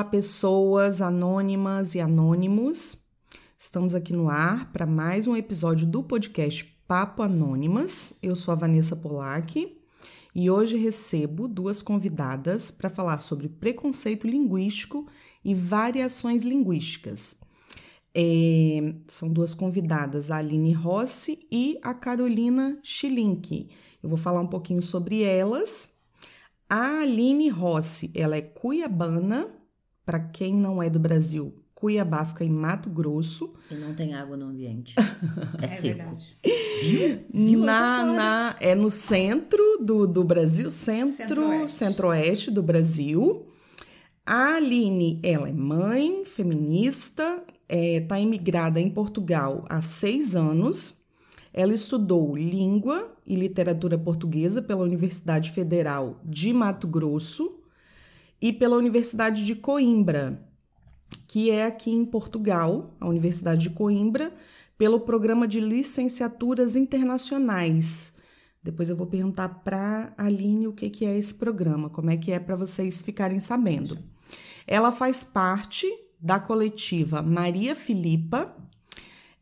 Olá, 0.00 0.08
pessoas 0.08 1.02
anônimas 1.02 1.94
e 1.94 2.00
anônimos. 2.00 3.00
Estamos 3.58 3.94
aqui 3.94 4.14
no 4.14 4.30
ar 4.30 4.72
para 4.72 4.86
mais 4.86 5.26
um 5.26 5.36
episódio 5.36 5.86
do 5.86 6.02
podcast 6.02 6.64
Papo 6.88 7.22
Anônimas. 7.22 8.14
Eu 8.22 8.34
sou 8.34 8.52
a 8.52 8.54
Vanessa 8.54 8.96
Polak 8.96 9.76
e 10.34 10.50
hoje 10.50 10.78
recebo 10.78 11.46
duas 11.46 11.82
convidadas 11.82 12.70
para 12.70 12.88
falar 12.88 13.20
sobre 13.20 13.50
preconceito 13.50 14.26
linguístico 14.26 15.06
e 15.44 15.52
variações 15.54 16.44
linguísticas. 16.44 17.36
É, 18.14 18.94
são 19.06 19.30
duas 19.30 19.52
convidadas, 19.52 20.30
a 20.30 20.38
Aline 20.38 20.72
Rossi 20.72 21.46
e 21.52 21.78
a 21.82 21.92
Carolina 21.92 22.78
Schilink. 22.82 23.68
Eu 24.02 24.08
vou 24.08 24.16
falar 24.16 24.40
um 24.40 24.48
pouquinho 24.48 24.80
sobre 24.80 25.22
elas. 25.22 25.92
A 26.70 27.00
Aline 27.02 27.50
Rossi, 27.50 28.10
ela 28.14 28.34
é 28.34 28.40
cuiabana, 28.40 29.59
para 30.10 30.18
quem 30.18 30.52
não 30.52 30.82
é 30.82 30.90
do 30.90 30.98
Brasil, 30.98 31.54
Cuiabá 31.72 32.24
fica 32.24 32.44
em 32.44 32.50
Mato 32.50 32.90
Grosso. 32.90 33.54
E 33.70 33.76
não 33.76 33.94
tem 33.94 34.12
água 34.12 34.36
no 34.36 34.46
ambiente. 34.46 34.96
É, 35.62 35.66
é 35.66 35.68
seco. 35.68 35.98
Verdade. 35.98 36.36
Viu? 36.82 37.24
Viu 37.32 37.60
na, 37.60 38.04
na, 38.04 38.56
é 38.58 38.74
no 38.74 38.90
centro 38.90 39.62
do, 39.80 40.08
do 40.08 40.24
Brasil, 40.24 40.68
centro, 40.68 41.12
centro-oeste. 41.12 41.78
centro-oeste 41.78 42.50
do 42.50 42.60
Brasil. 42.60 43.46
A 44.26 44.56
Aline, 44.56 45.20
ela 45.22 45.48
é 45.48 45.52
mãe, 45.52 46.24
feminista, 46.24 47.22
está 47.22 47.44
é, 47.68 48.00
tá 48.00 48.18
imigrada 48.18 48.80
em 48.80 48.90
Portugal 48.90 49.64
há 49.68 49.80
seis 49.80 50.34
anos. 50.34 51.02
Ela 51.54 51.72
estudou 51.72 52.34
língua 52.36 53.14
e 53.24 53.36
literatura 53.36 53.96
portuguesa 53.96 54.60
pela 54.60 54.82
Universidade 54.82 55.52
Federal 55.52 56.20
de 56.24 56.52
Mato 56.52 56.88
Grosso 56.88 57.59
e 58.40 58.52
pela 58.52 58.76
Universidade 58.76 59.44
de 59.44 59.54
Coimbra, 59.54 60.42
que 61.28 61.50
é 61.50 61.66
aqui 61.66 61.90
em 61.90 62.04
Portugal, 62.04 62.94
a 62.98 63.08
Universidade 63.08 63.62
de 63.62 63.70
Coimbra, 63.70 64.32
pelo 64.78 65.00
programa 65.00 65.46
de 65.46 65.60
licenciaturas 65.60 66.74
internacionais. 66.74 68.14
Depois 68.62 68.90
eu 68.90 68.96
vou 68.96 69.06
perguntar 69.06 69.48
para 69.62 70.12
a 70.16 70.24
Aline 70.24 70.66
o 70.66 70.72
que, 70.72 70.90
que 70.90 71.04
é 71.04 71.16
esse 71.16 71.34
programa, 71.34 71.88
como 71.90 72.10
é 72.10 72.16
que 72.16 72.32
é 72.32 72.38
para 72.38 72.56
vocês 72.56 73.02
ficarem 73.02 73.40
sabendo. 73.40 73.98
Ela 74.66 74.92
faz 74.92 75.24
parte 75.24 75.86
da 76.20 76.38
coletiva 76.38 77.22
Maria 77.22 77.74
Filipa. 77.74 78.54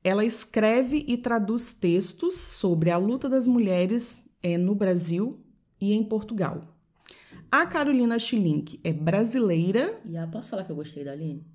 Ela 0.03 0.25
escreve 0.25 1.05
e 1.09 1.17
traduz 1.17 1.73
textos 1.73 2.37
sobre 2.37 2.91
a 2.91 2.97
luta 2.97 3.29
das 3.29 3.49
mulheres 3.49 4.29
é, 4.43 4.57
no 4.57 4.75
Brasil 4.75 5.41
e 5.81 5.93
em 5.93 6.05
Portugal. 6.05 6.78
A 7.51 7.67
Carolina 7.67 8.19
Schilink 8.19 8.79
é 8.85 8.93
brasileira. 8.93 10.01
E 10.05 10.17
ah, 10.17 10.27
posso 10.27 10.51
falar 10.51 10.65
que 10.65 10.71
eu 10.71 10.77
gostei 10.77 11.03
da 11.03 11.13
Aline? 11.13 11.47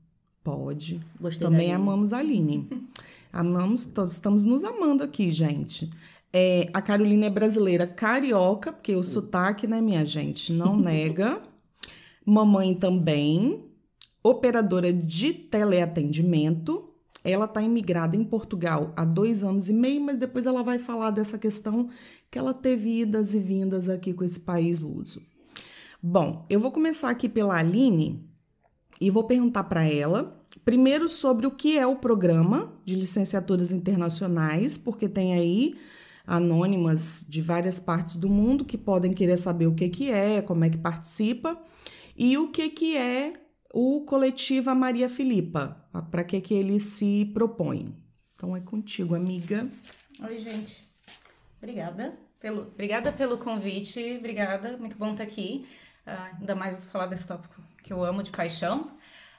Pode. 0.43 0.99
Gostei 1.19 1.47
Também 1.47 1.67
da 1.67 1.75
Aline. 1.75 1.89
amamos 1.89 2.13
a 2.13 2.17
Aline. 2.17 2.67
amamos, 3.31 3.85
todos 3.85 4.13
estamos 4.13 4.43
nos 4.43 4.63
amando 4.63 5.03
aqui, 5.03 5.29
gente. 5.29 5.91
É, 6.31 6.67
a 6.73 6.81
Carolina 6.81 7.27
é 7.27 7.29
brasileira 7.29 7.85
carioca, 7.85 8.73
porque 8.73 8.95
o 8.95 9.03
sotaque, 9.03 9.67
né, 9.67 9.81
minha 9.81 10.03
gente, 10.03 10.51
não 10.51 10.75
nega. 10.77 11.39
Mamãe 12.25 12.73
também 12.73 13.63
operadora 14.23 14.91
de 14.91 15.31
teleatendimento. 15.33 16.89
Ela 17.23 17.45
está 17.45 17.61
imigrada 17.61 18.15
em 18.15 18.23
Portugal 18.23 18.91
há 18.97 19.05
dois 19.05 19.43
anos 19.43 19.69
e 19.69 19.73
meio, 19.73 20.01
mas 20.01 20.17
depois 20.17 20.45
ela 20.45 20.63
vai 20.63 20.79
falar 20.79 21.11
dessa 21.11 21.37
questão 21.37 21.87
que 22.31 22.39
ela 22.39 22.53
teve 22.53 23.01
idas 23.01 23.35
e 23.35 23.39
vindas 23.39 23.89
aqui 23.89 24.11
com 24.13 24.23
esse 24.23 24.39
país 24.39 24.81
luso. 24.81 25.21
Bom, 26.05 26.45
eu 26.49 26.59
vou 26.59 26.69
começar 26.69 27.09
aqui 27.09 27.29
pela 27.29 27.57
Aline 27.57 28.29
e 28.99 29.09
vou 29.09 29.23
perguntar 29.23 29.63
para 29.63 29.85
ela, 29.85 30.37
primeiro 30.65 31.07
sobre 31.07 31.47
o 31.47 31.51
que 31.51 31.77
é 31.77 31.87
o 31.87 31.95
programa 31.95 32.77
de 32.83 32.95
licenciaturas 32.95 33.71
internacionais, 33.71 34.77
porque 34.77 35.07
tem 35.07 35.33
aí 35.33 35.77
anônimas 36.27 37.25
de 37.29 37.41
várias 37.41 37.79
partes 37.79 38.17
do 38.17 38.27
mundo 38.27 38.65
que 38.65 38.77
podem 38.77 39.13
querer 39.13 39.37
saber 39.37 39.67
o 39.67 39.73
que, 39.73 39.87
que 39.87 40.11
é, 40.11 40.41
como 40.41 40.65
é 40.65 40.69
que 40.69 40.77
participa, 40.77 41.57
e 42.17 42.37
o 42.37 42.51
que, 42.51 42.69
que 42.69 42.97
é 42.97 43.31
o 43.73 44.01
Coletiva 44.01 44.75
Maria 44.75 45.07
Filipa, 45.07 45.87
para 46.11 46.25
que, 46.25 46.41
que 46.41 46.53
ele 46.53 46.81
se 46.81 47.31
propõe. 47.33 47.95
Então 48.35 48.53
é 48.53 48.59
contigo, 48.59 49.15
amiga. 49.15 49.65
Oi, 50.21 50.37
gente. 50.39 50.83
Obrigada 51.59 52.13
pelo, 52.41 52.63
obrigada 52.63 53.09
pelo 53.09 53.37
convite, 53.37 54.17
obrigada, 54.17 54.75
muito 54.75 54.97
bom 54.97 55.11
estar 55.11 55.23
aqui. 55.23 55.65
Uh, 56.05 56.37
ainda 56.39 56.55
mais 56.55 56.85
falar 56.85 57.07
desse 57.07 57.27
tópico 57.27 57.61
que 57.83 57.91
eu 57.91 58.03
amo 58.03 58.23
de 58.23 58.31
paixão. 58.31 58.91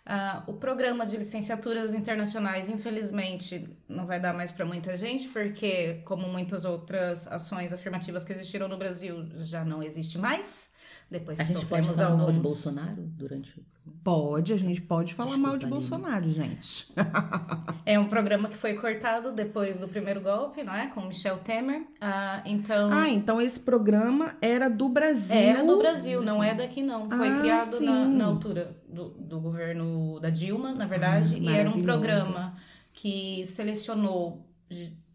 Uh, 0.06 0.50
o 0.50 0.52
programa 0.52 1.06
de 1.06 1.16
licenciaturas 1.16 1.94
internacionais, 1.94 2.68
infelizmente, 2.68 3.74
não 3.88 4.04
vai 4.04 4.20
dar 4.20 4.34
mais 4.34 4.52
para 4.52 4.66
muita 4.66 4.96
gente, 4.98 5.28
porque, 5.28 6.02
como 6.04 6.28
muitas 6.28 6.66
outras 6.66 7.26
ações 7.26 7.72
afirmativas 7.72 8.22
que 8.22 8.32
existiram 8.32 8.68
no 8.68 8.76
Brasil, 8.76 9.26
já 9.36 9.64
não 9.64 9.82
existe 9.82 10.18
mais. 10.18 10.73
Depois 11.10 11.38
a 11.40 11.44
gente 11.44 11.66
pode 11.66 11.88
falar 11.88 12.06
alguns... 12.06 12.22
mal 12.22 12.32
de 12.32 12.40
Bolsonaro 12.40 13.02
durante 13.02 13.58
o 13.58 13.64
Pode, 14.02 14.52
a 14.52 14.56
gente 14.56 14.82
pode 14.82 15.14
falar 15.14 15.30
Desculpa, 15.30 15.48
mal 15.48 15.58
de 15.58 15.66
Bolsonaro, 15.66 16.28
gente. 16.28 16.92
é 17.86 17.98
um 17.98 18.06
programa 18.06 18.48
que 18.48 18.56
foi 18.56 18.74
cortado 18.74 19.32
depois 19.32 19.78
do 19.78 19.88
primeiro 19.88 20.20
golpe, 20.20 20.62
não 20.62 20.74
é? 20.74 20.88
Com 20.88 21.02
Michel 21.02 21.38
Temer. 21.38 21.86
Ah, 22.00 22.42
então. 22.44 22.90
Ah, 22.92 23.08
então 23.08 23.40
esse 23.40 23.60
programa 23.60 24.36
era 24.42 24.68
do 24.68 24.90
Brasil. 24.90 25.38
Era 25.38 25.64
do 25.64 25.78
Brasil, 25.78 26.22
não 26.22 26.44
é 26.44 26.54
daqui, 26.54 26.82
não. 26.82 27.08
Foi 27.08 27.28
ah, 27.28 27.38
criado 27.38 27.80
na, 27.80 28.04
na, 28.04 28.24
altura 28.26 28.76
do, 28.86 29.08
do 29.10 29.40
governo 29.40 30.20
da 30.20 30.28
Dilma, 30.28 30.72
na 30.72 30.86
verdade, 30.86 31.36
ah, 31.36 31.38
e 31.38 31.56
era 31.56 31.70
um 31.70 31.80
programa 31.80 32.54
que 32.92 33.44
selecionou 33.46 34.46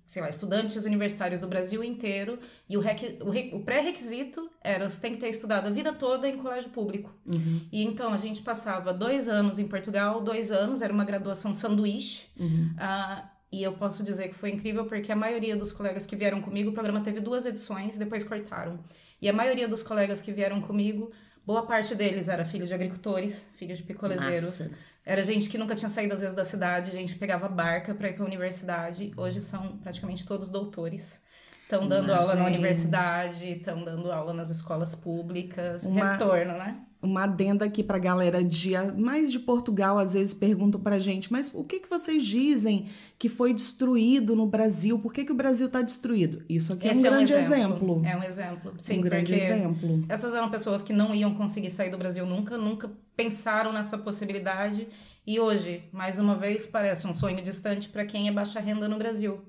sei 0.10 0.24
lá, 0.24 0.28
estudantes 0.28 0.86
universitários 0.86 1.40
do 1.40 1.48
Brasil 1.48 1.84
inteiro, 1.84 2.40
e 2.68 2.76
o, 2.76 2.82
o, 2.82 3.58
o 3.58 3.64
pré-requisito 3.64 4.50
era 4.60 4.90
você 4.90 5.00
tem 5.00 5.12
que 5.12 5.20
ter 5.20 5.30
estudado 5.30 5.68
a 5.68 5.70
vida 5.70 5.94
toda 5.94 6.28
em 6.28 6.36
colégio 6.36 6.72
público. 6.72 7.16
Uhum. 7.28 7.62
E 7.72 7.84
então 7.84 8.12
a 8.12 8.18
gente 8.18 8.42
passava 8.42 8.92
dois 8.92 9.30
anos 9.30 9.60
em 9.60 9.68
Portugal, 9.68 10.20
dois 10.20 10.52
anos, 10.52 10.82
era 10.82 10.92
uma 10.92 11.06
graduação 11.06 11.54
sanduíche. 11.54 12.26
Uhum. 12.40 12.74
Uh, 12.74 13.24
e 13.52 13.62
eu 13.62 13.74
posso 13.74 14.04
dizer 14.04 14.30
que 14.30 14.34
foi 14.34 14.50
incrível 14.50 14.86
porque 14.86 15.12
a 15.12 15.16
maioria 15.16 15.56
dos 15.56 15.72
colegas 15.72 16.08
que 16.08 16.16
vieram 16.16 16.42
comigo, 16.42 16.72
o 16.72 16.74
programa 16.74 17.02
teve 17.02 17.20
duas 17.20 17.46
edições, 17.46 17.96
depois 17.96 18.24
cortaram. 18.24 18.80
E 19.22 19.30
a 19.30 19.34
maioria 19.34 19.68
dos 19.68 19.84
colegas 19.84 20.24
que 20.24 20.32
vieram 20.32 20.60
comigo, 20.60 21.12
boa 21.46 21.68
parte 21.68 21.94
deles 21.94 22.30
era 22.30 22.44
filho 22.44 22.66
de 22.66 22.74
agricultores, 22.74 23.52
filhos 23.56 23.78
de 23.78 23.84
picolezeiros. 23.84 24.62
Massa 24.62 24.89
era 25.06 25.24
gente 25.24 25.50
que 25.50 25.58
nunca 25.58 25.76
tinha 25.76 25.90
saído 25.90 26.14
às 26.14 26.22
vezes 26.22 26.36
da 26.36 26.46
cidade, 26.46 26.92
a 26.92 26.94
gente 26.94 27.16
pegava 27.16 27.48
barca 27.48 27.94
para 27.96 28.10
ir 28.10 28.14
para 28.14 28.24
a 28.24 28.28
universidade. 28.28 29.12
Hoje 29.18 29.42
são 29.42 29.78
praticamente 29.78 30.26
todos 30.26 30.50
doutores. 30.50 31.22
Estão 31.64 31.88
dando 31.88 32.12
aula 32.12 32.36
na 32.36 32.46
universidade, 32.46 33.54
estão 33.54 33.84
dando 33.84 34.12
aula 34.12 34.34
nas 34.34 34.50
escolas 34.50 34.96
públicas, 34.96 35.84
Uma... 35.84 36.14
retorno, 36.14 36.54
né? 36.54 36.84
Uma 37.02 37.24
adenda 37.24 37.64
aqui 37.64 37.82
para 37.82 37.96
a 37.96 38.00
galera 38.00 38.44
de 38.44 38.74
mais 38.98 39.32
de 39.32 39.40
Portugal 39.40 39.98
às 39.98 40.14
vezes 40.14 40.34
perguntam 40.34 40.82
para 40.82 41.00
gente, 41.00 41.32
mas 41.32 41.50
o 41.54 41.64
que 41.64 41.80
que 41.80 41.90
vocês 41.90 42.24
dizem 42.24 42.88
que 43.18 43.30
foi 43.30 43.54
destruído 43.54 44.36
no 44.36 44.46
Brasil? 44.46 45.00
Por 45.00 45.14
que, 45.14 45.24
que 45.24 45.32
o 45.32 45.36
Brasil 45.36 45.68
está 45.68 45.82
destruído? 45.82 46.44
Isso 46.50 46.74
aqui 46.74 46.88
Esse 46.88 47.08
é 47.08 47.10
um 47.10 47.14
grande 47.14 47.34
é 47.34 47.36
um 47.36 47.40
exemplo. 47.40 47.62
exemplo. 47.62 48.06
É 48.06 48.18
um 48.18 48.24
exemplo. 48.24 48.74
Sim, 48.78 49.00
um 49.00 49.02
grande 49.02 49.34
exemplo. 49.34 50.04
Essas 50.10 50.34
eram 50.34 50.50
pessoas 50.50 50.82
que 50.82 50.92
não 50.92 51.16
iam 51.16 51.34
conseguir 51.34 51.70
sair 51.70 51.90
do 51.90 51.98
Brasil 51.98 52.26
nunca, 52.26 52.58
nunca 52.58 52.92
pensaram 53.16 53.72
nessa 53.72 53.98
possibilidade 53.98 54.88
e 55.26 55.40
hoje, 55.40 55.84
mais 55.92 56.18
uma 56.20 56.36
vez, 56.36 56.66
parece 56.66 57.08
um 57.08 57.14
sonho 57.14 57.42
distante 57.42 57.88
para 57.88 58.04
quem 58.04 58.28
é 58.28 58.32
baixa 58.32 58.60
renda 58.60 58.88
no 58.88 58.98
Brasil 58.98 59.40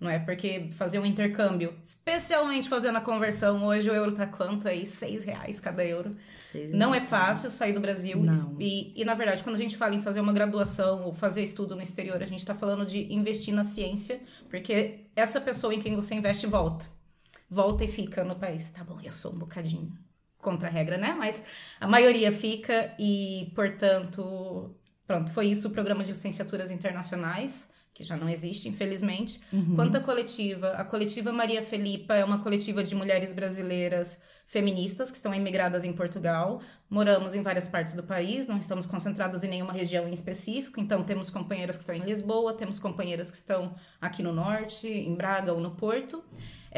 não 0.00 0.08
é? 0.08 0.18
Porque 0.18 0.68
fazer 0.70 1.00
um 1.00 1.06
intercâmbio, 1.06 1.76
especialmente 1.82 2.68
fazendo 2.68 2.98
a 2.98 3.00
conversão, 3.00 3.66
hoje 3.66 3.90
o 3.90 3.92
euro 3.92 4.12
tá 4.12 4.26
quanto 4.26 4.68
aí? 4.68 4.86
Seis 4.86 5.24
reais 5.24 5.58
cada 5.58 5.84
euro. 5.84 6.16
Seis 6.38 6.70
não 6.70 6.94
é 6.94 7.00
fácil 7.00 7.50
sair 7.50 7.72
do 7.72 7.80
Brasil. 7.80 8.20
E, 8.60 8.92
e, 9.00 9.04
na 9.04 9.14
verdade, 9.14 9.42
quando 9.42 9.56
a 9.56 9.58
gente 9.58 9.76
fala 9.76 9.96
em 9.96 10.00
fazer 10.00 10.20
uma 10.20 10.32
graduação 10.32 11.04
ou 11.04 11.12
fazer 11.12 11.42
estudo 11.42 11.74
no 11.74 11.82
exterior, 11.82 12.22
a 12.22 12.26
gente 12.26 12.46
tá 12.46 12.54
falando 12.54 12.86
de 12.86 13.12
investir 13.12 13.52
na 13.52 13.64
ciência, 13.64 14.20
porque 14.48 15.06
essa 15.16 15.40
pessoa 15.40 15.74
em 15.74 15.80
quem 15.80 15.96
você 15.96 16.14
investe 16.14 16.46
volta. 16.46 16.86
Volta 17.50 17.82
e 17.82 17.88
fica 17.88 18.22
no 18.22 18.36
país. 18.36 18.70
Tá 18.70 18.84
bom, 18.84 18.98
eu 19.02 19.10
sou 19.10 19.32
um 19.32 19.38
bocadinho 19.38 19.92
contra 20.38 20.68
a 20.68 20.70
regra, 20.70 20.96
né? 20.96 21.16
Mas 21.18 21.44
a 21.80 21.88
maioria 21.88 22.30
fica 22.30 22.94
e, 23.00 23.50
portanto, 23.52 24.76
pronto, 25.04 25.28
foi 25.30 25.48
isso 25.48 25.66
o 25.66 25.70
programa 25.72 26.04
de 26.04 26.12
licenciaturas 26.12 26.70
internacionais 26.70 27.76
que 27.98 28.04
já 28.04 28.16
não 28.16 28.28
existe, 28.28 28.68
infelizmente. 28.68 29.40
Uhum. 29.52 29.74
Quanto 29.74 29.96
à 29.96 30.00
coletiva, 30.00 30.68
a 30.68 30.84
coletiva 30.84 31.32
Maria 31.32 31.60
Felipa 31.60 32.14
é 32.14 32.24
uma 32.24 32.38
coletiva 32.38 32.84
de 32.84 32.94
mulheres 32.94 33.34
brasileiras 33.34 34.22
feministas 34.46 35.10
que 35.10 35.16
estão 35.16 35.34
emigradas 35.34 35.84
em 35.84 35.92
Portugal. 35.92 36.62
Moramos 36.88 37.34
em 37.34 37.42
várias 37.42 37.66
partes 37.66 37.94
do 37.94 38.04
país, 38.04 38.46
não 38.46 38.56
estamos 38.56 38.86
concentradas 38.86 39.42
em 39.42 39.48
nenhuma 39.48 39.72
região 39.72 40.08
em 40.08 40.12
específico, 40.12 40.78
então 40.78 41.02
temos 41.02 41.28
companheiras 41.28 41.76
que 41.76 41.82
estão 41.82 41.96
em 41.96 42.02
Lisboa, 42.02 42.54
temos 42.54 42.78
companheiras 42.78 43.32
que 43.32 43.36
estão 43.36 43.74
aqui 44.00 44.22
no 44.22 44.32
norte, 44.32 44.86
em 44.86 45.16
Braga 45.16 45.52
ou 45.52 45.60
no 45.60 45.72
Porto. 45.72 46.22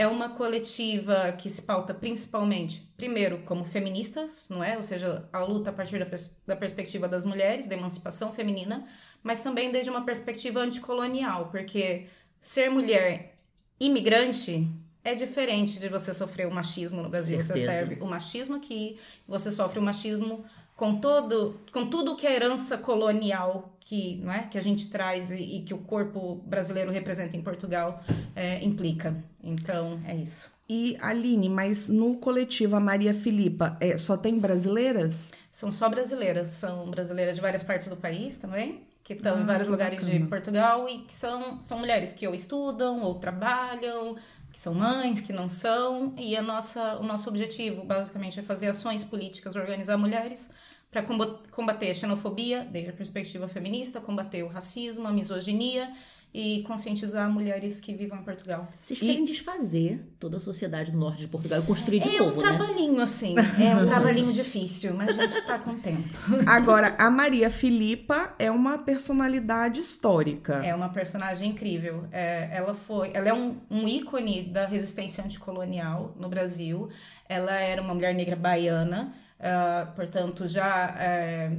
É 0.01 0.07
uma 0.07 0.31
coletiva 0.31 1.31
que 1.33 1.51
se 1.51 1.61
pauta 1.61 1.93
principalmente, 1.93 2.91
primeiro, 2.97 3.43
como 3.45 3.67
feministas, 3.67 4.49
não 4.49 4.65
é? 4.65 4.75
Ou 4.75 4.83
seja, 4.83 5.29
a 5.31 5.41
luta 5.41 5.69
a 5.69 5.73
partir 5.75 5.99
da, 5.99 6.07
pers 6.07 6.39
da 6.47 6.57
perspectiva 6.57 7.07
das 7.07 7.27
mulheres, 7.27 7.69
da 7.69 7.75
emancipação 7.75 8.33
feminina, 8.33 8.87
mas 9.23 9.43
também 9.43 9.71
desde 9.71 9.91
uma 9.91 10.03
perspectiva 10.03 10.61
anticolonial, 10.61 11.51
porque 11.51 12.07
ser 12.41 12.71
mulher 12.71 13.35
imigrante 13.79 14.67
é 15.05 15.15
diferente 15.15 15.79
de 15.79 15.91
você 15.91 16.15
sofrer 16.15 16.47
o 16.47 16.51
machismo 16.51 17.03
no 17.03 17.11
Brasil. 17.11 17.43
Certeza. 17.43 17.59
Você 17.59 17.65
serve 17.67 18.03
o 18.03 18.07
machismo 18.07 18.57
aqui, 18.57 18.99
você 19.29 19.51
sofre 19.51 19.79
o 19.79 19.83
machismo 19.83 20.47
com 20.77 20.97
todo 20.99 21.61
com 21.73 21.85
tudo 21.91 22.17
que 22.17 22.27
a 22.27 22.33
herança 22.33 22.79
colonial 22.79 23.77
que 23.91 24.21
não 24.23 24.33
é 24.33 24.45
que 24.45 24.57
a 24.57 24.61
gente 24.61 24.89
traz 24.89 25.33
e, 25.33 25.43
e 25.43 25.63
que 25.63 25.75
o 25.75 25.79
corpo 25.79 26.37
brasileiro 26.47 26.93
representa 26.93 27.37
em 27.37 27.43
Portugal 27.43 28.01
é, 28.37 28.65
implica. 28.65 29.17
Então 29.43 30.01
é 30.07 30.15
isso. 30.15 30.53
E 30.69 30.97
Aline 31.01 31.49
mas 31.49 31.89
no 31.89 32.17
coletivo 32.19 32.77
a 32.77 32.81
Maria 32.81 33.13
Filipa 33.13 33.77
é, 33.81 33.99
só 33.99 34.17
tem 34.17 34.39
brasileiras? 34.39 35.33
São 35.51 35.73
só 35.73 35.89
brasileiras. 35.89 36.51
São 36.51 36.89
brasileiras 36.89 37.35
de 37.35 37.41
várias 37.41 37.65
partes 37.65 37.89
do 37.89 37.97
país 37.97 38.37
também 38.37 38.87
que 39.03 39.15
estão 39.15 39.35
ah, 39.35 39.41
em 39.41 39.45
vários 39.45 39.67
lugares 39.67 39.99
bacana. 39.99 40.21
de 40.21 40.27
Portugal 40.27 40.89
e 40.89 40.99
que 40.99 41.13
são, 41.13 41.61
são 41.61 41.81
mulheres 41.81 42.15
que 42.15 42.25
ou 42.29 42.33
estudam 42.33 43.01
ou 43.01 43.17
trabalham 43.17 44.15
que 44.53 44.59
são 44.59 44.75
mães, 44.75 45.21
que 45.21 45.33
não 45.33 45.49
são, 45.49 46.13
e 46.19 46.37
a 46.37 46.43
nossa, 46.43 46.97
o 46.97 47.05
nosso 47.05 47.29
objetivo 47.29 47.85
basicamente 47.85 48.41
é 48.41 48.43
fazer 48.43 48.69
ações 48.69 49.05
políticas, 49.05 49.55
organizar 49.55 49.97
mulheres 49.97 50.51
para 50.91 51.05
combater 51.51 51.91
a 51.91 51.95
xenofobia 51.95 52.67
desde 52.71 52.91
a 52.91 52.93
perspectiva 52.93 53.49
feminista, 53.49 54.01
combater 54.01 54.43
o 54.43 54.49
racismo, 54.49 55.07
a 55.07 55.13
misoginia 55.13 55.91
e 56.33 56.63
conscientizar 56.63 57.29
mulheres 57.29 57.81
que 57.81 57.93
vivem 57.93 58.19
em 58.19 58.23
Portugal. 58.23 58.69
Vocês 58.81 59.01
querem 59.01 59.23
e... 59.23 59.27
desfazer 59.27 60.01
toda 60.19 60.37
a 60.37 60.41
sociedade 60.41 60.93
do 60.93 60.99
norte 60.99 61.23
de 61.23 61.29
Portugal 61.29 61.61
e 61.61 61.63
construir 61.63 61.99
de 61.99 62.09
é 62.09 62.19
novo, 62.19 62.41
né? 62.41 62.49
É 62.49 62.53
um 62.53 62.57
trabalhinho, 62.57 63.01
assim. 63.01 63.35
É 63.61 63.77
um 63.77 63.85
trabalhinho 63.85 64.33
difícil, 64.33 64.95
mas 64.95 65.19
a 65.19 65.23
gente 65.23 65.39
está 65.39 65.59
com 65.59 65.77
tempo. 65.77 66.09
Agora, 66.47 66.95
a 66.99 67.11
Maria 67.11 67.51
Filipa 67.51 68.33
é 68.39 68.49
uma 68.49 68.79
personalidade 68.79 69.81
histórica. 69.81 70.65
É 70.65 70.73
uma 70.73 70.89
personagem 70.89 71.51
incrível. 71.51 72.07
É, 72.13 72.57
ela 72.57 72.75
foi, 72.75 73.11
ela 73.13 73.29
é 73.29 73.35
um, 73.35 73.57
um 73.69 73.89
ícone 73.89 74.43
da 74.43 74.67
resistência 74.67 75.25
anticolonial 75.25 76.15
no 76.17 76.29
Brasil. 76.29 76.89
Ela 77.29 77.55
era 77.55 77.83
uma 77.83 77.93
mulher 77.93 78.15
negra 78.15 78.37
baiana, 78.37 79.13
uh, 79.41 79.93
portanto, 79.95 80.47
já 80.47 80.95
é, 80.99 81.57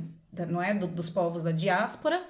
não 0.48 0.62
é 0.62 0.74
do, 0.74 0.88
dos 0.88 1.10
povos 1.10 1.44
da 1.44 1.51
diáspora. 1.51 2.24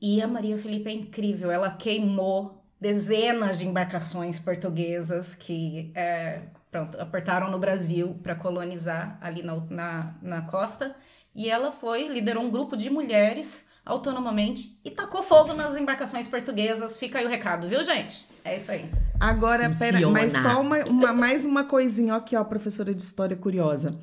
E 0.00 0.20
a 0.20 0.26
Maria 0.26 0.58
Felipe 0.58 0.88
é 0.88 0.92
incrível, 0.92 1.50
ela 1.50 1.70
queimou 1.70 2.62
dezenas 2.80 3.60
de 3.60 3.66
embarcações 3.66 4.40
portuguesas 4.40 5.36
que 5.36 5.92
é, 5.94 6.40
pronto, 6.72 7.00
aportaram 7.00 7.48
no 7.48 7.58
Brasil 7.58 8.18
para 8.20 8.34
colonizar 8.34 9.16
ali 9.20 9.42
na, 9.42 9.54
na, 9.70 10.14
na 10.20 10.42
costa. 10.42 10.96
E 11.34 11.48
ela 11.48 11.70
foi, 11.70 12.08
liderou 12.08 12.42
um 12.42 12.50
grupo 12.50 12.76
de 12.76 12.90
mulheres 12.90 13.68
autonomamente 13.84 14.80
e 14.84 14.90
tacou 14.90 15.22
fogo 15.22 15.54
nas 15.54 15.76
embarcações 15.76 16.26
portuguesas. 16.26 16.96
Fica 16.96 17.18
aí 17.18 17.26
o 17.26 17.28
recado, 17.28 17.68
viu, 17.68 17.82
gente? 17.84 18.26
É 18.44 18.56
isso 18.56 18.72
aí. 18.72 18.90
Agora, 19.20 19.70
pera, 19.78 20.08
mas 20.08 20.32
só 20.32 20.60
uma, 20.60 20.78
uma, 20.84 21.12
mais 21.12 21.44
uma 21.44 21.64
coisinha 21.64 22.16
aqui, 22.16 22.36
ó, 22.36 22.42
professora 22.42 22.92
de 22.92 23.02
história 23.02 23.36
curiosa. 23.36 23.98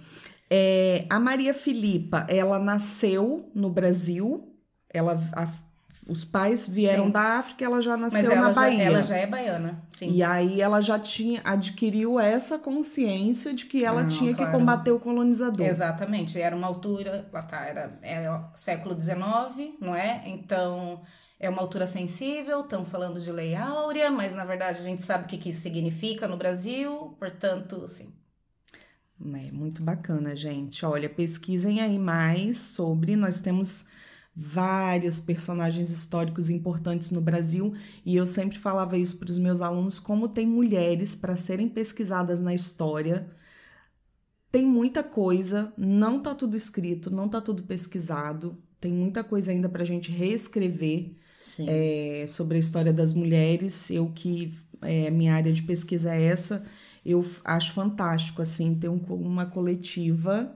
É, 0.52 1.06
a 1.10 1.20
Maria 1.20 1.54
Filipa, 1.54 2.26
ela 2.28 2.58
nasceu 2.58 3.52
no 3.54 3.70
Brasil, 3.70 4.52
ela 4.92 5.20
a, 5.36 5.48
os 6.10 6.26
pais 6.26 6.68
vieram 6.68 7.06
sim. 7.06 7.12
da 7.12 7.22
África, 7.38 7.64
ela 7.64 7.82
já 7.82 7.96
nasceu 7.96 8.32
ela 8.32 8.48
na 8.48 8.52
já, 8.52 8.62
Bahia. 8.62 8.84
Ela 8.84 9.02
já 9.02 9.18
é 9.18 9.28
baiana, 9.28 9.84
sim. 9.92 10.12
E 10.12 10.24
aí 10.24 10.60
ela 10.60 10.82
já 10.82 10.98
tinha 10.98 11.40
adquiriu 11.44 12.20
essa 12.20 12.58
consciência 12.58 13.54
de 13.54 13.66
que 13.66 13.86
ela 13.86 14.06
tinha 14.06 14.34
claro. 14.34 14.52
que 14.52 14.58
combater 14.58 14.92
o 14.92 15.00
colonizador. 15.00 15.66
Exatamente, 15.66 16.40
era 16.42 16.56
uma 16.56 16.68
altura, 16.68 17.30
lá 17.32 17.44
tá, 17.44 17.64
era, 17.66 18.00
era 18.02 18.50
século 18.56 19.00
XIX, 19.00 19.76
não 19.80 19.96
é? 19.96 20.24
Então 20.26 21.02
é 21.40 21.50
uma 21.50 21.62
altura 21.62 21.86
sensível, 21.86 22.62
estão 22.62 22.84
falando 22.84 23.20
de 23.20 23.32
lei 23.32 23.56
áurea, 23.56 24.10
mas 24.10 24.34
na 24.34 24.44
verdade 24.44 24.80
a 24.80 24.84
gente 24.84 25.02
sabe 25.02 25.26
o 25.26 25.28
que, 25.28 25.38
que 25.38 25.50
isso 25.50 25.62
significa 25.62 26.28
no 26.28 26.38
Brasil, 26.38 27.16
portanto, 27.20 27.88
sim. 27.88 28.14
É 29.22 29.52
muito 29.52 29.84
bacana, 29.84 30.36
gente. 30.36 30.86
Olha, 30.86 31.10
pesquisem 31.10 31.82
aí 31.82 32.00
mais 32.00 32.58
sobre. 32.58 33.16
Nós 33.16 33.40
temos 33.40 33.86
vários 34.36 35.20
personagens 35.20 35.90
históricos 35.90 36.50
importantes 36.50 37.12
no 37.12 37.20
Brasil 37.20 37.74
e 38.06 38.16
eu 38.16 38.26
sempre 38.26 38.58
falava 38.58 38.98
isso 38.98 39.18
para 39.18 39.30
os 39.30 39.38
meus 39.38 39.62
alunos 39.62 40.00
como 40.00 40.30
tem 40.30 40.48
mulheres 40.48 41.14
para 41.14 41.36
serem 41.36 41.68
pesquisadas 41.68 42.40
na 42.40 42.54
história. 42.54 43.28
Tem 44.50 44.66
muita 44.66 45.04
coisa, 45.04 45.74
não 45.78 46.22
tá 46.22 46.34
tudo 46.34 46.56
escrito, 46.56 47.12
não 47.12 47.28
tá 47.28 47.42
tudo 47.42 47.64
pesquisado, 47.64 48.58
tem 48.80 48.94
muita 48.94 49.24
coisa 49.24 49.52
ainda 49.52 49.68
para 49.68 49.82
a 49.82 49.86
gente 49.86 50.10
reescrever 50.10 51.12
é, 51.68 52.26
sobre 52.28 52.56
a 52.56 52.60
história 52.60 52.94
das 52.94 53.14
mulheres. 53.14 53.92
Eu 53.92 54.10
que 54.12 54.58
é, 54.82 55.12
minha 55.12 55.36
área 55.36 55.52
de 55.52 55.64
pesquisa 55.64 56.16
é 56.16 56.24
essa, 56.24 56.66
eu 57.06 57.26
acho 57.44 57.74
fantástico 57.74 58.42
assim 58.42 58.76
ter 58.76 58.90
um, 58.90 59.00
uma 59.10 59.46
coletiva 59.46 60.54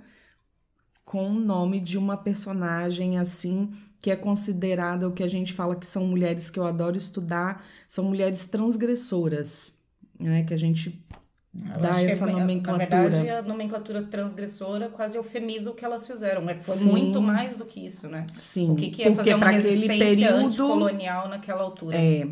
com 1.04 1.30
o 1.30 1.40
nome 1.40 1.80
de 1.80 1.98
uma 1.98 2.18
personagem 2.18 3.18
assim 3.18 3.72
que 4.00 4.12
é 4.12 4.16
considerada 4.18 5.08
o 5.08 5.14
que 5.14 5.24
a 5.24 5.28
gente 5.28 5.54
fala 5.54 5.78
que 5.78 5.86
são 5.86 6.06
mulheres 6.06 6.50
que 6.50 6.60
eu 6.60 6.66
adoro 6.66 6.98
estudar, 6.98 7.64
são 7.88 8.04
mulheres 8.04 8.46
transgressoras, 8.46 9.80
né? 10.20 10.44
Que 10.44 10.54
a 10.54 10.58
gente 10.58 11.02
eu 11.56 11.80
dá 11.80 12.02
essa 12.02 12.28
que, 12.28 12.34
nomenclatura. 12.34 12.86
Na 12.88 13.10
verdade, 13.10 13.30
a 13.30 13.42
nomenclatura 13.44 14.04
transgressora 14.04 14.90
quase 14.90 15.18
eufemiza 15.18 15.70
o 15.70 15.74
que 15.74 15.86
elas 15.86 16.06
fizeram. 16.06 16.50
É, 16.50 16.60
foi 16.60 16.76
Sim. 16.76 16.92
muito 16.92 17.22
mais 17.22 17.58
do 17.58 17.66
que 17.66 17.86
isso, 17.86 18.10
né? 18.10 18.26
Sim. 18.40 18.72
O 18.72 18.76
que, 18.76 18.90
que 18.90 19.04
é 19.04 19.14
fazer 19.14 19.36
uma 19.36 19.50
resistência 19.50 20.06
período, 20.06 20.46
anticolonial 20.48 21.30
naquela 21.30 21.62
altura. 21.62 21.96
É. 21.96 22.28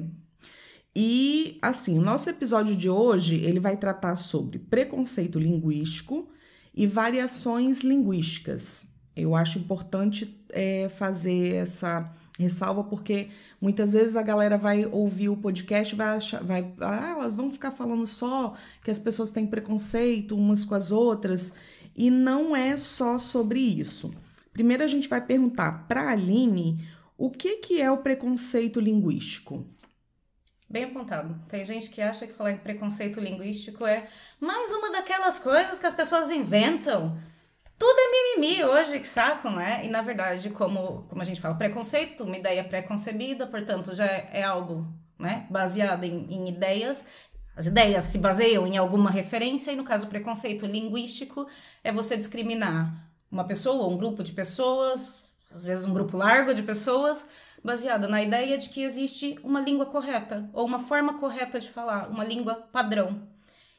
E, 0.95 1.57
assim, 1.61 1.97
o 1.97 2.01
nosso 2.01 2.29
episódio 2.29 2.75
de 2.75 2.89
hoje, 2.89 3.35
ele 3.38 3.59
vai 3.59 3.77
tratar 3.77 4.15
sobre 4.15 4.59
preconceito 4.59 5.39
linguístico, 5.39 6.29
e 6.73 6.88
variações 6.88 7.81
linguísticas. 7.81 8.88
Eu 9.15 9.35
acho 9.35 9.59
importante 9.59 10.43
é, 10.49 10.89
fazer 10.89 11.55
essa 11.55 12.09
ressalva 12.39 12.83
porque 12.83 13.27
muitas 13.59 13.93
vezes 13.93 14.15
a 14.15 14.23
galera 14.23 14.57
vai 14.57 14.85
ouvir 14.85 15.29
o 15.29 15.38
podcast 15.38 15.93
vai 15.95 16.15
achar, 16.15 16.43
vai, 16.43 16.73
ah, 16.79 17.15
elas 17.17 17.35
vão 17.35 17.51
ficar 17.51 17.69
falando 17.69 18.07
só 18.07 18.54
que 18.83 18.89
as 18.89 18.97
pessoas 18.97 19.30
têm 19.30 19.45
preconceito 19.45 20.35
umas 20.35 20.66
com 20.66 20.73
as 20.73 20.92
outras 20.92 21.54
e 21.95 22.09
não 22.09 22.56
é 22.56 22.77
só 22.77 23.19
sobre 23.19 23.59
isso. 23.59 24.11
Primeiro 24.54 24.83
a 24.83 24.87
gente 24.87 25.07
vai 25.07 25.21
perguntar 25.21 25.87
para 25.87 26.04
a 26.04 26.11
Aline 26.11 26.83
o 27.18 27.30
que, 27.30 27.57
que 27.57 27.81
é 27.81 27.92
o 27.92 27.97
preconceito 27.97 28.80
linguístico. 28.80 29.68
Bem 30.71 30.85
apontado. 30.85 31.37
Tem 31.49 31.66
gente 31.66 31.90
que 31.90 32.01
acha 32.01 32.25
que 32.25 32.31
falar 32.31 32.54
em 32.54 32.57
preconceito 32.57 33.19
linguístico 33.19 33.85
é 33.85 34.07
mais 34.40 34.71
uma 34.71 34.90
daquelas 34.94 35.37
coisas 35.37 35.78
que 35.78 35.85
as 35.85 35.94
pessoas 35.94 36.31
inventam. 36.31 37.18
Tudo 37.78 37.99
é 37.99 38.37
mimimi 38.37 38.63
hoje, 38.63 38.97
que 38.97 39.07
saco, 39.07 39.49
não 39.49 39.59
é? 39.59 39.85
E 39.85 39.90
na 39.90 40.01
verdade, 40.01 40.49
como, 40.51 41.04
como 41.09 41.21
a 41.21 41.25
gente 41.25 41.42
fala, 41.42 41.56
preconceito, 41.56 42.23
uma 42.23 42.37
ideia 42.37 42.63
pré-concebida, 42.63 43.45
portanto, 43.47 43.94
já 43.94 44.06
é 44.06 44.44
algo 44.44 44.87
né, 45.19 45.45
baseado 45.49 46.06
em, 46.06 46.33
em 46.33 46.47
ideias 46.47 47.06
as 47.54 47.66
ideias 47.66 48.06
se 48.06 48.18
baseiam 48.18 48.66
em 48.66 48.78
alguma 48.78 49.11
referência, 49.11 49.73
e 49.73 49.75
no 49.75 49.83
caso, 49.83 50.07
preconceito 50.07 50.66
linguístico 50.66 51.45
é 51.83 51.92
você 51.92 52.16
discriminar 52.16 53.11
uma 53.30 53.44
pessoa, 53.44 53.90
um 53.90 53.97
grupo 53.97 54.23
de 54.23 54.31
pessoas, 54.31 55.33
às 55.51 55.66
vezes 55.66 55.85
um 55.85 55.94
grupo 55.94 56.16
largo 56.16 56.54
de 56.54 56.63
pessoas, 56.63 57.28
baseada 57.63 58.07
na 58.07 58.21
ideia 58.21 58.57
de 58.57 58.69
que 58.69 58.83
existe 58.83 59.39
uma 59.44 59.61
língua 59.61 59.85
correta 59.85 60.49
ou 60.53 60.65
uma 60.65 60.80
forma 60.80 61.19
correta 61.19 61.59
de 61.59 61.69
falar, 61.69 62.09
uma 62.09 62.23
língua 62.23 62.56
padrão. 62.56 63.27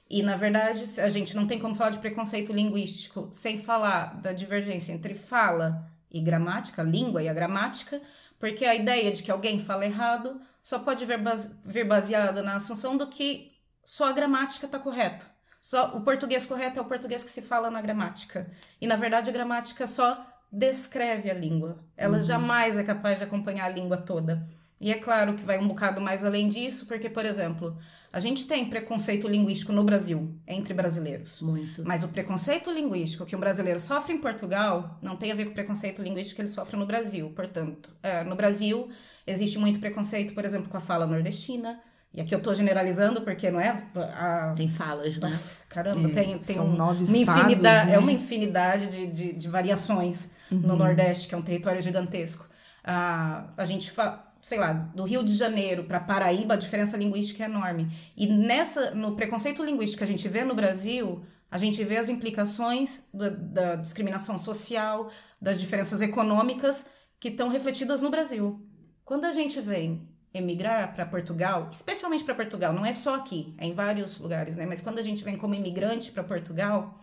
E 0.09 0.23
na 0.23 0.37
verdade, 0.37 0.85
a 1.01 1.09
gente 1.09 1.35
não 1.35 1.47
tem 1.47 1.59
como 1.59 1.75
falar 1.75 1.91
de 1.91 1.99
preconceito 1.99 2.53
linguístico 2.53 3.29
sem 3.33 3.59
falar 3.59 4.21
da 4.21 4.33
divergência 4.33 4.93
entre 4.93 5.15
fala 5.15 5.91
e 6.11 6.21
gramática, 6.21 6.83
língua 6.83 7.23
e 7.23 7.29
a 7.29 7.35
gramática, 7.35 8.01
porque 8.39 8.65
a 8.65 8.75
ideia 8.75 9.11
de 9.11 9.23
que 9.23 9.31
alguém 9.31 9.59
fala 9.59 9.87
errado 9.87 10.41
só 10.63 10.79
pode 10.79 11.05
vir, 11.07 11.19
base, 11.19 11.55
vir 11.65 11.87
baseada 11.87 12.43
na 12.43 12.57
assunção 12.57 12.97
do 12.97 13.07
que 13.07 13.53
só 13.85 14.09
a 14.09 14.13
gramática 14.13 14.67
está 14.67 14.79
correta. 14.79 15.27
Só 15.61 15.97
o 15.97 16.01
português 16.01 16.45
correto 16.45 16.79
é 16.79 16.83
o 16.83 16.85
português 16.85 17.23
que 17.23 17.31
se 17.31 17.41
fala 17.41 17.71
na 17.71 17.81
gramática. 17.81 18.51
E 18.81 18.87
na 18.87 18.97
verdade 18.97 19.31
a 19.31 19.33
gramática 19.33 19.87
só 19.87 20.27
descreve 20.53 21.31
a 21.31 21.35
língua. 21.35 21.79
Ela 21.97 22.19
uhum. 22.19 22.23
jamais 22.23 22.79
é 22.79 22.85
capaz 22.85 23.19
de 23.19 23.25
acompanhar 23.25 23.65
a 23.65 23.71
língua 23.71 23.97
toda. 23.97 24.47
E 24.79 24.91
é 24.91 24.97
claro 24.97 25.35
que 25.35 25.45
vai 25.45 25.59
um 25.59 25.69
bocado 25.69 26.01
mais 26.01 26.25
além 26.25 26.49
disso, 26.49 26.87
porque, 26.87 27.09
por 27.09 27.25
exemplo, 27.25 27.79
a 28.13 28.19
gente 28.19 28.49
tem 28.49 28.69
preconceito 28.69 29.29
linguístico 29.29 29.73
no 29.73 29.85
Brasil, 29.85 30.37
entre 30.45 30.75
brasileiros. 30.75 31.41
Muito. 31.41 31.85
Mas 31.85 32.03
o 32.03 32.09
preconceito 32.09 32.69
linguístico 32.69 33.25
que 33.25 33.37
um 33.37 33.39
brasileiro 33.39 33.79
sofre 33.79 34.13
em 34.13 34.19
Portugal 34.19 34.99
não 35.01 35.15
tem 35.15 35.31
a 35.31 35.37
ver 35.37 35.45
com 35.45 35.53
o 35.53 35.55
preconceito 35.55 36.03
linguístico 36.03 36.37
que 36.37 36.43
ele 36.43 36.49
sofre 36.49 36.77
no 36.77 36.85
Brasil. 36.85 37.31
Portanto, 37.31 37.91
é, 38.03 38.25
no 38.25 38.35
Brasil 38.35 38.91
existe 39.25 39.57
muito 39.57 39.79
preconceito, 39.79 40.35
por 40.35 40.45
exemplo, 40.45 40.69
com 40.69 40.77
a 40.77 40.81
fala 40.81 41.07
nordestina, 41.07 41.81
e 42.15 42.21
aqui 42.21 42.35
eu 42.35 42.39
estou 42.39 42.53
generalizando 42.53 43.23
porque 43.23 43.51
não 43.51 43.61
é? 43.61 43.83
A, 43.95 44.53
tem 44.57 44.69
falas 44.69 45.19
né? 45.19 45.39
Caramba 45.69 46.09
é, 46.09 46.13
tem, 46.13 46.39
tem 46.39 46.57
são 46.57 46.67
um, 46.67 46.77
nove 46.77 47.05
uma 47.05 47.19
estados, 47.19 47.43
infinidade 47.43 47.87
né? 47.87 47.95
é 47.95 47.99
uma 47.99 48.13
infinidade 48.13 48.89
de, 48.89 49.07
de, 49.07 49.33
de 49.33 49.49
variações 49.49 50.31
uhum. 50.51 50.59
no 50.59 50.77
Nordeste 50.77 51.29
que 51.29 51.35
é 51.35 51.39
um 51.39 51.43
território 51.43 51.81
gigantesco. 51.81 52.47
A 52.85 53.47
a 53.57 53.65
gente 53.65 53.91
fa, 53.91 54.25
sei 54.43 54.59
lá 54.59 54.73
do 54.73 55.05
Rio 55.05 55.25
de 55.25 55.35
Janeiro 55.35 55.85
para 55.85 56.01
Paraíba 56.01 56.55
a 56.55 56.57
diferença 56.57 56.97
linguística 56.97 57.45
é 57.45 57.47
enorme. 57.47 57.89
E 58.17 58.27
nessa 58.27 58.95
no 58.95 59.17
preconceito 59.17 59.65
linguístico 59.65 59.99
que 59.99 60.05
a 60.05 60.07
gente 60.07 60.29
vê 60.29 60.45
no 60.45 60.55
Brasil 60.55 61.25
a 61.51 61.59
gente 61.59 61.85
vê 61.85 61.99
as 61.99 62.09
implicações 62.09 63.09
da, 63.13 63.29
da 63.29 63.77
discriminação 63.77 64.39
social 64.39 65.11
das 65.41 65.61
diferenças 65.61 66.01
econômicas 66.01 66.87
que 67.21 67.29
estão 67.29 67.49
refletidas 67.49 68.01
no 68.01 68.11
Brasil. 68.11 68.67
Quando 69.05 69.27
a 69.27 69.33
gente 69.33 69.61
vem 69.61 70.09
emigrar 70.35 70.95
para 70.95 71.05
Portugal, 71.05 71.69
especialmente 71.71 72.25
para 72.25 72.35
Portugal, 72.35 72.73
não 72.73 72.87
é 72.87 72.93
só 72.93 73.17
aqui, 73.17 73.55
é 73.59 73.67
em 73.67 73.75
vários 73.75 74.19
lugares, 74.19 74.57
né? 74.57 74.65
Mas 74.65 74.81
quando 74.81 74.99
a 74.99 75.03
gente 75.03 75.23
vem 75.23 75.37
como 75.37 75.55
imigrante 75.55 76.11
para 76.11 76.25
Portugal, 76.25 76.99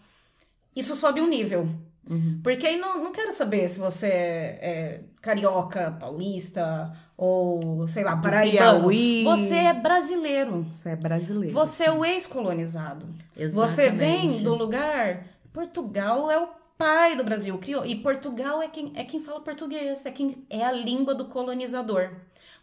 isso 0.76 0.96
sobe 0.96 1.22
um 1.22 1.28
nível. 1.28 1.70
Uhum. 2.10 2.40
Porque 2.44 2.66
aí 2.66 2.78
não, 2.78 3.04
não 3.04 3.12
quero 3.12 3.32
saber 3.32 3.68
se 3.68 3.80
você 3.80 4.08
é, 4.08 4.60
é 4.62 5.02
carioca, 5.22 5.92
paulista 6.00 6.92
ou, 7.16 7.88
sei 7.88 8.04
lá, 8.04 8.18
paraibano. 8.18 8.80
Piauí. 8.80 9.24
Você 9.26 9.56
é 9.56 9.74
brasileiro. 9.74 10.64
Você 10.72 10.90
é 10.90 10.96
brasileiro. 10.96 11.54
Você 11.54 11.84
é 11.84 11.92
o 11.92 12.04
ex-colonizado. 12.04 13.06
Você 13.54 13.90
vem 13.92 14.42
do 14.42 14.56
lugar. 14.56 15.28
Portugal 15.54 16.32
é 16.32 16.40
o 16.40 16.48
pai 16.78 17.18
do 17.18 17.24
Brasil, 17.26 17.58
criou. 17.58 17.86
E 17.86 17.98
Portugal 17.98 18.62
é 18.62 18.70
quem, 18.70 18.94
é 18.96 19.04
quem 19.04 19.20
fala 19.20 19.42
português, 19.42 20.06
é 20.06 20.12
quem 20.12 20.46
é 20.50 20.64
a 20.64 20.72
língua 20.72 21.14
do 21.14 21.26
colonizador. 21.26 22.10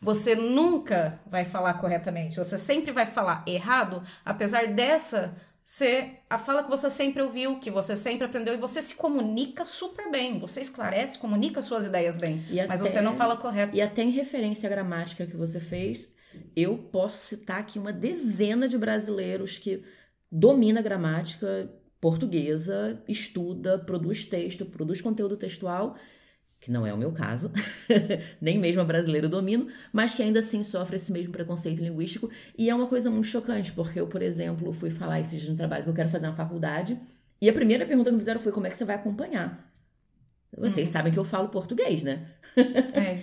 Você 0.01 0.35
nunca 0.35 1.21
vai 1.27 1.45
falar 1.45 1.75
corretamente, 1.75 2.37
você 2.37 2.59
sempre 2.59 2.93
vai 2.93 3.07
falar 3.07 3.43
errado, 3.47 4.03
apesar 4.25 4.67
dessa 4.69 5.35
ser 5.65 6.21
a 6.31 6.39
fala 6.39 6.63
que 6.63 6.71
você 6.71 6.89
sempre 6.89 7.21
ouviu, 7.21 7.59
que 7.59 7.73
você 7.73 7.97
sempre 7.97 8.25
aprendeu 8.25 8.55
e 8.55 8.57
você 8.57 8.81
se 8.81 8.95
comunica 8.95 9.65
super 9.65 10.09
bem, 10.13 10.39
você 10.39 10.61
esclarece, 10.61 11.19
comunica 11.19 11.61
suas 11.61 11.87
ideias 11.87 12.17
bem, 12.17 12.45
mas 12.69 12.81
você 12.81 13.01
não 13.01 13.17
fala 13.17 13.37
correto. 13.37 13.75
E 13.75 13.83
até 13.83 14.03
em 14.03 14.11
referência 14.11 14.69
à 14.69 14.71
gramática 14.71 15.27
que 15.27 15.37
você 15.37 15.59
fez, 15.59 16.15
eu 16.55 16.79
posso 16.79 17.17
citar 17.17 17.59
aqui 17.59 17.81
uma 17.81 17.93
dezena 17.93 18.69
de 18.69 18.79
brasileiros 18.79 19.59
que 19.59 19.83
domina 20.31 20.79
a 20.79 20.83
gramática 20.83 21.69
portuguesa, 22.01 23.03
estuda, 23.09 23.77
produz 23.77 24.25
texto, 24.25 24.67
produz 24.67 25.01
conteúdo 25.01 25.37
textual 25.37 25.97
que 26.67 26.73
não 26.73 26.85
é 26.85 26.93
o 26.93 26.99
meu 26.99 27.13
caso, 27.13 27.53
nem 28.43 28.59
mesmo 28.59 28.81
a 28.81 28.85
brasileira 28.85 29.29
domino, 29.29 29.69
mas 29.93 30.17
que 30.17 30.23
ainda 30.25 30.41
assim 30.41 30.65
sofre 30.65 30.97
esse 30.97 31.13
mesmo 31.13 31.31
preconceito 31.31 31.81
linguístico. 31.81 32.29
E 32.59 32.69
é 32.69 32.75
uma 32.75 32.89
coisa 32.89 33.09
muito 33.09 33.29
chocante, 33.29 33.71
porque 33.71 34.01
eu, 34.01 34.09
por 34.09 34.21
exemplo, 34.21 34.73
fui 34.73 34.91
falar 34.91 35.21
esses 35.21 35.39
dias 35.39 35.49
no 35.49 35.55
trabalho 35.55 35.85
que 35.85 35.91
eu 35.91 35.95
quero 35.95 36.09
fazer 36.09 36.27
uma 36.27 36.35
faculdade, 36.35 36.99
e 37.41 37.49
a 37.49 37.53
primeira 37.53 37.87
pergunta 37.87 38.11
que 38.11 38.15
me 38.15 38.21
fizeram 38.21 38.41
foi 38.41 38.51
como 38.51 38.67
é 38.67 38.71
que 38.71 38.77
você 38.77 38.85
vai 38.85 38.97
acompanhar? 38.97 39.65
Vocês 40.59 40.89
uhum. 40.89 40.93
sabem 40.93 41.13
que 41.13 41.19
eu 41.21 41.25
falo 41.25 41.51
português, 41.51 42.03
né? 42.03 42.27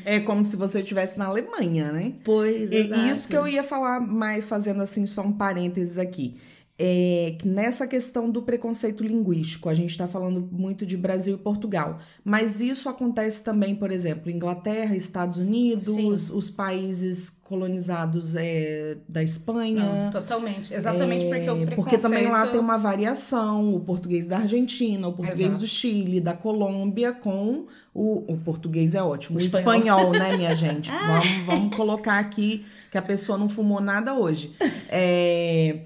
É, 0.08 0.16
é 0.16 0.20
como 0.22 0.46
se 0.46 0.56
você 0.56 0.80
estivesse 0.80 1.20
na 1.20 1.26
Alemanha, 1.26 1.92
né? 1.92 2.14
Pois, 2.24 2.72
exato. 2.72 3.02
E 3.02 3.10
isso 3.10 3.28
que 3.28 3.36
eu 3.36 3.46
ia 3.46 3.64
falar 3.64 4.00
mais, 4.00 4.46
fazendo 4.46 4.82
assim 4.82 5.06
só 5.06 5.22
um 5.22 5.34
parênteses 5.34 5.98
aqui 5.98 6.40
é, 6.78 7.38
nessa 7.46 7.86
questão 7.86 8.30
do 8.30 8.42
preconceito 8.42 9.04
linguístico, 9.04 9.70
a 9.70 9.76
gente 9.76 9.92
está 9.92 10.08
falando 10.08 10.50
muito 10.52 10.88
de 10.88 10.98
Brasil 10.98 11.36
e 11.36 11.38
Portugal, 11.38 12.00
mas 12.26 12.62
isso 12.62 12.90
acontece 12.90 13.44
também, 13.44 13.76
por 13.76 13.92
exemplo, 13.92 14.32
Inglaterra, 14.32 14.96
Estados 14.96 15.38
Unidos, 15.38 15.88
os 16.32 16.50
países 16.50 17.30
colonizados 17.30 18.36
é, 18.36 18.98
da 19.08 19.22
Espanha. 19.22 19.86
Não, 19.86 20.12
totalmente, 20.12 20.74
exatamente 20.74 21.26
é, 21.26 21.30
porque 21.30 21.50
o 21.50 21.56
preconceito... 21.58 21.76
Porque 21.76 21.98
também 21.98 22.28
lá 22.28 22.48
tem 22.48 22.60
uma 22.60 22.78
variação, 22.78 23.76
o 23.76 23.80
português 23.80 24.28
da 24.28 24.40
Argentina, 24.40 25.08
o 25.08 25.14
português 25.14 25.50
Exato. 25.50 25.60
do 25.60 25.68
Chile, 25.68 26.20
da 26.20 26.34
Colômbia, 26.34 27.12
com 27.12 27.68
o, 27.94 28.34
o 28.34 28.38
português 28.40 28.96
é 28.96 29.04
ótimo, 29.04 29.38
o, 29.38 29.42
espanhol. 29.42 29.76
espanhol, 29.76 30.12
né, 30.12 30.36
minha 30.38 30.56
gente? 30.56 30.90
vamos, 30.90 31.46
vamos 31.46 31.76
colocar 31.76 32.18
aqui 32.18 32.66
que 32.90 32.98
a 32.98 33.02
pessoa 33.02 33.38
não 33.38 33.48
fumou 33.48 33.80
nada 33.80 34.16
hoje. 34.16 34.56
É 34.90 35.82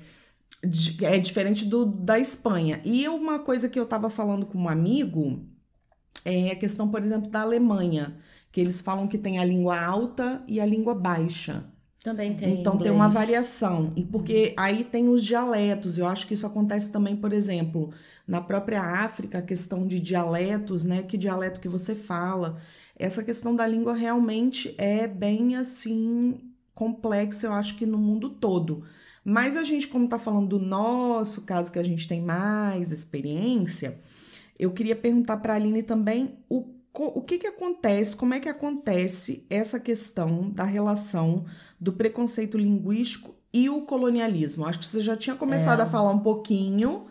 é 1.02 1.18
diferente 1.20 1.66
do 1.66 1.86
da 1.86 2.20
Espanha. 2.20 2.82
E 2.84 3.08
uma 3.08 3.40
coisa 3.40 3.70
que 3.70 3.80
eu 3.80 3.84
estava 3.84 4.10
falando 4.10 4.46
com 4.46 4.58
um 4.58 4.70
amigo 4.70 5.40
é 6.26 6.52
a 6.52 6.56
questão, 6.56 6.90
por 6.90 7.04
exemplo, 7.04 7.30
da 7.30 7.42
Alemanha, 7.42 8.16
que 8.52 8.60
eles 8.60 8.82
falam 8.82 9.08
que 9.08 9.18
tem 9.18 9.40
a 9.40 9.46
língua 9.46 9.80
alta 9.80 10.44
e 10.48 10.60
a 10.60 10.66
língua 10.66 10.94
baixa. 10.94 11.66
Também 12.04 12.36
tem. 12.36 12.60
Então 12.60 12.76
inglês. 12.76 12.90
tem 12.90 12.92
uma 12.92 13.10
variação. 13.10 13.92
E 13.96 14.04
porque 14.04 14.54
aí 14.58 14.84
tem 14.84 15.10
os 15.10 15.24
dialetos. 15.24 15.98
Eu 15.98 16.08
acho 16.08 16.28
que 16.28 16.34
isso 16.34 16.46
acontece 16.46 16.92
também, 16.92 17.16
por 17.16 17.34
exemplo, 17.34 17.92
na 18.26 18.42
própria 18.42 18.82
África, 18.82 19.40
a 19.40 19.42
questão 19.42 19.86
de 19.86 20.00
dialetos, 20.00 20.86
né? 20.86 21.04
Que 21.04 21.18
dialeto 21.18 21.60
que 21.60 21.68
você 21.68 21.94
fala. 21.94 22.56
Essa 22.96 23.24
questão 23.24 23.56
da 23.56 23.68
língua 23.68 23.94
realmente 23.94 24.74
é 24.78 25.08
bem 25.08 25.56
assim 25.56 26.40
complexa, 26.74 27.48
eu 27.48 27.54
acho 27.54 27.76
que 27.76 27.86
no 27.86 27.98
mundo 27.98 28.30
todo. 28.30 28.84
Mas 29.30 29.58
a 29.58 29.64
gente, 29.66 29.90
como 29.90 30.06
está 30.06 30.18
falando 30.18 30.48
do 30.48 30.58
nosso 30.58 31.42
caso, 31.42 31.70
que 31.70 31.78
a 31.78 31.84
gente 31.84 32.08
tem 32.08 32.22
mais 32.22 32.94
experiência, 32.94 34.00
eu 34.58 34.72
queria 34.72 34.96
perguntar 34.96 35.36
para 35.36 35.52
a 35.52 35.56
Aline 35.58 35.84
também 35.84 36.38
o, 36.48 36.66
o 36.94 37.22
que, 37.22 37.38
que 37.38 37.48
acontece, 37.48 38.16
como 38.16 38.34
é 38.34 38.40
que 38.40 38.48
acontece 38.48 39.46
essa 39.50 39.82
questão 39.82 40.50
da 40.50 40.64
relação 40.64 41.44
do 41.78 41.92
preconceito 41.92 42.58
linguístico 42.58 43.36
e 43.52 43.70
o 43.70 43.82
colonialismo. 43.82 44.66
Acho 44.66 44.80
que 44.80 44.86
você 44.86 45.02
já 45.02 45.18
tinha 45.18 45.36
começado 45.36 45.82
é. 45.82 45.84
a 45.84 45.88
falar 45.88 46.12
um 46.12 46.20
pouquinho. 46.20 47.04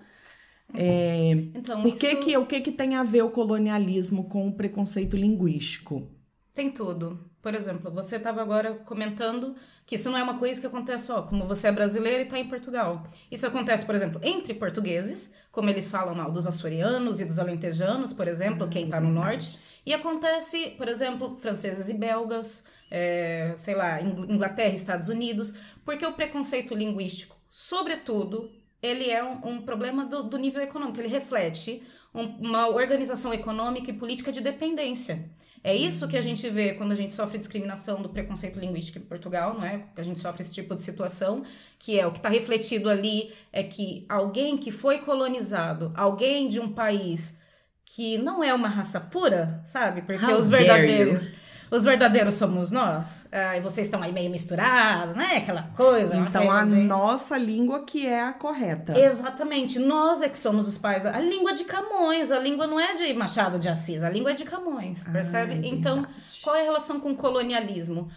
É, 0.73 1.33
então, 1.55 1.83
por 1.83 1.93
que 1.93 2.07
isso... 2.07 2.21
que, 2.21 2.37
o 2.39 2.47
que, 2.47 2.61
que 2.63 2.73
tem 2.73 2.95
a 2.95 3.03
ver 3.03 3.25
o 3.25 3.31
colonialismo 3.31 4.25
com 4.25 4.49
o 4.49 4.53
preconceito 4.55 5.19
linguístico? 5.19 6.09
Tem 6.55 6.71
tudo. 6.71 7.19
Por 7.47 7.55
exemplo, 7.55 7.93
você 7.93 8.17
estava 8.17 8.43
agora 8.43 8.75
comentando 8.85 9.55
que 9.87 9.95
isso 9.95 10.11
não 10.11 10.19
é 10.19 10.23
uma 10.25 10.37
coisa 10.37 10.61
que 10.61 10.67
acontece 10.67 11.07
só, 11.07 11.23
como 11.23 11.47
você 11.47 11.69
é 11.69 11.71
brasileiro 11.71 12.19
e 12.19 12.23
está 12.25 12.41
em 12.41 12.49
Portugal. 12.49 13.07
Isso 13.31 13.47
acontece, 13.47 13.87
por 13.87 13.95
exemplo, 13.95 14.21
entre 14.25 14.53
portugueses, 14.53 15.33
como 15.53 15.71
eles 15.71 15.89
falam 15.89 16.13
mal 16.13 16.33
dos 16.33 16.49
açorianos 16.49 17.21
e 17.21 17.25
dos 17.25 17.39
alentejanos, 17.39 18.13
por 18.13 18.27
exemplo, 18.27 18.67
quem 18.67 18.87
está 18.87 19.01
no 19.01 19.11
norte. 19.11 19.61
E 19.87 19.95
acontece, 19.95 20.71
por 20.71 20.89
exemplo, 20.89 21.37
franceses 21.39 21.89
e 21.89 21.95
belgas, 21.95 22.65
é, 22.91 23.53
sei 23.55 23.77
lá, 23.77 24.03
Inglaterra 24.03 24.73
e 24.73 24.75
Estados 24.75 25.09
Unidos, 25.09 25.55
porque 25.85 26.05
o 26.05 26.15
preconceito 26.15 26.75
linguístico, 26.75 27.37
sobretudo, 27.49 28.51
ele 28.83 29.11
é 29.11 29.23
um, 29.23 29.49
um 29.49 29.63
problema 29.63 30.05
do, 30.05 30.25
do, 30.25 30.39
nível 30.39 30.63
econômico, 30.63 31.01
ele 31.01 31.09
reflete 31.09 31.83
um, 32.15 32.25
uma 32.25 32.69
organização 32.69 33.33
econômica 33.33 33.91
e 33.91 33.95
política 33.95 34.31
de 34.31 34.41
dependência. 34.41 35.31
É 35.65 35.75
isso 35.75 36.07
que 36.07 36.17
a 36.17 36.23
gente 36.23 36.49
vê 36.49 36.75
quando 36.75 36.93
a 36.93 36.95
gente 36.95 37.13
sofre 37.13 37.39
discriminação 37.39 38.01
do 38.01 38.09
preconceito 38.09 38.59
linguístico 38.59 38.99
em 38.99 39.03
Portugal, 39.03 39.55
não 39.55 39.65
é? 39.65 39.85
Que 39.95 40.01
a 40.01 40.05
gente 40.05 40.21
sofre 40.21 40.41
esse 40.41 40.55
tipo 40.55 40.73
de 40.75 40.81
situação, 40.81 41.43
que 41.77 41.99
é 41.99 42.07
o 42.07 42.13
que 42.13 42.19
está 42.19 42.29
refletido 42.29 42.89
ali 42.89 43.33
é 43.53 43.65
que 43.65 44.07
alguém 44.09 44.57
que 44.57 44.71
foi 44.71 44.99
colonizado, 44.99 45.93
alguém 45.97 46.47
de 46.47 46.61
um 46.61 46.69
país 46.69 47.41
que 47.85 48.17
não 48.19 48.45
é 48.45 48.55
uma 48.55 48.69
raça 48.69 49.01
pura, 49.01 49.61
sabe? 49.65 50.03
Porque 50.03 50.25
How 50.25 50.39
os 50.39 50.49
verdadeiros 50.49 51.31
os 51.71 51.85
verdadeiros 51.85 52.35
somos 52.35 52.71
nós. 52.71 53.29
Ah, 53.33 53.57
e 53.57 53.61
vocês 53.61 53.87
estão 53.87 54.03
aí 54.03 54.13
meio 54.13 54.31
misturados, 54.31 55.17
né? 55.17 55.37
Aquela 55.37 55.63
coisa. 55.75 56.17
Então 56.17 56.51
a 56.51 56.67
gente. 56.67 56.83
nossa 56.83 57.37
língua 57.37 57.85
que 57.85 58.07
é 58.07 58.23
a 58.23 58.33
correta. 58.33 58.99
Exatamente. 58.99 59.79
Nós 59.79 60.23
é 60.23 60.29
que 60.29 60.39
somos 60.39 60.69
os 60.69 60.79
pais. 60.79 61.05
A 61.05 61.19
língua 61.21 61.53
de 61.53 61.65
Camões. 61.65 62.31
A 62.31 62.39
língua 62.39 62.67
não 62.67 62.79
é 62.79 62.95
de 62.95 63.13
Machado 63.15 63.59
de 63.59 63.69
Assis. 63.69 64.03
A 64.03 64.11
língua 64.11 64.31
é 64.31 64.35
de 64.35 64.45
Camões. 64.45 65.09
Percebe? 65.09 65.55
Ah, 65.55 65.57
é 65.57 65.69
então, 65.69 66.07
qual 66.43 66.55
é 66.57 66.61
a 66.61 66.65
relação 66.65 67.01
com 67.01 67.11
o 67.11 67.17
colonialismo? 67.17 68.09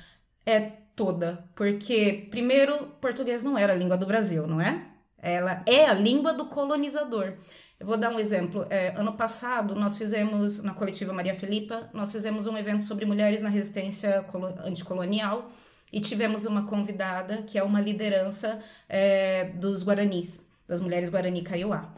É 0.45 0.59
toda. 0.95 1.43
Porque, 1.55 2.27
primeiro, 2.29 2.87
português 3.01 3.43
não 3.43 3.57
era 3.57 3.73
a 3.73 3.75
língua 3.75 3.97
do 3.97 4.05
Brasil, 4.05 4.45
não 4.45 4.61
é? 4.61 4.85
Ela 5.21 5.63
é 5.65 5.85
a 5.85 5.93
língua 5.93 6.33
do 6.33 6.45
colonizador. 6.45 7.33
Eu 7.79 7.87
vou 7.87 7.95
dar 7.95 8.09
um 8.09 8.19
exemplo. 8.19 8.65
É, 8.69 8.93
ano 8.97 9.13
passado, 9.13 9.73
nós 9.73 9.97
fizemos, 9.97 10.61
na 10.61 10.73
coletiva 10.73 11.13
Maria 11.13 11.33
Filipa, 11.33 11.89
nós 11.93 12.11
fizemos 12.11 12.45
um 12.45 12.57
evento 12.57 12.83
sobre 12.83 13.05
mulheres 13.05 13.41
na 13.41 13.47
resistência 13.47 14.25
anticolonial 14.65 15.49
e 15.91 16.01
tivemos 16.01 16.45
uma 16.45 16.65
convidada 16.65 17.41
que 17.43 17.57
é 17.57 17.63
uma 17.63 17.79
liderança 17.79 18.59
é, 18.89 19.45
dos 19.55 19.83
Guaranis, 19.83 20.49
das 20.67 20.81
mulheres 20.81 21.09
Guarani 21.09 21.41
Kaiowá. 21.41 21.93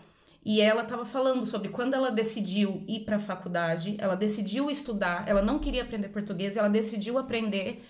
E 0.46 0.62
ela 0.62 0.84
estava 0.84 1.04
falando 1.04 1.46
sobre 1.48 1.70
quando 1.70 1.96
ela 1.96 2.12
decidiu 2.12 2.84
ir 2.88 3.02
para 3.02 3.16
a 3.16 3.20
faculdade, 3.20 3.96
ela 4.00 4.16
decidiu 4.16 4.70
estudar, 4.70 5.28
ela 5.28 5.42
não 5.42 5.58
queria 5.58 5.82
aprender 5.82 6.10
português, 6.10 6.58
ela 6.58 6.70
decidiu 6.70 7.18
aprender 7.18 7.84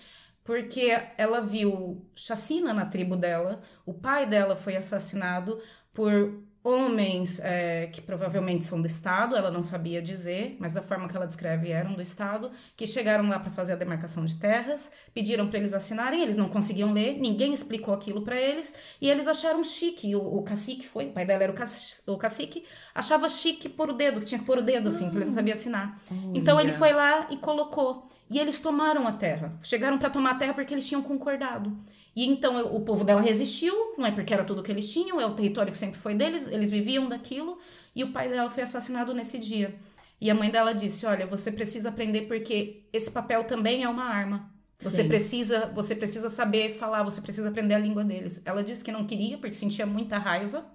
porque 0.44 0.98
ela 1.16 1.40
viu 1.40 2.04
chacina 2.14 2.74
na 2.74 2.86
tribo 2.86 3.16
dela, 3.16 3.60
o 3.86 3.94
pai 3.94 4.26
dela 4.26 4.56
foi 4.56 4.76
assassinado 4.76 5.58
por 5.94 6.42
homens 6.64 7.40
é, 7.40 7.88
que 7.88 8.00
provavelmente 8.00 8.64
são 8.64 8.80
do 8.80 8.86
Estado, 8.86 9.34
ela 9.34 9.50
não 9.50 9.62
sabia 9.62 10.00
dizer, 10.00 10.56
mas 10.60 10.72
da 10.72 10.80
forma 10.80 11.08
que 11.08 11.16
ela 11.16 11.26
descreve 11.26 11.70
eram 11.70 11.94
do 11.94 12.02
Estado, 12.02 12.50
que 12.76 12.86
chegaram 12.86 13.28
lá 13.28 13.38
para 13.38 13.50
fazer 13.50 13.72
a 13.72 13.76
demarcação 13.76 14.24
de 14.24 14.36
terras, 14.36 14.92
pediram 15.12 15.48
para 15.48 15.58
eles 15.58 15.74
assinarem, 15.74 16.22
eles 16.22 16.36
não 16.36 16.48
conseguiam 16.48 16.92
ler, 16.92 17.18
ninguém 17.18 17.52
explicou 17.52 17.92
aquilo 17.92 18.22
para 18.22 18.40
eles, 18.40 18.72
e 19.00 19.10
eles 19.10 19.26
acharam 19.26 19.64
chique. 19.64 20.14
O, 20.14 20.38
o 20.38 20.42
cacique 20.42 20.86
foi, 20.86 21.06
o 21.06 21.12
pai 21.12 21.26
dela 21.26 21.42
era 21.42 21.52
o, 21.52 21.54
cacique, 21.54 22.02
o 22.06 22.16
cacique 22.16 22.64
achava 22.94 23.28
chique 23.28 23.68
pôr 23.68 23.90
o 23.90 23.92
dedo, 23.92 24.20
que 24.20 24.26
tinha 24.26 24.38
que 24.38 24.46
pôr 24.46 24.58
o 24.58 24.62
dedo 24.62 24.88
assim, 24.88 25.04
porque 25.06 25.18
eles 25.18 25.28
não 25.28 25.34
sabiam 25.34 25.54
assinar. 25.54 25.98
Então 26.32 26.60
ele 26.60 26.72
foi 26.72 26.92
lá 26.92 27.26
e 27.30 27.36
colocou. 27.36 28.06
E 28.30 28.38
eles 28.38 28.60
tomaram 28.60 29.06
a 29.06 29.12
terra. 29.12 29.52
Chegaram 29.62 29.98
para 29.98 30.08
tomar 30.08 30.30
a 30.30 30.34
terra 30.36 30.54
porque 30.54 30.72
eles 30.72 30.88
tinham 30.88 31.02
concordado. 31.02 31.76
E 32.14 32.26
então 32.26 32.74
o 32.74 32.80
povo 32.80 33.04
dela 33.04 33.22
resistiu, 33.22 33.94
não 33.96 34.06
é 34.06 34.10
porque 34.10 34.34
era 34.34 34.44
tudo 34.44 34.62
que 34.62 34.70
eles 34.70 34.90
tinham, 34.92 35.20
é 35.20 35.26
o 35.26 35.34
território 35.34 35.70
que 35.72 35.78
sempre 35.78 35.98
foi 35.98 36.14
deles, 36.14 36.46
eles 36.48 36.70
viviam 36.70 37.08
daquilo, 37.08 37.58
e 37.96 38.04
o 38.04 38.12
pai 38.12 38.28
dela 38.28 38.50
foi 38.50 38.62
assassinado 38.62 39.14
nesse 39.14 39.38
dia. 39.38 39.74
E 40.20 40.30
a 40.30 40.34
mãe 40.34 40.50
dela 40.50 40.72
disse: 40.74 41.06
"Olha, 41.06 41.26
você 41.26 41.50
precisa 41.50 41.88
aprender 41.88 42.22
porque 42.22 42.84
esse 42.92 43.10
papel 43.10 43.44
também 43.44 43.82
é 43.82 43.88
uma 43.88 44.04
arma. 44.04 44.50
Você 44.78 45.02
Sim. 45.02 45.08
precisa, 45.08 45.66
você 45.74 45.94
precisa 45.94 46.28
saber 46.28 46.70
falar, 46.70 47.02
você 47.02 47.20
precisa 47.20 47.48
aprender 47.48 47.74
a 47.74 47.78
língua 47.78 48.04
deles". 48.04 48.42
Ela 48.44 48.62
disse 48.62 48.84
que 48.84 48.92
não 48.92 49.06
queria 49.06 49.38
porque 49.38 49.54
sentia 49.54 49.86
muita 49.86 50.18
raiva, 50.18 50.66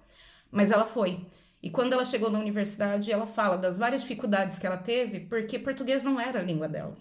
mas 0.50 0.72
ela 0.72 0.84
foi. 0.84 1.24
E 1.62 1.70
quando 1.70 1.92
ela 1.92 2.04
chegou 2.04 2.30
na 2.30 2.38
universidade, 2.38 3.12
ela 3.12 3.26
fala 3.26 3.56
das 3.56 3.78
várias 3.78 4.02
dificuldades 4.02 4.58
que 4.58 4.66
ela 4.66 4.76
teve, 4.76 5.20
porque 5.20 5.58
português 5.58 6.04
não 6.04 6.20
era 6.20 6.40
a 6.40 6.42
língua 6.42 6.68
dela. 6.68 6.96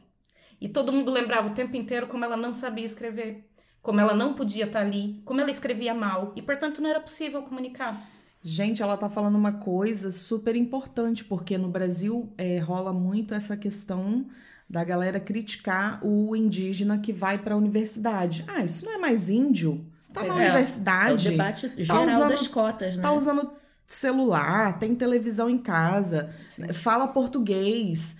E 0.59 0.67
todo 0.69 0.93
mundo 0.93 1.11
lembrava 1.11 1.49
o 1.49 1.53
tempo 1.53 1.75
inteiro 1.75 2.07
como 2.07 2.25
ela 2.25 2.37
não 2.37 2.53
sabia 2.53 2.85
escrever 2.85 3.47
como 3.87 4.01
ela 4.01 4.13
não 4.13 4.33
podia 4.33 4.65
estar 4.65 4.79
tá 4.79 4.85
ali, 4.85 5.21
como 5.23 5.39
ela 5.39 5.49
escrevia 5.49 5.93
mal 5.93 6.33
e, 6.35 6.41
portanto, 6.41 6.81
não 6.81 6.89
era 6.89 6.99
possível 6.99 7.41
comunicar. 7.41 7.97
Gente, 8.43 8.83
ela 8.83 8.97
tá 8.97 9.07
falando 9.07 9.35
uma 9.35 9.53
coisa 9.53 10.11
super 10.11 10.57
importante, 10.57 11.23
porque 11.23 11.57
no 11.57 11.69
Brasil 11.69 12.29
é, 12.37 12.59
rola 12.59 12.91
muito 12.91 13.33
essa 13.33 13.55
questão 13.55 14.25
da 14.69 14.83
galera 14.83 15.21
criticar 15.21 16.05
o 16.05 16.35
indígena 16.35 16.97
que 16.97 17.13
vai 17.13 17.37
para 17.37 17.53
a 17.53 17.57
universidade. 17.57 18.43
Ah, 18.45 18.61
isso 18.61 18.83
não 18.83 18.95
é 18.95 18.97
mais 18.97 19.29
índio? 19.29 19.85
Tá 20.11 20.19
pois 20.19 20.35
na 20.35 20.43
é, 20.43 20.45
universidade. 20.47 21.25
É 21.25 21.29
o 21.29 21.31
debate 21.31 21.69
tá 21.69 21.81
geral 21.81 22.03
usando, 22.03 22.29
das 22.29 22.47
cotas, 22.49 22.97
né? 22.97 23.01
Tá 23.01 23.13
usando 23.13 23.53
celular, 23.85 24.79
tem 24.79 24.93
televisão 24.95 25.49
em 25.49 25.57
casa, 25.57 26.29
Sim. 26.45 26.73
fala 26.73 27.07
português. 27.07 28.17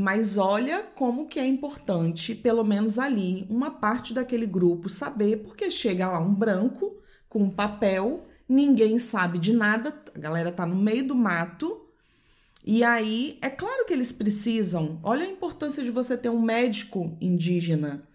Mas 0.00 0.38
olha 0.38 0.84
como 0.94 1.26
que 1.26 1.40
é 1.40 1.44
importante, 1.44 2.32
pelo 2.32 2.62
menos 2.62 3.00
ali, 3.00 3.44
uma 3.50 3.68
parte 3.68 4.14
daquele 4.14 4.46
grupo 4.46 4.88
saber, 4.88 5.38
porque 5.38 5.72
chega 5.72 6.06
lá 6.06 6.20
um 6.20 6.32
branco 6.32 7.02
com 7.28 7.42
um 7.42 7.50
papel, 7.50 8.24
ninguém 8.48 8.96
sabe 9.00 9.40
de 9.40 9.52
nada, 9.52 9.92
a 10.14 10.18
galera 10.20 10.52
tá 10.52 10.64
no 10.64 10.76
meio 10.76 11.04
do 11.04 11.16
mato. 11.16 11.84
E 12.64 12.84
aí, 12.84 13.38
é 13.42 13.50
claro 13.50 13.86
que 13.86 13.92
eles 13.92 14.12
precisam. 14.12 15.00
Olha 15.02 15.24
a 15.24 15.28
importância 15.28 15.82
de 15.82 15.90
você 15.90 16.16
ter 16.16 16.28
um 16.28 16.40
médico 16.40 17.18
indígena, 17.20 18.06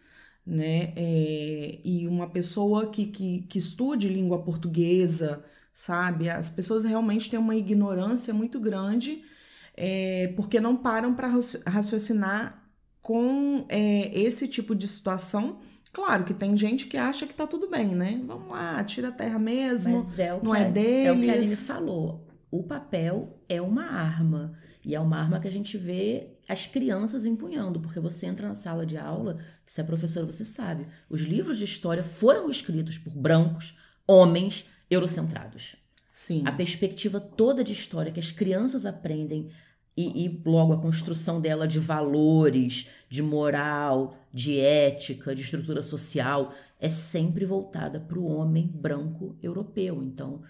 né? 0.47 0.93
É, 0.95 1.79
e 1.83 2.07
uma 2.07 2.29
pessoa 2.29 2.87
que, 2.91 3.07
que, 3.07 3.41
que 3.41 3.59
estude 3.59 4.07
língua 4.07 4.41
portuguesa, 4.41 5.43
sabe? 5.73 6.29
As 6.29 6.49
pessoas 6.49 6.85
realmente 6.85 7.29
têm 7.29 7.39
uma 7.39 7.57
ignorância 7.57 8.33
muito 8.33 8.57
grande 8.57 9.21
é, 9.75 10.33
porque 10.35 10.59
não 10.59 10.75
param 10.75 11.13
para 11.13 11.29
raciocinar 11.67 12.63
com 13.01 13.65
é, 13.69 14.17
esse 14.17 14.47
tipo 14.47 14.73
de 14.73 14.87
situação. 14.87 15.59
Claro 15.91 16.23
que 16.23 16.33
tem 16.33 16.55
gente 16.55 16.87
que 16.87 16.97
acha 16.97 17.27
que 17.27 17.35
tá 17.35 17.45
tudo 17.45 17.69
bem, 17.69 17.93
né? 17.93 18.21
Vamos 18.25 18.49
lá, 18.49 18.83
tira 18.83 19.09
a 19.09 19.11
terra 19.11 19.37
mesmo, 19.37 19.97
Mas 19.97 20.17
é 20.17 20.33
o 20.33 20.43
não 20.43 20.55
é 20.55 20.71
deles. 20.71 21.07
É 21.07 21.11
o 21.11 21.19
que 21.19 21.29
a 21.29 21.33
Aline 21.33 21.55
falou. 21.55 22.27
O 22.49 22.63
papel 22.63 23.39
é 23.49 23.61
uma 23.61 23.83
arma. 23.83 24.57
E 24.85 24.95
é 24.95 24.99
uma 24.99 25.17
arma 25.17 25.39
que 25.39 25.47
a 25.47 25.51
gente 25.51 25.77
vê 25.77 26.33
as 26.47 26.67
crianças 26.67 27.25
empunhando, 27.25 27.79
porque 27.79 27.99
você 27.99 28.25
entra 28.25 28.47
na 28.47 28.55
sala 28.55 28.85
de 28.85 28.97
aula, 28.97 29.37
você 29.65 29.81
é 29.81 29.83
professora, 29.83 30.25
você 30.25 30.43
sabe. 30.43 30.85
Os 31.09 31.21
livros 31.21 31.57
de 31.57 31.63
história 31.63 32.03
foram 32.03 32.49
escritos 32.49 32.97
por 32.97 33.13
brancos, 33.13 33.77
homens, 34.05 34.65
eurocentrados. 34.89 35.77
Sim. 36.13 36.43
A 36.46 36.51
perspectiva 36.51 37.20
toda 37.20 37.63
de 37.63 37.73
história 37.73 38.12
que 38.12 38.19
as 38.19 38.32
crianças 38.32 38.86
aprendem 38.86 39.49
e, 39.97 40.26
e, 40.26 40.41
logo 40.45 40.71
a 40.71 40.80
construção 40.80 41.41
dela 41.41 41.67
de 41.67 41.80
valores, 41.80 42.88
de 43.10 43.23
moral, 43.23 44.15
de 44.32 44.60
ética, 44.60 45.34
de 45.34 45.41
estrutura 45.41 45.82
social, 45.82 46.54
é 46.80 46.88
sempre 46.88 47.45
voltada 47.45 47.99
para 47.99 48.19
o 48.19 48.26
homem 48.26 48.67
branco 48.67 49.36
europeu. 49.41 50.04
Então, 50.04 50.43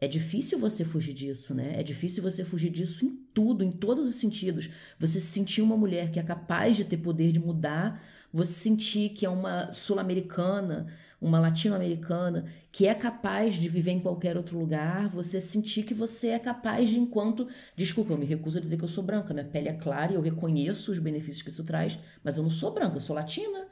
é 0.00 0.08
difícil 0.08 0.58
você 0.58 0.86
fugir 0.86 1.12
disso, 1.12 1.54
né? 1.54 1.78
É 1.78 1.82
difícil 1.82 2.22
você 2.22 2.42
fugir 2.42 2.70
disso 2.70 3.04
em 3.04 3.14
tudo, 3.34 3.62
em 3.62 3.70
todos 3.70 4.08
os 4.08 4.14
sentidos. 4.14 4.70
Você 4.98 5.20
se 5.20 5.26
sentir 5.26 5.60
uma 5.60 5.76
mulher 5.76 6.10
que 6.10 6.18
é 6.18 6.22
capaz 6.22 6.78
de 6.78 6.86
ter 6.86 6.96
poder 6.96 7.30
de 7.30 7.38
mudar, 7.38 8.02
você 8.32 8.52
sentir 8.52 9.10
que 9.10 9.26
é 9.26 9.28
uma 9.28 9.70
sul-americana 9.70 10.86
uma 11.20 11.40
latino-americana 11.40 12.46
que 12.70 12.86
é 12.86 12.94
capaz 12.94 13.54
de 13.54 13.68
viver 13.68 13.90
em 13.90 14.00
qualquer 14.00 14.36
outro 14.36 14.58
lugar, 14.58 15.08
você 15.08 15.40
sentir 15.40 15.82
que 15.82 15.94
você 15.94 16.28
é 16.28 16.38
capaz 16.38 16.88
de, 16.88 16.98
enquanto. 16.98 17.48
Desculpa, 17.74 18.12
eu 18.12 18.18
me 18.18 18.24
recuso 18.24 18.58
a 18.58 18.60
dizer 18.60 18.76
que 18.76 18.84
eu 18.84 18.88
sou 18.88 19.02
branca, 19.02 19.34
minha 19.34 19.44
pele 19.44 19.68
é 19.68 19.72
clara 19.72 20.12
e 20.12 20.14
eu 20.14 20.20
reconheço 20.20 20.92
os 20.92 20.98
benefícios 20.98 21.42
que 21.42 21.48
isso 21.48 21.64
traz, 21.64 21.98
mas 22.22 22.36
eu 22.36 22.42
não 22.42 22.50
sou 22.50 22.72
branca, 22.72 22.96
eu 22.96 23.00
sou 23.00 23.16
latina. 23.16 23.66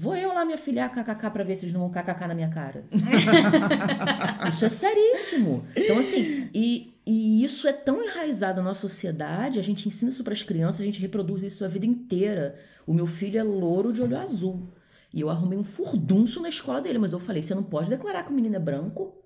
Vou 0.00 0.16
eu 0.16 0.32
lá 0.32 0.44
me 0.44 0.54
afiliar 0.54 0.92
kkk 0.92 1.30
pra 1.30 1.42
ver 1.42 1.56
se 1.56 1.64
eles 1.64 1.72
não 1.72 1.80
vão 1.80 1.90
kkk 1.90 2.28
na 2.28 2.34
minha 2.34 2.48
cara. 2.48 2.84
isso 4.48 4.64
é 4.64 4.68
seríssimo. 4.68 5.66
Então, 5.76 5.98
assim, 5.98 6.48
e, 6.54 6.94
e 7.04 7.42
isso 7.42 7.66
é 7.66 7.72
tão 7.72 8.02
enraizado 8.02 8.58
na 8.58 8.68
nossa 8.68 8.82
sociedade, 8.82 9.58
a 9.58 9.62
gente 9.62 9.88
ensina 9.88 10.10
isso 10.10 10.22
para 10.22 10.32
as 10.32 10.42
crianças, 10.44 10.82
a 10.82 10.84
gente 10.84 11.00
reproduz 11.00 11.42
isso 11.42 11.64
a 11.64 11.68
vida 11.68 11.84
inteira. 11.84 12.54
O 12.86 12.94
meu 12.94 13.06
filho 13.06 13.40
é 13.40 13.42
louro 13.42 13.92
de 13.92 14.00
olho 14.00 14.16
azul. 14.16 14.68
E 15.12 15.20
eu 15.20 15.30
arrumei 15.30 15.58
um 15.58 15.64
furdunço 15.64 16.40
na 16.40 16.48
escola 16.48 16.80
dele, 16.80 16.98
mas 16.98 17.12
eu 17.12 17.18
falei: 17.18 17.42
você 17.42 17.54
não 17.54 17.62
pode 17.62 17.88
declarar 17.88 18.22
que 18.24 18.30
o 18.30 18.34
menino 18.34 18.56
é 18.56 18.60
branco. 18.60 19.16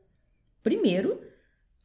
Primeiro, 0.63 1.21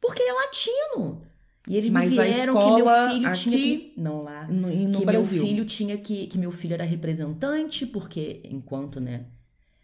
porque 0.00 0.22
ele 0.22 0.30
é 0.30 0.34
latino. 0.34 1.22
E 1.68 1.76
eles 1.76 1.90
mas 1.90 2.10
me 2.10 2.16
vieram 2.16 2.56
que 2.56 2.64
meu 2.64 3.08
filho 3.10 3.26
aqui, 3.26 3.40
tinha 3.42 3.58
que. 3.58 3.92
Não, 3.96 4.22
lá. 4.22 4.46
No, 4.46 4.68
no 4.68 4.98
que 4.98 5.04
Brasil. 5.04 5.38
meu 5.38 5.46
filho 5.46 5.64
tinha 5.64 5.98
que. 5.98 6.26
Que 6.26 6.38
meu 6.38 6.50
filho 6.50 6.74
era 6.74 6.84
representante, 6.84 7.86
porque 7.86 8.40
enquanto, 8.44 9.00
né? 9.00 9.26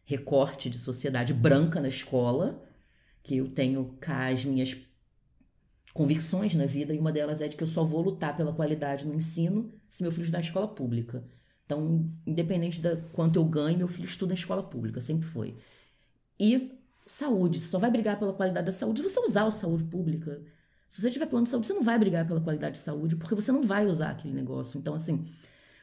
Recorte 0.06 0.70
de 0.70 0.78
sociedade 0.78 1.34
branca 1.34 1.80
na 1.80 1.88
escola, 1.88 2.62
que 3.22 3.36
eu 3.36 3.48
tenho 3.48 3.96
cá 4.00 4.28
as 4.28 4.44
minhas 4.44 4.76
convicções 5.92 6.54
na 6.54 6.66
vida, 6.66 6.94
e 6.94 6.98
uma 6.98 7.12
delas 7.12 7.40
é 7.40 7.48
de 7.48 7.56
que 7.56 7.62
eu 7.62 7.68
só 7.68 7.84
vou 7.84 8.02
lutar 8.02 8.36
pela 8.36 8.52
qualidade 8.52 9.06
no 9.06 9.14
ensino 9.14 9.72
se 9.88 10.02
meu 10.02 10.10
filho 10.10 10.22
estudar 10.22 10.38
na 10.38 10.44
escola 10.44 10.68
pública. 10.68 11.24
Então, 11.64 12.10
independente 12.26 12.80
da 12.80 12.96
quanto 13.12 13.36
eu 13.36 13.44
ganho, 13.44 13.78
meu 13.78 13.88
filho 13.88 14.06
estuda 14.06 14.32
em 14.32 14.36
escola 14.36 14.62
pública, 14.62 15.00
sempre 15.00 15.26
foi. 15.26 15.56
E 16.38 16.72
saúde, 17.06 17.60
você 17.60 17.68
só 17.68 17.78
vai 17.78 17.90
brigar 17.90 18.18
pela 18.18 18.32
qualidade 18.32 18.66
da 18.66 18.72
saúde 18.72 19.02
se 19.02 19.08
você 19.08 19.20
usar 19.20 19.46
a 19.46 19.50
saúde 19.50 19.84
pública. 19.84 20.40
Se 20.88 21.00
você 21.00 21.10
tiver 21.10 21.26
plano 21.26 21.44
de 21.44 21.50
saúde, 21.50 21.66
você 21.66 21.72
não 21.72 21.82
vai 21.82 21.98
brigar 21.98 22.26
pela 22.26 22.40
qualidade 22.40 22.76
de 22.76 22.82
saúde, 22.82 23.16
porque 23.16 23.34
você 23.34 23.50
não 23.50 23.62
vai 23.62 23.86
usar 23.86 24.10
aquele 24.10 24.34
negócio. 24.34 24.78
Então, 24.78 24.94
assim, 24.94 25.26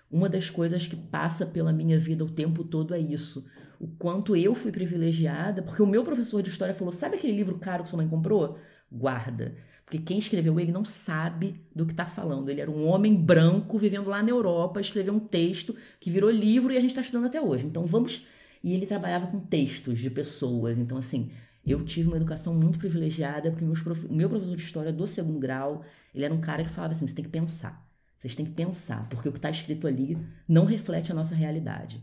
uma 0.10 0.30
das 0.30 0.50
coisas 0.50 0.88
que 0.88 0.96
passa 0.96 1.46
pela 1.46 1.74
minha 1.74 1.98
vida 1.98 2.24
o 2.24 2.30
tempo 2.30 2.64
todo 2.64 2.94
é 2.94 3.00
isso. 3.00 3.46
O 3.80 3.88
quanto 3.88 4.36
eu 4.36 4.54
fui 4.54 4.72
privilegiada, 4.72 5.62
porque 5.64 5.82
o 5.82 5.88
meu 5.88 6.04
professor 6.04 6.42
de 6.42 6.50
história 6.50 6.74
falou: 6.74 6.92
sabe 6.92 7.16
aquele 7.16 7.34
livro 7.34 7.58
caro 7.58 7.84
que 7.84 7.90
sua 7.90 7.98
mãe 7.98 8.08
comprou? 8.08 8.58
Guarda. 8.92 9.56
Porque 9.92 10.06
quem 10.06 10.20
escreveu 10.20 10.58
ele 10.58 10.72
não 10.72 10.86
sabe 10.86 11.60
do 11.76 11.86
que 11.86 11.92
está 11.92 12.06
falando. 12.06 12.48
Ele 12.48 12.62
era 12.62 12.72
um 12.72 12.88
homem 12.88 13.14
branco 13.14 13.78
vivendo 13.78 14.10
lá 14.10 14.24
na 14.24 14.30
Europa, 14.30 14.80
escreveu 14.80 15.14
um 15.14 15.20
texto 15.20 15.76
que 16.00 16.10
virou 16.10 16.32
livro 16.32 16.72
e 16.72 16.78
a 16.78 16.80
gente 16.80 16.92
está 16.92 17.02
estudando 17.02 17.26
até 17.26 17.42
hoje. 17.42 17.66
Então 17.66 17.86
vamos. 17.86 18.26
E 18.64 18.74
ele 18.74 18.86
trabalhava 18.86 19.28
com 19.28 19.38
textos 19.38 20.00
de 20.00 20.10
pessoas. 20.10 20.78
Então, 20.78 20.98
assim, 20.98 21.30
eu 21.68 21.84
tive 21.84 22.08
uma 22.08 22.16
educação 22.16 22.56
muito 22.56 22.80
privilegiada, 22.80 23.52
porque 23.52 23.66
meus 23.66 23.82
prof... 23.82 24.08
meu 24.10 24.30
professor 24.30 24.56
de 24.56 24.62
história 24.62 24.94
do 24.94 25.06
segundo 25.06 25.38
grau, 25.38 25.84
ele 26.16 26.24
era 26.24 26.34
um 26.34 26.40
cara 26.40 26.64
que 26.64 26.70
falava 26.70 26.94
assim: 26.94 27.06
você 27.06 27.16
tem 27.16 27.26
que 27.26 27.32
pensar. 27.32 27.86
Vocês 28.18 28.34
têm 28.34 28.46
que 28.46 28.54
pensar, 28.54 29.10
porque 29.10 29.28
o 29.28 29.32
que 29.34 29.40
está 29.40 29.50
escrito 29.50 29.88
ali 29.88 30.18
não 30.48 30.64
reflete 30.64 31.12
a 31.12 31.16
nossa 31.16 31.36
realidade. 31.36 32.02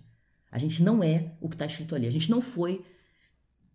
A 0.52 0.58
gente 0.58 0.82
não 0.82 1.02
é 1.02 1.32
o 1.40 1.48
que 1.48 1.54
está 1.54 1.64
escrito 1.64 1.94
ali. 1.94 2.06
A 2.06 2.12
gente 2.12 2.30
não 2.30 2.42
foi 2.42 2.84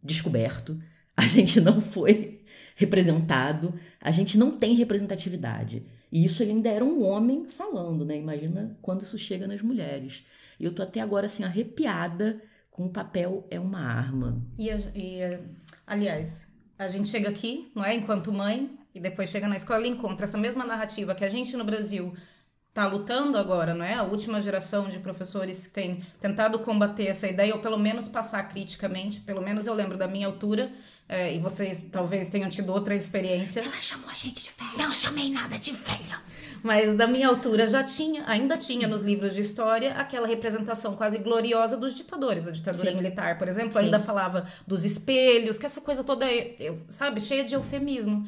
descoberto, 0.04 0.78
a 1.18 1.26
gente 1.26 1.60
não 1.60 1.82
foi 1.82 2.44
representado, 2.76 3.74
a 4.02 4.12
gente 4.12 4.38
não 4.38 4.52
tem 4.52 4.74
representatividade. 4.76 5.84
E 6.12 6.24
isso 6.26 6.44
ele 6.44 6.52
ainda 6.52 6.70
era 6.70 6.86
um 6.86 7.04
homem 7.04 7.46
falando, 7.50 8.06
né? 8.06 8.18
Imagina 8.18 8.78
quando 8.82 9.02
isso 9.02 9.18
chega 9.18 9.48
nas 9.48 9.62
mulheres. 9.62 10.24
E 10.60 10.66
eu 10.66 10.74
tô 10.74 10.84
até 10.84 11.02
agora 11.02 11.26
assim 11.26 11.44
arrepiada 11.44 12.42
com 12.70 12.86
o 12.86 12.90
papel 12.90 13.46
é 13.50 13.60
uma 13.60 13.80
arma. 13.80 14.42
E, 14.58 14.70
e 14.70 15.40
aliás, 15.86 16.48
a 16.78 16.88
gente 16.88 17.08
chega 17.08 17.30
aqui, 17.30 17.72
não 17.76 17.84
é, 17.84 17.96
enquanto 17.96 18.32
mãe, 18.32 18.78
e 18.94 19.00
depois 19.00 19.30
chega 19.30 19.48
na 19.48 19.56
escola 19.56 19.88
e 19.88 19.90
encontra 19.90 20.26
essa 20.26 20.38
mesma 20.38 20.66
narrativa 20.66 21.16
que 21.16 21.24
a 21.24 21.30
gente 21.30 21.56
no 21.56 21.64
Brasil 21.64 22.14
está 22.70 22.88
lutando 22.88 23.38
agora, 23.38 23.76
não 23.76 23.86
é? 23.86 23.94
A 23.94 24.04
última 24.04 24.42
geração 24.42 24.90
de 24.90 24.98
professores 24.98 25.68
que 25.68 25.74
tem 25.74 26.02
tentado 26.20 26.58
combater 26.60 27.06
essa 27.06 27.28
ideia, 27.28 27.54
ou 27.54 27.62
pelo 27.62 27.78
menos 27.78 28.08
passar 28.08 28.44
criticamente, 28.50 29.20
pelo 29.20 29.42
menos 29.42 29.68
eu 29.68 29.76
lembro 29.76 29.98
da 29.98 30.08
minha 30.08 30.26
altura, 30.26 30.72
é, 31.08 31.36
e 31.36 31.40
vocês 31.40 31.86
talvez 31.92 32.30
tenham 32.30 32.50
tido 32.50 32.72
outra 32.72 32.96
experiência. 32.96 33.62
Ela 33.62 33.80
chamou 33.80 34.10
a 34.10 34.14
gente 34.14 34.44
de 34.44 34.50
velha. 34.52 34.88
Não 34.88 34.96
chamei 34.96 35.30
nada 35.30 35.60
de 35.60 35.72
velha. 35.72 36.22
Mas 36.64 36.96
da 36.96 37.06
minha 37.06 37.28
altura 37.28 37.68
já 37.68 37.84
tinha, 37.84 38.24
ainda 38.26 38.58
tinha 38.58 38.88
nos 38.88 39.02
livros 39.02 39.36
de 39.36 39.42
história 39.42 39.94
aquela 39.96 40.26
representação 40.26 40.96
quase 40.96 41.18
gloriosa 41.18 41.76
dos 41.76 41.94
ditadores. 41.94 42.48
A 42.48 42.52
ditadura 42.52 42.90
Sim. 42.90 42.96
militar, 42.96 43.38
por 43.38 43.50
exemplo, 43.50 43.74
Sim. 43.74 43.86
ainda 43.86 44.00
falava 44.00 44.48
dos 44.66 44.86
espelhos, 44.86 45.60
que 45.60 45.66
essa 45.66 45.82
coisa 45.82 46.06
toda, 46.06 46.26
sabe, 46.88 47.20
cheia 47.20 47.44
de 47.44 47.54
eufemismo. 47.54 48.26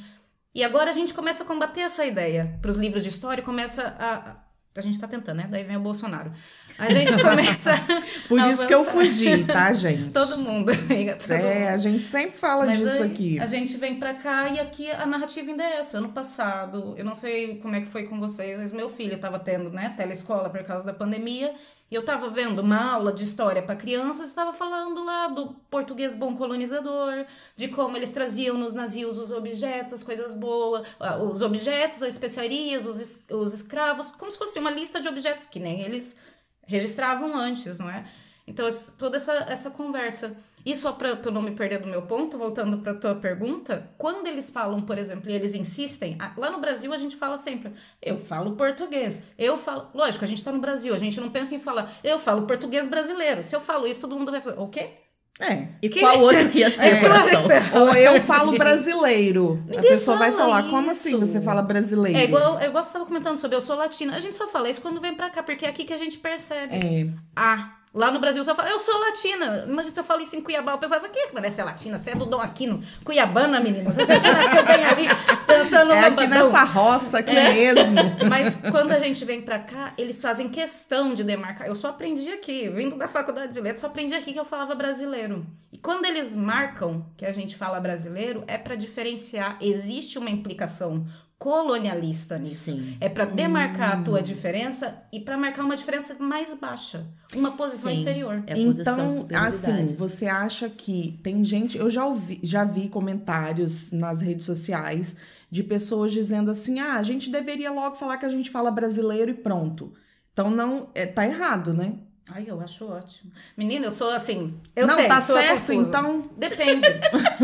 E 0.54 0.64
agora 0.64 0.90
a 0.90 0.94
gente 0.94 1.14
começa 1.14 1.44
a 1.44 1.46
combater 1.46 1.82
essa 1.82 2.06
ideia 2.06 2.58
para 2.62 2.72
os 2.72 2.78
livros 2.78 3.04
de 3.04 3.10
história, 3.10 3.44
começa 3.44 3.96
a. 3.98 4.44
A 4.78 4.82
gente 4.82 4.96
está 4.96 5.08
tentando, 5.08 5.38
né? 5.38 5.48
Daí 5.50 5.64
vem 5.64 5.78
o 5.78 5.80
Bolsonaro. 5.80 6.34
A 6.78 6.90
gente 6.92 7.22
começa. 7.22 7.74
Por 8.28 8.40
isso 8.40 8.48
avançar. 8.48 8.68
que 8.68 8.74
eu 8.74 8.84
fugi, 8.84 9.44
tá, 9.46 9.72
gente? 9.74 10.12
todo 10.12 10.40
mundo, 10.40 10.72
amiga. 10.72 11.16
Todo 11.16 11.32
é, 11.32 11.60
mundo. 11.60 11.74
a 11.74 11.78
gente 11.78 12.04
sempre 12.04 12.38
fala 12.38 12.66
Mas 12.66 12.78
disso 12.78 13.04
aqui. 13.04 13.40
A 13.40 13.46
gente 13.46 13.78
vem 13.78 13.98
pra 13.98 14.14
cá 14.14 14.50
e 14.50 14.60
aqui 14.60 14.92
a 14.92 15.06
narrativa 15.06 15.50
ainda 15.50 15.64
é 15.64 15.78
essa. 15.78 16.00
Ano 16.00 16.10
passado, 16.10 16.94
eu 16.98 17.06
não 17.06 17.14
sei 17.14 17.58
como 17.60 17.76
é 17.76 17.82
que 17.82 17.88
foi 17.88 18.04
com 18.04 18.20
vocês, 18.20 18.60
mas 18.60 18.74
meu 18.74 18.90
filho 18.90 19.16
estava 19.16 19.40
tendo, 19.40 19.70
né, 19.70 19.94
telescola 19.96 20.50
por 20.50 20.64
causa 20.64 20.86
da 20.86 20.94
pandemia. 20.94 21.54
E 21.90 21.94
eu 21.94 22.02
estava 22.02 22.28
vendo 22.28 22.60
uma 22.60 22.94
aula 22.94 23.14
de 23.14 23.24
história 23.24 23.62
para 23.62 23.76
crianças, 23.76 24.28
estava 24.28 24.52
falando 24.52 25.04
lá 25.04 25.28
do 25.28 25.54
português 25.70 26.16
bom 26.16 26.36
colonizador, 26.36 27.26
de 27.56 27.68
como 27.68 27.96
eles 27.96 28.10
traziam 28.10 28.58
nos 28.58 28.74
navios 28.74 29.20
os 29.20 29.32
objetos, 29.32 29.94
as 29.94 30.02
coisas 30.02 30.34
boas, 30.34 30.88
os 31.30 31.44
objetos, 31.44 32.02
as 32.02 32.14
especiarias, 32.14 32.88
os, 32.88 33.24
os 33.30 33.54
escravos, 33.54 34.10
como 34.10 34.32
se 34.32 34.38
fosse 34.38 34.58
uma 34.58 34.72
lista 34.72 35.00
de 35.00 35.08
objetos 35.08 35.46
que 35.46 35.60
nem 35.60 35.82
eles 35.82 36.18
registravam 36.66 37.36
antes, 37.36 37.80
não 37.80 37.90
é? 37.90 38.04
Então, 38.48 38.68
toda 38.98 39.18
essa, 39.18 39.34
essa 39.50 39.72
conversa. 39.72 40.38
E 40.66 40.76
só 40.76 40.94
para 40.94 41.10
eu 41.10 41.32
não 41.32 41.44
me 41.44 41.52
perder 41.52 41.80
do 41.80 41.88
meu 41.88 42.02
ponto, 42.04 42.40
voltando 42.40 42.80
para 42.80 42.96
tua 42.96 43.14
pergunta, 43.14 43.92
quando 44.00 44.26
eles 44.26 44.50
falam, 44.50 44.82
por 44.82 44.98
exemplo, 44.98 45.30
e 45.30 45.34
eles 45.34 45.54
insistem, 45.54 46.18
lá 46.36 46.50
no 46.50 46.60
Brasil 46.60 46.92
a 46.92 46.98
gente 46.98 47.16
fala 47.16 47.38
sempre, 47.38 47.72
eu 48.02 48.18
falo 48.18 48.56
português, 48.56 49.22
eu 49.38 49.58
falo. 49.58 49.90
Lógico, 49.94 50.26
a 50.26 50.28
gente 50.28 50.40
está 50.40 50.52
no 50.52 50.60
Brasil, 50.60 50.92
a 50.92 50.98
gente 50.98 51.22
não 51.22 51.30
pensa 51.30 51.54
em 51.54 51.60
falar, 51.60 51.92
eu 52.04 52.18
falo 52.18 52.48
português 52.48 52.88
brasileiro. 52.88 53.44
Se 53.44 53.56
eu 53.56 53.62
falo 53.62 53.86
isso, 53.86 54.02
todo 54.02 54.16
mundo 54.16 54.32
vai 54.32 54.42
falar, 54.42 54.60
o 54.60 54.68
quê? 54.68 55.05
É. 55.40 55.68
E 55.82 55.90
que... 55.90 56.00
qual 56.00 56.20
outro 56.22 56.48
que 56.48 56.60
ia 56.60 56.70
ser, 56.72 56.86
é, 56.86 57.00
coração? 57.02 57.82
Ou 57.82 57.96
eu 57.96 58.22
falo 58.22 58.58
brasileiro. 58.58 59.62
Ninguém 59.66 59.80
a 59.80 59.94
pessoa 59.94 60.18
vai 60.18 60.32
falar, 60.32 60.62
isso. 60.62 60.70
como 60.70 60.92
assim 60.92 61.20
você 61.20 61.42
fala 61.42 61.62
brasileiro? 61.62 62.18
É 62.18 62.24
igual, 62.24 62.58
é 62.60 62.68
igual 62.68 62.82
você 62.82 62.90
estava 62.90 63.06
comentando 63.06 63.38
sobre 63.38 63.58
eu 63.58 63.62
sou 63.62 63.76
latina. 63.76 64.16
A 64.16 64.20
gente 64.20 64.38
só 64.38 64.48
fala 64.48 64.70
isso 64.70 64.82
quando 64.82 65.02
vem 65.02 65.14
pra 65.14 65.30
cá, 65.30 65.44
porque 65.44 65.66
é 65.66 65.70
aqui 65.70 65.84
que 65.84 65.94
a 65.94 65.98
gente 65.98 66.18
percebe. 66.20 66.76
É. 66.76 67.08
Ah, 67.36 67.76
Lá 67.96 68.12
no 68.12 68.20
Brasil, 68.20 68.44
você 68.44 68.54
fala, 68.54 68.70
eu 68.70 68.78
sou 68.78 69.00
latina. 69.00 69.64
Imagina 69.66 69.94
se 69.94 70.00
eu 70.02 70.04
falo 70.04 70.22
isso 70.22 70.36
em 70.36 70.42
Cuiabá, 70.42 70.74
o 70.74 70.78
pessoal 70.78 71.00
fala, 71.00 71.14
quem 71.14 71.24
é 71.24 71.28
que 71.28 71.34
parece 71.34 71.56
ser 71.56 71.64
latina? 71.64 71.98
Você 71.98 72.10
é 72.12 72.16
do 72.16 72.26
Dom 72.26 72.42
Aquino, 72.42 72.84
Cuiabana, 73.06 73.58
menina. 73.62 73.90
Você 73.90 74.06
nasceu 74.06 74.66
bem 74.66 74.84
ali, 74.84 75.08
dançando 75.48 75.94
É 75.94 76.08
aqui 76.08 76.28
nessa 76.28 76.64
roça 76.66 77.20
aqui 77.20 77.30
é. 77.30 77.54
mesmo. 77.54 77.96
Mas 78.30 78.58
quando 78.70 78.92
a 78.92 79.00
gente 79.00 79.24
vem 79.24 79.42
pra 79.42 79.60
cá, 79.60 79.94
eles 79.98 80.22
fazem 80.22 80.50
questão 80.50 81.14
de 81.14 81.24
demarcar. 81.24 81.68
Eu 81.68 81.76
só 81.76 81.88
aprendi 81.88 82.30
aqui, 82.32 82.68
vindo 82.68 82.98
da 82.98 83.08
faculdade 83.08 83.54
de 83.54 83.62
letras, 83.62 83.80
só 83.80 83.88
aprendi 83.88 84.14
aqui 84.14 84.34
que 84.34 84.40
eu 84.40 84.46
falava 84.46 84.76
brasileiro. 84.76 85.46
E 85.72 85.78
quando 85.78 86.04
eles 86.04 86.36
marcam 86.36 87.06
que 87.16 87.26
a 87.26 87.32
gente 87.32 87.56
fala 87.56 87.80
brasileiro, 87.80 88.44
é 88.46 88.58
para 88.58 88.76
diferenciar, 88.76 89.58
existe 89.62 90.20
uma 90.20 90.30
implicação 90.30 91.08
colonialista 91.38 92.38
nisso. 92.38 92.72
Sim. 92.72 92.98
É 93.00 93.10
para 93.10 93.26
demarcar 93.26 93.98
hum. 93.98 94.02
a 94.02 94.04
tua 94.04 94.20
hum. 94.20 94.24
diferença 94.24 95.04
e 95.12 95.20
para 95.20 95.38
marcar 95.38 95.64
uma 95.64 95.76
diferença 95.76 96.16
mais 96.20 96.54
baixa, 96.56 97.06
uma 97.36 97.52
posição 97.52 97.92
Sim. 97.92 98.02
inferior. 98.02 98.44
É 98.48 98.58
então, 98.58 99.10
assim, 99.36 99.88
você 99.96 100.28
acha 100.28 100.70
que 100.70 101.20
tem 101.22 101.44
gente, 101.44 101.78
eu 101.78 101.90
já 101.90 102.06
ouvi, 102.06 102.40
já 102.42 102.64
vi 102.64 102.88
comentários 102.88 103.92
nas 103.92 104.22
redes 104.22 104.46
sociais 104.46 105.18
de 105.52 105.64
pessoas 105.64 106.12
dizendo 106.12 106.52
assim: 106.52 106.80
"Ah, 106.80 106.96
a 106.96 107.04
gente 107.04 107.30
deveria 107.30 107.72
logo 107.72 107.96
falar 107.96 108.18
que 108.18 108.26
a 108.26 108.30
gente 108.30 108.50
fala 108.50 108.72
brasileiro 108.72 109.32
e 109.32 109.36
pronto". 109.36 109.94
Então 110.32 110.50
não, 110.50 110.90
é, 110.94 111.06
tá 111.06 111.26
errado, 111.26 111.74
né? 111.74 111.94
Ai, 112.32 112.46
eu 112.48 112.60
acho 112.60 112.92
ótimo. 112.92 113.32
Menina, 113.56 113.86
eu 113.86 113.92
sou 113.92 114.10
assim. 114.10 114.60
Eu 114.76 114.88
não, 114.88 114.96
sei, 114.96 115.08
tá 115.08 115.22
certo, 115.22 115.72
então. 115.72 116.28
Depende. 116.36 116.88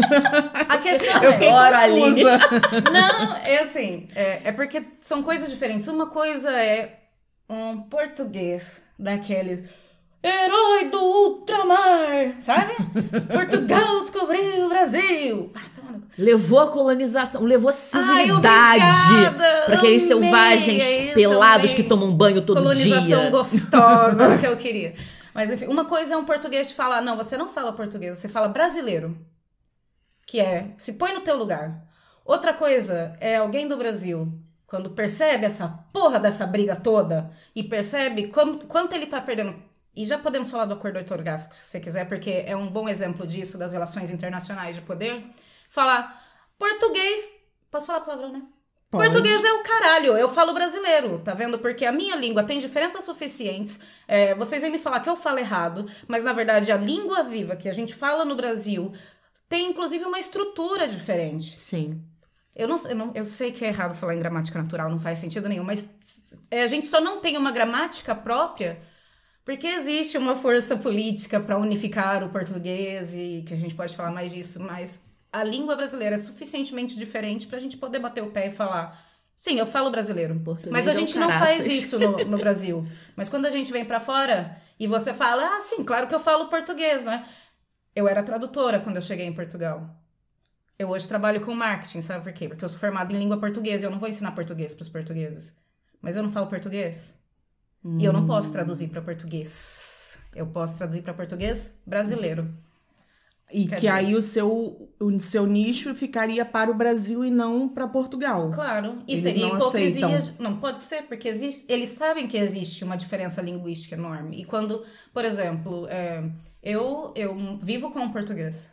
A 0.67 0.77
questão 0.79 1.23
eu 1.23 1.31
é. 1.33 1.47
Ora 1.49 1.79
ali. 1.81 2.23
Não, 2.91 3.35
é 3.37 3.59
assim. 3.59 4.09
É, 4.15 4.41
é 4.45 4.51
porque 4.51 4.83
são 4.99 5.21
coisas 5.21 5.51
diferentes. 5.51 5.87
Uma 5.87 6.07
coisa 6.07 6.51
é 6.51 6.99
um 7.47 7.81
português 7.81 8.83
daqueles. 8.97 9.63
Herói 10.23 10.85
do 10.89 10.99
ultramar, 10.99 12.39
sabe? 12.39 12.73
Portugal 13.33 14.01
descobriu 14.01 14.65
o 14.65 14.69
Brasil. 14.69 15.51
Levou 16.17 16.59
a 16.59 16.67
colonização, 16.67 17.43
levou 17.43 17.69
a 17.69 17.73
civilidade 17.73 18.85
para 19.65 19.75
aqueles 19.75 20.03
selvagens 20.03 20.83
é 20.83 21.05
isso, 21.05 21.13
pelados 21.15 21.73
que 21.73 21.83
tomam 21.83 22.13
banho 22.13 22.41
todo 22.41 22.57
Colonização 22.57 23.01
dia. 23.01 23.31
Colonização 23.31 23.31
gostosa 23.31 24.37
que 24.37 24.45
eu 24.45 24.55
queria. 24.57 24.93
Mas 25.33 25.51
enfim, 25.51 25.65
uma 25.65 25.85
coisa 25.85 26.13
é 26.13 26.17
um 26.17 26.25
português 26.25 26.69
te 26.69 26.75
falar, 26.75 27.01
não, 27.01 27.17
você 27.17 27.35
não 27.37 27.49
fala 27.49 27.73
português, 27.73 28.17
você 28.17 28.29
fala 28.29 28.47
brasileiro. 28.47 29.17
Que 30.27 30.39
é, 30.39 30.67
se 30.77 30.93
põe 30.93 31.13
no 31.13 31.21
teu 31.21 31.35
lugar. 31.35 31.83
Outra 32.23 32.53
coisa 32.53 33.15
é 33.19 33.37
alguém 33.37 33.67
do 33.67 33.77
Brasil, 33.77 34.31
quando 34.67 34.91
percebe 34.91 35.45
essa 35.45 35.67
porra 35.91 36.19
dessa 36.19 36.45
briga 36.45 36.75
toda 36.75 37.31
e 37.55 37.63
percebe 37.63 38.27
quanto, 38.27 38.67
quanto 38.67 38.93
ele 38.93 39.07
tá 39.07 39.19
perdendo. 39.19 39.70
E 39.95 40.05
já 40.05 40.17
podemos 40.17 40.49
falar 40.49 40.65
do 40.65 40.73
acordo 40.73 40.97
ortográfico, 40.97 41.53
se 41.55 41.65
você 41.65 41.79
quiser, 41.79 42.07
porque 42.07 42.43
é 42.45 42.55
um 42.55 42.69
bom 42.69 42.87
exemplo 42.87 43.27
disso, 43.27 43.57
das 43.57 43.73
relações 43.73 44.09
internacionais 44.09 44.75
de 44.75 44.81
poder 44.81 45.25
falar 45.69 46.21
português. 46.57 47.33
Posso 47.69 47.87
falar 47.87 48.01
palavrão, 48.01 48.31
né? 48.31 48.41
Pode. 48.89 49.05
Português 49.05 49.43
é 49.45 49.53
o 49.53 49.63
caralho, 49.63 50.17
eu 50.17 50.27
falo 50.27 50.53
brasileiro, 50.53 51.19
tá 51.19 51.33
vendo? 51.33 51.57
Porque 51.59 51.85
a 51.85 51.93
minha 51.93 52.15
língua 52.15 52.43
tem 52.43 52.59
diferenças 52.59 53.05
suficientes. 53.05 53.79
É, 54.05 54.35
vocês 54.35 54.61
vêm 54.61 54.71
me 54.71 54.77
falar 54.77 54.99
que 54.99 55.09
eu 55.09 55.15
falo 55.15 55.39
errado, 55.39 55.89
mas 56.09 56.25
na 56.25 56.33
verdade 56.33 56.73
a 56.73 56.77
língua 56.77 57.23
viva 57.23 57.55
que 57.55 57.69
a 57.69 57.73
gente 57.73 57.95
fala 57.95 58.25
no 58.25 58.35
Brasil 58.35 58.91
tem 59.47 59.69
inclusive 59.69 60.03
uma 60.03 60.19
estrutura 60.19 60.87
diferente. 60.87 61.59
Sim. 61.59 62.03
Eu, 62.53 62.67
não, 62.67 62.75
eu, 62.85 62.95
não, 62.95 63.11
eu 63.15 63.23
sei 63.23 63.53
que 63.53 63.63
é 63.63 63.69
errado 63.69 63.95
falar 63.95 64.13
em 64.13 64.19
gramática 64.19 64.59
natural, 64.61 64.89
não 64.89 64.99
faz 64.99 65.19
sentido 65.19 65.47
nenhum, 65.47 65.63
mas 65.63 65.89
é, 66.49 66.63
a 66.63 66.67
gente 66.67 66.85
só 66.85 66.99
não 66.99 67.21
tem 67.21 67.37
uma 67.37 67.51
gramática 67.51 68.13
própria 68.13 68.77
porque 69.43 69.67
existe 69.67 70.17
uma 70.17 70.35
força 70.35 70.77
política 70.77 71.39
para 71.39 71.57
unificar 71.57 72.23
o 72.23 72.29
português 72.29 73.15
e 73.15 73.43
que 73.47 73.53
a 73.53 73.57
gente 73.57 73.73
pode 73.73 73.95
falar 73.95 74.11
mais 74.11 74.31
disso, 74.31 74.61
mas 74.61 75.09
a 75.31 75.43
língua 75.43 75.75
brasileira 75.75 76.15
é 76.15 76.17
suficientemente 76.17 76.95
diferente 76.95 77.47
para 77.47 77.57
a 77.57 77.61
gente 77.61 77.77
poder 77.77 77.99
bater 77.99 78.21
o 78.23 78.31
pé 78.31 78.47
e 78.47 78.51
falar. 78.51 79.09
Sim, 79.35 79.57
eu 79.57 79.65
falo 79.65 79.89
brasileiro. 79.89 80.39
Português 80.39 80.71
mas 80.71 80.87
a 80.87 80.91
é 80.91 80.95
gente 80.95 81.17
não 81.17 81.29
faz 81.29 81.65
isso 81.65 81.97
no, 81.97 82.25
no 82.25 82.37
Brasil. 82.37 82.87
Mas 83.15 83.29
quando 83.29 83.47
a 83.47 83.49
gente 83.49 83.71
vem 83.71 83.83
para 83.83 83.99
fora 83.99 84.61
e 84.79 84.85
você 84.85 85.13
fala, 85.13 85.43
ah, 85.43 85.61
sim, 85.61 85.83
claro 85.83 86.07
que 86.07 86.13
eu 86.13 86.19
falo 86.19 86.47
português, 86.47 87.03
não 87.03 87.13
é? 87.13 87.25
Eu 87.95 88.07
era 88.07 88.21
tradutora 88.21 88.79
quando 88.79 88.97
eu 88.97 89.01
cheguei 89.01 89.25
em 89.25 89.33
Portugal. 89.33 89.89
Eu 90.77 90.89
hoje 90.89 91.07
trabalho 91.07 91.41
com 91.41 91.53
marketing, 91.53 92.01
sabe 92.01 92.23
por 92.23 92.33
quê? 92.33 92.47
Porque 92.47 92.63
eu 92.63 92.69
sou 92.69 92.79
formada 92.79 93.13
em 93.13 93.17
língua 93.17 93.37
portuguesa 93.37 93.85
e 93.85 93.87
eu 93.87 93.91
não 93.91 93.99
vou 93.99 94.09
ensinar 94.09 94.31
português 94.31 94.73
para 94.73 94.83
os 94.83 94.89
portugueses. 94.89 95.57
Mas 96.01 96.15
eu 96.15 96.23
não 96.23 96.31
falo 96.31 96.47
português. 96.47 97.20
Hum. 97.83 97.97
E 97.99 98.05
eu 98.05 98.13
não 98.13 98.25
posso 98.25 98.51
traduzir 98.51 98.89
para 98.89 99.01
português. 99.01 100.19
Eu 100.35 100.47
posso 100.47 100.77
traduzir 100.77 101.01
para 101.01 101.13
português 101.13 101.77
brasileiro. 101.85 102.47
E 103.53 103.67
Quer 103.67 103.75
que 103.75 103.81
dizer... 103.81 103.89
aí 103.89 104.15
o 104.15 104.21
seu, 104.21 104.89
o 104.99 105.19
seu 105.19 105.45
nicho 105.45 105.93
ficaria 105.93 106.45
para 106.45 106.71
o 106.71 106.73
Brasil 106.73 107.25
e 107.25 107.29
não 107.29 107.67
para 107.67 107.87
Portugal. 107.87 108.49
Claro. 108.49 109.03
E 109.07 109.13
eles 109.13 109.23
seria 109.23 109.47
não 109.47 109.55
hipocrisia. 109.57 110.07
Aceitam. 110.07 110.35
Não 110.39 110.57
pode 110.57 110.81
ser, 110.81 111.03
porque 111.03 111.27
existe, 111.27 111.71
eles 111.71 111.89
sabem 111.89 112.27
que 112.27 112.37
existe 112.37 112.83
uma 112.83 112.95
diferença 112.95 113.41
linguística 113.41 113.95
enorme. 113.95 114.41
E 114.41 114.45
quando, 114.45 114.83
por 115.13 115.25
exemplo, 115.25 115.85
é, 115.89 116.23
eu, 116.63 117.13
eu 117.15 117.59
vivo 117.61 117.91
com 117.91 117.99
um 117.99 118.09
português. 118.09 118.71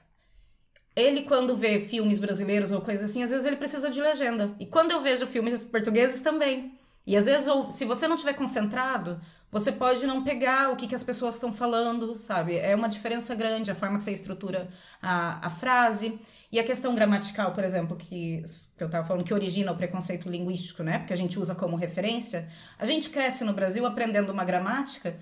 Ele, 0.94 1.22
quando 1.22 1.56
vê 1.56 1.78
filmes 1.80 2.20
brasileiros 2.20 2.70
ou 2.70 2.80
coisas 2.80 3.10
assim, 3.10 3.22
às 3.22 3.30
vezes 3.30 3.46
ele 3.46 3.56
precisa 3.56 3.90
de 3.90 4.00
legenda. 4.00 4.54
E 4.60 4.66
quando 4.66 4.92
eu 4.92 5.00
vejo 5.00 5.26
filmes 5.26 5.64
portugueses 5.64 6.20
também. 6.20 6.78
E 7.08 7.16
às 7.16 7.24
vezes, 7.24 7.48
se 7.70 7.86
você 7.86 8.06
não 8.06 8.16
estiver 8.16 8.34
concentrado, 8.34 9.18
você 9.50 9.72
pode 9.72 10.06
não 10.06 10.22
pegar 10.22 10.70
o 10.70 10.76
que, 10.76 10.86
que 10.86 10.94
as 10.94 11.02
pessoas 11.02 11.36
estão 11.36 11.50
falando, 11.50 12.14
sabe? 12.14 12.58
É 12.58 12.76
uma 12.76 12.86
diferença 12.86 13.34
grande 13.34 13.70
a 13.70 13.74
forma 13.74 13.96
que 13.96 14.04
você 14.04 14.12
estrutura 14.12 14.68
a, 15.00 15.46
a 15.46 15.48
frase. 15.48 16.20
E 16.52 16.60
a 16.60 16.64
questão 16.64 16.94
gramatical, 16.94 17.52
por 17.52 17.64
exemplo, 17.64 17.96
que, 17.96 18.44
que 18.76 18.84
eu 18.84 18.88
estava 18.88 19.06
falando, 19.06 19.24
que 19.24 19.32
origina 19.32 19.72
o 19.72 19.76
preconceito 19.76 20.28
linguístico, 20.28 20.82
né? 20.82 20.98
Porque 20.98 21.14
a 21.14 21.16
gente 21.16 21.38
usa 21.38 21.54
como 21.54 21.76
referência. 21.76 22.46
A 22.78 22.84
gente 22.84 23.08
cresce 23.08 23.42
no 23.42 23.54
Brasil 23.54 23.86
aprendendo 23.86 24.30
uma 24.30 24.44
gramática 24.44 25.12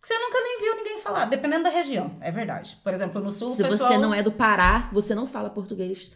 que 0.00 0.06
você 0.06 0.18
nunca 0.18 0.40
nem 0.40 0.58
viu 0.58 0.74
ninguém 0.76 1.02
falar, 1.02 1.26
dependendo 1.26 1.64
da 1.64 1.70
região, 1.70 2.10
é 2.22 2.30
verdade. 2.30 2.78
Por 2.82 2.94
exemplo, 2.94 3.20
no 3.20 3.30
sul, 3.30 3.50
Se 3.50 3.62
pessoal... 3.62 3.92
você 3.92 3.98
não 3.98 4.14
é 4.14 4.22
do 4.22 4.32
Pará, 4.32 4.88
você 4.90 5.14
não 5.14 5.26
fala 5.26 5.50
português 5.50 6.12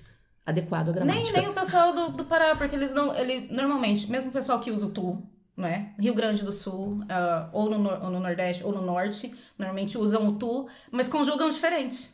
adequado 0.50 0.90
à 0.90 0.92
gramática. 0.92 1.32
Nem, 1.32 1.42
nem 1.42 1.50
o 1.50 1.54
pessoal 1.54 1.92
do, 1.92 2.08
do 2.10 2.24
Pará, 2.24 2.54
porque 2.54 2.76
eles 2.76 2.92
não... 2.92 3.14
Ele, 3.16 3.48
normalmente, 3.50 4.10
mesmo 4.10 4.30
o 4.30 4.32
pessoal 4.32 4.60
que 4.60 4.70
usa 4.70 4.86
o 4.86 4.90
tu 4.90 5.22
não 5.60 5.68
é? 5.68 5.94
Rio 5.98 6.14
Grande 6.14 6.42
do 6.42 6.50
Sul, 6.50 7.00
uh, 7.02 7.50
ou, 7.52 7.68
no, 7.68 7.90
ou 7.90 8.10
no 8.10 8.18
Nordeste, 8.18 8.64
ou 8.64 8.72
no 8.72 8.80
Norte, 8.80 9.32
normalmente 9.58 9.98
usam 9.98 10.28
o 10.28 10.38
tu, 10.38 10.66
mas 10.90 11.08
conjugam 11.08 11.50
diferente. 11.50 12.08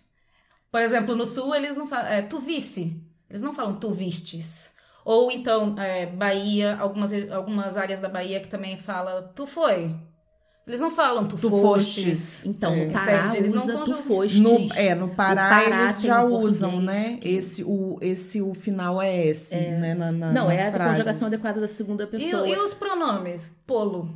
Por 0.71 0.81
exemplo, 0.81 1.15
no 1.15 1.25
Sul 1.25 1.55
eles 1.55 1.77
não 1.77 1.87
falam, 1.87 2.07
é, 2.07 2.23
tu 2.23 2.39
visse, 2.39 3.03
eles 3.31 3.43
não 3.43 3.55
falam 3.55 3.79
tu 3.79 3.93
vistes. 3.93 4.75
Ou 5.05 5.31
então, 5.31 5.77
é, 5.79 6.07
Bahia, 6.07 6.77
algumas, 6.77 7.13
algumas 7.31 7.77
áreas 7.77 8.01
da 8.01 8.09
Bahia 8.09 8.41
que 8.41 8.49
também 8.49 8.77
fala 8.77 9.23
tu 9.35 9.47
foi. 9.47 9.97
Eles 10.67 10.81
não 10.81 10.91
falam 10.91 11.25
tu, 11.25 11.37
tu 11.37 11.49
fostes. 11.49 12.05
fostes. 12.05 12.47
Então, 12.47 12.73
é. 12.73 12.87
no 12.87 12.93
Pará 12.93 13.37
Eles 13.37 13.55
usa 13.55 13.73
não 13.73 13.85
tu 13.85 13.95
fostes. 13.95 14.41
No, 14.41 14.67
é, 14.75 14.95
no 14.97 15.09
Pará, 15.09 15.49
Pará 15.49 15.85
eles 15.85 16.03
já 16.03 16.25
usam, 16.25 16.81
né? 16.81 17.21
Esse 17.23 17.63
o, 17.63 17.97
esse, 18.01 18.43
o 18.43 18.53
final 18.53 19.01
é 19.01 19.27
esse, 19.27 19.55
é. 19.55 19.79
né? 19.79 19.95
Na, 19.95 20.11
na, 20.11 20.33
não, 20.33 20.51
é 20.51 20.57
frases. 20.57 20.75
a 20.75 20.91
conjugação 20.91 21.29
adequada 21.29 21.61
da 21.61 21.69
segunda 21.69 22.05
pessoa. 22.09 22.49
E, 22.49 22.53
e 22.53 22.59
os 22.59 22.75
pronomes? 22.75 23.61
Polo, 23.65 24.11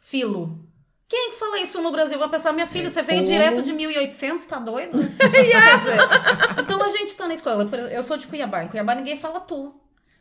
filo. 0.00 0.56
Quem 1.08 1.28
é 1.28 1.30
que 1.30 1.36
fala 1.36 1.58
isso 1.58 1.82
no 1.82 1.90
Brasil? 1.90 2.16
Vai 2.16 2.28
pensar, 2.28 2.52
minha 2.52 2.66
filha, 2.66 2.86
é, 2.86 2.90
você 2.90 3.02
veio 3.02 3.22
polo. 3.22 3.32
direto 3.32 3.62
de 3.62 3.72
1800, 3.72 4.44
tá 4.44 4.58
doido? 4.60 4.98
Quer 5.18 5.78
dizer, 5.78 5.98
então 6.62 6.80
a 6.80 6.88
gente 6.90 7.16
tá 7.16 7.26
na 7.26 7.34
escola. 7.34 7.68
Eu 7.90 8.04
sou 8.04 8.16
de 8.16 8.28
Cuiabá. 8.28 8.62
Em 8.62 8.68
Cuiabá 8.68 8.94
ninguém 8.94 9.16
fala 9.16 9.40
tu. 9.40 9.74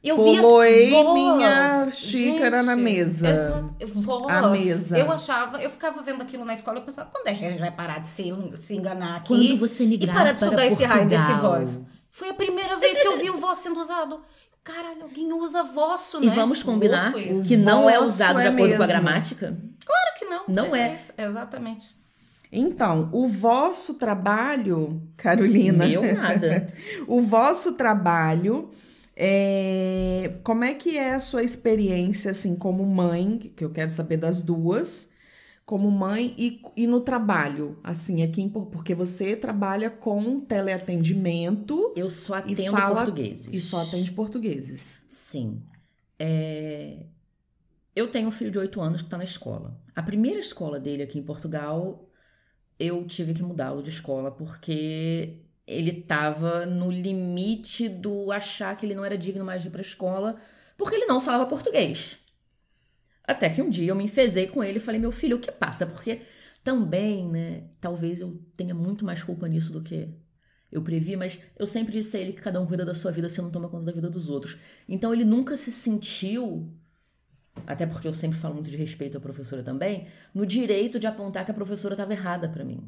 Eu 0.04 0.16
Poloei 0.16 0.88
via 0.88 1.04
voz, 1.04 1.14
minha 1.14 1.92
xícara 1.92 2.58
gente, 2.58 2.66
na 2.68 2.76
mesa. 2.76 3.74
Voz. 3.88 4.32
A 4.32 4.48
mesa. 4.50 4.98
Eu 4.98 5.12
achava, 5.12 5.62
eu 5.62 5.70
ficava 5.70 6.02
vendo 6.02 6.22
aquilo 6.22 6.46
na 6.46 6.54
escola, 6.54 6.78
eu 6.78 6.84
pensava, 6.84 7.10
quando 7.12 7.28
é 7.28 7.34
que 7.34 7.44
a 7.44 7.50
gente 7.50 7.60
vai 7.60 7.72
parar 7.72 8.00
de 8.00 8.08
se, 8.08 8.32
se 8.58 8.76
enganar 8.76 9.18
aqui? 9.18 9.28
Quando 9.28 9.58
você 9.58 9.86
migrar 9.86 10.16
e 10.16 10.18
parar 10.18 10.32
de 10.32 10.40
estudar 10.44 10.66
esse 10.66 10.84
raio 10.86 11.08
desse 11.08 11.34
voz. 11.34 11.82
Foi 12.10 12.30
a 12.30 12.34
primeira 12.34 12.78
vez 12.78 13.00
que 13.00 13.08
eu 13.08 13.18
vi 13.18 13.30
o 13.30 13.38
voz 13.38 13.60
sendo 13.60 13.80
usado. 13.80 14.22
Caralho, 14.64 15.04
alguém 15.04 15.32
usa 15.34 15.64
vosso, 15.64 16.20
né? 16.20 16.28
E 16.28 16.30
vamos 16.30 16.62
combinar 16.62 17.14
que 17.48 17.56
não 17.56 17.90
é 17.90 18.00
usado 18.00 18.40
é 18.40 18.44
de 18.44 18.48
acordo 18.50 18.64
mesmo. 18.64 18.78
com 18.78 18.84
a 18.84 18.88
gramática? 18.88 19.58
Claro 19.86 20.20
que 20.20 20.26
não. 20.26 20.44
Não 20.48 20.76
é. 20.76 20.98
é. 21.18 21.26
Exatamente. 21.26 21.96
Então, 22.52 23.10
o 23.14 23.28
vosso 23.28 23.96
trabalho, 23.96 25.02
Carolina. 25.16 25.86
Meu 25.86 26.02
nada. 26.02 26.74
o 27.08 27.22
vosso 27.22 27.74
trabalho 27.74 28.70
é, 29.20 30.40
como 30.44 30.64
é 30.64 30.76
que 30.76 30.96
é 30.96 31.16
a 31.16 31.20
sua 31.20 31.44
experiência, 31.44 32.30
assim, 32.30 32.56
como 32.56 32.86
mãe, 32.86 33.52
que 33.56 33.66
eu 33.66 33.72
quero 33.72 33.90
saber 33.90 34.18
das 34.18 34.44
duas, 34.44 35.10
como 35.66 35.90
mãe 35.90 36.36
e, 36.38 36.62
e 36.76 36.86
no 36.86 37.02
trabalho, 37.02 37.80
assim, 37.84 38.22
aqui 38.22 38.44
em, 38.44 38.50
porque 38.50 38.94
você 38.94 39.36
trabalha 39.36 39.90
com 39.90 40.40
teleatendimento. 40.40 41.94
Eu 41.96 42.12
só 42.12 42.36
atendo 42.36 42.62
e 42.62 42.70
fala, 42.70 42.96
portugueses. 42.98 43.50
E 43.52 43.60
só 43.60 43.82
atende 43.82 44.12
portugueses. 44.12 45.04
Sim. 45.08 45.64
É, 46.20 47.08
eu 47.96 48.12
tenho 48.12 48.28
um 48.28 48.32
filho 48.32 48.52
de 48.52 48.60
8 48.60 48.80
anos 48.80 49.02
que 49.02 49.08
está 49.08 49.18
na 49.18 49.24
escola. 49.24 49.82
A 49.96 50.04
primeira 50.04 50.40
escola 50.40 50.80
dele 50.80 51.02
aqui 51.02 51.18
em 51.18 51.24
Portugal, 51.24 52.08
eu 52.80 53.04
tive 53.08 53.34
que 53.34 53.42
mudá-lo 53.42 53.82
de 53.82 53.90
escola 53.90 54.30
porque 54.30 55.42
ele 55.68 55.92
estava 55.92 56.66
no 56.66 56.90
limite 56.90 57.90
do 57.90 58.32
achar 58.32 58.76
que 58.76 58.86
ele 58.86 58.96
não 58.96 59.04
era 59.06 59.18
digno 59.18 59.44
mais 59.44 59.62
de 59.62 59.68
ir 59.68 59.72
para 59.72 59.82
a 59.82 59.86
escola, 59.86 60.38
porque 60.78 60.96
ele 60.96 61.06
não 61.06 61.20
falava 61.20 61.46
português. 61.46 62.18
Até 63.24 63.50
que 63.50 63.62
um 63.62 63.70
dia 63.70 63.90
eu 63.90 63.96
me 63.96 64.06
enfezei 64.06 64.48
com 64.48 64.64
ele 64.64 64.78
e 64.78 64.82
falei: 64.82 65.00
"Meu 65.00 65.12
filho, 65.12 65.38
o 65.38 65.40
que 65.40 65.52
passa?" 65.52 65.86
Porque 65.86 66.22
também, 66.64 67.28
né, 67.28 67.64
talvez 67.82 68.22
eu 68.22 68.42
tenha 68.56 68.74
muito 68.74 69.06
mais 69.06 69.24
culpa 69.24 69.48
nisso 69.48 69.74
do 69.74 69.82
que 69.82 70.10
eu 70.72 70.82
previ, 70.82 71.16
mas 71.16 71.42
eu 71.58 71.66
sempre 71.66 71.94
disse 71.94 72.18
a 72.18 72.20
ele 72.20 72.34
que 72.34 72.42
cada 72.42 72.60
um 72.62 72.66
cuida 72.66 72.86
da 72.86 72.96
sua 72.96 73.12
vida, 73.12 73.30
você 73.30 73.42
não 73.42 73.52
toma 73.52 73.70
conta 73.70 73.86
da 73.86 73.92
vida 73.92 74.10
dos 74.10 74.30
outros. 74.30 74.58
Então 74.88 75.14
ele 75.14 75.26
nunca 75.26 75.56
se 75.58 75.72
sentiu 75.72 76.74
até 77.66 77.86
porque 77.86 78.08
eu 78.08 78.14
sempre 78.14 78.38
falo 78.38 78.54
muito 78.54 78.70
de 78.70 78.78
respeito 78.78 79.18
à 79.18 79.22
professora 79.22 79.64
também, 79.64 80.08
no 80.34 80.46
direito 80.46 81.00
de 81.00 81.08
apontar 81.08 81.44
que 81.44 81.52
a 81.52 81.54
professora 81.54 81.94
estava 81.94 82.14
errada 82.14 82.48
para 82.48 82.64
mim. 82.64 82.88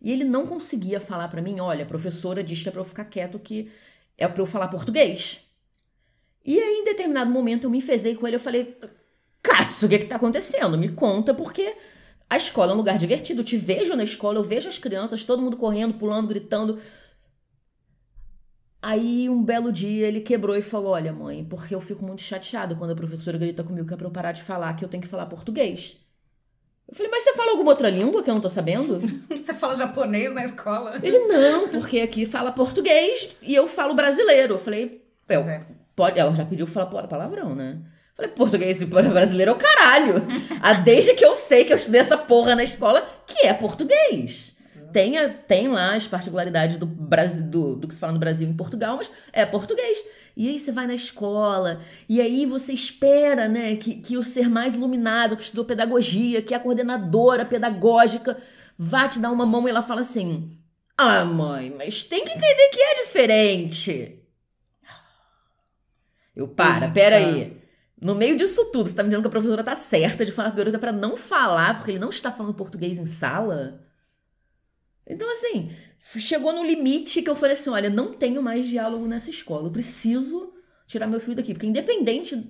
E 0.00 0.12
ele 0.12 0.24
não 0.24 0.46
conseguia 0.46 1.00
falar 1.00 1.28
para 1.28 1.42
mim, 1.42 1.60
olha, 1.60 1.84
a 1.84 1.88
professora 1.88 2.42
diz 2.42 2.62
que 2.62 2.68
é 2.68 2.72
para 2.72 2.80
eu 2.80 2.84
ficar 2.84 3.04
quieto, 3.04 3.38
que 3.38 3.70
é 4.16 4.28
para 4.28 4.42
eu 4.42 4.46
falar 4.46 4.68
português. 4.68 5.40
E 6.44 6.58
aí, 6.58 6.78
em 6.78 6.84
determinado 6.84 7.30
momento, 7.30 7.64
eu 7.64 7.70
me 7.70 7.78
enfezei 7.78 8.14
com 8.14 8.26
ele, 8.26 8.36
eu 8.36 8.40
falei, 8.40 8.76
Katsu, 9.42 9.86
o 9.86 9.88
que 9.88 9.94
é 9.96 9.98
que 9.98 10.06
tá 10.06 10.16
acontecendo? 10.16 10.78
Me 10.78 10.88
conta, 10.88 11.34
porque 11.34 11.76
a 12.30 12.36
escola 12.36 12.72
é 12.72 12.74
um 12.74 12.78
lugar 12.78 12.98
divertido. 12.98 13.40
Eu 13.40 13.44
te 13.44 13.56
vejo 13.56 13.94
na 13.96 14.04
escola, 14.04 14.38
eu 14.38 14.44
vejo 14.44 14.68
as 14.68 14.78
crianças, 14.78 15.24
todo 15.24 15.42
mundo 15.42 15.56
correndo, 15.56 15.94
pulando, 15.94 16.28
gritando. 16.28 16.78
Aí, 18.80 19.28
um 19.28 19.42
belo 19.42 19.72
dia, 19.72 20.06
ele 20.06 20.20
quebrou 20.20 20.56
e 20.56 20.62
falou: 20.62 20.92
Olha, 20.92 21.12
mãe, 21.12 21.44
porque 21.44 21.74
eu 21.74 21.80
fico 21.80 22.04
muito 22.04 22.22
chateado 22.22 22.76
quando 22.76 22.92
a 22.92 22.96
professora 22.96 23.36
grita 23.38 23.64
comigo 23.64 23.86
que 23.86 23.94
é 23.94 23.96
pra 23.96 24.06
eu 24.06 24.10
parar 24.10 24.32
de 24.32 24.42
falar, 24.42 24.74
que 24.74 24.84
eu 24.84 24.88
tenho 24.88 25.02
que 25.02 25.08
falar 25.08 25.26
português. 25.26 25.98
Eu 26.88 26.94
falei, 26.94 27.10
mas 27.10 27.22
você 27.22 27.34
fala 27.34 27.50
alguma 27.50 27.70
outra 27.70 27.90
língua 27.90 28.22
que 28.22 28.30
eu 28.30 28.34
não 28.34 28.40
tô 28.40 28.48
sabendo? 28.48 28.98
você 29.28 29.52
fala 29.52 29.74
japonês 29.74 30.32
na 30.32 30.42
escola? 30.42 30.98
Ele, 31.02 31.18
não, 31.26 31.68
porque 31.68 32.00
aqui 32.00 32.24
fala 32.24 32.50
português 32.50 33.36
e 33.42 33.54
eu 33.54 33.68
falo 33.68 33.92
brasileiro. 33.92 34.54
Eu 34.54 34.58
falei, 34.58 35.02
eu, 35.28 35.40
é. 35.42 35.60
pode, 35.94 36.18
ela 36.18 36.34
já 36.34 36.46
pediu 36.46 36.66
pra 36.66 36.86
falar 36.86 37.06
palavrão, 37.06 37.54
né? 37.54 37.76
Eu 37.76 38.16
falei, 38.16 38.30
português 38.30 38.80
e 38.80 38.86
brasileiro 38.86 39.50
é 39.50 39.54
o 39.54 39.58
caralho. 39.58 40.14
ah, 40.62 40.72
desde 40.72 41.12
que 41.14 41.24
eu 41.24 41.36
sei 41.36 41.64
que 41.64 41.74
eu 41.74 41.76
estudei 41.76 42.00
essa 42.00 42.16
porra 42.16 42.54
na 42.54 42.64
escola, 42.64 43.06
que 43.26 43.46
é 43.46 43.52
português. 43.52 44.56
Tem, 44.90 45.14
tem 45.46 45.68
lá 45.68 45.94
as 45.94 46.06
particularidades 46.06 46.78
do, 46.78 46.86
Brasil, 46.86 47.44
do, 47.44 47.76
do 47.76 47.86
que 47.86 47.94
se 47.94 48.00
fala 48.00 48.14
no 48.14 48.18
Brasil 48.18 48.48
em 48.48 48.54
Portugal, 48.54 48.96
mas 48.96 49.10
é 49.32 49.44
português. 49.44 50.02
E 50.38 50.48
aí 50.48 50.56
você 50.56 50.70
vai 50.70 50.86
na 50.86 50.94
escola, 50.94 51.80
e 52.08 52.20
aí 52.20 52.46
você 52.46 52.72
espera, 52.72 53.48
né, 53.48 53.74
que, 53.74 53.96
que 53.96 54.16
o 54.16 54.22
ser 54.22 54.48
mais 54.48 54.76
iluminado, 54.76 55.36
que 55.36 55.42
estudou 55.42 55.64
pedagogia, 55.64 56.40
que 56.40 56.54
é 56.54 56.56
a 56.56 56.60
coordenadora 56.60 57.44
pedagógica, 57.44 58.38
vá 58.78 59.08
te 59.08 59.18
dar 59.18 59.32
uma 59.32 59.44
mão 59.44 59.66
e 59.66 59.70
ela 59.70 59.82
fala 59.82 60.02
assim: 60.02 60.56
Ah, 60.96 61.24
mãe, 61.24 61.74
mas 61.76 62.04
tem 62.04 62.24
que 62.24 62.30
entender 62.30 62.68
que 62.68 62.80
é 62.80 63.04
diferente. 63.04 64.22
Eu, 66.36 66.46
para, 66.46 66.88
pera 66.88 67.16
aí. 67.16 67.60
No 68.00 68.14
meio 68.14 68.36
disso 68.36 68.66
tudo, 68.66 68.88
você 68.88 68.94
tá 68.94 69.02
me 69.02 69.08
dizendo 69.08 69.22
que 69.22 69.26
a 69.26 69.32
professora 69.32 69.64
tá 69.64 69.74
certa 69.74 70.24
de 70.24 70.30
falar 70.30 70.50
com 70.50 70.54
a 70.54 70.58
garota 70.58 70.78
pra 70.78 70.92
não 70.92 71.16
falar, 71.16 71.74
porque 71.74 71.90
ele 71.90 71.98
não 71.98 72.10
está 72.10 72.30
falando 72.30 72.54
português 72.54 72.96
em 72.96 73.06
sala? 73.06 73.80
Então, 75.04 75.28
assim, 75.32 75.74
chegou 75.98 76.52
no 76.52 76.64
limite 76.64 77.22
que 77.22 77.30
eu 77.30 77.36
falei 77.36 77.54
assim: 77.54 77.70
olha, 77.70 77.90
não 77.90 78.12
tenho 78.12 78.42
mais 78.42 78.66
diálogo 78.66 79.06
nessa 79.06 79.30
escola. 79.30 79.66
Eu 79.66 79.72
preciso 79.72 80.52
tirar 80.86 81.06
meu 81.06 81.20
filho 81.20 81.36
daqui. 81.36 81.52
Porque, 81.52 81.66
independente 81.66 82.48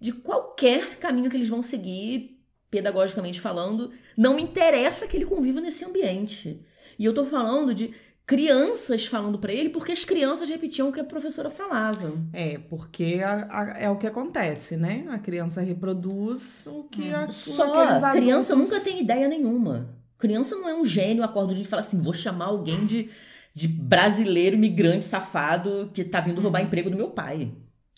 de 0.00 0.12
qualquer 0.12 0.86
caminho 0.96 1.30
que 1.30 1.36
eles 1.36 1.48
vão 1.48 1.62
seguir, 1.62 2.40
pedagogicamente 2.70 3.40
falando, 3.40 3.92
não 4.16 4.34
me 4.34 4.42
interessa 4.42 5.06
que 5.06 5.16
ele 5.16 5.26
conviva 5.26 5.60
nesse 5.60 5.84
ambiente. 5.84 6.64
E 6.98 7.04
eu 7.04 7.12
tô 7.12 7.24
falando 7.24 7.74
de 7.74 7.94
crianças 8.26 9.06
falando 9.06 9.40
para 9.40 9.52
ele 9.52 9.70
porque 9.70 9.90
as 9.90 10.04
crianças 10.04 10.48
repetiam 10.48 10.88
o 10.88 10.92
que 10.92 11.00
a 11.00 11.04
professora 11.04 11.50
falava. 11.50 12.12
É, 12.32 12.58
porque 12.58 13.20
a, 13.24 13.48
a, 13.50 13.78
é 13.80 13.90
o 13.90 13.96
que 13.96 14.06
acontece, 14.06 14.76
né? 14.76 15.04
A 15.10 15.18
criança 15.18 15.60
reproduz 15.60 16.66
o 16.68 16.84
que 16.84 17.10
hum. 17.10 17.16
a, 17.16 17.28
Só 17.28 17.74
a 17.74 18.12
criança 18.12 18.54
nunca 18.54 18.78
tem 18.80 19.00
ideia 19.00 19.26
nenhuma. 19.26 19.99
Criança 20.20 20.54
não 20.54 20.68
é 20.68 20.74
um 20.74 20.84
gênio, 20.84 21.24
acorda 21.24 21.54
de 21.54 21.64
falar 21.64 21.80
assim, 21.80 22.00
vou 22.00 22.12
chamar 22.12 22.46
alguém 22.46 22.84
de, 22.84 23.08
de 23.54 23.66
brasileiro, 23.66 24.54
imigrante, 24.54 25.04
safado, 25.04 25.90
que 25.94 26.04
tá 26.04 26.20
vindo 26.20 26.40
roubar 26.40 26.60
emprego 26.60 26.90
do 26.90 26.96
meu 26.96 27.08
pai. 27.08 27.50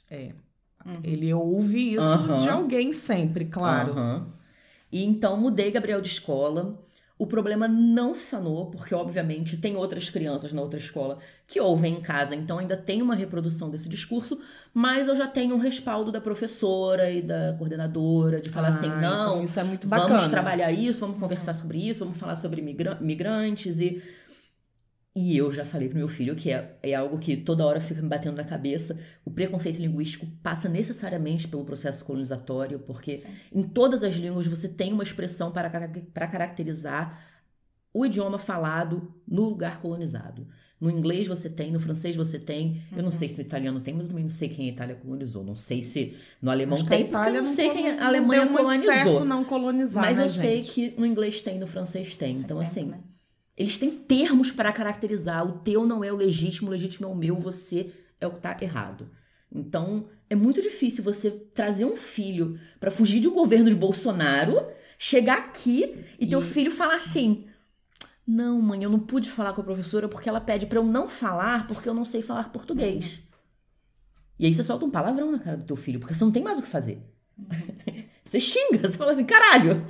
É. 0.08 0.30
Uhum. 0.86 1.00
Ele 1.02 1.34
ouve 1.34 1.94
isso 1.94 2.04
uhum. 2.04 2.36
de 2.38 2.48
alguém 2.48 2.92
sempre, 2.92 3.44
claro. 3.46 3.94
Uhum. 3.94 4.26
E 4.90 5.04
então 5.04 5.36
mudei 5.36 5.70
Gabriel 5.70 6.00
de 6.00 6.08
escola. 6.08 6.78
O 7.22 7.26
problema 7.28 7.68
não 7.68 8.16
sanou, 8.16 8.66
porque 8.66 8.92
obviamente 8.92 9.56
tem 9.56 9.76
outras 9.76 10.10
crianças 10.10 10.52
na 10.52 10.60
outra 10.60 10.80
escola 10.80 11.18
que 11.46 11.60
ouvem 11.60 11.94
em 11.94 12.00
casa, 12.00 12.34
então 12.34 12.58
ainda 12.58 12.76
tem 12.76 13.00
uma 13.00 13.14
reprodução 13.14 13.70
desse 13.70 13.88
discurso, 13.88 14.40
mas 14.74 15.06
eu 15.06 15.14
já 15.14 15.28
tenho 15.28 15.54
um 15.54 15.58
respaldo 15.58 16.10
da 16.10 16.20
professora 16.20 17.08
e 17.12 17.22
da 17.22 17.54
coordenadora 17.56 18.40
de 18.40 18.50
falar 18.50 18.70
assim, 18.70 18.88
ah, 18.88 18.94
assim: 18.94 19.00
não, 19.00 19.30
então 19.34 19.44
isso 19.44 19.60
é 19.60 19.62
muito 19.62 19.86
bacana. 19.86 20.16
vamos 20.16 20.28
trabalhar 20.32 20.72
isso, 20.72 20.98
vamos 20.98 21.20
conversar 21.20 21.52
sobre 21.52 21.78
isso, 21.78 22.00
vamos 22.00 22.18
falar 22.18 22.34
sobre 22.34 22.60
migrantes 22.60 23.78
e 23.78 24.02
e 25.14 25.36
eu 25.36 25.52
já 25.52 25.64
falei 25.64 25.88
pro 25.88 25.98
meu 25.98 26.08
filho 26.08 26.34
que 26.34 26.50
é, 26.50 26.74
é 26.82 26.94
algo 26.94 27.18
que 27.18 27.36
toda 27.36 27.66
hora 27.66 27.82
fica 27.82 28.00
me 28.00 28.08
batendo 28.08 28.36
na 28.36 28.44
cabeça. 28.44 28.98
O 29.24 29.30
preconceito 29.30 29.78
linguístico 29.78 30.26
passa 30.42 30.70
necessariamente 30.70 31.46
pelo 31.48 31.64
processo 31.64 32.02
colonizatório, 32.04 32.78
porque 32.78 33.16
Sim. 33.18 33.28
em 33.52 33.62
todas 33.62 34.02
as 34.02 34.14
línguas 34.14 34.46
você 34.46 34.70
tem 34.70 34.90
uma 34.90 35.02
expressão 35.02 35.52
para, 35.52 35.68
para 36.14 36.26
caracterizar 36.26 37.22
o 37.92 38.06
idioma 38.06 38.38
falado 38.38 39.14
no 39.28 39.44
lugar 39.50 39.82
colonizado. 39.82 40.48
No 40.80 40.90
inglês 40.90 41.28
você 41.28 41.50
tem, 41.50 41.70
no 41.70 41.78
francês 41.78 42.16
você 42.16 42.38
tem. 42.38 42.82
Uhum. 42.90 42.96
Eu 42.96 43.02
não 43.02 43.10
sei 43.10 43.28
se 43.28 43.36
no 43.36 43.42
italiano 43.42 43.80
tem, 43.80 43.92
mas 43.92 44.04
eu 44.04 44.08
também 44.08 44.24
não 44.24 44.30
sei 44.30 44.48
quem 44.48 44.66
a 44.66 44.72
Itália 44.72 44.96
colonizou. 44.96 45.44
Não 45.44 45.54
sei 45.54 45.82
se 45.82 46.16
no 46.40 46.50
alemão 46.50 46.78
Acho 46.78 46.86
tem, 46.86 47.06
porque 47.06 47.28
eu 47.28 47.34
não 47.34 47.46
sei 47.46 47.68
quem 47.68 47.90
a 47.90 48.06
Alemanha 48.06 48.48
colonizou. 48.48 48.92
Certo 48.92 49.24
não 49.26 49.44
colonizar, 49.44 50.02
mas 50.02 50.16
né, 50.16 50.24
eu 50.24 50.28
gente? 50.30 50.40
sei 50.40 50.62
que 50.62 50.98
no 50.98 51.04
inglês 51.04 51.42
tem, 51.42 51.58
no 51.58 51.66
francês 51.66 52.16
tem. 52.16 52.38
Então, 52.38 52.58
assim, 52.58 52.86
né? 52.86 52.98
Eles 53.56 53.78
têm 53.78 53.90
termos 53.90 54.50
para 54.50 54.72
caracterizar. 54.72 55.46
O 55.46 55.58
teu 55.58 55.86
não 55.86 56.02
é 56.02 56.12
o 56.12 56.16
legítimo, 56.16 56.68
o 56.68 56.70
legítimo 56.70 57.06
é 57.06 57.10
o 57.10 57.14
meu, 57.14 57.36
você 57.36 57.92
é 58.20 58.26
o 58.26 58.32
que 58.32 58.40
tá 58.40 58.56
errado. 58.60 59.10
Então, 59.54 60.08
é 60.30 60.34
muito 60.34 60.62
difícil 60.62 61.04
você 61.04 61.30
trazer 61.30 61.84
um 61.84 61.96
filho 61.96 62.58
para 62.80 62.90
fugir 62.90 63.20
de 63.20 63.28
um 63.28 63.34
governo 63.34 63.68
de 63.68 63.76
Bolsonaro, 63.76 64.66
chegar 64.98 65.38
aqui 65.38 66.06
e, 66.18 66.24
e 66.24 66.28
teu 66.28 66.40
filho 66.40 66.70
falar 66.70 66.94
assim: 66.94 67.44
"Não, 68.26 68.60
mãe, 68.62 68.82
eu 68.82 68.88
não 68.88 68.98
pude 68.98 69.28
falar 69.28 69.52
com 69.52 69.60
a 69.60 69.64
professora 69.64 70.08
porque 70.08 70.28
ela 70.28 70.40
pede 70.40 70.66
para 70.66 70.78
eu 70.78 70.84
não 70.84 71.08
falar 71.08 71.66
porque 71.66 71.88
eu 71.88 71.94
não 71.94 72.04
sei 72.04 72.22
falar 72.22 72.50
português". 72.50 73.16
Uhum. 73.16 73.22
E 74.38 74.46
aí 74.46 74.54
você 74.54 74.64
solta 74.64 74.86
um 74.86 74.90
palavrão 74.90 75.30
na 75.30 75.38
cara 75.38 75.58
do 75.58 75.64
teu 75.64 75.76
filho, 75.76 76.00
porque 76.00 76.14
você 76.14 76.24
não 76.24 76.32
tem 76.32 76.42
mais 76.42 76.58
o 76.58 76.62
que 76.62 76.68
fazer. 76.68 77.02
Uhum. 77.36 77.46
você 78.24 78.40
xinga, 78.40 78.88
você 78.88 78.96
fala 78.96 79.12
assim: 79.12 79.26
"Caralho". 79.26 79.84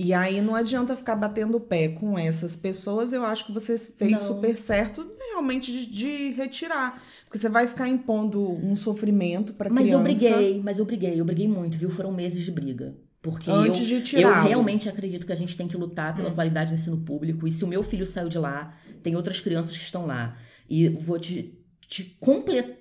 E 0.00 0.14
aí 0.14 0.40
não 0.40 0.54
adianta 0.54 0.94
ficar 0.94 1.16
batendo 1.16 1.56
o 1.56 1.60
pé 1.60 1.88
com 1.88 2.16
essas 2.16 2.54
pessoas. 2.54 3.12
Eu 3.12 3.24
acho 3.24 3.46
que 3.46 3.52
você 3.52 3.76
fez 3.76 4.12
não. 4.12 4.18
super 4.18 4.56
certo 4.56 5.04
realmente 5.30 5.72
de, 5.72 5.86
de, 5.86 6.30
retirar. 6.34 7.02
Porque 7.24 7.36
você 7.36 7.48
vai 7.48 7.66
ficar 7.66 7.88
impondo 7.88 8.40
um 8.48 8.76
sofrimento 8.76 9.54
para 9.54 9.68
criança. 9.68 9.84
Mas 9.84 9.92
eu 9.92 10.00
briguei, 10.00 10.60
mas 10.62 10.78
eu 10.78 10.84
briguei, 10.84 11.20
eu 11.20 11.24
briguei 11.24 11.48
muito, 11.48 11.76
viu? 11.76 11.90
Foram 11.90 12.12
meses 12.12 12.44
de 12.44 12.52
briga. 12.52 12.94
Porque 13.20 13.50
Antes 13.50 13.90
eu, 13.90 13.98
de 13.98 14.04
tirar. 14.04 14.44
eu 14.44 14.48
realmente 14.48 14.88
acredito 14.88 15.26
que 15.26 15.32
a 15.32 15.36
gente 15.36 15.56
tem 15.56 15.66
que 15.66 15.76
lutar 15.76 16.14
pela 16.14 16.30
hum. 16.30 16.34
qualidade 16.34 16.70
do 16.70 16.74
ensino 16.74 16.98
público. 16.98 17.48
E 17.48 17.50
se 17.50 17.64
o 17.64 17.66
meu 17.66 17.82
filho 17.82 18.06
saiu 18.06 18.28
de 18.28 18.38
lá, 18.38 18.72
tem 19.02 19.16
outras 19.16 19.40
crianças 19.40 19.76
que 19.76 19.82
estão 19.82 20.06
lá. 20.06 20.36
E 20.70 20.90
vou 20.90 21.18
te, 21.18 21.58
te 21.88 22.16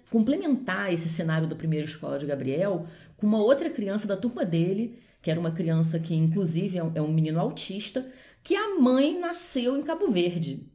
complementar 0.07 0.93
esse 0.93 1.09
cenário 1.09 1.47
da 1.47 1.55
primeira 1.55 1.87
escola 1.87 2.19
de 2.19 2.27
Gabriel 2.27 2.85
com 3.17 3.25
uma 3.25 3.39
outra 3.39 3.71
criança 3.71 4.07
da 4.07 4.15
turma 4.15 4.45
dele 4.45 4.99
que 5.21 5.31
era 5.31 5.39
uma 5.39 5.51
criança 5.51 5.99
que, 5.99 6.15
inclusive, 6.15 6.77
é 6.77 6.83
um, 6.83 6.91
é 6.95 7.01
um 7.01 7.11
menino 7.11 7.39
autista, 7.39 8.07
que 8.43 8.55
a 8.55 8.79
mãe 8.79 9.19
nasceu 9.19 9.77
em 9.77 9.83
Cabo 9.83 10.09
Verde. 10.09 10.71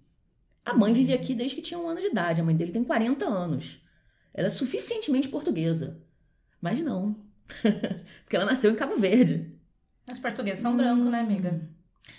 A 0.64 0.74
mãe 0.74 0.92
vive 0.92 1.12
aqui 1.12 1.34
desde 1.34 1.56
que 1.56 1.62
tinha 1.62 1.78
um 1.78 1.88
ano 1.88 2.00
de 2.00 2.08
idade. 2.08 2.40
A 2.40 2.44
mãe 2.44 2.54
dele 2.54 2.70
tem 2.70 2.84
40 2.84 3.24
anos. 3.26 3.80
Ela 4.34 4.46
é 4.46 4.50
suficientemente 4.50 5.28
portuguesa. 5.28 6.00
Mas 6.60 6.80
não. 6.80 7.16
Porque 8.22 8.36
ela 8.36 8.44
nasceu 8.44 8.70
em 8.70 8.76
Cabo 8.76 8.96
Verde. 8.96 9.52
Os 10.10 10.18
portugueses 10.18 10.62
são 10.62 10.72
hum. 10.72 10.76
brancos, 10.76 11.06
né, 11.06 11.20
amiga? 11.20 11.60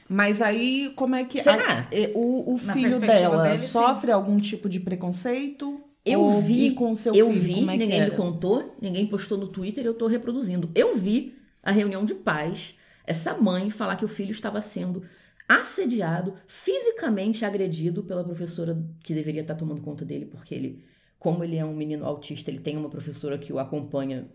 Mas 0.08 0.42
aí, 0.42 0.92
como 0.96 1.16
é 1.16 1.24
que. 1.24 1.42
Será? 1.42 1.82
A, 1.82 1.88
o, 2.18 2.54
o 2.54 2.58
filho 2.58 3.00
dela 3.00 3.44
dele, 3.44 3.58
sofre 3.58 4.08
sim. 4.08 4.14
algum 4.14 4.38
tipo 4.38 4.70
de 4.70 4.80
preconceito? 4.80 5.82
Eu 6.06 6.42
vi 6.42 6.72
com 6.72 6.94
seu 6.96 7.16
eu 7.16 7.28
filho, 7.28 7.42
vi, 7.42 7.60
é 7.62 7.78
ninguém 7.78 8.04
me 8.04 8.12
contou, 8.12 8.76
ninguém 8.82 9.08
postou 9.08 9.38
no 9.38 9.48
Twitter, 9.48 9.86
eu 9.86 9.94
tô 9.94 10.06
reproduzindo. 10.06 10.70
Eu 10.76 10.98
vi 10.98 11.34
a 11.64 11.72
reunião 11.72 12.04
de 12.04 12.14
pais, 12.14 12.76
essa 13.06 13.36
mãe 13.36 13.72
falar 13.72 13.96
que 13.96 14.06
o 14.06 14.10
filho 14.10 14.32
estava 14.32 14.62
sendo 14.62 15.04
assediado, 15.48 16.36
fisicamente 16.48 17.46
agredido 17.46 18.04
pela 18.04 18.24
professora 18.24 18.78
que 19.02 19.14
deveria 19.14 19.42
estar 19.42 19.56
tomando 19.56 19.82
conta 19.82 20.06
dele, 20.06 20.26
porque 20.26 20.54
ele, 20.54 20.84
como 21.18 21.44
ele 21.44 21.58
é 21.58 21.66
um 21.66 21.76
menino 21.76 22.06
autista, 22.06 22.52
ele 22.52 22.60
tem 22.60 22.78
uma 22.78 22.90
professora 22.90 23.38
que 23.38 23.52
o 23.52 23.60
acompanha 23.60 24.30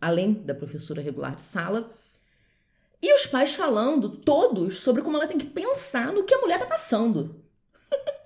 além 0.00 0.32
da 0.32 0.54
professora 0.54 1.02
regular 1.02 1.34
de 1.34 1.42
sala. 1.42 1.90
E 3.02 3.12
os 3.14 3.26
pais 3.26 3.54
falando, 3.54 4.08
todos, 4.08 4.80
sobre 4.80 5.02
como 5.02 5.16
ela 5.16 5.26
tem 5.26 5.38
que 5.38 5.46
pensar 5.46 6.12
no 6.12 6.24
que 6.24 6.34
a 6.34 6.38
mulher 6.38 6.58
tá 6.58 6.66
passando. 6.66 7.42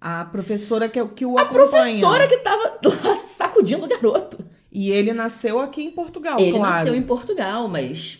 A 0.00 0.24
professora 0.24 0.88
que, 0.88 1.06
que 1.08 1.26
o 1.26 1.38
acompanha. 1.38 1.42
A 1.42 1.68
professora 1.68 2.28
que 2.28 2.38
tava 2.38 2.80
sacudindo 3.14 3.84
o 3.84 3.88
garoto. 3.88 4.49
E 4.72 4.90
ele 4.90 5.12
nasceu 5.12 5.60
aqui 5.60 5.82
em 5.82 5.90
Portugal, 5.90 6.38
ele 6.38 6.52
claro. 6.52 6.66
Ele 6.66 6.76
nasceu 6.78 6.94
em 6.94 7.02
Portugal, 7.02 7.66
mas 7.68 8.18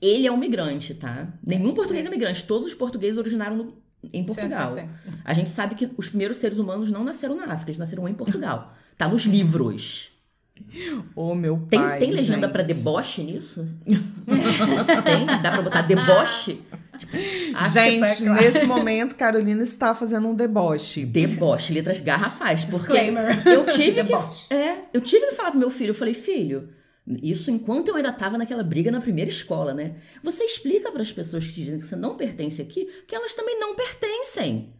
ele 0.00 0.26
é 0.26 0.32
um 0.32 0.36
migrante, 0.36 0.94
tá? 0.94 1.28
Nenhum 1.44 1.72
português 1.72 2.06
é 2.06 2.10
migrante. 2.10 2.44
Todos 2.44 2.66
os 2.66 2.74
portugueses 2.74 3.16
originaram 3.16 3.56
no, 3.56 3.74
em 4.12 4.24
Portugal. 4.24 4.68
Sim, 4.68 4.80
sim, 4.80 4.86
sim. 4.86 5.18
A 5.24 5.32
gente 5.32 5.50
sabe 5.50 5.74
que 5.74 5.90
os 5.96 6.08
primeiros 6.08 6.36
seres 6.36 6.58
humanos 6.58 6.90
não 6.90 7.04
nasceram 7.04 7.36
na 7.36 7.44
África, 7.44 7.70
eles 7.70 7.78
nasceram 7.78 8.08
em 8.08 8.14
Portugal. 8.14 8.74
Tá 8.96 9.08
nos 9.08 9.22
livros. 9.22 10.10
Ô, 11.14 11.30
oh, 11.30 11.34
meu 11.34 11.56
pai. 11.70 11.98
Tem, 11.98 12.08
tem 12.08 12.16
legenda 12.16 12.48
para 12.48 12.62
deboche 12.62 13.22
nisso? 13.22 13.66
tem? 13.86 15.26
Dá 15.42 15.52
pra 15.52 15.62
botar 15.62 15.82
deboche? 15.82 16.60
Tipo, 17.00 17.16
Gente, 17.72 18.24
tá 18.24 18.34
nesse 18.34 18.64
momento, 18.66 19.14
Carolina 19.16 19.62
está 19.62 19.94
fazendo 19.94 20.28
um 20.28 20.34
deboche. 20.34 21.06
Deboche, 21.06 21.72
letras 21.72 22.00
garrafais. 22.00 22.64
Disclaimer. 22.64 23.42
Eu 23.46 23.66
tive 23.66 24.04
que. 24.04 24.54
É, 24.54 24.84
eu 24.92 25.00
tive 25.00 25.26
que 25.26 25.34
falar 25.34 25.50
pro 25.50 25.60
meu 25.60 25.70
filho, 25.70 25.90
eu 25.90 25.94
falei, 25.94 26.14
filho. 26.14 26.68
Isso 27.06 27.50
enquanto 27.50 27.88
eu 27.88 27.96
ainda 27.96 28.10
estava 28.10 28.36
naquela 28.36 28.62
briga 28.62 28.90
na 28.90 29.00
primeira 29.00 29.30
escola, 29.30 29.72
né? 29.72 29.96
Você 30.22 30.44
explica 30.44 30.92
para 30.92 31.02
as 31.02 31.10
pessoas 31.10 31.46
que 31.46 31.54
te 31.54 31.62
dizem 31.62 31.80
que 31.80 31.86
você 31.86 31.96
não 31.96 32.14
pertence 32.14 32.60
aqui 32.60 32.86
que 33.06 33.14
elas 33.14 33.34
também 33.34 33.58
não 33.58 33.74
pertencem. 33.74 34.74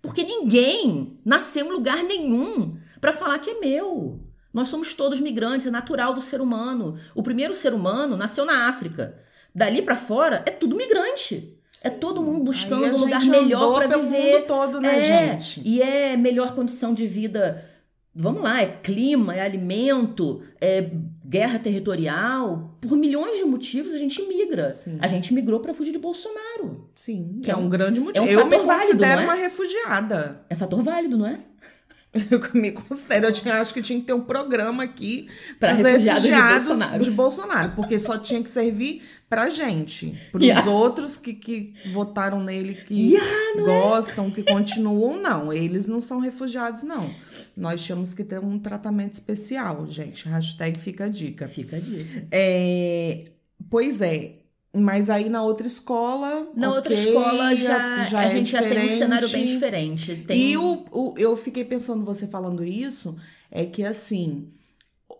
Porque 0.00 0.22
ninguém 0.22 1.18
nasceu 1.24 1.66
em 1.66 1.72
lugar 1.72 2.02
nenhum 2.04 2.78
para 3.00 3.12
falar 3.12 3.38
que 3.38 3.50
é 3.50 3.60
meu. 3.60 4.20
Nós 4.52 4.68
somos 4.68 4.94
todos 4.94 5.20
migrantes, 5.20 5.66
é 5.66 5.70
natural 5.70 6.14
do 6.14 6.20
ser 6.20 6.40
humano. 6.40 6.96
O 7.14 7.22
primeiro 7.22 7.52
ser 7.52 7.74
humano 7.74 8.16
nasceu 8.16 8.44
na 8.44 8.68
África. 8.68 9.18
Dali 9.54 9.82
para 9.82 9.96
fora 9.96 10.42
é 10.46 10.50
tudo 10.50 10.76
migrante. 10.76 11.53
É 11.82 11.90
todo 11.90 12.22
mundo 12.22 12.44
buscando 12.44 12.96
um 12.96 12.98
lugar 12.98 13.24
melhor 13.24 13.86
para 13.86 13.98
viver. 13.98 14.34
Mundo 14.34 14.46
todo, 14.46 14.80
né, 14.80 14.98
é, 14.98 15.40
gente? 15.40 15.62
E 15.64 15.82
é 15.82 16.16
melhor 16.16 16.54
condição 16.54 16.94
de 16.94 17.06
vida. 17.06 17.68
Vamos 18.14 18.42
lá, 18.42 18.62
é 18.62 18.66
clima, 18.66 19.34
é 19.34 19.40
alimento, 19.40 20.40
é 20.60 20.88
guerra 21.24 21.58
territorial. 21.58 22.78
Por 22.80 22.96
milhões 22.96 23.38
de 23.38 23.44
motivos 23.44 23.92
a 23.92 23.98
gente 23.98 24.22
migra. 24.22 24.70
Sim. 24.70 24.98
A 25.00 25.08
gente 25.08 25.34
migrou 25.34 25.58
para 25.58 25.74
fugir 25.74 25.90
de 25.90 25.98
Bolsonaro. 25.98 26.88
Sim, 26.94 27.40
que 27.42 27.50
é 27.50 27.56
um, 27.56 27.68
grande 27.68 28.00
motivo. 28.00 28.24
É 28.24 28.28
um 28.28 28.40
Eu 28.40 28.46
me 28.46 28.58
considero 28.58 28.98
válido, 28.98 29.04
é? 29.04 29.24
uma 29.24 29.34
refugiada. 29.34 30.44
É 30.48 30.54
fator 30.54 30.80
válido, 30.80 31.18
não 31.18 31.26
é? 31.26 31.38
Eu 32.30 32.40
me 32.54 32.70
considero, 32.70 33.26
eu 33.26 33.32
tinha, 33.32 33.60
acho 33.60 33.74
que 33.74 33.82
tinha 33.82 33.98
que 33.98 34.06
ter 34.06 34.12
um 34.12 34.20
programa 34.20 34.84
aqui 34.84 35.28
para 35.58 35.72
refugiados, 35.72 36.22
refugiados 36.22 36.62
de, 36.62 36.68
Bolsonaro. 36.68 37.02
de 37.02 37.10
Bolsonaro, 37.10 37.72
porque 37.74 37.98
só 37.98 38.16
tinha 38.16 38.40
que 38.40 38.48
servir 38.48 39.02
pra 39.28 39.50
gente. 39.50 40.18
Pros 40.30 40.42
yeah. 40.42 40.70
outros 40.70 41.16
que, 41.16 41.34
que 41.34 41.74
votaram 41.92 42.42
nele, 42.42 42.74
que 42.74 43.12
yeah, 43.12 43.62
gostam, 43.62 44.28
é? 44.28 44.30
que 44.30 44.42
continuam, 44.42 45.20
não. 45.20 45.52
Eles 45.52 45.86
não 45.86 46.00
são 46.00 46.18
refugiados, 46.18 46.82
não. 46.82 47.12
Nós 47.56 47.82
tínhamos 47.84 48.14
que 48.14 48.24
ter 48.24 48.38
um 48.38 48.58
tratamento 48.58 49.14
especial, 49.14 49.86
gente. 49.88 50.28
Hashtag 50.28 50.78
fica 50.78 51.04
a 51.04 51.08
dica. 51.08 51.48
Fica 51.48 51.76
a 51.76 51.80
dica. 51.80 52.26
É, 52.30 53.26
pois 53.68 54.00
é, 54.00 54.36
mas 54.74 55.08
aí 55.08 55.28
na 55.28 55.42
outra 55.42 55.66
escola. 55.66 56.48
Na 56.54 56.68
okay, 56.68 56.76
outra 56.76 56.94
escola 56.94 57.54
já, 57.54 58.02
já 58.02 58.18
a 58.18 58.24
é 58.24 58.30
gente 58.30 58.46
diferente. 58.46 58.74
já 58.74 58.80
tem 58.80 58.84
um 58.84 58.98
cenário 58.98 59.28
bem 59.28 59.44
diferente. 59.44 60.16
Tem... 60.16 60.38
E 60.50 60.56
o, 60.56 60.84
o, 60.90 61.14
eu 61.16 61.36
fiquei 61.36 61.64
pensando, 61.64 62.04
você 62.04 62.26
falando 62.26 62.64
isso, 62.64 63.16
é 63.50 63.64
que 63.64 63.84
assim, 63.84 64.48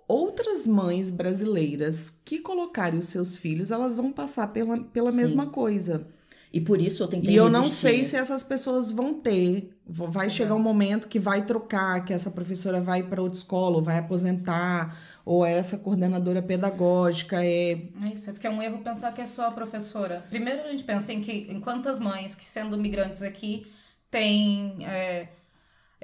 outras 0.06 0.66
mães 0.66 1.10
brasileiras 1.10 2.20
que 2.24 2.38
colocarem 2.38 2.98
os 2.98 3.08
seus 3.08 3.36
filhos, 3.36 3.70
elas 3.70 3.96
vão 3.96 4.12
passar 4.12 4.48
pela, 4.48 4.78
pela 4.78 5.12
mesma 5.12 5.46
coisa. 5.46 6.06
E 6.54 6.60
por 6.60 6.80
isso 6.80 7.02
eu 7.02 7.08
tentei 7.08 7.34
E 7.34 7.36
eu 7.36 7.50
não 7.50 7.68
sei 7.68 8.04
se 8.04 8.14
essas 8.14 8.44
pessoas 8.44 8.92
vão 8.92 9.14
ter. 9.14 9.76
Vai 9.84 10.30
chegar 10.30 10.54
um 10.54 10.60
momento 10.60 11.08
que 11.08 11.18
vai 11.18 11.44
trocar, 11.44 12.04
que 12.04 12.12
essa 12.12 12.30
professora 12.30 12.80
vai 12.80 13.02
para 13.02 13.20
outra 13.20 13.36
escola, 13.36 13.74
ou 13.74 13.82
vai 13.82 13.98
aposentar, 13.98 14.96
ou 15.24 15.44
essa 15.44 15.78
coordenadora 15.78 16.40
pedagógica 16.40 17.44
é. 17.44 17.72
É 18.04 18.12
isso, 18.12 18.30
é 18.30 18.32
porque 18.32 18.46
é 18.46 18.50
um 18.50 18.62
erro 18.62 18.78
pensar 18.84 19.12
que 19.12 19.20
é 19.20 19.26
só 19.26 19.48
a 19.48 19.50
professora. 19.50 20.24
Primeiro 20.30 20.62
a 20.62 20.70
gente 20.70 20.84
pensa 20.84 21.12
em 21.12 21.20
que 21.20 21.48
em 21.50 21.58
quantas 21.58 21.98
mães 21.98 22.36
que 22.36 22.44
sendo 22.44 22.78
migrantes 22.78 23.22
aqui 23.22 23.66
têm. 24.08 24.76
É, 24.86 25.26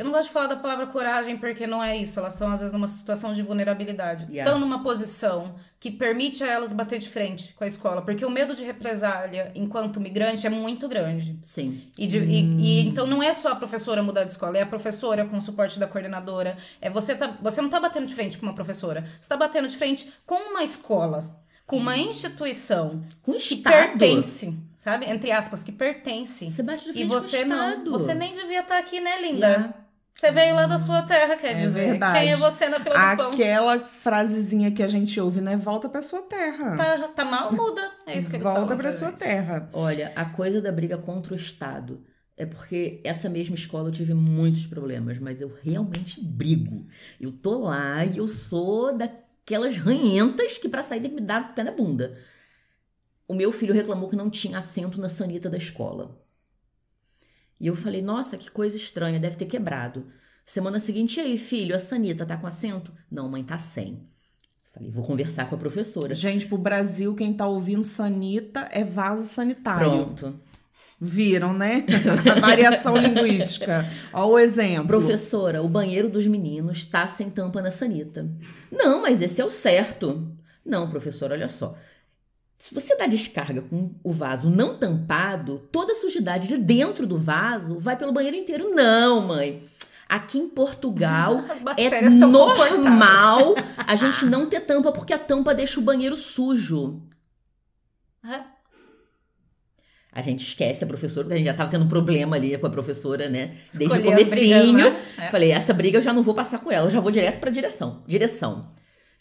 eu 0.01 0.05
não 0.05 0.13
gosto 0.13 0.29
de 0.29 0.33
falar 0.33 0.47
da 0.47 0.57
palavra 0.57 0.87
coragem 0.87 1.37
porque 1.37 1.67
não 1.67 1.85
é 1.85 1.95
isso. 1.95 2.19
Elas 2.19 2.33
estão, 2.33 2.51
às 2.51 2.61
vezes, 2.61 2.73
numa 2.73 2.87
situação 2.87 3.35
de 3.35 3.43
vulnerabilidade. 3.43 4.25
Yeah. 4.31 4.51
Estão 4.51 4.59
numa 4.59 4.83
posição 4.83 5.55
que 5.79 5.91
permite 5.91 6.43
a 6.43 6.47
elas 6.47 6.73
bater 6.73 6.99
de 6.99 7.07
frente 7.07 7.53
com 7.53 7.65
a 7.65 7.67
escola. 7.67 8.01
Porque 8.01 8.25
o 8.25 8.31
medo 8.31 8.55
de 8.55 8.65
represália 8.65 9.53
enquanto 9.55 10.01
migrante 10.01 10.47
é 10.47 10.51
muito 10.51 10.89
grande. 10.89 11.39
Sim. 11.43 11.83
E, 11.99 12.07
de, 12.07 12.19
hum. 12.19 12.31
e, 12.31 12.81
e, 12.81 12.89
então 12.89 13.07
não 13.07 13.23
é 13.23 13.31
só 13.35 13.53
a 13.53 13.57
professora 13.57 14.03
mudar 14.03 14.25
de 14.25 14.31
escola, 14.31 14.57
é 14.57 14.63
a 14.63 14.67
professora 14.67 15.27
com 15.27 15.37
o 15.37 15.41
suporte 15.43 15.79
da 15.79 15.87
coordenadora. 15.87 16.57
É 16.81 16.89
você, 16.89 17.15
tá, 17.15 17.37
você 17.43 17.61
não 17.61 17.69
está 17.69 17.79
batendo 17.79 18.07
de 18.07 18.15
frente 18.15 18.39
com 18.39 18.47
uma 18.47 18.55
professora. 18.55 19.03
Você 19.03 19.19
está 19.21 19.37
batendo 19.37 19.69
de 19.69 19.77
frente 19.77 20.11
com 20.25 20.51
uma 20.51 20.63
escola, 20.63 21.39
com 21.67 21.77
uma 21.77 21.99
instituição 21.99 23.05
com 23.21 23.35
que 23.35 23.57
pertence 23.57 24.71
sabe? 24.79 25.05
Entre 25.05 25.31
aspas, 25.31 25.63
que 25.63 25.71
pertence. 25.71 26.51
Você 26.51 26.63
bate 26.63 26.87
de 26.87 26.93
frente 26.95 27.05
e 27.05 27.09
você 27.09 27.41
com 27.41 27.45
o 27.45 27.49
não, 27.49 27.69
Estado. 27.69 27.91
você 27.91 28.15
nem 28.15 28.33
devia 28.33 28.61
estar 28.61 28.77
tá 28.77 28.81
aqui, 28.81 28.99
né, 28.99 29.21
linda? 29.21 29.47
Yeah. 29.47 29.75
Você 30.21 30.31
veio 30.33 30.55
lá 30.55 30.67
da 30.67 30.77
sua 30.77 31.01
terra, 31.01 31.35
quer 31.35 31.53
é 31.53 31.55
dizer. 31.55 31.93
Verdade. 31.93 32.19
Quem 32.19 32.33
é 32.33 32.37
você 32.37 32.69
na 32.69 32.79
fila 32.79 32.95
do 32.95 33.17
pão? 33.17 33.31
Aquela 33.31 33.79
frasezinha 33.79 34.71
que 34.71 34.83
a 34.83 34.87
gente 34.87 35.19
ouve, 35.19 35.41
né? 35.41 35.57
Volta 35.57 35.89
pra 35.89 36.03
sua 36.03 36.21
terra. 36.21 36.77
Tá, 36.77 37.09
tá 37.09 37.25
mal, 37.25 37.51
muda. 37.51 37.91
É 38.07 38.19
isso 38.19 38.29
que 38.29 38.37
eles 38.37 38.45
Volta 38.45 38.61
falam. 38.61 38.69
Volta 38.69 38.77
pra 38.77 38.93
sua 38.93 39.12
terra. 39.12 39.71
Olha, 39.73 40.12
a 40.14 40.27
coisa 40.27 40.61
da 40.61 40.71
briga 40.71 40.99
contra 40.99 41.33
o 41.33 41.37
Estado 41.37 42.05
é 42.37 42.45
porque 42.45 43.01
essa 43.03 43.31
mesma 43.31 43.55
escola 43.55 43.89
eu 43.89 43.93
tive 43.93 44.12
muitos 44.12 44.66
problemas, 44.66 45.18
mas 45.18 45.41
eu 45.41 45.57
realmente 45.62 46.23
brigo. 46.23 46.87
Eu 47.18 47.33
tô 47.33 47.61
lá 47.61 48.05
e 48.05 48.18
eu 48.18 48.27
sou 48.27 48.95
daquelas 48.95 49.79
ranhentas 49.79 50.59
que 50.59 50.68
para 50.68 50.83
sair 50.83 51.01
tem 51.01 51.09
que 51.09 51.16
me 51.16 51.27
dar 51.27 51.55
pé 51.55 51.64
na 51.64 51.71
bunda. 51.71 52.14
O 53.27 53.33
meu 53.33 53.51
filho 53.51 53.73
reclamou 53.73 54.07
que 54.07 54.16
não 54.16 54.29
tinha 54.29 54.59
assento 54.59 55.01
na 55.01 55.09
sanita 55.09 55.49
da 55.49 55.57
escola. 55.57 56.21
E 57.61 57.67
eu 57.67 57.77
falei, 57.77 58.01
nossa, 58.01 58.39
que 58.39 58.51
coisa 58.51 58.77
estranha, 58.77 59.21
deve 59.21 59.37
ter 59.37 59.47
quebrado. 59.47 60.07
Semana 60.47 60.81
seguinte, 60.81 61.19
e 61.19 61.21
aí, 61.21 61.39
filho, 61.39 61.77
a 61.77 61.79
Sanita 61.79 62.25
tá 62.25 62.37
com 62.37 62.47
assento? 62.47 62.93
Não, 63.11 63.29
mãe, 63.29 63.45
tá 63.45 63.59
sem. 63.59 64.09
Falei, 64.73 64.91
vou 64.91 65.05
conversar 65.05 65.49
com 65.49 65.57
a 65.57 65.59
professora. 65.59 66.15
Gente, 66.15 66.47
pro 66.47 66.57
Brasil, 66.57 67.15
quem 67.15 67.33
tá 67.33 67.47
ouvindo 67.47 67.83
sanita 67.83 68.69
é 68.71 68.85
vaso 68.85 69.25
sanitário. 69.25 69.91
Pronto. 69.91 70.41
Viram, 71.01 71.53
né? 71.53 71.85
a 72.31 72.39
variação 72.39 72.97
linguística. 72.97 73.89
Ó 74.13 74.27
o 74.29 74.39
exemplo. 74.39 74.87
Professora, 74.87 75.63
o 75.63 75.69
banheiro 75.69 76.09
dos 76.09 76.27
meninos 76.27 76.85
tá 76.85 77.07
sem 77.07 77.31
tampa 77.31 77.61
na 77.61 77.71
sanita. 77.71 78.29
Não, 78.71 79.03
mas 79.03 79.21
esse 79.21 79.41
é 79.41 79.45
o 79.45 79.51
certo. 79.51 80.31
Não, 80.65 80.89
professora, 80.89 81.35
olha 81.35 81.49
só. 81.49 81.77
Se 82.61 82.75
você 82.75 82.95
dá 82.95 83.07
descarga 83.07 83.63
com 83.63 83.91
o 84.05 84.13
vaso 84.13 84.51
não 84.51 84.77
tampado, 84.77 85.67
toda 85.73 85.93
a 85.93 85.95
sujidade 85.95 86.47
de 86.47 86.59
dentro 86.59 87.07
do 87.07 87.17
vaso 87.17 87.79
vai 87.79 87.97
pelo 87.97 88.13
banheiro 88.13 88.37
inteiro. 88.37 88.75
Não, 88.75 89.23
mãe. 89.23 89.67
Aqui 90.07 90.37
em 90.37 90.47
Portugal 90.47 91.43
é 91.79 92.01
normal 92.03 93.55
a 93.79 93.97
gente 93.97 94.27
não 94.27 94.45
ter 94.45 94.61
tampa 94.61 94.93
porque 94.93 95.15
a 95.15 95.19
tampa 95.19 95.55
deixa 95.55 95.81
o 95.81 95.83
banheiro 95.83 96.15
sujo. 96.15 97.01
A 100.13 100.21
gente 100.21 100.45
esquece 100.45 100.85
a 100.85 100.87
professora, 100.87 101.25
porque 101.25 101.35
a 101.35 101.39
gente 101.39 101.47
já 101.47 101.55
tava 101.55 101.71
tendo 101.71 101.87
um 101.87 101.89
problema 101.89 102.37
ali 102.37 102.59
com 102.59 102.67
a 102.67 102.71
professora, 102.71 103.31
né? 103.31 103.57
Desde 103.73 103.97
o 103.97 104.03
comecinho. 104.03 104.59
Brigas, 104.59 104.73
né? 104.73 105.07
é. 105.17 105.29
Falei, 105.29 105.51
essa 105.51 105.73
briga 105.73 105.97
eu 105.97 106.03
já 106.03 106.13
não 106.13 106.23
vou 106.23 106.35
passar 106.35 106.59
com 106.59 106.71
ela, 106.71 106.89
eu 106.89 106.91
já 106.91 107.01
vou 107.01 107.11
direto 107.11 107.41
pra 107.41 107.51
direção. 107.51 108.05
Direção. 108.07 108.71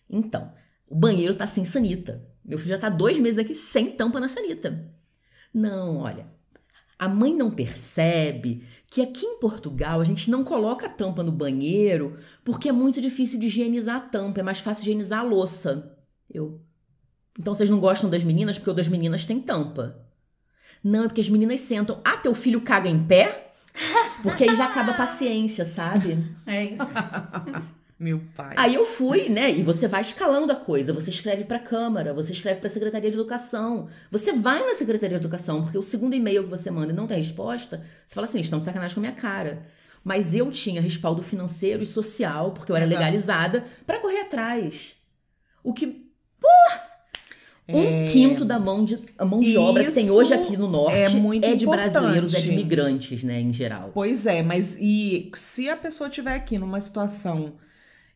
Então, 0.09 0.51
o 0.91 0.95
banheiro 0.95 1.33
tá 1.35 1.47
sem 1.47 1.63
sanita. 1.63 2.27
Meu 2.49 2.57
filho 2.57 2.71
já 2.71 2.79
tá 2.79 2.89
dois 2.89 3.19
meses 3.19 3.37
aqui 3.37 3.53
sem 3.53 3.91
tampa 3.91 4.19
na 4.19 4.27
sanita. 4.27 4.81
Não, 5.53 5.97
olha. 5.97 6.25
A 6.97 7.07
mãe 7.07 7.33
não 7.33 7.51
percebe 7.51 8.65
que 8.89 9.03
aqui 9.03 9.23
em 9.23 9.39
Portugal 9.39 10.01
a 10.01 10.03
gente 10.03 10.31
não 10.31 10.43
coloca 10.43 10.89
tampa 10.89 11.21
no 11.21 11.31
banheiro 11.31 12.17
porque 12.43 12.67
é 12.67 12.71
muito 12.71 12.99
difícil 12.99 13.39
de 13.39 13.45
higienizar 13.45 13.97
a 13.97 14.01
tampa, 14.01 14.39
é 14.39 14.43
mais 14.43 14.59
fácil 14.61 14.81
higienizar 14.81 15.19
a 15.19 15.23
louça. 15.23 15.95
Eu. 16.27 16.59
Então 17.39 17.53
vocês 17.53 17.69
não 17.69 17.79
gostam 17.79 18.09
das 18.09 18.23
meninas 18.23 18.57
porque 18.57 18.71
o 18.71 18.73
das 18.73 18.87
meninas 18.87 19.27
tem 19.27 19.39
tampa. 19.39 20.03
Não, 20.83 21.03
é 21.03 21.07
porque 21.07 21.21
as 21.21 21.29
meninas 21.29 21.59
sentam. 21.61 22.01
Ah, 22.03 22.17
teu 22.17 22.33
filho 22.33 22.61
caga 22.61 22.89
em 22.89 23.05
pé? 23.05 23.51
Porque 24.23 24.43
aí 24.43 24.55
já 24.55 24.65
acaba 24.65 24.91
a 24.91 24.97
paciência, 24.97 25.65
sabe? 25.65 26.17
É 26.47 26.65
isso. 26.65 26.95
Meu 27.99 28.21
pai. 28.33 28.55
Aí 28.57 28.75
eu 28.75 28.85
fui, 28.85 29.27
né? 29.27 29.51
E 29.51 29.61
você 29.61 29.85
vai 29.85 29.99
escalando 29.99 30.53
a 30.53 30.55
coisa. 30.55 30.93
Você 30.93 31.09
escreve 31.09 31.43
para 31.43 31.57
a 31.57 31.61
Câmara, 31.61 32.13
você 32.13 32.31
escreve 32.31 32.59
para 32.59 32.67
a 32.67 32.69
Secretaria 32.69 33.11
de 33.11 33.17
Educação. 33.17 33.89
Você 34.09 34.31
vai 34.31 34.65
na 34.65 34.73
Secretaria 34.73 35.19
de 35.19 35.25
Educação, 35.25 35.63
porque 35.63 35.77
o 35.77 35.83
segundo 35.83 36.15
e-mail 36.15 36.43
que 36.43 36.49
você 36.49 36.71
manda 36.71 36.93
e 36.93 36.95
não 36.95 37.07
tem 37.07 37.17
resposta, 37.17 37.83
você 38.07 38.15
fala 38.15 38.25
assim: 38.25 38.39
estão 38.39 38.57
de 38.57 38.63
sacanagem 38.63 38.95
com 38.95 39.01
a 39.01 39.03
minha 39.03 39.13
cara. 39.13 39.65
Mas 40.01 40.33
eu 40.33 40.49
tinha 40.49 40.81
respaldo 40.81 41.21
financeiro 41.21 41.83
e 41.83 41.85
social, 41.85 42.51
porque 42.51 42.71
eu 42.71 42.75
era 42.77 42.85
Exato. 42.85 42.99
legalizada, 43.01 43.65
para 43.85 43.99
correr 43.99 44.21
atrás. 44.21 44.95
O 45.61 45.73
que. 45.73 45.87
Pô! 46.39 46.47
Um 47.67 47.83
é... 47.83 48.05
quinto 48.05 48.45
da 48.45 48.57
mão 48.57 48.83
de, 48.85 48.97
a 49.17 49.25
mão 49.25 49.41
de 49.41 49.57
obra 49.57 49.83
que 49.83 49.91
tem 49.91 50.09
hoje 50.09 50.33
aqui 50.33 50.55
no 50.55 50.67
norte 50.69 50.95
é, 50.95 51.09
muito 51.09 51.45
é 51.45 51.53
de 51.53 51.65
importante. 51.65 51.91
brasileiros, 51.91 52.33
é 52.33 52.39
de 52.39 52.51
imigrantes, 52.51 53.23
né, 53.23 53.41
em 53.41 53.53
geral. 53.53 53.91
Pois 53.93 54.25
é, 54.25 54.41
mas 54.41 54.77
e 54.79 55.29
se 55.35 55.69
a 55.69 55.75
pessoa 55.75 56.07
estiver 56.07 56.33
aqui 56.33 56.57
numa 56.57 56.79
situação 56.81 57.53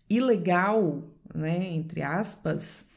ilegal, 0.09 1.03
né, 1.33 1.67
entre 1.71 2.01
aspas, 2.01 2.91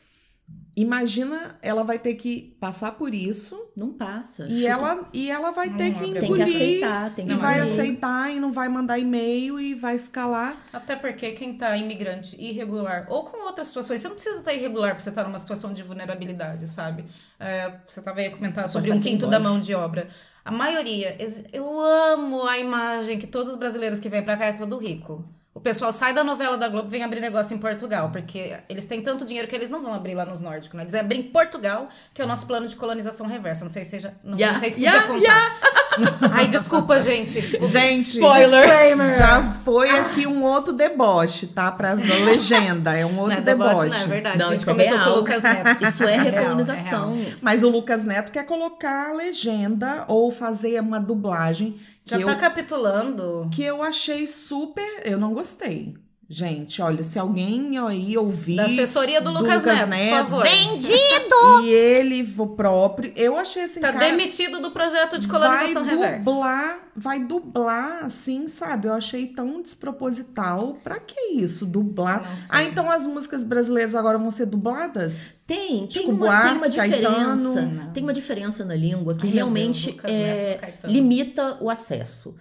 imagina 0.77 1.57
ela 1.63 1.83
vai 1.83 1.99
ter 1.99 2.15
que 2.15 2.55
passar 2.61 2.93
por 2.93 3.15
isso. 3.15 3.73
Não 3.75 3.93
passa. 3.93 4.47
E, 4.47 4.67
ela, 4.67 5.09
e 5.13 5.31
ela 5.31 5.51
vai 5.51 5.69
não, 5.69 5.77
ter 5.77 5.95
que 5.95 6.05
engolir. 6.05 6.21
Tem 6.21 6.35
que 6.35 6.43
aceitar. 6.43 7.15
Tem 7.15 7.27
que 7.27 7.33
e 7.33 7.37
vai 7.37 7.61
aceitar 7.61 8.31
e 8.31 8.39
não 8.39 8.53
vai 8.53 8.69
mandar 8.69 8.99
e-mail 8.99 9.59
e 9.59 9.75
vai 9.75 9.95
escalar. 9.95 10.57
Até 10.73 10.95
porque 10.95 11.33
quem 11.33 11.55
tá 11.57 11.77
imigrante 11.77 12.37
irregular 12.39 13.07
ou 13.09 13.25
com 13.25 13.45
outras 13.47 13.69
situações, 13.69 14.01
você 14.01 14.09
não 14.09 14.15
precisa 14.15 14.39
estar 14.39 14.53
irregular 14.53 14.91
pra 14.91 14.99
você 14.99 15.09
estar 15.09 15.25
numa 15.25 15.39
situação 15.39 15.73
de 15.73 15.83
vulnerabilidade, 15.83 16.69
sabe? 16.69 17.05
É, 17.41 17.73
você 17.89 18.03
tava 18.03 18.21
aí 18.21 18.27
a 18.27 18.31
comentar 18.31 18.69
você 18.69 18.73
sobre 18.73 18.93
um 18.93 19.01
quinto 19.01 19.27
da 19.27 19.41
mão 19.41 19.59
de 19.59 19.75
obra. 19.75 20.09
A 20.45 20.53
maioria, 20.53 21.17
eu 21.53 21.81
amo 21.81 22.47
a 22.47 22.59
imagem 22.59 23.19
que 23.19 23.27
todos 23.27 23.51
os 23.51 23.57
brasileiros 23.57 23.99
que 23.99 24.09
vêm 24.09 24.23
pra 24.23 24.37
cá 24.37 24.47
é 24.47 24.53
todo 24.53 24.79
rico. 24.79 25.25
O 25.57 25.61
pessoal 25.61 25.91
sai 25.91 26.13
da 26.13 26.23
novela 26.23 26.59
da 26.59 26.69
Globo 26.69 26.87
e 26.87 26.91
vem 26.91 27.03
abrir 27.03 27.19
negócio 27.19 27.57
em 27.57 27.59
Portugal, 27.59 28.11
porque 28.11 28.55
eles 28.69 28.85
têm 28.85 29.01
tanto 29.01 29.25
dinheiro 29.25 29.49
que 29.49 29.57
eles 29.57 29.71
não 29.71 29.81
vão 29.81 29.95
abrir 29.95 30.15
lá 30.15 30.27
nos 30.27 30.43
nórdicos, 30.43 30.77
né? 30.77 30.83
Eles 30.83 30.95
abrem 30.95 31.21
em 31.21 31.23
Portugal, 31.23 31.89
que 32.13 32.21
é 32.21 32.25
o 32.27 32.29
nosso 32.29 32.47
plano 32.47 32.67
de 32.67 32.77
colonização 32.77 33.27
reversa. 33.27 33.65
Não 33.65 33.73
sei 33.73 33.83
se 33.83 33.93
seja, 33.93 34.15
não, 34.23 34.37
yeah. 34.37 34.53
não 34.53 34.61
sei 34.61 34.71
se 34.71 34.77
podia 34.77 34.91
yeah, 34.91 35.09
contar. 35.09 35.23
Yeah. 35.23 35.86
Ai, 36.33 36.47
desculpa, 36.49 37.01
gente. 37.01 37.41
Gente, 37.65 38.19
spoiler. 38.19 39.17
Já 39.17 39.43
foi 39.43 39.91
aqui 39.91 40.27
um 40.27 40.43
outro 40.45 40.73
deboche, 40.73 41.47
tá? 41.47 41.71
Pra 41.73 41.95
legenda, 41.95 42.95
é 42.97 43.05
um 43.05 43.19
outro 43.19 43.35
não 43.35 43.39
é 43.39 43.41
deboche. 43.41 43.81
deboche. 43.85 43.99
Não, 43.99 44.05
é 44.05 44.07
verdade. 44.07 44.39
Não, 44.39 44.53
isso 44.53 44.67
começou 44.67 44.99
é 44.99 45.05
com 45.05 45.11
o 45.11 45.17
Lucas 45.17 45.43
Neto. 45.43 45.85
Isso 45.85 46.05
é, 46.05 46.15
é 46.15 46.17
recolonização. 46.17 47.13
É 47.13 47.35
Mas 47.41 47.63
o 47.63 47.69
Lucas 47.69 48.05
Neto 48.05 48.33
quer 48.33 48.45
colocar 48.45 49.11
a 49.11 49.13
legenda 49.13 50.05
ou 50.09 50.31
fazer 50.31 50.81
uma 50.81 50.99
dublagem 51.01 51.77
já 52.07 52.17
tá 52.19 52.23
eu, 52.23 52.37
capitulando. 52.37 53.49
Que 53.53 53.65
eu 53.65 53.83
achei 53.83 54.27
super. 54.29 54.87
Eu 55.05 55.19
não 55.19 55.35
gostei. 55.35 55.97
Gente, 56.29 56.83
olha, 56.83 57.05
se 57.05 57.21
alguém 57.21 57.79
aí 57.79 58.19
ouvir. 58.19 58.57
Da 58.57 58.65
assessoria 58.65 59.21
do, 59.21 59.31
do 59.31 59.39
Lucas, 59.39 59.63
Lucas, 59.63 59.79
Neto, 59.79 59.89
Neto, 59.89 60.11
por 60.11 60.17
favor. 60.17 60.45
Vendido! 60.45 60.97
E 61.63 61.69
ele 61.71 62.35
o 62.39 62.47
próprio. 62.49 63.13
Eu 63.15 63.37
achei 63.37 63.65
assim. 63.65 63.81
Tá 63.81 63.93
cara, 63.93 64.07
demitido 64.07 64.61
do 64.61 64.71
projeto 64.71 65.19
de 65.19 65.29
colonização 65.29 65.85
vai 65.85 65.95
reversa. 65.95 66.31
Dublar, 66.31 66.79
vai 66.97 67.19
dublar, 67.21 68.05
assim, 68.05 68.49
sabe? 68.49 68.89
Eu 68.89 68.95
achei 68.95 69.27
tão 69.27 69.63
desproposital. 69.63 70.77
Pra 70.83 70.99
que 70.99 71.35
isso? 71.35 71.67
Dublar. 71.67 72.25
Ah, 72.51 72.63
então 72.65 72.91
as 72.91 73.07
músicas 73.07 73.45
brasileiras 73.45 73.95
agora 73.95 74.19
vão 74.19 74.31
ser 74.31 74.47
dubladas? 74.47 75.37
Tem, 75.47 75.87
tipo, 75.87 76.07
tem, 76.07 76.15
uma, 76.15 76.27
Buarque, 76.27 76.49
tem 76.49 76.57
uma 76.57 76.69
diferença. 76.69 77.73
Tem 77.95 78.03
uma 78.03 78.13
diferença 78.13 78.65
na 78.65 78.75
língua 78.75 79.15
que 79.15 79.27
Ai, 79.27 79.33
realmente 79.33 79.93
Deus, 79.93 80.05
é, 80.05 80.75
limita 80.85 81.59
o 81.61 81.71
acesso 81.71 82.35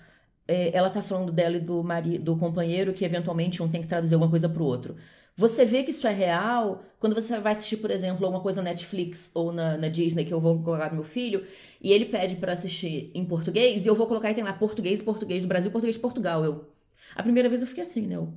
é, 0.47 0.75
ela 0.75 0.89
tá 0.89 1.01
falando 1.01 1.31
dela 1.31 1.57
e 1.57 1.59
do, 1.59 1.83
mari, 1.83 2.17
do 2.17 2.35
companheiro 2.37 2.93
que 2.93 3.03
eventualmente 3.03 3.61
um 3.63 3.69
tem 3.69 3.81
que 3.81 3.87
traduzir 3.87 4.13
alguma 4.13 4.29
coisa 4.29 4.47
pro 4.47 4.63
outro. 4.63 4.95
Você 5.37 5.65
vê 5.65 5.83
que 5.83 5.91
isso 5.91 6.07
é 6.07 6.13
real 6.13 6.83
quando 6.97 7.13
você 7.13 7.37
vai 7.39 7.51
assistir, 7.51 7.77
por 7.77 7.91
exemplo, 7.91 8.25
alguma 8.25 8.41
coisa 8.41 8.61
na 8.61 8.69
Netflix 8.69 9.31
ou 9.33 9.51
na, 9.51 9.77
na 9.77 9.89
Disney 9.89 10.23
que 10.23 10.33
eu 10.33 10.39
vou 10.39 10.61
colocar 10.63 10.93
meu 10.93 11.03
filho 11.03 11.45
e 11.81 11.91
ele 11.91 12.05
pede 12.05 12.37
para 12.37 12.53
assistir 12.53 13.11
em 13.13 13.25
português 13.25 13.85
e 13.85 13.89
eu 13.89 13.95
vou 13.95 14.07
colocar 14.07 14.31
e 14.31 14.33
tem 14.33 14.43
lá 14.43 14.53
português, 14.53 15.01
português 15.01 15.41
do 15.41 15.47
Brasil, 15.47 15.71
português 15.71 15.95
de 15.95 16.01
Portugal. 16.01 16.45
Eu, 16.45 16.69
a 17.13 17.21
primeira 17.21 17.49
vez 17.49 17.61
eu 17.61 17.67
fiquei 17.67 17.83
assim, 17.83 18.07
né? 18.07 18.15
Eu, 18.15 18.33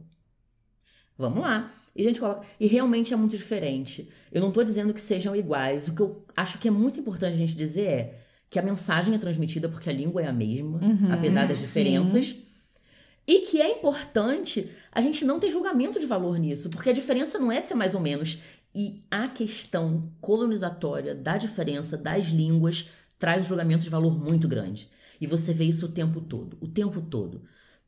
vamos 1.17 1.41
lá. 1.41 1.73
E 1.95 2.03
a 2.03 2.05
gente 2.05 2.21
coloca. 2.21 2.47
E 2.59 2.67
realmente 2.67 3.13
é 3.15 3.17
muito 3.17 3.37
diferente. 3.37 4.09
Eu 4.33 4.41
não 4.41 4.51
tô 4.51 4.63
dizendo 4.65 4.93
que 4.93 5.01
sejam 5.01 5.35
iguais. 5.37 5.89
O 5.89 5.95
que 5.95 6.03
eu 6.03 6.25
acho 6.37 6.59
que 6.59 6.69
é 6.69 6.71
muito 6.71 6.99
importante 6.99 7.35
a 7.35 7.37
gente 7.37 7.55
dizer 7.55 7.87
é 7.87 8.15
que 8.51 8.59
a 8.59 8.63
mensagem 8.63 9.15
é 9.15 9.19
transmitida 9.19 9.69
porque 9.69 9.91
a 9.91 9.93
língua 9.93 10.23
é 10.23 10.27
a 10.27 10.33
mesma, 10.33 10.79
uhum, 10.83 11.13
apesar 11.13 11.47
das 11.47 11.59
diferenças. 11.59 12.29
Sim. 12.29 12.49
E 13.27 13.41
que 13.43 13.61
é 13.61 13.79
importante 13.79 14.71
a 14.91 15.03
gente 15.03 15.23
não 15.25 15.39
ter 15.39 15.51
julgamento 15.51 16.01
de 16.01 16.07
valor 16.07 16.39
nisso, 16.39 16.71
porque 16.71 16.89
a 16.89 16.95
diferença 16.95 17.39
não 17.39 17.53
é 17.53 17.61
ser 17.61 17.75
mais 17.75 17.95
ou 17.95 18.01
menos. 18.01 18.39
E 18.75 19.03
a 19.11 19.29
questão 19.29 20.11
colonizatória 20.21 21.15
da 21.15 21.37
diferença 21.37 21.97
das 21.97 22.27
línguas 22.27 22.91
traz 23.19 23.43
um 23.43 23.45
julgamento 23.45 23.85
de 23.85 23.91
valor 23.91 24.19
muito 24.19 24.49
grande. 24.49 24.89
E 25.21 25.27
você 25.27 25.53
vê 25.53 25.65
isso 25.65 25.87
o 25.87 25.91
tempo 25.91 26.21
todo, 26.23 26.57
o 26.61 26.69
tempo 26.69 27.03
todo. 27.03 27.43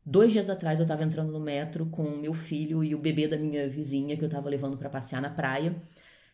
Dois 0.05 0.33
dias 0.33 0.51
atrás 0.51 0.79
eu 0.79 0.85
estava 0.85 1.05
entrando 1.05 1.33
no 1.33 1.41
metro 1.41 1.87
com 1.87 2.03
o 2.03 2.19
meu 2.19 2.35
filho 2.35 2.83
e 2.83 2.95
o 2.95 2.99
bebê 2.99 3.29
da 3.29 3.39
minha 3.39 3.69
vizinha 3.69 4.17
que 4.17 4.25
eu 4.25 4.29
estava 4.29 4.49
levando 4.49 4.77
para 4.77 4.91
passear 4.91 5.23
na 5.23 5.31
praia. 5.31 5.75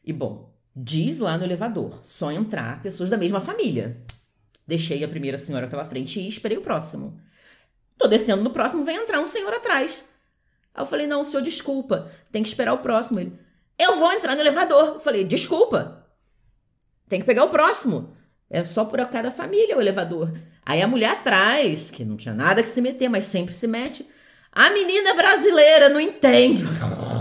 E 0.05 0.12
bom, 0.12 0.53
diz 0.74 1.18
lá 1.18 1.37
no 1.37 1.45
elevador, 1.45 2.01
só 2.05 2.33
entrar 2.33 2.83
pessoas 2.83 3.11
da 3.11 3.16
mesma 3.16 3.41
família. 3.41 4.03
Deixei 4.66 5.04
a 5.04 5.08
primeira 5.08 5.38
senhora 5.38 5.66
que 5.66 5.68
estava 5.68 5.86
à 5.86 5.88
frente 5.88 6.18
e 6.18 6.28
esperei 6.28 6.58
o 6.58 6.62
próximo. 6.62 7.20
Tô 7.96 8.08
descendo 8.08 8.42
no 8.42 8.50
próximo, 8.50 8.84
vem 8.84 8.96
entrar 8.96 9.20
um 9.20 9.26
senhor 9.26 9.52
atrás. 9.52 10.06
Aí 10.74 10.82
eu 10.82 10.86
falei, 10.86 11.06
não, 11.06 11.24
senhor, 11.24 11.42
desculpa, 11.42 12.10
tem 12.30 12.42
que 12.42 12.48
esperar 12.48 12.74
o 12.74 12.78
próximo. 12.78 13.20
Ele, 13.20 13.38
eu 13.78 13.96
vou 13.96 14.12
entrar 14.12 14.34
no 14.34 14.40
elevador. 14.40 14.94
Eu 14.94 15.00
falei, 15.00 15.24
desculpa, 15.24 16.06
tem 17.08 17.20
que 17.20 17.26
pegar 17.26 17.44
o 17.44 17.50
próximo. 17.50 18.14
É 18.50 18.62
só 18.64 18.84
por 18.84 19.04
cada 19.06 19.30
família 19.30 19.76
o 19.76 19.80
elevador. 19.80 20.32
Aí 20.64 20.82
a 20.82 20.88
mulher 20.88 21.10
atrás, 21.10 21.90
que 21.90 22.04
não 22.04 22.16
tinha 22.16 22.34
nada 22.34 22.62
que 22.62 22.68
se 22.68 22.80
meter, 22.80 23.08
mas 23.08 23.26
sempre 23.26 23.54
se 23.54 23.66
mete. 23.66 24.06
A 24.52 24.70
menina 24.70 25.14
brasileira 25.14 25.88
não 25.88 26.00
entende. 26.00 26.64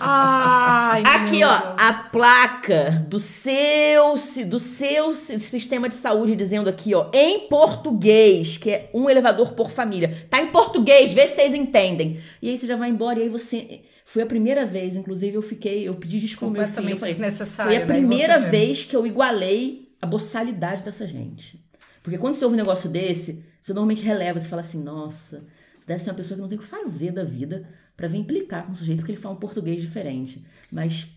Ai, 0.00 1.02
Aqui, 1.04 1.42
ó, 1.44 1.74
a 1.78 2.08
placa 2.10 3.04
do 3.08 3.18
seu, 3.18 4.14
do 4.46 4.58
seu 4.58 5.12
sistema 5.14 5.88
de 5.88 5.94
saúde 5.94 6.36
dizendo 6.36 6.68
aqui, 6.68 6.94
ó, 6.94 7.08
em 7.12 7.48
português, 7.48 8.56
que 8.56 8.70
é 8.70 8.90
um 8.92 9.08
elevador 9.08 9.52
por 9.52 9.70
família. 9.70 10.26
Tá 10.28 10.40
em 10.40 10.48
português, 10.48 11.12
vê 11.12 11.26
se 11.26 11.36
vocês 11.36 11.54
entendem. 11.54 12.20
E 12.40 12.50
aí 12.50 12.58
você 12.58 12.66
já 12.66 12.76
vai 12.76 12.90
embora 12.90 13.18
e 13.18 13.22
aí 13.22 13.28
você 13.28 13.80
foi 14.04 14.22
a 14.22 14.26
primeira 14.26 14.66
vez, 14.66 14.96
inclusive 14.96 15.36
eu 15.36 15.42
fiquei, 15.42 15.88
eu 15.88 15.94
pedi 15.94 16.20
desculpa 16.20 16.60
ao 16.60 16.66
meu 16.66 16.74
filho, 16.74 16.98
falei, 16.98 17.14
desnecessário. 17.14 17.72
Foi 17.72 17.82
a 17.82 17.86
primeira 17.86 18.38
vez 18.38 18.84
que 18.84 18.94
eu 18.94 19.06
igualei 19.06 19.88
a 20.00 20.06
boçalidade 20.06 20.82
dessa 20.82 21.06
gente. 21.06 21.64
Porque 22.02 22.18
quando 22.18 22.34
você 22.34 22.44
ouve 22.44 22.54
um 22.54 22.58
negócio 22.58 22.90
desse, 22.90 23.44
você 23.60 23.72
normalmente 23.72 24.04
releva, 24.04 24.40
você 24.40 24.48
fala 24.48 24.60
assim, 24.60 24.82
nossa, 24.82 25.44
Você 25.80 25.86
deve 25.86 26.02
ser 26.02 26.10
uma 26.10 26.16
pessoa 26.16 26.36
que 26.36 26.42
não 26.42 26.48
tem 26.48 26.58
o 26.58 26.60
que 26.60 26.66
fazer 26.66 27.12
da 27.12 27.24
vida 27.24 27.66
para 27.96 28.08
vir 28.08 28.18
implicar 28.18 28.66
com 28.66 28.72
o 28.72 28.76
sujeito 28.76 28.98
porque 28.98 29.12
ele 29.12 29.20
fala 29.20 29.34
um 29.34 29.38
português 29.38 29.80
diferente. 29.80 30.44
Mas 30.70 31.08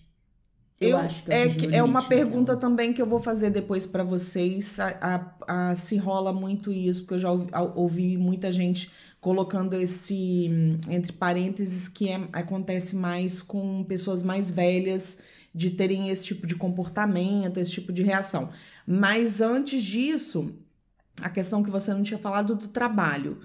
eu, 0.79 0.89
eu 0.89 0.97
acho 0.97 1.23
que 1.23 1.33
é, 1.33 1.77
é 1.77 1.83
uma 1.83 2.01
pergunta 2.01 2.53
né? 2.53 2.59
também 2.59 2.93
que 2.93 3.01
eu 3.01 3.05
vou 3.05 3.19
fazer 3.19 3.49
depois 3.49 3.85
para 3.85 4.03
vocês. 4.03 4.79
A, 4.79 4.97
a, 5.47 5.69
a, 5.69 5.75
se 5.75 5.97
rola 5.97 6.33
muito 6.33 6.71
isso, 6.71 7.03
porque 7.03 7.15
eu 7.15 7.19
já 7.19 7.31
ouvi, 7.31 7.49
ouvi 7.75 8.17
muita 8.17 8.51
gente 8.51 8.91
colocando 9.21 9.73
esse 9.75 10.77
entre 10.89 11.13
parênteses 11.13 11.87
que 11.87 12.09
é, 12.09 12.27
acontece 12.33 12.95
mais 12.95 13.41
com 13.41 13.83
pessoas 13.85 14.21
mais 14.21 14.51
velhas 14.51 15.19
de 15.53 15.71
terem 15.71 16.09
esse 16.09 16.25
tipo 16.25 16.45
de 16.45 16.55
comportamento, 16.55 17.57
esse 17.57 17.71
tipo 17.71 17.93
de 17.93 18.03
reação. 18.03 18.49
Mas 18.85 19.39
antes 19.39 19.81
disso, 19.81 20.53
a 21.21 21.29
questão 21.29 21.63
que 21.63 21.71
você 21.71 21.93
não 21.93 22.03
tinha 22.03 22.19
falado 22.19 22.53
do 22.55 22.67
trabalho. 22.67 23.39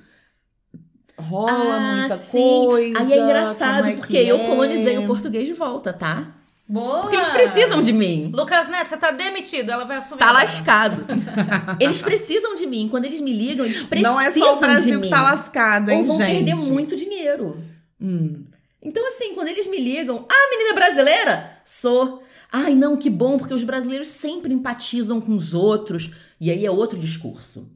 Rola 1.20 1.52
ah, 1.52 1.96
muita 1.96 2.16
sim. 2.16 2.38
coisa. 2.38 2.98
Aí 2.98 3.12
é 3.12 3.22
engraçado, 3.22 3.88
é 3.88 3.92
porque 3.94 4.16
eu 4.16 4.36
é? 4.36 4.46
colonizei 4.46 4.98
o 4.98 5.04
português 5.04 5.46
de 5.46 5.52
volta, 5.52 5.92
tá? 5.92 6.28
Boa! 6.70 7.00
Porque 7.00 7.16
eles 7.16 7.28
precisam 7.28 7.80
de 7.80 7.92
mim. 7.92 8.30
Lucas 8.32 8.68
Neto, 8.68 8.88
você 8.88 8.96
tá 8.96 9.10
demitido, 9.10 9.70
ela 9.70 9.84
vai 9.84 9.96
assumir. 9.96 10.20
Tá 10.20 10.28
agora. 10.28 10.44
lascado. 10.44 11.04
eles 11.80 12.00
precisam 12.00 12.54
de 12.54 12.64
mim. 12.64 12.88
Quando 12.88 13.06
eles 13.06 13.20
me 13.20 13.32
ligam, 13.32 13.66
eles 13.66 13.82
precisam 13.82 14.12
de 14.12 14.18
mim. 14.18 14.40
Não 14.40 14.44
é 14.44 14.52
só 14.52 14.56
o 14.56 14.60
Brasil 14.60 15.00
que 15.00 15.10
tá 15.10 15.20
lascado, 15.20 15.90
hein, 15.90 15.98
Ou 15.98 16.04
vão 16.04 16.16
gente? 16.18 16.44
perder 16.44 16.54
muito 16.54 16.94
dinheiro. 16.94 17.60
Hum. 18.00 18.44
Então, 18.80 19.04
assim, 19.08 19.34
quando 19.34 19.48
eles 19.48 19.66
me 19.66 19.80
ligam, 19.80 20.24
ah, 20.28 20.50
menina 20.50 20.74
brasileira? 20.74 21.58
Sou. 21.64 22.22
Ai, 22.52 22.74
não, 22.76 22.96
que 22.96 23.10
bom, 23.10 23.36
porque 23.36 23.52
os 23.52 23.64
brasileiros 23.64 24.08
sempre 24.08 24.54
empatizam 24.54 25.20
com 25.20 25.34
os 25.34 25.54
outros. 25.54 26.12
E 26.40 26.52
aí 26.52 26.64
é 26.64 26.70
outro 26.70 26.96
discurso. 26.96 27.68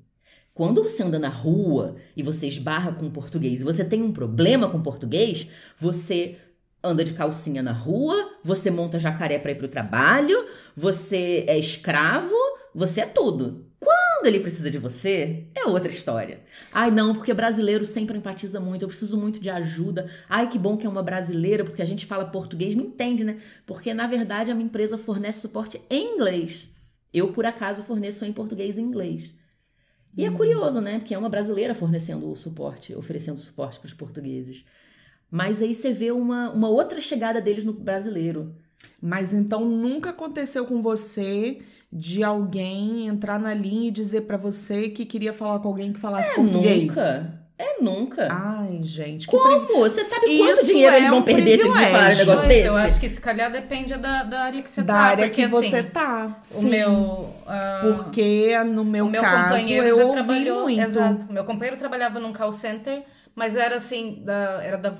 Quando 0.54 0.84
você 0.84 1.02
anda 1.02 1.18
na 1.18 1.28
rua 1.28 1.96
e 2.16 2.22
você 2.22 2.46
esbarra 2.46 2.92
com 2.92 3.10
português 3.10 3.60
e 3.60 3.64
você 3.64 3.84
tem 3.84 4.00
um 4.00 4.12
problema 4.12 4.70
com 4.70 4.80
português, 4.80 5.50
você 5.76 6.38
anda 6.80 7.02
de 7.02 7.12
calcinha 7.12 7.60
na 7.60 7.72
rua, 7.72 8.14
você 8.44 8.70
monta 8.70 9.00
jacaré 9.00 9.36
para 9.40 9.50
ir 9.50 9.56
pro 9.56 9.66
trabalho, 9.66 10.46
você 10.76 11.44
é 11.48 11.58
escravo, 11.58 12.36
você 12.72 13.00
é 13.00 13.06
tudo. 13.06 13.66
Quando 13.80 14.26
ele 14.26 14.38
precisa 14.38 14.70
de 14.70 14.78
você, 14.78 15.48
é 15.56 15.66
outra 15.66 15.90
história. 15.90 16.40
Ai, 16.72 16.88
não, 16.88 17.14
porque 17.16 17.34
brasileiro 17.34 17.84
sempre 17.84 18.16
empatiza 18.16 18.60
muito, 18.60 18.82
eu 18.82 18.88
preciso 18.88 19.18
muito 19.18 19.40
de 19.40 19.50
ajuda. 19.50 20.08
Ai, 20.28 20.48
que 20.48 20.58
bom 20.58 20.76
que 20.76 20.86
é 20.86 20.88
uma 20.88 21.02
brasileira, 21.02 21.64
porque 21.64 21.82
a 21.82 21.86
gente 21.86 22.06
fala 22.06 22.26
português, 22.26 22.76
me 22.76 22.84
entende, 22.84 23.24
né? 23.24 23.38
Porque 23.66 23.92
na 23.92 24.06
verdade 24.06 24.52
a 24.52 24.54
minha 24.54 24.66
empresa 24.66 24.96
fornece 24.96 25.40
suporte 25.40 25.80
em 25.90 26.14
inglês. 26.14 26.76
Eu, 27.12 27.32
por 27.32 27.44
acaso, 27.44 27.82
forneço 27.82 28.24
em 28.24 28.32
português 28.32 28.78
e 28.78 28.80
inglês. 28.80 29.43
E 30.16 30.24
é 30.24 30.30
curioso, 30.30 30.80
né? 30.80 30.98
Porque 30.98 31.14
é 31.14 31.18
uma 31.18 31.28
brasileira 31.28 31.74
fornecendo 31.74 32.30
o 32.30 32.36
suporte, 32.36 32.94
oferecendo 32.94 33.38
suporte 33.38 33.78
para 33.80 33.86
os 33.86 33.94
portugueses. 33.94 34.64
Mas 35.30 35.60
aí 35.60 35.74
você 35.74 35.92
vê 35.92 36.12
uma, 36.12 36.50
uma 36.50 36.68
outra 36.68 37.00
chegada 37.00 37.40
deles 37.40 37.64
no 37.64 37.72
brasileiro. 37.72 38.54
Mas 39.00 39.34
então 39.34 39.64
nunca 39.64 40.10
aconteceu 40.10 40.64
com 40.64 40.80
você 40.80 41.58
de 41.92 42.22
alguém 42.22 43.06
entrar 43.06 43.38
na 43.38 43.52
linha 43.54 43.88
e 43.88 43.92
dizer 43.92 44.22
para 44.22 44.36
você 44.36 44.88
que 44.88 45.04
queria 45.04 45.32
falar 45.32 45.58
com 45.60 45.68
alguém 45.68 45.92
que 45.92 46.00
falasse 46.00 46.30
é, 46.30 46.34
português? 46.34 46.86
Nunca. 46.86 47.43
É 47.56 47.80
nunca. 47.80 48.26
Ai, 48.32 48.80
gente. 48.82 49.28
Como? 49.28 49.60
Você 49.78 50.02
sabe 50.02 50.38
quanto 50.38 50.54
Isso 50.54 50.66
dinheiro 50.66 50.94
é 50.94 50.98
eles 50.98 51.10
vão 51.10 51.20
um 51.20 51.22
perder 51.22 51.56
se 51.56 51.62
eles 51.62 51.74
falarem 51.74 52.16
um 52.16 52.18
negócio 52.18 52.40
Mas 52.40 52.48
desse? 52.48 52.66
Eu 52.66 52.76
acho 52.76 53.00
que 53.00 53.08
se 53.08 53.20
calhar 53.20 53.52
depende 53.52 53.94
da, 53.96 54.24
da 54.24 54.40
área 54.40 54.60
que 54.60 54.68
você 54.68 54.82
da 54.82 54.92
tá. 54.92 54.98
Da 54.98 55.06
área 55.06 55.24
porque, 55.26 55.36
que 55.36 55.42
assim, 55.44 55.70
você 55.70 55.82
tá. 55.84 56.36
O 56.42 56.46
sim. 56.46 56.70
meu. 56.70 56.90
Uh, 56.90 57.94
porque 57.94 58.58
no 58.64 58.84
meu, 58.84 59.08
meu 59.08 59.22
caso 59.22 59.70
eu 59.70 60.08
ouvi 60.08 60.12
trabalhou, 60.14 60.62
muito. 60.62 60.80
Exato. 60.82 61.32
Meu 61.32 61.44
companheiro 61.44 61.76
trabalhava 61.76 62.18
num 62.18 62.32
call 62.32 62.50
center, 62.50 63.04
mas 63.36 63.56
era 63.56 63.76
assim, 63.76 64.20
da, 64.24 64.60
era 64.60 64.76
da 64.76 64.92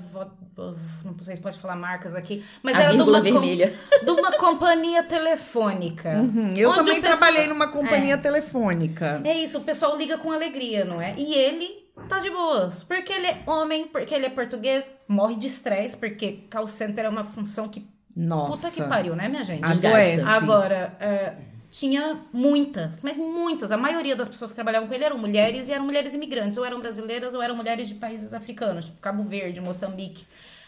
não 0.57 1.17
sei 1.21 1.35
se 1.35 1.41
pode 1.41 1.59
falar 1.59 1.75
marcas 1.75 2.15
aqui, 2.15 2.41
mas 2.63 2.77
a 2.77 2.83
era 2.83 2.95
de 2.95 3.01
uma, 3.01 3.19
vermelha. 3.19 3.73
Com, 3.99 4.05
de 4.05 4.11
uma 4.11 4.31
companhia 4.31 5.03
telefônica. 5.03 6.09
Uhum. 6.21 6.53
Eu 6.55 6.73
também 6.73 7.01
trabalhei 7.01 7.47
numa 7.47 7.67
companhia 7.67 8.13
é. 8.13 8.17
telefônica. 8.17 9.21
É 9.25 9.33
isso, 9.33 9.57
o 9.57 9.61
pessoal 9.61 9.97
liga 9.97 10.17
com 10.17 10.31
alegria, 10.31 10.85
não 10.85 11.01
é? 11.01 11.13
E 11.17 11.33
ele 11.33 11.84
tá 12.07 12.19
de 12.19 12.29
boas, 12.29 12.83
porque 12.83 13.11
ele 13.11 13.27
é 13.27 13.43
homem, 13.45 13.87
porque 13.87 14.13
ele 14.13 14.25
é 14.25 14.29
português, 14.29 14.91
morre 15.07 15.35
de 15.35 15.47
estresse, 15.47 15.97
porque 15.97 16.43
call 16.49 16.67
center 16.67 17.05
é 17.05 17.09
uma 17.09 17.23
função 17.23 17.67
que 17.67 17.87
Nossa. 18.15 18.67
Puta 18.67 18.71
que 18.71 18.89
pariu, 18.89 19.15
né, 19.15 19.27
minha 19.27 19.43
gente? 19.43 19.65
Adoece. 19.65 20.25
Agora, 20.25 20.95
é, 20.99 21.35
tinha 21.71 22.21
muitas, 22.31 23.01
mas 23.01 23.17
muitas. 23.17 23.71
A 23.71 23.77
maioria 23.77 24.15
das 24.15 24.29
pessoas 24.29 24.51
que 24.51 24.55
trabalhavam 24.55 24.87
com 24.87 24.93
ele 24.93 25.03
eram 25.03 25.17
mulheres 25.17 25.67
e 25.67 25.73
eram 25.73 25.85
mulheres 25.85 26.13
imigrantes, 26.13 26.57
ou 26.57 26.65
eram 26.65 26.79
brasileiras 26.79 27.33
ou 27.33 27.41
eram 27.41 27.55
mulheres 27.55 27.89
de 27.89 27.95
países 27.95 28.33
africanos, 28.33 28.85
tipo 28.85 29.01
Cabo 29.01 29.23
Verde, 29.23 29.59
Moçambique. 29.59 30.25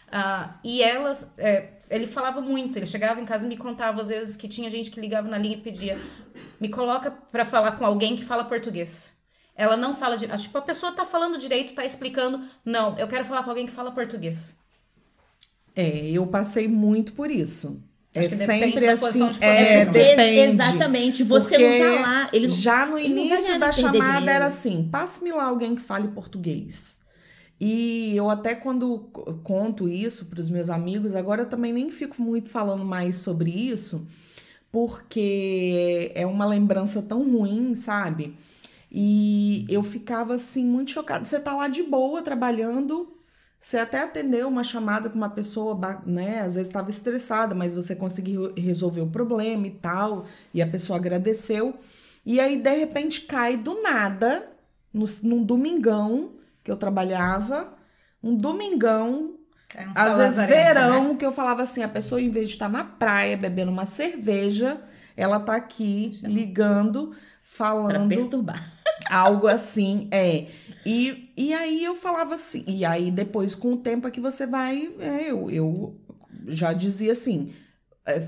Uh, 0.07 0.49
e 0.63 0.81
elas, 0.81 1.33
é, 1.37 1.71
ele 1.89 2.07
falava 2.07 2.39
muito, 2.39 2.77
ele 2.77 2.85
chegava 2.85 3.19
em 3.19 3.25
casa 3.25 3.45
e 3.45 3.49
me 3.49 3.57
contava 3.57 3.99
às 3.99 4.07
vezes 4.07 4.37
que 4.37 4.47
tinha 4.47 4.69
gente 4.69 4.89
que 4.89 5.01
ligava 5.01 5.27
na 5.27 5.37
linha 5.37 5.57
e 5.57 5.61
pedia: 5.61 5.99
me 6.59 6.69
coloca 6.69 7.11
para 7.11 7.43
falar 7.43 7.73
com 7.73 7.85
alguém 7.85 8.15
que 8.15 8.23
fala 8.23 8.45
português. 8.45 9.16
Ela 9.57 9.75
não 9.75 9.93
fala 9.93 10.15
de. 10.15 10.27
Tipo, 10.37 10.59
a 10.59 10.61
pessoa 10.61 10.91
tá 10.91 11.03
falando 11.03 11.37
direito, 11.37 11.73
tá 11.73 11.83
explicando. 11.83 12.39
Não, 12.63 12.97
eu 12.99 13.07
quero 13.07 13.25
falar 13.25 13.41
com 13.41 13.49
alguém 13.49 13.65
que 13.65 13.71
fala 13.71 13.91
português. 13.91 14.55
É, 15.75 16.11
eu 16.11 16.27
passei 16.27 16.67
muito 16.67 17.13
por 17.13 17.31
isso. 17.31 17.83
É 18.13 18.29
sempre 18.29 18.87
assim. 18.87 19.27
De 19.27 19.43
é, 19.43 19.85
depende. 19.85 20.53
Exatamente. 20.53 21.23
Você 21.23 21.57
não 21.57 21.97
tá 21.97 22.01
lá. 22.01 22.29
Ele 22.31 22.47
já 22.47 22.85
no 22.85 22.99
início 22.99 23.59
da 23.59 23.71
chamada 23.71 24.31
era 24.31 24.45
assim: 24.45 24.87
passe-me 24.91 25.31
lá 25.31 25.45
alguém 25.45 25.75
que 25.75 25.81
fale 25.81 26.07
português. 26.09 26.99
E 27.59 28.15
eu 28.15 28.29
até 28.29 28.53
quando 28.53 29.09
conto 29.43 29.89
isso 29.89 30.27
para 30.27 30.39
os 30.39 30.49
meus 30.49 30.69
amigos, 30.69 31.15
agora 31.15 31.41
eu 31.41 31.49
também 31.49 31.73
nem 31.73 31.89
fico 31.89 32.21
muito 32.21 32.49
falando 32.49 32.85
mais 32.85 33.15
sobre 33.15 33.49
isso, 33.49 34.07
porque 34.71 36.11
é 36.13 36.23
uma 36.27 36.45
lembrança 36.45 37.01
tão 37.01 37.27
ruim, 37.27 37.73
sabe? 37.73 38.35
E 38.91 39.65
eu 39.69 39.83
ficava 39.83 40.35
assim 40.35 40.65
muito 40.65 40.91
chocada. 40.91 41.25
Você 41.25 41.39
tá 41.39 41.53
lá 41.53 41.67
de 41.67 41.83
boa 41.83 42.21
trabalhando, 42.21 43.17
você 43.59 43.77
até 43.77 44.03
atendeu 44.03 44.47
uma 44.47 44.63
chamada 44.63 45.09
com 45.09 45.17
uma 45.17 45.29
pessoa, 45.29 45.77
né? 46.05 46.41
Às 46.41 46.55
vezes 46.55 46.67
estava 46.67 46.89
estressada, 46.89 47.55
mas 47.55 47.73
você 47.73 47.95
conseguiu 47.95 48.53
resolver 48.55 49.01
o 49.01 49.09
problema 49.09 49.67
e 49.67 49.71
tal, 49.71 50.25
e 50.53 50.61
a 50.61 50.67
pessoa 50.67 50.97
agradeceu. 50.97 51.73
E 52.25 52.39
aí, 52.39 52.59
de 52.59 52.75
repente, 52.75 53.21
cai 53.21 53.57
do 53.57 53.81
nada, 53.81 54.47
no, 54.93 55.05
num 55.23 55.43
domingão 55.43 56.31
que 56.63 56.71
eu 56.71 56.77
trabalhava, 56.77 57.73
um 58.23 58.35
domingão, 58.35 59.35
um 59.75 59.91
às 59.95 60.17
vezes 60.17 60.47
verão, 60.47 61.13
né? 61.13 61.15
que 61.15 61.25
eu 61.25 61.31
falava 61.31 61.63
assim: 61.63 61.83
a 61.83 61.87
pessoa, 61.87 62.21
em 62.21 62.29
vez 62.29 62.49
de 62.49 62.55
estar 62.55 62.69
na 62.69 62.83
praia 62.83 63.35
bebendo 63.35 63.71
uma 63.71 63.85
cerveja, 63.85 64.79
ela 65.15 65.39
tá 65.39 65.55
aqui 65.55 66.19
ligando, 66.23 67.15
falando. 67.41 68.07
Pra 68.07 68.17
perturbar. 68.17 68.76
Algo 69.09 69.47
assim, 69.47 70.07
é. 70.11 70.47
E, 70.85 71.31
e 71.35 71.53
aí 71.53 71.83
eu 71.83 71.95
falava 71.95 72.35
assim, 72.35 72.63
e 72.67 72.85
aí 72.85 73.11
depois 73.11 73.53
com 73.53 73.73
o 73.73 73.77
tempo 73.77 74.07
é 74.07 74.11
que 74.11 74.21
você 74.21 74.45
vai, 74.45 74.89
é, 74.99 75.31
eu, 75.31 75.49
eu 75.51 75.99
já 76.47 76.71
dizia 76.71 77.11
assim, 77.11 77.53
é, 78.05 78.19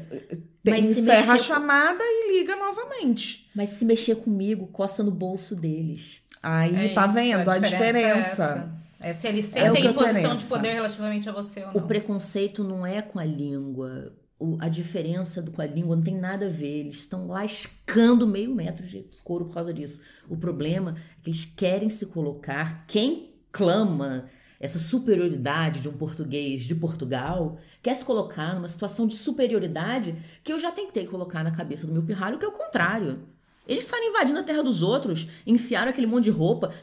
tem, 0.64 0.80
encerra 0.80 1.34
a 1.34 1.38
chamada 1.38 2.04
e 2.04 2.38
liga 2.38 2.56
novamente. 2.56 3.50
Mas 3.56 3.70
se 3.70 3.86
mexer 3.86 4.16
comigo, 4.16 4.68
coça 4.68 5.04
no 5.04 5.12
bolso 5.12 5.56
deles. 5.56 6.22
Aí 6.44 6.88
é 6.88 6.94
tá 6.94 7.06
isso, 7.06 7.14
vendo 7.14 7.50
a 7.50 7.58
diferença. 7.58 8.72
É, 9.02 9.10
é 9.10 9.14
se 9.14 9.28
eles 9.28 9.46
sentem 9.46 9.88
é 9.88 9.90
em 9.90 9.94
posição 9.94 10.36
de 10.36 10.46
poder 10.46 10.74
relativamente 10.74 11.30
a 11.30 11.32
você 11.32 11.62
ou 11.62 11.68
não. 11.68 11.76
O 11.76 11.88
preconceito 11.88 12.64
não 12.64 12.86
é 12.86 13.02
com 13.02 13.20
a 13.20 13.26
língua 13.26 14.14
o, 14.40 14.58
a 14.62 14.70
diferença 14.70 15.42
do, 15.42 15.52
com 15.52 15.62
a 15.62 15.66
língua 15.66 15.96
não 15.96 16.04
tem 16.04 16.16
nada 16.16 16.46
a 16.46 16.50
ver. 16.50 16.80
Eles 16.80 17.00
estão 17.00 17.28
lascando 17.28 18.26
meio 18.26 18.56
metro 18.56 18.88
de 18.88 19.06
couro 19.24 19.46
por 19.46 19.54
causa 19.54 19.74
disso. 19.74 20.02
O 20.30 20.38
problema 20.38 20.96
é 21.20 21.22
que 21.22 21.30
eles 21.30 21.46
querem 21.46 21.90
se 21.90 22.08
colocar. 22.08 22.86
Quem 22.88 23.36
clama 23.52 24.26
essa 24.60 24.80
superioridade 24.80 25.82
de 25.82 25.90
um 25.90 25.94
português 25.94 26.64
de 26.64 26.76
Portugal 26.76 27.58
quer 27.82 27.96
se 27.96 28.04
colocar 28.04 28.56
numa 28.56 28.68
situação 28.68 29.08
de 29.08 29.16
superioridade 29.16 30.16
que 30.44 30.52
eu 30.52 30.60
já 30.60 30.72
tentei 30.72 31.06
colocar 31.06 31.44
na 31.44 31.52
cabeça 31.52 31.86
do 31.86 31.94
meu 31.94 32.04
pirralho, 32.04 32.38
que 32.38 32.46
é 32.46 32.48
o 32.48 32.54
contrário. 32.54 33.28
Eles 33.68 33.86
saem 33.86 34.10
invadindo 34.10 34.40
a 34.40 34.44
terra 34.44 34.64
dos 34.64 34.82
outros, 34.82 35.28
enfiaram 35.46 35.90
aquele 35.90 36.08
monte 36.08 36.26
de 36.26 36.32
roupa, 36.32 36.74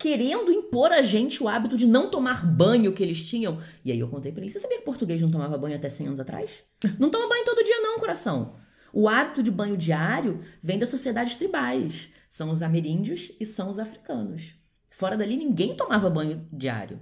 querendo 0.00 0.50
impor 0.50 0.90
a 0.90 1.02
gente 1.02 1.42
o 1.42 1.48
hábito 1.48 1.76
de 1.76 1.86
não 1.86 2.10
tomar 2.10 2.46
banho 2.46 2.92
que 2.94 3.02
eles 3.02 3.22
tinham. 3.28 3.60
E 3.84 3.92
aí 3.92 4.00
eu 4.00 4.08
contei 4.08 4.32
para 4.32 4.40
ele: 4.42 4.50
você 4.50 4.58
sabia 4.58 4.78
que 4.78 4.84
português 4.84 5.20
não 5.20 5.30
tomava 5.30 5.58
banho 5.58 5.76
até 5.76 5.90
100 5.90 6.06
anos 6.06 6.20
atrás? 6.20 6.64
Não 6.98 7.10
toma 7.10 7.28
banho 7.28 7.44
todo 7.44 7.62
dia, 7.62 7.78
não, 7.82 7.98
coração. 7.98 8.54
O 8.90 9.06
hábito 9.06 9.42
de 9.42 9.50
banho 9.50 9.76
diário 9.76 10.40
vem 10.62 10.78
das 10.78 10.88
sociedades 10.88 11.36
tribais. 11.36 12.08
São 12.30 12.50
os 12.50 12.62
ameríndios 12.62 13.32
e 13.38 13.44
são 13.44 13.68
os 13.68 13.78
africanos. 13.78 14.54
Fora 14.90 15.14
dali, 15.14 15.36
ninguém 15.36 15.76
tomava 15.76 16.08
banho 16.08 16.46
diário. 16.50 16.98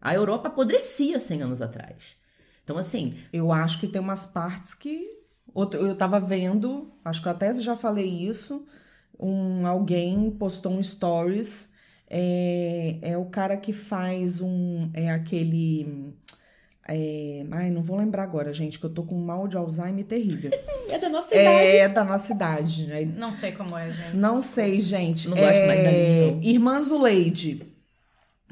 A 0.00 0.14
Europa 0.14 0.48
apodrecia 0.48 1.20
100 1.20 1.42
anos 1.42 1.60
atrás. 1.60 2.16
Então, 2.64 2.78
assim. 2.78 3.14
Eu 3.30 3.52
acho 3.52 3.78
que 3.78 3.86
tem 3.86 4.00
umas 4.00 4.24
partes 4.24 4.72
que. 4.72 5.06
Eu 5.54 5.94
tava 5.94 6.18
vendo, 6.18 6.90
acho 7.04 7.20
que 7.20 7.28
eu 7.28 7.32
até 7.32 7.60
já 7.60 7.76
falei 7.76 8.08
isso. 8.08 8.66
Um, 9.20 9.66
alguém 9.66 10.30
postou 10.30 10.72
um 10.72 10.82
stories 10.82 11.71
É, 12.14 12.98
é 13.00 13.16
o 13.16 13.24
cara 13.24 13.56
que 13.56 13.72
faz 13.72 14.42
um. 14.42 14.90
É 14.92 15.10
aquele. 15.10 16.12
É, 16.86 17.46
ai, 17.50 17.70
não 17.70 17.82
vou 17.82 17.96
lembrar 17.96 18.24
agora, 18.24 18.52
gente, 18.52 18.78
que 18.78 18.84
eu 18.84 18.90
tô 18.90 19.02
com 19.02 19.14
um 19.14 19.24
mal 19.24 19.48
de 19.48 19.56
Alzheimer 19.56 20.04
terrível. 20.04 20.50
é 20.90 20.98
da 20.98 21.08
nossa 21.08 21.34
idade. 21.34 21.66
É 21.66 21.88
da 21.88 22.04
nossa 22.04 22.32
idade. 22.34 22.86
Né? 22.86 23.04
Não 23.16 23.32
sei 23.32 23.52
como 23.52 23.78
é, 23.78 23.90
gente. 23.90 24.14
Não 24.14 24.38
sei, 24.40 24.78
gente. 24.78 25.26
Não 25.26 25.36
gosto 25.38 25.52
é, 25.52 25.66
mais 25.66 25.82
da 25.82 25.90
minha, 25.90 26.32
não. 26.32 26.42
Irmã 26.42 26.82
Zuleide. 26.82 27.62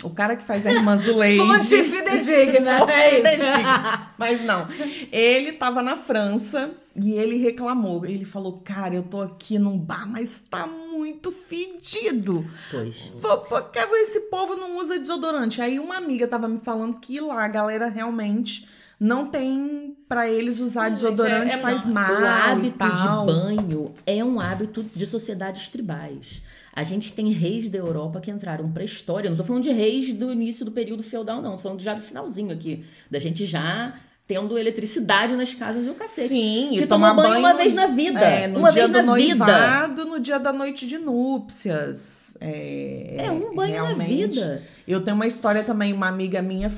O 0.03 0.09
cara 0.09 0.37
que 0.37 0.43
faz 0.43 0.67
a 0.67 0.73
Irmã 0.73 0.97
Zuleide. 0.99 1.39
Fonte 1.39 1.83
fidedigna, 1.83 2.79
Fonte 2.79 2.93
é 2.93 3.21
isso. 3.21 3.31
fidedigna. 3.31 4.10
Mas 4.21 4.45
não. 4.45 4.69
Ele 5.11 5.53
tava 5.53 5.83
na 5.83 5.97
França 5.97 6.71
e 6.95 7.13
ele 7.13 7.37
reclamou. 7.39 8.05
Ele 8.07 8.25
falou: 8.25 8.53
Cara, 8.65 8.95
eu 8.95 9.03
tô 9.03 9.21
aqui 9.23 9.59
num 9.59 9.77
bar, 9.79 10.07
mas 10.09 10.45
tá 10.49 10.67
muito 10.67 11.33
fedido. 11.33 12.45
Pois. 12.71 13.11
Porque 13.49 13.79
esse 13.79 14.21
povo 14.31 14.55
não 14.57 14.79
usa 14.79 14.99
desodorante. 14.99 15.61
Aí 15.61 15.79
uma 15.81 15.97
amiga 15.97 16.29
tava 16.29 16.47
me 16.47 16.59
falando 16.59 16.99
que 16.99 17.21
lá 17.21 17.45
a 17.45 17.49
galera 17.49 17.89
realmente 17.89 18.69
não 18.99 19.27
tem 19.27 19.97
pra 20.07 20.29
eles 20.29 20.61
usar 20.61 20.91
Gente, 20.91 20.97
desodorante, 20.97 21.55
é- 21.55 21.59
é 21.59 21.63
faz 21.63 21.87
não. 21.87 21.95
mal. 21.95 22.15
O 22.17 22.21
e 22.21 22.27
hábito 22.27 22.79
tal. 22.79 23.27
de 23.27 23.33
banho 23.33 23.95
é 24.07 24.23
um 24.23 24.39
hábito 24.39 24.83
de 24.83 25.07
sociedades 25.07 25.69
tribais. 25.69 26.43
A 26.73 26.83
gente 26.83 27.13
tem 27.15 27.31
reis 27.33 27.69
da 27.69 27.79
Europa 27.79 28.21
que 28.21 28.31
entraram 28.31 28.71
pra 28.71 28.85
história. 28.85 29.27
Eu 29.27 29.31
não 29.31 29.39
tô 29.39 29.45
falando 29.45 29.63
de 29.65 29.71
reis 29.73 30.13
do 30.13 30.31
início 30.33 30.65
do 30.65 30.71
período 30.71 31.03
feudal, 31.03 31.41
não. 31.43 31.53
Tô 31.53 31.59
falando 31.59 31.81
já 31.81 31.95
do 31.95 32.01
finalzinho 32.03 32.53
aqui. 32.53 32.85
Da 33.11 33.19
gente 33.19 33.45
já 33.47 33.95
tendo 34.31 34.57
eletricidade 34.57 35.35
nas 35.35 35.53
casas 35.55 35.87
e 35.87 35.91
o 35.91 35.95
cacete. 35.95 36.29
Sim, 36.29 36.69
que 36.71 36.85
e 36.85 36.87
tomar 36.87 37.09
tomou 37.09 37.25
banho 37.25 37.35
banho 37.35 37.47
uma 37.47 37.55
vez 37.55 37.75
na 37.75 37.87
vida. 37.89 38.21
É, 38.21 38.47
no 38.47 38.61
uma 38.61 38.71
dia 38.71 38.87
vez 38.87 38.91
do 38.93 39.05
na 39.05 39.15
vida. 39.17 39.35
noivado, 39.45 40.05
no 40.05 40.21
dia 40.21 40.39
da 40.39 40.53
noite 40.53 40.87
de 40.87 40.99
núpcias. 40.99 42.37
É, 42.41 43.17
É 43.27 43.33
um 43.33 43.53
banho 43.53 43.83
na 43.83 44.05
vida. 44.05 44.63
Eu 44.87 45.01
tenho 45.01 45.17
uma 45.17 45.27
história 45.27 45.65
também, 45.65 45.93
uma 45.93 46.07
amiga 46.07 46.41
minha, 46.41 46.71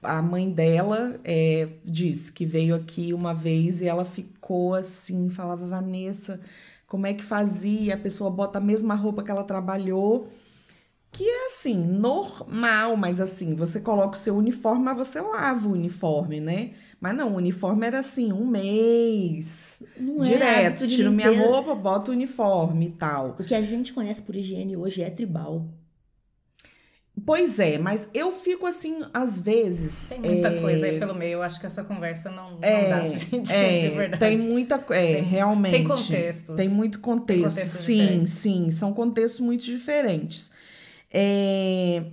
a 0.00 0.22
mãe 0.22 0.48
dela 0.48 1.18
é, 1.24 1.66
disse 1.84 2.32
que 2.32 2.46
veio 2.46 2.76
aqui 2.76 3.12
uma 3.12 3.34
vez 3.34 3.80
e 3.80 3.88
ela 3.88 4.04
ficou 4.04 4.76
assim, 4.76 5.28
falava, 5.28 5.66
Vanessa, 5.66 6.40
como 6.86 7.04
é 7.08 7.12
que 7.12 7.24
fazia? 7.24 7.94
A 7.94 7.98
pessoa 7.98 8.30
bota 8.30 8.58
a 8.58 8.60
mesma 8.60 8.94
roupa 8.94 9.24
que 9.24 9.30
ela 9.32 9.42
trabalhou. 9.42 10.28
Que 11.14 11.28
é 11.28 11.46
assim, 11.46 11.76
normal, 11.76 12.96
mas 12.96 13.20
assim, 13.20 13.54
você 13.54 13.80
coloca 13.80 14.14
o 14.16 14.18
seu 14.18 14.34
uniforme, 14.34 14.82
mas 14.82 14.96
você 14.96 15.20
lava 15.20 15.68
o 15.68 15.72
uniforme, 15.72 16.40
né? 16.40 16.70
Mas 16.98 17.14
não, 17.14 17.32
o 17.32 17.36
uniforme 17.36 17.86
era 17.86 17.98
assim, 17.98 18.32
um 18.32 18.46
mês. 18.46 19.82
Não 19.98 20.22
é 20.22 20.26
direto, 20.26 20.86
de 20.86 20.96
tiro 20.96 21.12
minha 21.12 21.30
roupa, 21.30 21.74
boto 21.74 22.10
o 22.10 22.14
uniforme 22.14 22.88
e 22.88 22.92
tal. 22.92 23.36
O 23.38 23.44
que 23.44 23.54
a 23.54 23.60
gente 23.60 23.92
conhece 23.92 24.22
por 24.22 24.34
higiene 24.34 24.74
hoje 24.74 25.02
é 25.02 25.10
tribal. 25.10 25.68
Pois 27.26 27.58
é, 27.60 27.76
mas 27.76 28.08
eu 28.14 28.32
fico 28.32 28.66
assim, 28.66 29.00
às 29.12 29.38
vezes. 29.38 30.08
Tem 30.08 30.18
muita 30.18 30.48
é, 30.48 30.60
coisa 30.62 30.86
aí 30.86 30.98
pelo 30.98 31.14
meio. 31.14 31.34
Eu 31.34 31.42
acho 31.42 31.60
que 31.60 31.66
essa 31.66 31.84
conversa 31.84 32.30
não, 32.30 32.52
não 32.52 32.58
É, 32.62 32.88
dá, 32.88 33.06
gente, 33.06 33.54
é, 33.54 33.80
de 33.80 33.88
verdade. 33.90 34.18
tem 34.18 34.38
muita 34.38 34.78
coisa. 34.78 35.00
É, 35.02 35.14
Tem- 35.16 35.22
realmente. 35.24 35.72
tem 35.72 35.84
contextos. 35.84 36.56
Tem 36.56 36.70
muito 36.70 37.00
contexto. 37.00 37.50
contextos 37.50 37.80
sim, 37.84 37.98
diferentes. 37.98 38.32
sim. 38.32 38.70
São 38.70 38.94
contextos 38.94 39.40
muito 39.40 39.62
diferentes. 39.62 40.51
É, 41.12 42.04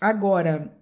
agora, 0.00 0.76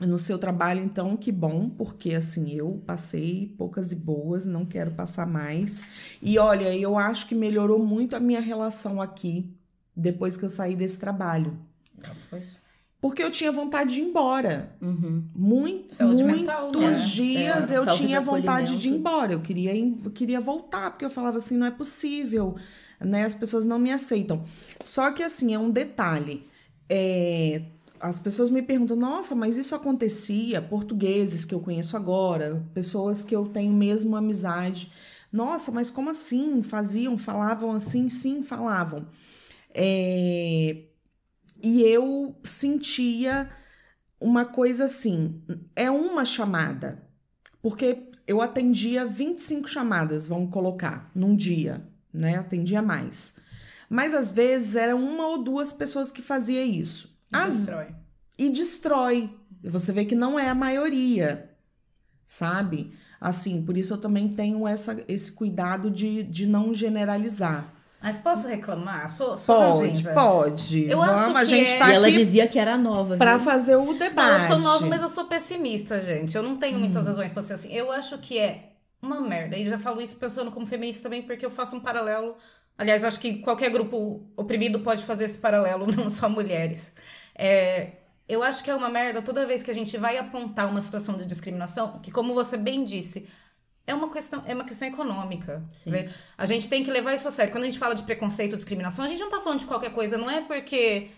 no 0.00 0.18
seu 0.18 0.38
trabalho, 0.38 0.82
então, 0.82 1.16
que 1.16 1.30
bom, 1.30 1.68
porque 1.70 2.14
assim, 2.14 2.50
eu 2.52 2.82
passei 2.84 3.54
poucas 3.56 3.92
e 3.92 3.96
boas, 3.96 4.44
não 4.44 4.64
quero 4.66 4.90
passar 4.92 5.26
mais. 5.26 5.86
E 6.20 6.38
olha, 6.38 6.76
eu 6.76 6.98
acho 6.98 7.28
que 7.28 7.34
melhorou 7.34 7.78
muito 7.78 8.16
a 8.16 8.20
minha 8.20 8.40
relação 8.40 9.00
aqui, 9.00 9.54
depois 9.96 10.36
que 10.36 10.44
eu 10.44 10.50
saí 10.50 10.74
desse 10.74 10.98
trabalho. 10.98 11.56
Pois. 12.28 12.62
Porque 13.00 13.22
eu 13.22 13.30
tinha 13.30 13.52
vontade 13.52 13.94
de 13.94 14.00
ir 14.00 14.04
embora. 14.04 14.74
Uhum. 14.80 15.28
Muito, 15.34 15.94
Saúde 15.94 16.22
muitos 16.24 16.40
mental, 16.40 16.72
né? 16.72 16.92
dias 17.14 17.70
É, 17.70 17.76
eu 17.76 17.84
falta 17.84 18.00
de 18.00 18.06
tinha 18.06 18.20
vontade 18.20 18.78
de 18.78 18.88
ir 18.88 18.92
embora. 18.92 19.32
Eu 19.34 19.40
queria, 19.42 19.74
ir- 19.74 19.96
eu 20.02 20.10
queria 20.10 20.40
voltar, 20.40 20.90
porque 20.90 21.04
eu 21.04 21.10
falava 21.10 21.36
assim, 21.36 21.58
não 21.58 21.66
é 21.66 21.70
possível, 21.70 22.56
né? 22.98 23.24
As 23.24 23.34
pessoas 23.34 23.66
não 23.66 23.78
me 23.78 23.92
aceitam. 23.92 24.42
Só 24.80 25.12
que 25.12 25.22
assim, 25.22 25.52
é 25.52 25.58
um 25.58 25.70
detalhe. 25.70 26.46
É, 26.88 27.62
as 28.00 28.20
pessoas 28.20 28.50
me 28.50 28.62
perguntam, 28.62 28.96
nossa, 28.96 29.34
mas 29.34 29.56
isso 29.56 29.74
acontecia? 29.74 30.60
Portugueses 30.60 31.44
que 31.44 31.54
eu 31.54 31.60
conheço 31.60 31.96
agora, 31.96 32.64
pessoas 32.74 33.24
que 33.24 33.34
eu 33.34 33.46
tenho 33.46 33.72
mesmo 33.72 34.16
amizade. 34.16 34.92
Nossa, 35.32 35.72
mas 35.72 35.90
como 35.90 36.10
assim? 36.10 36.62
Faziam, 36.62 37.16
falavam 37.18 37.72
assim? 37.72 38.08
Sim, 38.08 38.42
falavam. 38.42 39.06
É, 39.72 40.84
e 41.62 41.82
eu 41.82 42.36
sentia 42.42 43.48
uma 44.20 44.44
coisa 44.44 44.84
assim, 44.84 45.42
é 45.74 45.90
uma 45.90 46.24
chamada. 46.24 47.02
Porque 47.62 48.10
eu 48.26 48.42
atendia 48.42 49.04
25 49.06 49.66
chamadas, 49.68 50.26
vamos 50.26 50.50
colocar, 50.50 51.10
num 51.14 51.34
dia, 51.34 51.82
né? 52.12 52.36
Atendia 52.36 52.82
mais. 52.82 53.36
Mas 53.88 54.14
às 54.14 54.32
vezes 54.32 54.76
era 54.76 54.94
uma 54.96 55.26
ou 55.28 55.42
duas 55.42 55.72
pessoas 55.72 56.10
que 56.10 56.22
fazia 56.22 56.62
isso. 56.64 57.12
Às- 57.32 57.56
Destrói. 57.56 57.86
e 58.38 58.50
destrói. 58.50 59.30
E 59.62 59.68
você 59.68 59.92
vê 59.92 60.04
que 60.04 60.14
não 60.14 60.38
é 60.38 60.48
a 60.48 60.54
maioria, 60.54 61.50
sabe? 62.26 62.92
Assim, 63.20 63.62
por 63.62 63.76
isso 63.76 63.94
eu 63.94 63.98
também 63.98 64.28
tenho 64.28 64.66
essa, 64.68 64.96
esse 65.08 65.32
cuidado 65.32 65.90
de, 65.90 66.22
de 66.22 66.46
não 66.46 66.74
generalizar. 66.74 67.72
Mas 68.02 68.18
posso 68.18 68.46
reclamar? 68.46 69.10
Sou, 69.10 69.38
sou 69.38 69.56
Pode, 69.56 70.04
pode. 70.12 70.84
Eu 70.90 70.98
Vamos, 70.98 71.14
acho 71.22 71.36
a 71.36 71.40
que 71.40 71.46
gente 71.46 71.70
é- 71.70 71.78
tá 71.78 71.90
e 71.90 71.94
ela 71.94 72.10
dizia 72.10 72.46
que 72.46 72.58
era 72.58 72.76
nova. 72.76 73.16
pra 73.16 73.36
viu? 73.38 73.44
fazer 73.46 73.76
o 73.76 73.86
Não, 73.86 73.94
debate. 73.96 74.42
eu 74.42 74.46
sou 74.48 74.58
nova, 74.58 74.86
mas 74.86 75.00
eu 75.00 75.08
sou 75.08 75.24
pessimista, 75.24 75.98
gente. 76.00 76.36
Eu 76.36 76.42
não 76.42 76.56
tenho 76.56 76.76
Hum. 76.76 76.80
muitas 76.80 77.06
razões 77.06 77.32
pra 77.32 77.40
ser 77.40 77.54
assim. 77.54 77.72
Eu 77.72 77.90
acho 77.90 78.18
que 78.18 78.38
é 78.38 78.72
uma 79.00 79.22
merda. 79.22 79.56
E 79.56 79.64
já 79.64 79.78
falo 79.78 80.02
isso 80.02 80.16
pensando 80.18 80.50
como 80.50 80.66
feminista 80.66 81.04
também, 81.04 81.22
porque 81.22 81.46
eu 81.46 81.50
faço 81.50 81.76
um 81.76 81.80
paralelo. 81.80 82.36
Aliás, 82.76 83.04
acho 83.04 83.20
que 83.20 83.38
qualquer 83.38 83.70
grupo 83.70 84.26
oprimido 84.36 84.80
pode 84.80 85.04
fazer 85.04 85.24
esse 85.24 85.38
paralelo, 85.38 85.86
não 85.96 86.08
só 86.08 86.28
mulheres. 86.28 86.92
É, 87.34 87.92
eu 88.28 88.42
acho 88.42 88.64
que 88.64 88.70
é 88.70 88.74
uma 88.74 88.88
merda 88.88 89.22
toda 89.22 89.46
vez 89.46 89.62
que 89.62 89.70
a 89.70 89.74
gente 89.74 89.96
vai 89.96 90.18
apontar 90.18 90.68
uma 90.68 90.80
situação 90.80 91.16
de 91.16 91.26
discriminação, 91.26 91.98
que, 92.00 92.10
como 92.10 92.34
você 92.34 92.56
bem 92.56 92.84
disse, 92.84 93.28
é 93.86 93.94
uma 93.94 94.10
questão, 94.10 94.42
é 94.46 94.54
uma 94.54 94.64
questão 94.64 94.88
econômica. 94.88 95.62
vê? 95.86 96.08
A 96.36 96.46
gente 96.46 96.68
tem 96.68 96.82
que 96.82 96.90
levar 96.90 97.14
isso 97.14 97.28
a 97.28 97.30
sério. 97.30 97.52
Quando 97.52 97.64
a 97.64 97.66
gente 97.66 97.78
fala 97.78 97.94
de 97.94 98.02
preconceito, 98.02 98.56
discriminação, 98.56 99.04
a 99.04 99.08
gente 99.08 99.20
não 99.20 99.30
tá 99.30 99.40
falando 99.40 99.60
de 99.60 99.66
qualquer 99.66 99.92
coisa, 99.92 100.16
não 100.16 100.30
é 100.30 100.40
porque 100.40 101.10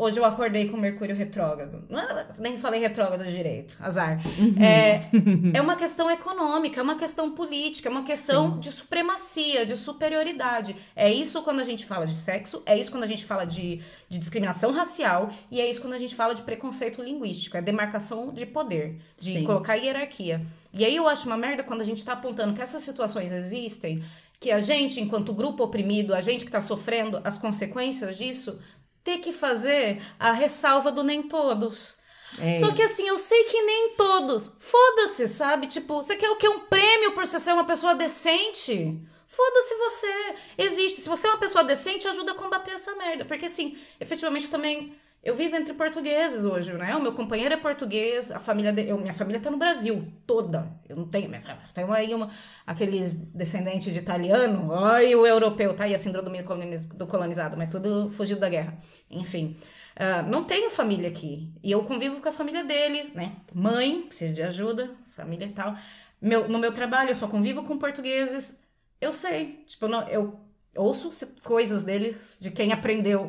hoje 0.00 0.18
eu 0.18 0.24
acordei 0.24 0.66
com 0.68 0.78
Mercúrio 0.78 1.14
retrógrado. 1.14 1.84
Não 1.88 2.00
é- 2.00 2.26
nem 2.38 2.56
falei 2.56 2.80
retrógrado 2.80 3.22
direito, 3.24 3.76
azar. 3.80 4.18
É, 4.58 4.98
é 5.52 5.60
uma 5.60 5.76
questão 5.76 6.10
econômica, 6.10 6.80
é 6.80 6.82
uma 6.82 6.96
questão 6.96 7.30
política, 7.30 7.88
é 7.88 7.92
uma 7.92 8.02
questão 8.02 8.58
de 8.58 8.72
supremacia, 8.72 9.66
de 9.66 9.76
superioridade. 9.76 10.74
É 10.96 11.12
isso 11.12 11.42
quando 11.42 11.60
a 11.60 11.64
gente 11.64 11.84
fala 11.84 12.06
de 12.06 12.14
sexo, 12.16 12.62
é 12.64 12.78
isso 12.78 12.90
quando 12.90 13.04
a 13.04 13.06
gente 13.06 13.26
fala 13.26 13.44
de, 13.44 13.82
de 14.08 14.18
discriminação 14.18 14.72
racial, 14.72 15.28
e 15.50 15.60
é 15.60 15.68
isso 15.68 15.82
quando 15.82 15.92
a 15.92 15.98
gente 15.98 16.14
fala 16.14 16.34
de 16.34 16.42
preconceito 16.42 17.02
linguístico, 17.02 17.58
é 17.58 17.62
demarcação 17.62 18.32
de 18.32 18.46
poder, 18.46 18.96
de 19.18 19.32
Sim. 19.34 19.44
colocar 19.44 19.74
hierarquia. 19.74 20.40
E 20.72 20.82
aí 20.82 20.96
eu 20.96 21.06
acho 21.06 21.26
uma 21.26 21.36
merda 21.36 21.62
quando 21.62 21.82
a 21.82 21.84
gente 21.84 22.02
tá 22.02 22.14
apontando 22.14 22.54
que 22.54 22.62
essas 22.62 22.82
situações 22.82 23.32
existem, 23.32 24.02
que 24.38 24.50
a 24.50 24.58
gente, 24.58 24.98
enquanto 24.98 25.34
grupo 25.34 25.62
oprimido, 25.62 26.14
a 26.14 26.22
gente 26.22 26.46
que 26.46 26.50
tá 26.50 26.62
sofrendo 26.62 27.20
as 27.22 27.36
consequências 27.36 28.16
disso, 28.16 28.58
ter 29.02 29.18
que 29.18 29.32
fazer 29.32 30.02
a 30.18 30.32
ressalva 30.32 30.92
do 30.92 31.02
nem 31.02 31.22
todos. 31.22 31.98
É. 32.38 32.58
Só 32.58 32.72
que 32.72 32.82
assim, 32.82 33.06
eu 33.08 33.18
sei 33.18 33.44
que 33.44 33.62
nem 33.62 33.94
todos. 33.96 34.52
Foda-se, 34.58 35.26
sabe? 35.26 35.66
Tipo, 35.66 35.96
você 35.96 36.16
quer 36.16 36.30
o 36.30 36.36
quê? 36.36 36.48
Um 36.48 36.60
prêmio 36.60 37.12
por 37.12 37.26
você 37.26 37.38
ser 37.38 37.52
uma 37.52 37.64
pessoa 37.64 37.94
decente? 37.94 39.00
Foda-se 39.26 39.74
você. 39.76 40.34
Existe. 40.58 41.00
Se 41.00 41.08
você 41.08 41.26
é 41.26 41.30
uma 41.30 41.38
pessoa 41.38 41.64
decente, 41.64 42.06
ajuda 42.08 42.32
a 42.32 42.36
combater 42.36 42.72
essa 42.72 42.94
merda. 42.96 43.24
Porque 43.24 43.46
assim, 43.46 43.78
efetivamente 43.98 44.46
eu 44.46 44.50
também. 44.50 44.96
Eu 45.22 45.34
vivo 45.34 45.54
entre 45.54 45.74
portugueses 45.74 46.46
hoje, 46.46 46.72
né? 46.72 46.96
O 46.96 47.02
meu 47.02 47.12
companheiro 47.12 47.52
é 47.52 47.56
português, 47.58 48.30
a 48.30 48.38
família 48.38 48.72
de, 48.72 48.88
eu, 48.88 48.98
minha 48.98 49.12
família 49.12 49.38
tá 49.40 49.50
no 49.50 49.58
Brasil, 49.58 50.10
toda. 50.26 50.66
Eu 50.88 50.96
não 50.96 51.06
tenho, 51.06 51.28
minha 51.28 51.40
família, 51.42 51.62
tem 51.74 51.84
aí 51.92 52.14
uma, 52.14 52.30
aqueles 52.66 53.12
descendentes 53.14 53.92
de 53.92 53.98
italiano, 53.98 54.72
ai 54.72 55.14
o 55.14 55.26
europeu, 55.26 55.76
tá 55.76 55.84
aí 55.84 55.94
a 55.94 55.98
síndrome 55.98 56.38
do 56.40 56.44
coloniz- 56.44 56.86
do 56.86 57.06
colonizado, 57.06 57.54
mas 57.54 57.68
tudo 57.68 58.08
fugido 58.08 58.40
da 58.40 58.48
guerra. 58.48 58.78
Enfim, 59.10 59.54
ah, 59.96 60.22
não 60.22 60.42
tenho 60.44 60.70
família 60.70 61.10
aqui. 61.10 61.52
E 61.62 61.70
eu 61.70 61.82
convivo 61.84 62.18
com 62.22 62.28
a 62.28 62.32
família 62.32 62.64
dele, 62.64 63.10
né? 63.14 63.32
Mãe, 63.54 64.02
precisa 64.06 64.32
de 64.32 64.42
ajuda, 64.42 64.90
família 65.14 65.44
e 65.44 65.50
tal. 65.52 65.74
Meu, 66.20 66.48
no 66.48 66.58
meu 66.58 66.72
trabalho, 66.72 67.10
eu 67.10 67.14
só 67.14 67.28
convivo 67.28 67.62
com 67.62 67.76
portugueses. 67.76 68.62
Eu 68.98 69.12
sei, 69.12 69.64
tipo, 69.66 69.84
eu 69.84 69.88
não- 69.90 70.08
eu 70.08 70.40
ouço 70.76 71.10
coisas 71.42 71.82
deles, 71.82 72.38
de 72.40 72.50
quem 72.50 72.72
aprendeu 72.72 73.26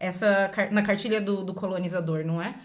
essa 0.00 0.50
na 0.72 0.82
cartilha 0.82 1.20
do, 1.20 1.44
do 1.44 1.54
colonizador, 1.54 2.24
não 2.26 2.42
é? 2.42 2.56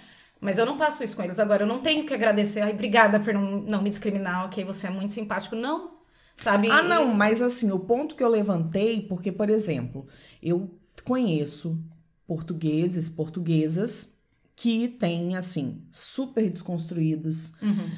Mas 0.41 0.57
eu 0.57 0.65
não 0.65 0.77
passo 0.77 1.03
isso 1.03 1.15
com 1.15 1.23
eles. 1.23 1.39
Agora, 1.39 1.63
eu 1.63 1.67
não 1.67 1.79
tenho 1.79 2.05
que 2.05 2.13
agradecer. 2.13 2.61
Ai, 2.61 2.71
obrigada 2.73 3.19
por 3.19 3.33
não, 3.33 3.59
não 3.61 3.81
me 3.81 3.89
discriminar, 3.89 4.45
ok? 4.45 4.63
Você 4.63 4.87
é 4.87 4.89
muito 4.89 5.13
simpático. 5.13 5.55
Não, 5.55 5.91
sabe? 6.35 6.69
Ah, 6.71 6.81
não, 6.81 7.13
mas 7.13 7.41
assim, 7.41 7.71
o 7.71 7.79
ponto 7.79 8.15
que 8.15 8.23
eu 8.23 8.29
levantei, 8.29 9.01
porque, 9.01 9.31
por 9.31 9.49
exemplo, 9.49 10.07
eu 10.41 10.69
conheço 11.03 11.79
portugueses, 12.27 13.09
portuguesas 13.09 14.15
que 14.55 14.87
têm, 14.87 15.35
assim, 15.35 15.83
super 15.91 16.49
desconstruídos 16.49 17.53
Uhum. 17.61 17.89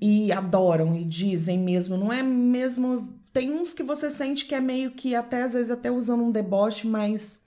e 0.00 0.32
adoram 0.32 0.96
e 0.96 1.04
dizem 1.04 1.58
mesmo, 1.58 1.96
não 1.96 2.12
é 2.12 2.22
mesmo. 2.22 3.18
Tem 3.32 3.50
uns 3.52 3.72
que 3.74 3.82
você 3.82 4.10
sente 4.10 4.46
que 4.46 4.54
é 4.54 4.60
meio 4.60 4.90
que 4.92 5.14
até 5.14 5.42
às 5.42 5.52
vezes 5.52 5.70
até 5.70 5.90
usando 5.90 6.22
um 6.24 6.30
deboche, 6.32 6.86
mas 6.86 7.42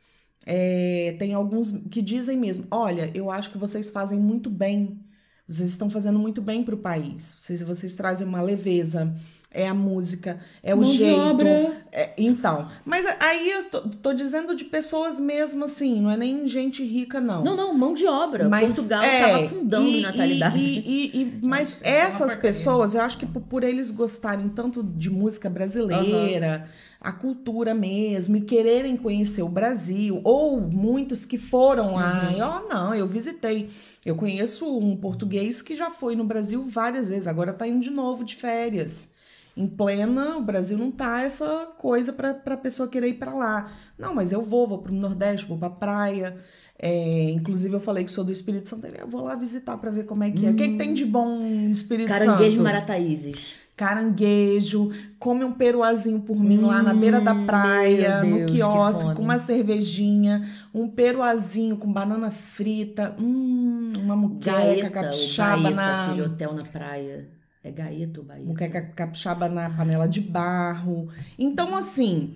é, 0.45 1.15
tem 1.19 1.33
alguns 1.33 1.71
que 1.89 2.01
dizem 2.01 2.37
mesmo: 2.37 2.65
olha, 2.71 3.11
eu 3.13 3.29
acho 3.31 3.51
que 3.51 3.57
vocês 3.57 3.89
fazem 3.89 4.19
muito 4.19 4.49
bem, 4.49 4.99
vocês 5.47 5.69
estão 5.69 5.89
fazendo 5.89 6.19
muito 6.19 6.41
bem 6.41 6.63
pro 6.63 6.77
país, 6.77 7.35
vocês, 7.37 7.61
vocês 7.61 7.95
trazem 7.95 8.27
uma 8.27 8.41
leveza. 8.41 9.13
É 9.51 9.67
a 9.67 9.73
música, 9.73 10.37
é 10.61 10.75
o 10.75 10.77
Mão 10.77 10.91
de 10.91 10.97
jeito. 10.97 11.19
obra. 11.19 11.83
É, 11.91 12.11
então, 12.19 12.69
mas 12.85 13.03
aí 13.19 13.49
eu 13.49 13.63
tô, 13.63 13.81
tô 13.81 14.13
dizendo 14.13 14.53
de 14.55 14.65
pessoas 14.65 15.19
mesmo 15.19 15.65
assim, 15.65 15.99
não 16.01 16.11
é 16.11 16.15
nem 16.15 16.45
gente 16.45 16.83
rica, 16.85 17.19
não. 17.19 17.43
Não, 17.43 17.55
não, 17.57 17.73
mão 17.73 17.95
de 17.95 18.05
obra. 18.05 18.47
Mas, 18.47 18.75
Portugal 18.75 19.01
é, 19.01 19.19
tava 19.21 19.45
afundando 19.45 19.87
e- 19.87 20.01
natalidade. 20.01 20.59
e- 20.59 20.79
e- 20.79 21.21
e- 21.23 21.39
mas 21.43 21.81
é 21.83 22.01
uma 22.01 22.07
essas 22.09 22.17
porcaria. 22.35 22.41
pessoas, 22.41 22.93
eu 22.93 23.01
acho 23.01 23.17
que 23.17 23.25
por, 23.25 23.41
por 23.41 23.63
eles 23.63 23.89
gostarem 23.89 24.49
tanto 24.49 24.83
de 24.83 25.09
música 25.09 25.49
brasileira, 25.49 26.67
a 27.01 27.11
cultura 27.11 27.73
mesmo, 27.73 28.37
e 28.37 28.41
quererem 28.41 28.95
conhecer 28.95 29.41
o 29.41 29.49
Brasil, 29.49 30.21
ou 30.23 30.61
muitos 30.61 31.25
que 31.25 31.39
foram 31.39 31.95
lá, 31.95 32.27
Uhum. 32.31 32.37
e, 32.37 32.41
ó, 32.41 32.61
não, 32.69 32.93
eu 32.93 33.07
visitei. 33.07 33.67
Eu 34.05 34.15
conheço 34.15 34.77
um 34.77 34.95
português 34.95 35.63
que 35.63 35.73
já 35.73 35.89
foi 35.89 36.15
no 36.15 36.23
Brasil 36.23 36.63
várias 36.67 37.09
vezes, 37.09 37.25
agora 37.27 37.51
tá 37.51 37.67
indo 37.67 37.79
de 37.79 37.89
novo 37.89 38.23
de 38.23 38.35
férias. 38.35 39.17
Em 39.59 39.67
plena, 39.67 40.37
o 40.37 40.41
Brasil 40.41 40.77
não 40.77 40.89
tá 40.89 41.21
essa 41.21 41.67
coisa 41.77 42.13
pra, 42.13 42.33
pra 42.33 42.55
pessoa 42.55 42.87
querer 42.87 43.09
ir 43.09 43.15
pra 43.15 43.33
lá. 43.33 43.69
Não, 43.97 44.15
mas 44.15 44.31
eu 44.31 44.41
vou, 44.41 44.65
vou 44.65 44.77
pro 44.77 44.93
Nordeste, 44.93 45.45
vou 45.45 45.57
pra 45.57 45.69
praia. 45.69 46.33
É, 46.81 47.29
inclusive, 47.31 47.75
eu 47.75 47.81
falei 47.81 48.05
que 48.05 48.11
sou 48.11 48.23
do 48.23 48.31
Espírito 48.31 48.69
Santo. 48.69 48.87
Eu 48.87 49.05
vou 49.05 49.25
lá 49.25 49.35
visitar 49.35 49.75
pra 49.77 49.91
ver 49.91 50.05
como 50.05 50.23
é 50.23 50.31
que 50.31 50.45
é. 50.45 50.51
O 50.51 50.55
que, 50.55 50.65
que 50.69 50.77
tem 50.77 50.93
de 50.93 51.05
bom 51.05 51.39
no 51.39 51.71
Espírito 51.73 52.07
Caranguejo 52.07 52.51
Santo? 52.51 52.63
marataízes. 52.63 53.57
Caranguejo, 53.75 54.91
come 55.19 55.43
um 55.43 55.51
peruazinho 55.51 56.21
por 56.21 56.39
mim 56.39 56.59
lá 56.59 56.81
na 56.81 56.93
beira 56.93 57.19
da 57.19 57.35
praia, 57.35 58.21
meu 58.21 58.29
no 58.29 58.37
Deus, 58.37 58.51
que 58.51 58.57
quiosque, 58.57 59.13
com 59.13 59.21
uma 59.21 59.37
cervejinha, 59.37 60.41
um 60.73 60.87
peruazinho 60.87 61.75
com 61.75 61.91
banana 61.91 62.31
frita, 62.31 63.13
hum, 63.19 63.91
uma 63.99 64.15
muqueca 64.15 64.57
Gaeta, 64.57 64.89
capixaba 64.89 65.59
o 65.59 65.63
Gaeta, 65.63 65.75
na 65.75 66.05
aquele 66.05 66.21
hotel 66.21 66.53
na 66.53 66.61
praia. 66.71 67.38
É 67.63 67.71
Gaeta 67.71 68.21
ou 68.21 68.25
Bahia? 68.25 68.45
muqueca 68.45 68.81
capixaba 68.81 69.49
na 69.49 69.69
panela 69.69 70.07
de 70.07 70.21
barro. 70.21 71.09
Então, 71.37 71.75
assim, 71.75 72.33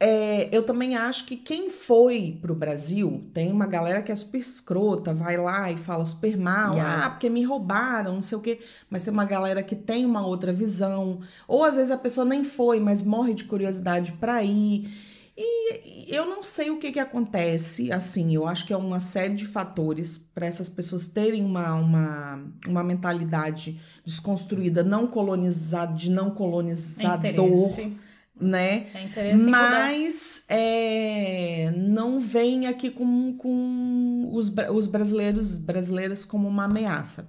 é, 0.00 0.48
eu 0.50 0.64
também 0.64 0.96
acho 0.96 1.26
que 1.26 1.36
quem 1.36 1.70
foi 1.70 2.38
pro 2.40 2.54
Brasil, 2.54 3.22
tem 3.32 3.52
uma 3.52 3.66
galera 3.66 4.02
que 4.02 4.10
é 4.10 4.16
super 4.16 4.38
escrota, 4.38 5.14
vai 5.14 5.36
lá 5.36 5.70
e 5.70 5.76
fala 5.76 6.04
super 6.04 6.36
mal, 6.36 6.74
Yeah. 6.74 7.06
ah, 7.06 7.10
porque 7.10 7.30
me 7.30 7.44
roubaram, 7.44 8.14
não 8.14 8.20
sei 8.20 8.38
o 8.38 8.40
quê. 8.40 8.58
Mas 8.90 9.04
tem 9.04 9.12
uma 9.12 9.24
galera 9.24 9.62
que 9.62 9.76
tem 9.76 10.04
uma 10.04 10.26
outra 10.26 10.52
visão. 10.52 11.20
Ou 11.46 11.62
às 11.64 11.76
vezes 11.76 11.92
a 11.92 11.96
pessoa 11.98 12.24
nem 12.24 12.42
foi, 12.42 12.80
mas 12.80 13.02
morre 13.02 13.34
de 13.34 13.44
curiosidade 13.44 14.12
pra 14.12 14.42
ir. 14.42 14.88
E 15.36 16.14
eu 16.14 16.26
não 16.26 16.42
sei 16.42 16.70
o 16.70 16.78
que 16.78 16.92
que 16.92 16.98
acontece, 17.00 17.90
assim, 17.90 18.34
eu 18.34 18.46
acho 18.46 18.66
que 18.66 18.72
é 18.72 18.76
uma 18.76 19.00
série 19.00 19.34
de 19.34 19.46
fatores 19.46 20.18
para 20.18 20.46
essas 20.46 20.68
pessoas 20.68 21.06
terem 21.08 21.42
uma, 21.44 21.72
uma, 21.74 22.44
uma 22.68 22.84
mentalidade 22.84 23.80
desconstruída, 24.04 24.82
não 24.82 25.06
colonizada, 25.06 25.94
de 25.94 26.10
não 26.10 26.28
É 26.28 26.30
colonizador, 26.30 27.18
interesse. 27.18 27.96
né? 28.40 28.86
É 28.94 29.02
interesse. 29.04 29.48
Mas 29.48 30.44
é, 30.48 31.72
não 31.76 32.18
vem 32.18 32.66
aqui 32.66 32.90
com, 32.90 33.34
com 33.36 34.28
os, 34.32 34.52
os 34.74 34.86
brasileiros 34.86 35.58
brasileiras 35.58 36.24
como 36.24 36.48
uma 36.48 36.64
ameaça. 36.64 37.28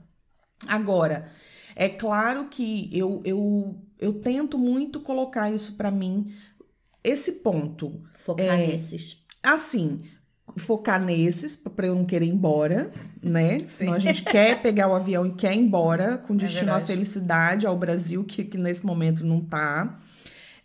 Agora, 0.68 1.28
é 1.76 1.90
claro 1.90 2.48
que 2.50 2.90
eu, 2.92 3.22
eu, 3.26 3.76
eu 4.00 4.14
tento 4.14 4.58
muito 4.58 5.00
colocar 5.02 5.52
isso 5.52 5.74
para 5.74 5.92
mim, 5.92 6.32
esse 7.04 7.34
ponto. 7.34 8.02
Focar 8.14 8.46
É. 8.60 8.68
nesses. 8.68 9.18
Assim, 9.44 10.02
focar 10.58 11.02
nesses, 11.02 11.56
para 11.56 11.88
eu 11.88 11.96
não 11.96 12.06
querer 12.06 12.26
ir 12.26 12.30
embora, 12.30 12.90
né? 13.22 13.60
Senão 13.68 13.94
a 13.94 14.00
gente 14.00 14.24
quer 14.26 14.62
pegar 14.62 14.88
o 14.88 14.96
avião 14.96 15.26
e 15.26 15.32
quer 15.32 15.54
ir 15.54 15.60
embora, 15.60 16.18
com 16.18 16.36
destino 16.36 16.72
à 16.72 16.78
verdade. 16.78 16.86
felicidade, 16.88 17.68
ao 17.68 17.78
Brasil, 17.78 18.24
que, 18.24 18.44
que 18.44 18.58
nesse 18.58 18.86
momento 18.86 19.26
não 19.26 19.42
tá. 19.42 20.00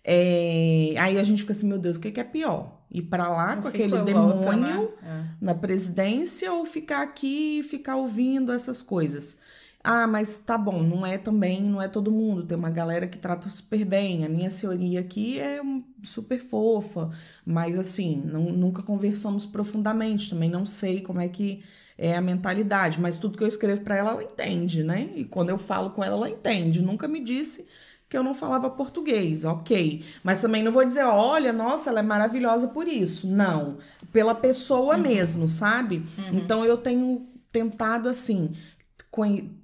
É, 0.05 0.95
aí 0.99 1.19
a 1.19 1.23
gente 1.23 1.43
fica 1.43 1.53
assim, 1.53 1.69
meu 1.69 1.79
Deus, 1.79 1.97
o 1.97 2.01
que, 2.01 2.11
que 2.11 2.21
é 2.21 2.25
pior? 2.25 2.79
Ir 2.91 3.03
para 3.03 3.29
lá 3.29 3.55
Eu 3.55 3.63
com 3.63 3.69
aquele 3.69 3.99
demônio 4.05 4.43
volto, 4.43 4.57
né? 4.57 4.89
É. 5.03 5.25
na 5.41 5.55
presidência 5.55 6.51
ou 6.53 6.65
ficar 6.65 7.03
aqui 7.03 7.61
e 7.61 7.63
ficar 7.63 7.97
ouvindo 7.97 8.51
essas 8.51 8.81
coisas? 8.81 9.39
Ah, 9.83 10.07
mas 10.07 10.39
tá 10.41 10.59
bom, 10.59 10.83
não 10.83 11.07
é 11.07 11.17
também, 11.17 11.63
não 11.63 11.81
é 11.81 11.89
todo 11.89 12.11
mundo. 12.11 12.43
Tem 12.45 12.59
uma 12.59 12.69
galera 12.69 13.07
que 13.07 13.17
trata 13.17 13.49
super 13.49 13.85
bem. 13.85 14.25
A 14.25 14.29
minha 14.29 14.51
senhoria 14.51 15.01
aqui 15.01 15.39
é 15.39 15.63
um- 15.63 15.83
super 16.03 16.41
fofa, 16.41 17.09
mas 17.47 17.79
assim, 17.79 18.21
não- 18.25 18.53
nunca 18.53 18.83
conversamos 18.83 19.47
profundamente. 19.47 20.31
Também 20.31 20.51
não 20.51 20.67
sei 20.67 21.01
como 21.01 21.21
é 21.21 21.29
que 21.29 21.63
é 21.97 22.17
a 22.17 22.21
mentalidade, 22.21 23.01
mas 23.01 23.19
tudo 23.19 23.39
que 23.39 23.43
eu 23.45 23.49
escrevo 23.49 23.81
pra 23.83 23.97
ela, 23.97 24.11
ela 24.11 24.23
entende, 24.23 24.83
né? 24.83 25.09
E 25.15 25.25
quando 25.25 25.51
eu 25.51 25.59
falo 25.59 25.91
com 25.91 26.03
ela, 26.05 26.17
ela 26.17 26.31
entende. 26.31 26.83
Nunca 26.83 27.09
me 27.09 27.21
disse 27.21 27.67
que 28.09 28.17
eu 28.17 28.23
não 28.23 28.35
falava 28.35 28.69
português, 28.71 29.45
ok. 29.45 30.05
Mas 30.23 30.41
também 30.41 30.63
não 30.63 30.73
vou 30.73 30.85
dizer, 30.85 31.05
olha, 31.05 31.53
nossa, 31.53 31.91
ela 31.91 32.01
é 32.01 32.03
maravilhosa 32.03 32.69
por 32.69 32.87
isso. 32.89 33.27
Não. 33.29 33.77
Pela 34.13 34.35
pessoa 34.35 34.97
mesmo, 34.97 35.47
sabe? 35.49 36.03
Então 36.33 36.65
eu 36.65 36.77
tenho 36.77 37.27
tentado 37.53 38.09
assim. 38.09 38.51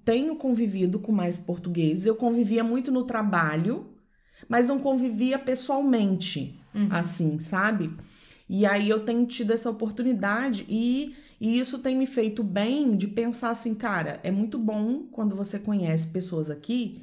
Tenho 0.04 0.36
convivido 0.36 0.98
com 0.98 1.12
mais 1.12 1.38
portugueses. 1.38 2.06
Eu 2.06 2.16
convivia 2.16 2.64
muito 2.64 2.90
no 2.90 3.04
trabalho, 3.04 3.86
mas 4.48 4.68
não 4.68 4.78
convivia 4.78 5.38
pessoalmente, 5.38 6.58
assim, 6.90 7.38
sabe? 7.38 7.90
E 8.48 8.66
aí 8.66 8.88
eu 8.90 9.00
tenho 9.04 9.24
tido 9.26 9.52
essa 9.52 9.70
oportunidade 9.70 10.66
e, 10.68 11.14
e 11.40 11.58
isso 11.58 11.78
tem 11.78 11.96
me 11.96 12.06
feito 12.06 12.42
bem 12.42 12.96
de 12.96 13.08
pensar 13.08 13.50
assim, 13.50 13.74
cara, 13.74 14.20
é 14.22 14.30
muito 14.30 14.58
bom 14.58 15.04
quando 15.10 15.34
você 15.34 15.58
conhece 15.58 16.08
pessoas 16.08 16.50
aqui 16.50 17.02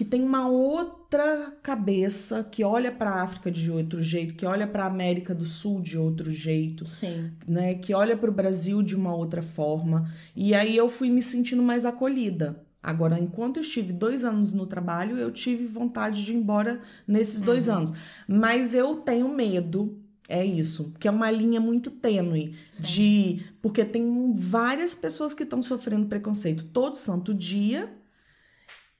que 0.00 0.04
tem 0.06 0.22
uma 0.22 0.48
outra 0.48 1.58
cabeça, 1.62 2.42
que 2.42 2.64
olha 2.64 2.90
para 2.90 3.10
a 3.10 3.22
África 3.22 3.50
de 3.50 3.70
outro 3.70 4.02
jeito, 4.02 4.34
que 4.34 4.46
olha 4.46 4.66
para 4.66 4.84
a 4.84 4.86
América 4.86 5.34
do 5.34 5.44
Sul 5.44 5.82
de 5.82 5.98
outro 5.98 6.30
jeito, 6.30 6.86
Sim. 6.86 7.30
né, 7.46 7.74
que 7.74 7.92
olha 7.92 8.16
para 8.16 8.30
o 8.30 8.32
Brasil 8.32 8.82
de 8.82 8.96
uma 8.96 9.14
outra 9.14 9.42
forma. 9.42 10.10
E 10.34 10.54
aí 10.54 10.74
eu 10.74 10.88
fui 10.88 11.10
me 11.10 11.20
sentindo 11.20 11.62
mais 11.62 11.84
acolhida. 11.84 12.64
Agora, 12.82 13.20
enquanto 13.20 13.58
eu 13.58 13.60
estive 13.60 13.92
dois 13.92 14.24
anos 14.24 14.54
no 14.54 14.64
trabalho, 14.64 15.18
eu 15.18 15.30
tive 15.30 15.66
vontade 15.66 16.24
de 16.24 16.32
ir 16.32 16.36
embora 16.36 16.80
nesses 17.06 17.42
dois 17.42 17.68
anos. 17.68 17.92
Mas 18.26 18.74
eu 18.74 18.96
tenho 18.96 19.28
medo, 19.28 20.00
é 20.30 20.42
isso, 20.42 20.94
que 20.98 21.08
é 21.08 21.10
uma 21.10 21.30
linha 21.30 21.60
muito 21.60 21.90
tênue 21.90 22.54
de. 22.80 23.42
Porque 23.60 23.84
tem 23.84 24.32
várias 24.32 24.94
pessoas 24.94 25.34
que 25.34 25.42
estão 25.42 25.60
sofrendo 25.60 26.06
preconceito 26.06 26.64
todo 26.72 26.96
santo 26.96 27.34
dia. 27.34 27.99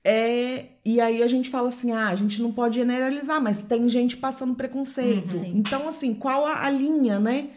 É, 0.02 0.64
e 0.84 1.00
aí 1.00 1.22
a 1.22 1.26
gente 1.26 1.50
fala 1.50 1.68
assim: 1.68 1.92
ah, 1.92 2.08
a 2.08 2.14
gente 2.16 2.40
não 2.40 2.52
pode 2.52 2.76
generalizar, 2.76 3.40
mas 3.40 3.62
tem 3.62 3.88
gente 3.88 4.16
passando 4.16 4.54
preconceito. 4.54 5.32
Uhum, 5.32 5.44
sim. 5.44 5.52
Então, 5.56 5.88
assim, 5.88 6.14
qual 6.14 6.46
a, 6.46 6.64
a 6.64 6.70
linha, 6.70 7.18
né? 7.18 7.48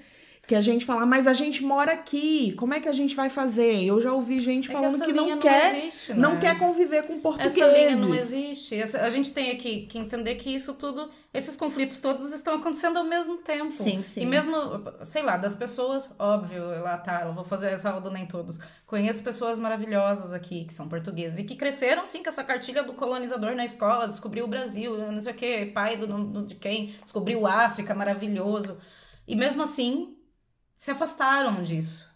Que 0.53 0.57
a 0.57 0.61
gente 0.61 0.85
fala, 0.85 1.03
mas 1.03 1.25
a 1.25 1.33
gente 1.33 1.63
mora 1.63 1.93
aqui, 1.93 2.53
como 2.59 2.75
é 2.75 2.79
que 2.79 2.87
a 2.87 2.91
gente 2.93 3.15
vai 3.15 3.27
fazer? 3.27 3.83
Eu 3.83 3.99
já 3.99 4.13
ouvi 4.13 4.39
gente 4.39 4.69
É 4.69 4.75
que 4.75 4.79
falando 4.79 5.03
que, 5.03 5.11
linha 5.11 5.21
não 5.23 5.29
não 5.31 5.39
quer, 5.39 5.75
existe, 5.77 6.13
não 6.13 6.33
né? 6.35 6.39
quer 6.41 6.59
conviver 6.59 7.07
com 7.07 7.19
portugueses. 7.19 7.57
Essa 7.59 7.71
linha 7.71 7.95
não 7.95 8.13
existe. 8.13 8.75
A 8.97 9.09
gente 9.09 9.31
tem 9.33 9.49
aqui 9.49 9.87
que 9.87 9.97
entender 9.97 10.35
que 10.35 10.53
isso 10.53 10.75
tudo, 10.75 11.09
esses 11.33 11.55
conflitos 11.55 11.99
todos 11.99 12.31
estão 12.31 12.53
acontecendo 12.53 12.97
ao 12.97 13.03
mesmo 13.03 13.37
tempo. 13.37 13.71
Sim, 13.71 14.03
sim. 14.03 14.21
E 14.21 14.25
mesmo, 14.27 14.53
sei 15.01 15.23
lá, 15.23 15.37
das 15.37 15.55
pessoas, 15.55 16.11
óbvio, 16.19 16.63
lá 16.83 16.99
tá, 16.99 17.23
eu 17.25 17.33
vou 17.33 17.43
fazer 17.43 17.71
essa 17.71 17.91
do 17.99 18.11
nem 18.11 18.27
todos. 18.27 18.59
Conheço 18.85 19.23
pessoas 19.23 19.59
maravilhosas 19.59 20.33
aqui, 20.33 20.65
que 20.65 20.73
são 20.73 20.87
portugueses, 20.87 21.39
e 21.39 21.43
que 21.45 21.55
cresceram, 21.55 22.05
sim, 22.05 22.21
com 22.21 22.29
essa 22.29 22.43
cartilha 22.43 22.83
do 22.83 22.93
colonizador 22.93 23.55
na 23.55 23.65
escola, 23.65 24.07
descobriu 24.07 24.45
o 24.45 24.47
Brasil, 24.47 24.95
não 25.11 25.19
sei 25.19 25.33
o 25.33 25.35
quê, 25.35 25.71
pai 25.73 25.97
do, 25.97 26.05
do- 26.05 26.45
de 26.45 26.53
quem, 26.53 26.93
descobriu 27.01 27.47
a 27.47 27.65
África, 27.65 27.95
maravilhoso. 27.95 28.77
E 29.27 29.35
mesmo 29.35 29.63
assim, 29.63 30.12
se 30.83 30.91
afastaram 30.91 31.63
disso. 31.63 32.13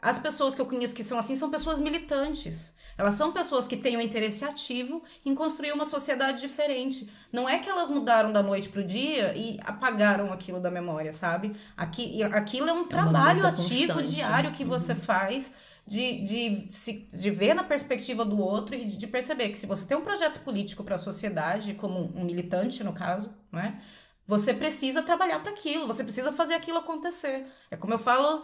As 0.00 0.18
pessoas 0.18 0.54
que 0.54 0.60
eu 0.62 0.64
conheço 0.64 0.96
que 0.96 1.04
são 1.04 1.18
assim 1.18 1.36
são 1.36 1.50
pessoas 1.50 1.82
militantes. 1.82 2.74
Elas 2.96 3.14
são 3.14 3.30
pessoas 3.30 3.68
que 3.68 3.76
têm 3.76 3.94
um 3.94 4.00
interesse 4.00 4.42
ativo 4.42 5.02
em 5.22 5.34
construir 5.34 5.72
uma 5.72 5.84
sociedade 5.84 6.40
diferente. 6.40 7.10
Não 7.30 7.46
é 7.46 7.58
que 7.58 7.68
elas 7.68 7.90
mudaram 7.90 8.32
da 8.32 8.42
noite 8.42 8.70
pro 8.70 8.82
dia 8.82 9.36
e 9.36 9.60
apagaram 9.62 10.32
aquilo 10.32 10.58
da 10.58 10.70
memória, 10.70 11.12
sabe? 11.12 11.54
Aqui, 11.76 12.22
aquilo 12.22 12.70
é 12.70 12.72
um 12.72 12.84
trabalho 12.84 13.42
luta 13.42 13.48
ativo, 13.48 13.92
constante. 13.92 14.14
diário 14.14 14.50
que 14.50 14.64
você 14.64 14.94
faz 14.94 15.52
de, 15.86 16.22
de, 16.24 16.66
se, 16.70 17.10
de 17.12 17.30
ver 17.30 17.52
na 17.52 17.64
perspectiva 17.64 18.24
do 18.24 18.40
outro 18.40 18.74
e 18.74 18.86
de 18.86 19.06
perceber 19.08 19.50
que 19.50 19.58
se 19.58 19.66
você 19.66 19.86
tem 19.86 19.94
um 19.94 20.04
projeto 20.04 20.40
político 20.40 20.82
para 20.82 20.94
a 20.94 20.98
sociedade, 20.98 21.74
como 21.74 22.10
um 22.16 22.24
militante 22.24 22.82
no 22.82 22.94
caso, 22.94 23.36
né? 23.52 23.78
Você 24.26 24.52
precisa 24.52 25.02
trabalhar 25.02 25.40
para 25.40 25.52
aquilo, 25.52 25.86
você 25.86 26.02
precisa 26.02 26.32
fazer 26.32 26.54
aquilo 26.54 26.78
acontecer. 26.78 27.46
É 27.70 27.76
como 27.76 27.94
eu 27.94 27.98
falo 27.98 28.42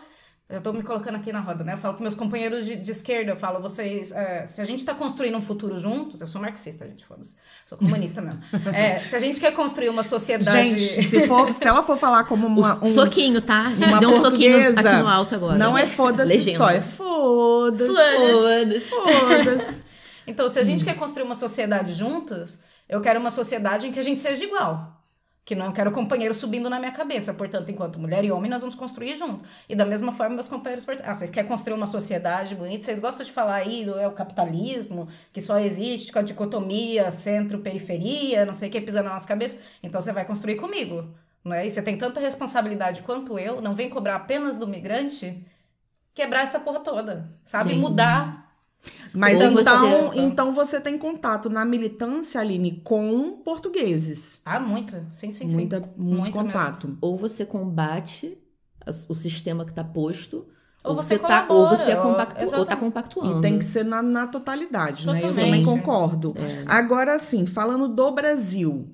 eu 0.52 0.60
tô 0.60 0.70
me 0.70 0.82
colocando 0.82 1.14
aqui 1.14 1.32
na 1.32 1.40
roda, 1.40 1.64
né? 1.64 1.72
Eu 1.72 1.78
falo 1.78 1.94
com 1.94 2.02
meus 2.02 2.14
companheiros 2.14 2.66
de, 2.66 2.76
de 2.76 2.90
esquerda, 2.90 3.30
eu 3.30 3.36
falo, 3.36 3.58
vocês, 3.58 4.12
é, 4.12 4.46
se 4.46 4.60
a 4.60 4.66
gente 4.66 4.84
tá 4.84 4.92
construindo 4.94 5.34
um 5.34 5.40
futuro 5.40 5.78
juntos, 5.78 6.20
eu 6.20 6.28
sou 6.28 6.42
marxista, 6.42 6.86
gente, 6.86 7.06
foda-se, 7.06 7.36
sou 7.64 7.78
comunista 7.78 8.20
mesmo. 8.20 8.42
É, 8.74 8.98
se 9.00 9.16
a 9.16 9.18
gente 9.18 9.40
quer 9.40 9.54
construir 9.54 9.88
uma 9.88 10.02
sociedade... 10.02 10.76
Gente, 10.76 11.08
se, 11.08 11.26
for, 11.26 11.54
se 11.54 11.66
ela 11.66 11.82
for 11.82 11.96
falar 11.96 12.24
como 12.24 12.46
uma, 12.46 12.84
um, 12.84 12.94
soquinho, 12.94 13.40
tá? 13.40 13.62
A 13.62 13.74
gente 13.74 13.88
uma 13.88 14.00
deu 14.00 14.10
um 14.10 14.20
soquinho 14.20 14.78
aqui 14.78 14.96
no 14.96 15.08
alto 15.08 15.34
agora. 15.34 15.58
Não 15.58 15.76
é 15.76 15.86
foda-se 15.86 16.54
só, 16.54 16.68
é 16.68 16.82
foda-se. 16.82 17.94
Foda-se. 17.94 18.80
Foda-se. 18.80 19.92
Então, 20.24 20.48
se 20.48 20.56
a 20.56 20.62
gente 20.62 20.84
quer 20.84 20.94
construir 20.94 21.24
uma 21.24 21.34
sociedade 21.34 21.94
juntos, 21.94 22.56
eu 22.88 23.00
quero 23.00 23.18
uma 23.18 23.30
sociedade 23.30 23.88
em 23.88 23.92
que 23.92 23.98
a 23.98 24.02
gente 24.02 24.20
seja 24.20 24.44
igual. 24.44 25.01
Que 25.44 25.56
não 25.56 25.72
quero 25.72 25.90
companheiro 25.90 26.32
subindo 26.32 26.70
na 26.70 26.78
minha 26.78 26.92
cabeça. 26.92 27.34
Portanto, 27.34 27.68
enquanto 27.68 27.98
mulher 27.98 28.24
e 28.24 28.30
homem, 28.30 28.48
nós 28.48 28.60
vamos 28.60 28.76
construir 28.76 29.16
junto. 29.16 29.44
E 29.68 29.74
da 29.74 29.84
mesma 29.84 30.12
forma, 30.12 30.36
meus 30.36 30.48
companheiros. 30.48 30.86
Ah, 31.04 31.14
vocês 31.14 31.30
querem 31.30 31.48
construir 31.48 31.74
uma 31.74 31.86
sociedade 31.88 32.54
bonita? 32.54 32.84
Vocês 32.84 33.00
gostam 33.00 33.26
de 33.26 33.32
falar 33.32 33.56
aí 33.56 33.84
do 33.84 33.98
é 33.98 34.06
o 34.06 34.12
capitalismo, 34.12 35.08
que 35.32 35.40
só 35.40 35.58
existe 35.58 36.12
com 36.12 36.20
a 36.20 36.22
dicotomia 36.22 37.10
centro-periferia, 37.10 38.44
não 38.44 38.54
sei 38.54 38.68
o 38.68 38.72
que, 38.72 38.80
pisando 38.80 39.08
na 39.08 39.14
nossa 39.14 39.26
cabeça? 39.26 39.58
Então 39.82 40.00
você 40.00 40.12
vai 40.12 40.24
construir 40.24 40.56
comigo. 40.56 41.12
Não 41.44 41.54
é? 41.54 41.66
E 41.66 41.70
você 41.70 41.82
tem 41.82 41.96
tanta 41.96 42.20
responsabilidade 42.20 43.02
quanto 43.02 43.36
eu, 43.36 43.60
não 43.60 43.74
vem 43.74 43.90
cobrar 43.90 44.14
apenas 44.16 44.58
do 44.58 44.68
migrante 44.68 45.44
quebrar 46.14 46.42
essa 46.42 46.60
porra 46.60 46.80
toda. 46.80 47.30
Sabe? 47.44 47.70
Sim. 47.70 47.80
Mudar. 47.80 48.41
Mas 49.16 49.40
Ou 49.40 49.50
então, 49.60 50.08
você- 50.10 50.18
então 50.20 50.54
você 50.54 50.80
tem 50.80 50.96
contato 50.96 51.50
na 51.50 51.64
militância, 51.64 52.40
Aline, 52.40 52.80
com 52.82 53.32
portugueses. 53.44 54.40
Ah, 54.44 54.58
muito. 54.58 54.94
Sim, 55.10 55.30
sim, 55.30 55.48
sim. 55.48 55.54
Muita, 55.54 55.80
muito, 55.80 56.20
Muito 56.20 56.32
contato. 56.32 56.96
Ou 57.00 57.16
você 57.16 57.44
combate 57.44 58.38
o 59.08 59.14
sistema 59.14 59.64
que 59.64 59.72
tá 59.72 59.84
posto, 59.84 60.46
Ou 60.82 60.96
você 60.96 61.16
você, 61.16 61.24
tá, 61.26 61.46
ou 61.48 61.68
você 61.68 61.92
é 61.92 61.96
compactu, 61.96 62.56
ou 62.56 62.66
tá 62.66 62.76
compactuando. 62.76 63.38
E 63.38 63.40
tem 63.42 63.58
que 63.58 63.64
ser 63.64 63.84
na, 63.84 64.02
na 64.02 64.26
totalidade, 64.26 65.06
né? 65.06 65.18
Eu 65.22 65.28
Totalmente. 65.28 65.44
também 65.44 65.62
concordo. 65.64 66.34
Agora, 66.66 67.14
assim, 67.14 67.46
falando 67.46 67.86
do 67.88 68.10
Brasil, 68.10 68.88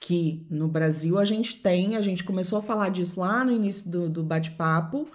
que 0.00 0.46
no 0.48 0.68
Brasil 0.68 1.18
a 1.18 1.24
gente 1.24 1.56
tem, 1.56 1.96
a 1.96 2.00
gente 2.00 2.24
começou 2.24 2.58
a 2.58 2.62
falar 2.62 2.88
disso 2.90 3.20
lá 3.20 3.44
no 3.44 3.52
início 3.52 3.90
do, 3.90 4.08
do 4.08 4.22
bate-papo, 4.22 5.06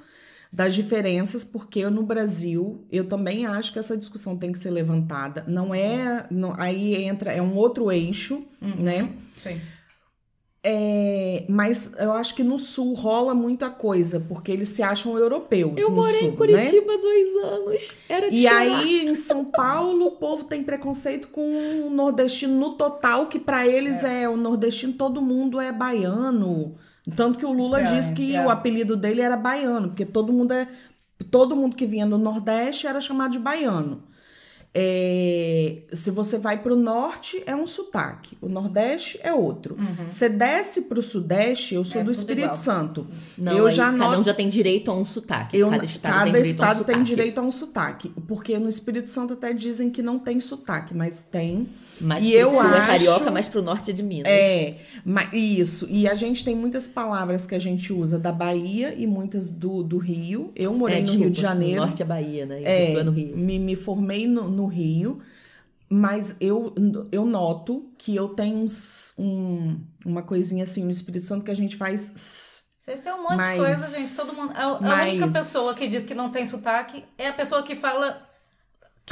das 0.51 0.73
diferenças, 0.73 1.45
porque 1.45 1.89
no 1.89 2.03
Brasil 2.03 2.83
eu 2.91 3.07
também 3.07 3.45
acho 3.45 3.71
que 3.71 3.79
essa 3.79 3.95
discussão 3.95 4.37
tem 4.37 4.51
que 4.51 4.59
ser 4.59 4.69
levantada. 4.69 5.45
Não 5.47 5.73
é. 5.73 6.25
Não, 6.29 6.53
aí 6.57 6.95
entra, 7.03 7.31
é 7.31 7.41
um 7.41 7.55
outro 7.55 7.89
eixo, 7.91 8.43
né? 8.61 9.09
Sim. 9.35 9.59
É, 10.63 11.43
mas 11.49 11.93
eu 11.97 12.11
acho 12.11 12.35
que 12.35 12.43
no 12.43 12.55
sul 12.57 12.93
rola 12.93 13.33
muita 13.33 13.67
coisa, 13.69 14.19
porque 14.19 14.51
eles 14.51 14.69
se 14.69 14.83
acham 14.83 15.17
europeus. 15.17 15.73
Eu 15.75 15.89
morei 15.89 16.19
sul, 16.19 16.27
em 16.27 16.31
né? 16.31 16.37
Curitiba 16.37 16.93
há 16.93 16.97
dois 16.97 17.35
anos. 17.43 17.97
Era 18.07 18.29
de 18.29 18.35
E 18.35 18.43
chorar. 18.43 18.57
aí, 18.59 19.05
em 19.07 19.13
São 19.15 19.45
Paulo, 19.45 20.05
o 20.05 20.11
povo 20.17 20.43
tem 20.43 20.61
preconceito 20.61 21.29
com 21.29 21.87
o 21.87 21.89
nordestino 21.89 22.59
no 22.59 22.73
total, 22.73 23.25
que 23.27 23.39
pra 23.39 23.65
eles 23.65 24.03
é. 24.03 24.29
o 24.29 24.37
nordestino, 24.37 24.93
todo 24.93 25.19
mundo 25.21 25.59
é 25.59 25.71
baiano. 25.71 26.75
Tanto 27.15 27.39
que 27.39 27.45
o 27.45 27.51
Lula 27.51 27.85
Sim, 27.85 27.95
disse 27.95 28.13
que 28.13 28.35
é. 28.35 28.45
o 28.45 28.49
apelido 28.49 28.95
dele 28.95 29.21
era 29.21 29.35
baiano, 29.35 29.89
porque 29.89 30.05
todo 30.05 30.31
mundo 30.31 30.53
é. 30.53 30.67
Todo 31.29 31.55
mundo 31.55 31.75
que 31.75 31.85
vinha 31.85 32.05
do 32.05 32.17
Nordeste 32.17 32.87
era 32.87 32.99
chamado 32.99 33.31
de 33.31 33.39
baiano. 33.39 34.03
É, 34.73 35.83
se 35.91 36.09
você 36.11 36.37
vai 36.37 36.57
pro 36.57 36.77
norte, 36.77 37.43
é 37.45 37.53
um 37.53 37.67
sotaque. 37.67 38.37
O 38.41 38.47
Nordeste 38.47 39.19
é 39.21 39.33
outro. 39.33 39.75
Você 40.07 40.29
desce 40.29 40.83
pro 40.83 41.01
Sudeste, 41.01 41.75
eu 41.75 41.83
sou 41.83 42.01
É 42.01 42.03
do 42.03 42.11
Espírito 42.11 42.45
igual. 42.45 42.57
Santo. 42.57 43.07
Não, 43.37 43.51
eu 43.51 43.69
já 43.69 43.91
cada 43.91 44.17
um 44.17 44.23
já 44.23 44.33
tem 44.33 44.47
direito 44.47 44.89
a 44.89 44.95
um 44.95 45.05
sotaque. 45.05 45.57
eu, 45.57 45.69
cada 45.69 45.83
estado 45.83 46.13
cada 46.13 46.31
tem 46.31 46.33
direito 46.33 46.57
a 46.57 46.61
um 46.61 46.67
estado 46.69 46.77
sotaque. 46.77 46.93
tem 46.93 47.03
direito 47.03 47.37
a 47.37 47.41
um 47.41 47.51
sotaque. 47.51 48.09
Porque 48.27 48.57
no 48.57 48.69
Espírito 48.69 49.09
Santo 49.09 49.33
até 49.33 49.53
dizem 49.53 49.89
que 49.89 50.01
não 50.01 50.17
tem 50.17 50.39
sotaque, 50.39 50.93
mas 50.95 51.21
tem. 51.21 51.67
Mas 52.01 52.23
e 52.23 52.33
eu 52.33 52.49
sul 52.49 52.61
é 52.63 52.77
acho- 52.77 52.87
carioca, 52.87 53.31
mas 53.31 53.47
pro 53.47 53.61
norte 53.61 53.91
é 53.91 53.93
de 53.93 54.01
Minas. 54.03 54.31
É, 54.31 54.75
isso. 55.33 55.87
E 55.89 56.07
a 56.07 56.15
gente 56.15 56.43
tem 56.43 56.55
muitas 56.55 56.87
palavras 56.87 57.45
que 57.45 57.53
a 57.55 57.59
gente 57.59 57.93
usa 57.93 58.17
da 58.17 58.31
Bahia 58.31 58.93
e 58.97 59.05
muitas 59.05 59.49
do, 59.49 59.83
do 59.83 59.97
Rio. 59.97 60.51
Eu 60.55 60.73
morei 60.73 60.97
É, 60.97 60.99
no 60.99 61.05
desculpa, 61.05 61.25
Rio 61.25 61.31
de 61.33 61.41
Janeiro. 61.41 61.81
No 61.81 61.87
norte 61.87 62.01
é 62.01 62.05
Bahia, 62.05 62.45
né? 62.45 62.61
E 62.61 62.65
É, 62.65 62.93
é 62.93 63.03
no 63.03 63.11
Rio. 63.11 63.37
Me, 63.37 63.59
me 63.59 63.75
formei 63.75 64.27
no, 64.27 64.49
no 64.49 64.65
Rio, 64.65 65.19
mas 65.89 66.35
eu, 66.39 66.73
eu 67.11 67.25
noto 67.25 67.91
que 67.97 68.15
eu 68.15 68.29
tenho 68.29 68.57
uns- 68.59 69.13
um, 69.17 69.77
uma 70.05 70.21
coisinha 70.21 70.63
assim 70.63 70.83
no 70.83 70.91
Espírito 70.91 71.25
Santo 71.25 71.43
que 71.45 71.51
a 71.51 71.55
gente 71.55 71.75
faz. 71.75 72.65
Vocês 72.79 72.99
têm 72.99 73.13
um 73.13 73.21
monte 73.23 73.35
Mas- 73.35 73.59
de 73.59 73.65
coisa, 73.65 73.97
gente. 73.99 74.15
Todo 74.15 74.33
mundo. 74.33 74.53
A, 74.55 74.63
a 74.63 74.79
mas- 74.81 75.09
única 75.11 75.27
pessoa 75.27 75.73
que 75.75 75.87
diz 75.87 76.05
que 76.05 76.15
não 76.15 76.29
tem 76.31 76.45
sotaque 76.45 77.03
é 77.17 77.27
a 77.27 77.33
pessoa 77.33 77.61
que 77.61 77.75
fala. 77.75 78.21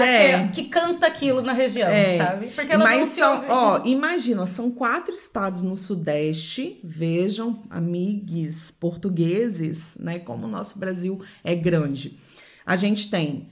Que 0.04 0.10
é. 0.10 0.48
que 0.48 0.64
canta 0.66 1.08
aquilo 1.08 1.42
na 1.42 1.54
região, 1.54 1.88
É, 1.88 2.18
sabe? 2.18 2.48
Porque 2.48 2.72
ela 2.74 2.84
Mas 2.84 3.00
não 3.00 3.14
são, 3.16 3.36
ouve. 3.36 3.48
ó, 3.50 3.82
imagina, 3.86 4.46
são 4.48 4.72
quatro 4.72 5.14
estados 5.14 5.62
no 5.62 5.76
Sudeste. 5.78 6.80
Vejam, 6.84 7.62
amigos 7.70 8.72
portugueses, 8.72 9.98
né? 10.00 10.20
Como 10.20 10.46
o 10.46 10.50
nosso 10.50 10.78
Brasil 10.80 11.22
é 11.44 11.56
grande. 11.56 12.18
A 12.66 12.76
gente 12.76 13.10
tem 13.10 13.48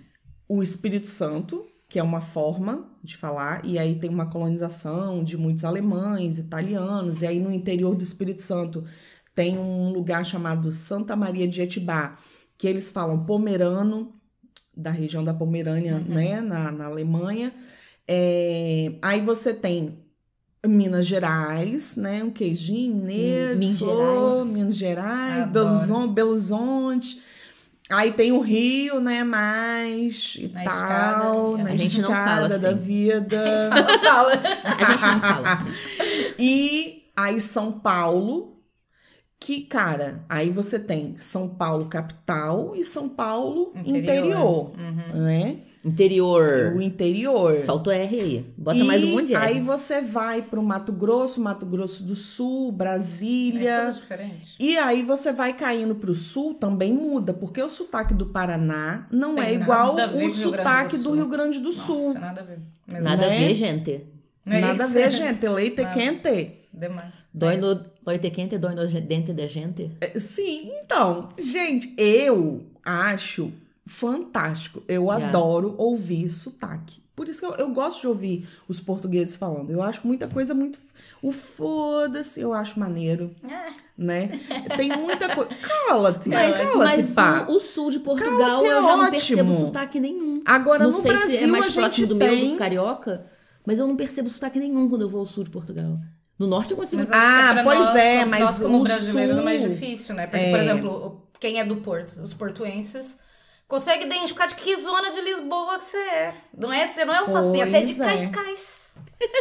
o 0.48 0.62
Espírito 0.62 1.08
Santo, 1.08 1.66
que 1.90 2.00
é 2.00 2.04
uma 2.04 2.22
forma 2.22 2.86
de 3.04 3.16
falar, 3.18 3.66
e 3.66 3.80
aí 3.80 3.96
tem 3.96 4.10
uma 4.10 4.26
colonização 4.26 5.24
de 5.24 5.38
muitos 5.38 5.64
alemães, 5.64 6.38
italianos, 6.38 7.22
e 7.22 7.28
aí 7.28 7.40
no 7.40 7.52
interior 7.52 7.96
do 7.96 8.04
Espírito 8.04 8.42
Santo 8.42 8.84
tem 9.34 9.58
um 9.58 9.92
lugar 9.92 10.26
chamado 10.26 10.72
Santa 10.72 11.16
Maria 11.16 11.48
de 11.48 11.62
Etibá, 11.62 12.18
que 12.58 12.68
eles 12.68 12.92
falam 12.92 13.24
pomerano, 13.26 14.14
da 14.78 14.92
região 14.92 15.24
da 15.24 15.34
Pomerânia, 15.34 16.00
né, 16.08 16.40
na, 16.40 16.72
na 16.72 16.86
Alemanha. 16.86 17.52
É, 18.08 18.92
aí 19.02 19.20
você 19.22 19.54
tem 19.54 19.98
Minas 20.66 21.06
Gerais, 21.06 21.96
né, 21.96 22.24
um 22.24 22.30
queijinho 22.30 22.96
mineiro, 22.96 23.58
Minas 23.60 23.78
Gerais. 23.80 24.54
Minas 24.54 24.76
Gerais. 24.76 25.48
Belo 25.48 25.70
Horizonte, 25.70 26.14
Belo 26.14 26.30
Horizonte. 26.30 27.22
Aí 27.90 28.12
tem 28.12 28.34
o 28.34 28.42
Rio, 28.42 29.00
né, 29.00 29.24
mais 29.24 30.36
e 30.40 30.50
Na 30.50 30.64
tal, 30.64 30.74
escada. 30.74 31.64
na 31.64 31.70
A 31.72 31.76
gente 31.76 32.02
não 32.02 32.10
fala 32.10 32.50
da 32.50 32.70
assim. 32.70 32.80
vida. 32.80 33.70
Fala, 33.72 34.00
fala. 34.00 34.32
A 34.64 34.92
gente 34.92 35.02
não 35.14 35.22
fala 35.22 35.50
assim. 35.54 35.72
E 36.40 37.04
aí 37.16 37.40
São 37.42 37.72
Paulo, 37.72 38.57
que, 39.40 39.62
cara, 39.62 40.24
aí 40.28 40.50
você 40.50 40.80
tem 40.80 41.16
São 41.18 41.48
Paulo 41.50 41.86
capital 41.86 42.74
e 42.76 42.84
São 42.84 43.08
Paulo 43.08 43.72
interior, 43.76 43.98
Interior. 43.98 44.72
Uhum. 44.78 45.22
né? 45.24 45.58
Interior. 45.86 46.74
O 46.76 46.82
interior. 46.82 47.54
Faltou 47.66 47.94
R 47.94 48.20
aí. 48.20 48.46
Bota 48.58 48.78
e 48.78 48.84
mais 48.84 49.04
um 49.04 49.12
monte 49.12 49.28
de 49.28 49.36
R. 49.36 49.42
aí 49.46 49.62
você 49.62 50.02
vai 50.02 50.42
pro 50.42 50.62
Mato 50.62 50.92
Grosso, 50.92 51.40
Mato 51.40 51.66
Grosso 51.66 52.04
do 52.04 52.16
Sul, 52.16 52.70
É 52.70 52.72
Brasília. 52.74 53.86
tudo 53.86 54.02
diferente. 54.02 54.56
E 54.60 54.78
aí 54.78 55.04
você 55.04 55.32
vai 55.32 55.54
caindo 55.54 55.96
pro 55.96 56.14
sul, 56.14 56.56
também 56.56 56.92
muda, 56.92 57.34
porque 57.34 57.62
o 57.62 57.70
sotaque 57.70 58.14
do 58.14 58.26
Paraná 58.26 59.08
não 59.12 59.36
Tem 59.36 59.46
é 59.46 59.54
igual 59.54 59.98
a 59.98 60.08
o 60.08 60.20
do 60.20 60.30
sotaque 60.30 60.98
do. 60.98 61.14
Rio 61.14 61.28
Grande 61.30 61.60
do 61.60 61.72
Sul. 61.72 61.96
Nossa, 61.96 62.20
nada 62.20 62.42
a 62.42 62.44
ver. 62.44 62.60
Nada 63.02 63.28
né? 63.28 63.36
a 63.36 63.40
ver, 63.40 63.54
gente. 63.54 64.04
Não 64.46 64.56
é 64.58 64.62
Nada 64.62 64.84
a 64.84 64.86
isso? 64.88 64.94
ver, 64.94 65.12
gente. 65.12 65.48
Leite 65.48 65.82
Nada. 65.82 65.94
quente. 65.94 66.57
Demais. 66.78 67.14
Dói 67.34 67.58
no, 67.58 67.76
dói 68.04 68.20
ter 68.20 68.30
quente, 68.32 68.58
dói 68.58 68.76
no 68.76 68.88
dente 69.02 69.34
da 69.34 69.48
gente. 69.48 69.92
É, 70.02 70.20
Sim, 70.20 70.72
então, 70.84 71.30
gente, 71.40 71.94
eu 71.98 72.62
acho 72.86 73.52
fantástico. 73.86 74.84
Eu 74.88 75.04
Yeah. 75.06 75.28
adoro 75.30 75.76
ouvir 75.78 76.30
sotaque. 76.30 77.02
Por 77.16 77.28
isso 77.28 77.40
que 77.40 77.46
eu, 77.48 77.56
eu 77.66 77.74
gosto 77.74 78.02
de 78.02 78.08
ouvir 78.08 78.48
os 78.68 78.80
portugueses 78.80 79.36
falando. 79.38 79.72
Eu 79.72 79.82
acho 79.82 80.06
muita 80.06 80.28
coisa 80.28 80.54
muito. 80.54 80.78
O 81.22 81.32
foda-se, 81.32 82.40
eu 82.40 82.54
acho 82.54 82.80
maneiro, 82.80 83.32
É. 83.44 83.72
né? 83.98 84.30
Tem 84.78 84.90
muita 84.96 85.34
coisa. 85.34 85.50
Cala-te, 85.88 86.30
Mas, 86.30 86.58
cala-te, 86.62 86.98
mas 86.98 87.14
pá. 87.16 87.48
o, 87.50 87.56
o 87.56 87.60
sul 87.60 87.90
de 87.90 88.00
Portugal 88.02 88.38
Cala-te, 88.38 88.66
é 88.66 88.72
eu 88.72 88.82
já 88.84 88.88
não 88.90 89.00
ótimo. 89.00 89.10
percebo 89.12 89.54
sotaque 89.54 90.00
nenhum. 90.00 90.44
Agora, 90.46 90.84
não 90.84 90.92
no 90.92 90.98
sei 91.02 91.12
Brasil, 91.12 91.38
se 91.40 91.44
é 91.44 91.48
mais 91.48 91.66
a 91.66 91.72
próximo 91.82 91.90
gente 91.90 92.06
do 92.06 92.20
tem... 92.20 92.42
meu 92.44 92.52
do 92.52 92.58
carioca, 92.58 93.26
mas 93.66 93.80
eu 93.80 93.88
não 93.88 93.96
percebo 93.98 94.30
sotaque 94.30 94.60
nenhum 94.60 94.88
quando 94.88 95.02
eu 95.02 95.10
vou 95.10 95.22
ao 95.22 95.26
sul 95.26 95.44
de 95.44 95.50
Portugal. 95.50 96.00
No 96.40 96.48
norte 96.48 96.72
eu 96.72 96.78
consigo. 96.78 97.02
Mas 97.02 97.10
que 97.10 97.16
Ah, 97.18 97.50
pra 97.54 97.64
pois 97.64 97.80
nós, 97.80 97.96
é, 97.96 98.26
mas 98.26 98.40
nós 98.40 98.60
como 98.60 98.80
o 98.80 98.84
brasileiros 98.84 99.38
é 99.38 99.42
mais 99.42 99.62
sul- 99.62 99.70
difícil, 99.70 100.16
né? 100.16 100.28
Porque, 100.28 100.46
por 100.50 100.60
exemplo, 100.60 100.90
o- 100.92 101.40
quem 101.40 101.60
é 101.60 101.66
do 101.66 101.78
Porto, 101.78 102.20
os 102.22 102.34
portuenses, 102.34 103.18
consegue 103.68 104.06
identificar 104.06 104.46
de 104.46 104.56
que 104.56 104.76
zona 104.78 105.10
de 105.12 105.20
Lisboa 105.22 105.78
que 105.78 105.84
você 105.84 105.98
é. 105.98 106.34
Não 106.58 106.72
é, 106.72 106.86
você 106.88 107.04
não 107.06 107.14
é 107.14 107.18
alfacinha, 107.18 107.66
você 107.66 107.78
é 107.78 107.82
de 107.82 107.96
Pois 107.96 108.08
é. 108.08 108.14
Cascais. 108.28 108.88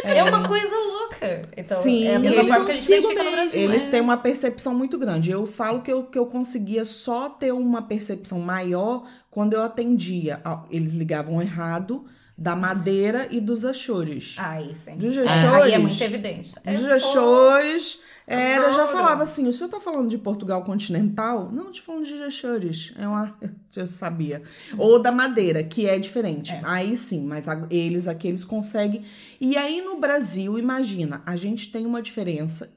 É. 0.03 0.23
uma 0.23 0.47
coisa 0.47 0.75
louca. 0.75 1.49
Então, 1.55 1.77
Sim, 1.81 2.07
é 2.07 2.15
a 2.15 2.19
mesma 2.19 2.43
forma 2.45 2.65
que 2.65 2.71
a 2.71 2.73
gente 2.75 2.85
identifica 2.87 3.23
no 3.23 3.29
bem. 3.29 3.31
Brasil. 3.35 3.61
Eles 3.61 3.83
né? 3.85 3.91
têm 3.91 4.01
uma 4.01 4.17
percepção 4.17 4.73
muito 4.73 4.97
grande. 4.97 5.29
Eu 5.31 5.45
falo 5.45 5.81
que 5.81 5.91
eu, 5.91 6.03
que 6.03 6.17
eu 6.17 6.25
conseguia 6.25 6.83
só 6.83 7.29
ter 7.29 7.51
uma 7.51 7.81
percepção 7.83 8.39
maior 8.39 9.03
quando 9.29 9.53
eu 9.53 9.63
atendia. 9.63 10.41
Ah, 10.43 10.63
Eles 10.71 10.93
ligavam 10.93 11.39
errado 11.41 12.05
da 12.37 12.55
Madeira 12.55 13.27
e 13.31 13.41
dos 13.41 13.65
Açores. 13.65 14.35
Aí, 14.37 14.75
sim. 14.75 14.95
Dos 14.97 15.17
É, 15.17 15.23
Açores. 15.23 15.63
aí 15.63 15.71
é 15.73 15.77
muito 15.79 16.01
evidente. 16.03 16.53
É 16.63 16.73
Dos. 16.73 16.85
Açores. 16.87 17.99
Era, 18.27 18.65
eu 18.65 18.71
já 18.73 18.87
falava 18.87 19.23
assim, 19.23 19.47
o 19.47 19.53
senhor 19.53 19.69
tá 19.69 19.79
falando 19.79 20.09
de 20.09 20.17
Portugal 20.17 20.61
continental? 20.63 21.49
Não, 21.51 21.67
eu 21.67 21.71
tô 21.71 21.81
falando 21.81 22.05
de 22.05 22.21
Açores. 22.21 22.93
É 22.99 23.07
uma... 23.07 23.35
Eu 23.75 23.85
sabia. 23.85 24.41
Ou 24.77 24.97
da 24.99 25.11
Madeira, 25.11 25.63
que 25.63 25.85
é 25.87 25.99
diferente. 25.99 26.51
Aí 26.63 26.95
sim, 26.97 27.25
mas 27.25 27.45
eles 27.69 28.07
aqui, 28.07 28.27
eles 28.27 28.43
conseguem. 28.43 29.03
E 29.39 29.55
aí 29.55 29.81
no 29.81 29.99
Brasil, 29.99 30.57
imagina, 30.57 31.21
a 31.25 31.35
gente 31.35 31.71
tem 31.71 31.85
uma 31.85 32.01
diferença. 32.01 32.69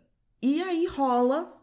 E 0.42 0.62
aí 0.62 0.86
rola... 0.86 1.59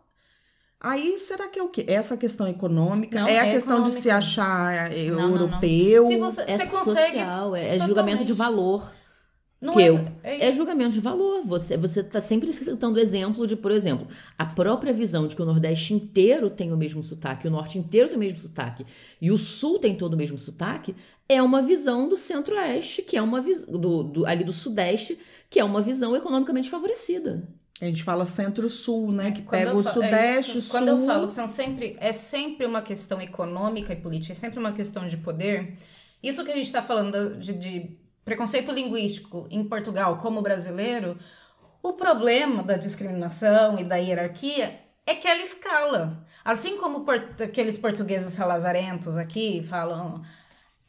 Aí, 0.79 1.17
será 1.17 1.47
que 1.49 1.57
é 1.59 1.63
o 1.63 1.69
quê? 1.69 1.85
Essa 1.87 2.15
questão 2.17 2.47
econômica? 2.47 3.19
Não, 3.19 3.27
é 3.27 3.39
a 3.39 3.45
é 3.47 3.51
questão 3.53 3.81
de 3.81 3.89
econômica. 3.89 4.01
se 4.01 4.09
achar 4.11 4.91
eh, 4.91 5.09
Não, 5.09 5.29
não, 5.31 5.47
não. 5.49 5.61
europeu? 5.61 6.03
Se 6.03 6.17
você, 6.17 6.41
É 6.47 6.57
você 6.57 6.67
consegue. 6.67 7.11
social, 7.11 7.55
é, 7.55 7.75
é 7.75 7.79
julgamento 7.79 8.23
de 8.23 8.33
valor. 8.33 8.91
Não 9.59 9.73
que 9.73 9.81
é, 9.81 9.89
eu, 9.89 9.95
é 10.23 10.47
é 10.47 10.51
julgamento 10.51 10.91
de 10.93 11.01
valor. 11.01 11.43
Você 11.45 11.75
você 11.77 12.01
está 12.01 12.21
sempre 12.21 12.53
citando 12.53 12.99
exemplo 12.99 13.47
de, 13.47 13.55
por 13.55 13.71
exemplo, 13.71 14.07
a 14.37 14.45
própria 14.45 14.93
visão 14.93 15.27
de 15.27 15.35
que 15.35 15.41
o 15.41 15.45
Nordeste 15.45 15.93
inteiro 15.95 16.49
tem 16.51 16.71
o 16.71 16.77
mesmo 16.77 17.03
sotaque, 17.03 17.47
o 17.47 17.51
Norte 17.51 17.79
inteiro 17.79 18.07
tem 18.07 18.17
o 18.17 18.19
mesmo 18.19 18.37
sotaque 18.37 18.85
e 19.19 19.31
o 19.31 19.37
Sul 19.37 19.79
tem 19.79 19.95
todo 19.95 20.13
o 20.13 20.17
mesmo 20.17 20.37
sotaque, 20.37 20.95
é 21.27 21.41
uma 21.41 21.61
visão 21.61 22.07
do 22.07 22.15
Centro-Oeste, 22.15 23.01
que 23.01 23.17
é 23.17 23.21
uma 23.21 23.41
visão 23.41 23.71
do, 23.71 24.03
do- 24.03 24.25
ali 24.27 24.43
do 24.43 24.53
Sudeste, 24.53 25.17
que 25.49 25.59
é 25.59 25.63
uma 25.63 25.81
visão 25.81 26.15
economicamente 26.15 26.69
favorecida. 26.69 27.47
A 27.79 27.85
gente 27.85 28.03
fala 28.03 28.25
centro-sul, 28.25 29.11
né? 29.11 29.31
Que 29.31 29.43
Quando 29.43 29.59
pega 29.65 29.75
o 29.77 29.81
é 29.81 29.83
sudeste, 29.83 30.55
o 30.55 30.59
isso. 30.59 30.69
sul. 30.71 30.79
Quando 30.79 30.87
eu 30.87 31.05
falo 31.05 31.27
que 31.27 31.33
são 31.33 31.47
sempre 31.47 31.95
é 31.99 32.11
sempre 32.11 32.65
uma 32.65 32.81
questão 32.81 33.21
econômica 33.21 33.93
e 33.93 33.95
política, 33.95 34.33
é 34.33 34.35
sempre 34.35 34.57
uma 34.59 34.71
questão 34.71 35.07
de 35.07 35.17
poder. 35.17 35.75
Isso 36.23 36.43
que 36.43 36.51
a 36.51 36.55
gente 36.55 36.65
está 36.65 36.81
falando 36.81 37.37
de, 37.37 37.53
de 37.53 37.97
preconceito 38.25 38.71
linguístico 38.71 39.47
em 39.51 39.63
Portugal 39.63 40.17
como 40.17 40.41
brasileiro, 40.41 41.17
o 41.83 41.93
problema 41.93 42.63
da 42.63 42.75
discriminação 42.77 43.79
e 43.79 43.83
da 43.83 43.95
hierarquia 43.97 44.79
é 45.05 45.13
que 45.13 45.27
ela 45.27 45.41
escala. 45.41 46.25
Assim 46.43 46.77
como 46.77 47.01
por- 47.05 47.35
aqueles 47.43 47.77
portugueses 47.77 48.33
salazarentos 48.33 49.17
aqui 49.17 49.61
falam 49.63 50.21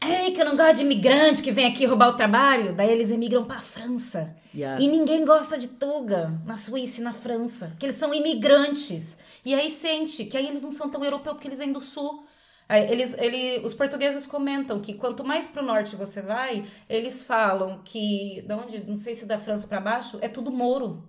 Ei, 0.01 0.31
que 0.31 0.41
eu 0.41 0.45
não 0.45 0.57
gosto 0.57 0.77
de 0.77 0.83
imigrante 0.85 1.43
que 1.43 1.51
vem 1.51 1.67
aqui 1.67 1.85
roubar 1.85 2.09
o 2.09 2.13
trabalho. 2.13 2.73
Daí 2.73 2.91
eles 2.91 3.11
emigram 3.11 3.45
pra 3.45 3.61
França. 3.61 4.35
Yeah. 4.55 4.81
E 4.83 4.87
ninguém 4.87 5.25
gosta 5.25 5.59
de 5.59 5.69
Tuga 5.69 6.41
na 6.47 6.55
Suíça 6.57 7.01
e 7.01 7.05
na 7.05 7.13
França. 7.13 7.75
Que 7.79 7.87
eles 7.87 7.97
são 7.97 8.15
imigrantes. 8.15 9.19
E 9.45 9.55
aí 9.55 9.69
sente 9.69 10.25
que 10.25 10.37
aí 10.37 10.47
eles 10.47 10.63
não 10.63 10.71
são 10.73 10.89
tão 10.89 11.05
europeus 11.05 11.35
porque 11.35 11.49
eles 11.49 11.59
vêm 11.59 11.73
do 11.73 11.81
sul. 11.81 12.25
Eles, 12.71 13.17
ele, 13.19 13.61
os 13.65 13.73
portugueses 13.73 14.27
comentam 14.27 14.79
que 14.79 14.93
quanto 14.93 15.25
mais 15.25 15.47
pro 15.47 15.63
norte 15.65 15.97
você 15.97 16.21
vai, 16.21 16.65
eles 16.89 17.23
falam 17.23 17.81
que, 17.83 18.45
da 18.47 18.59
onde, 18.59 18.85
não 18.87 18.95
sei 18.95 19.15
se 19.15 19.25
da 19.25 19.39
França 19.39 19.67
pra 19.67 19.81
baixo, 19.81 20.19
é 20.21 20.29
tudo 20.29 20.51
moro. 20.53 21.03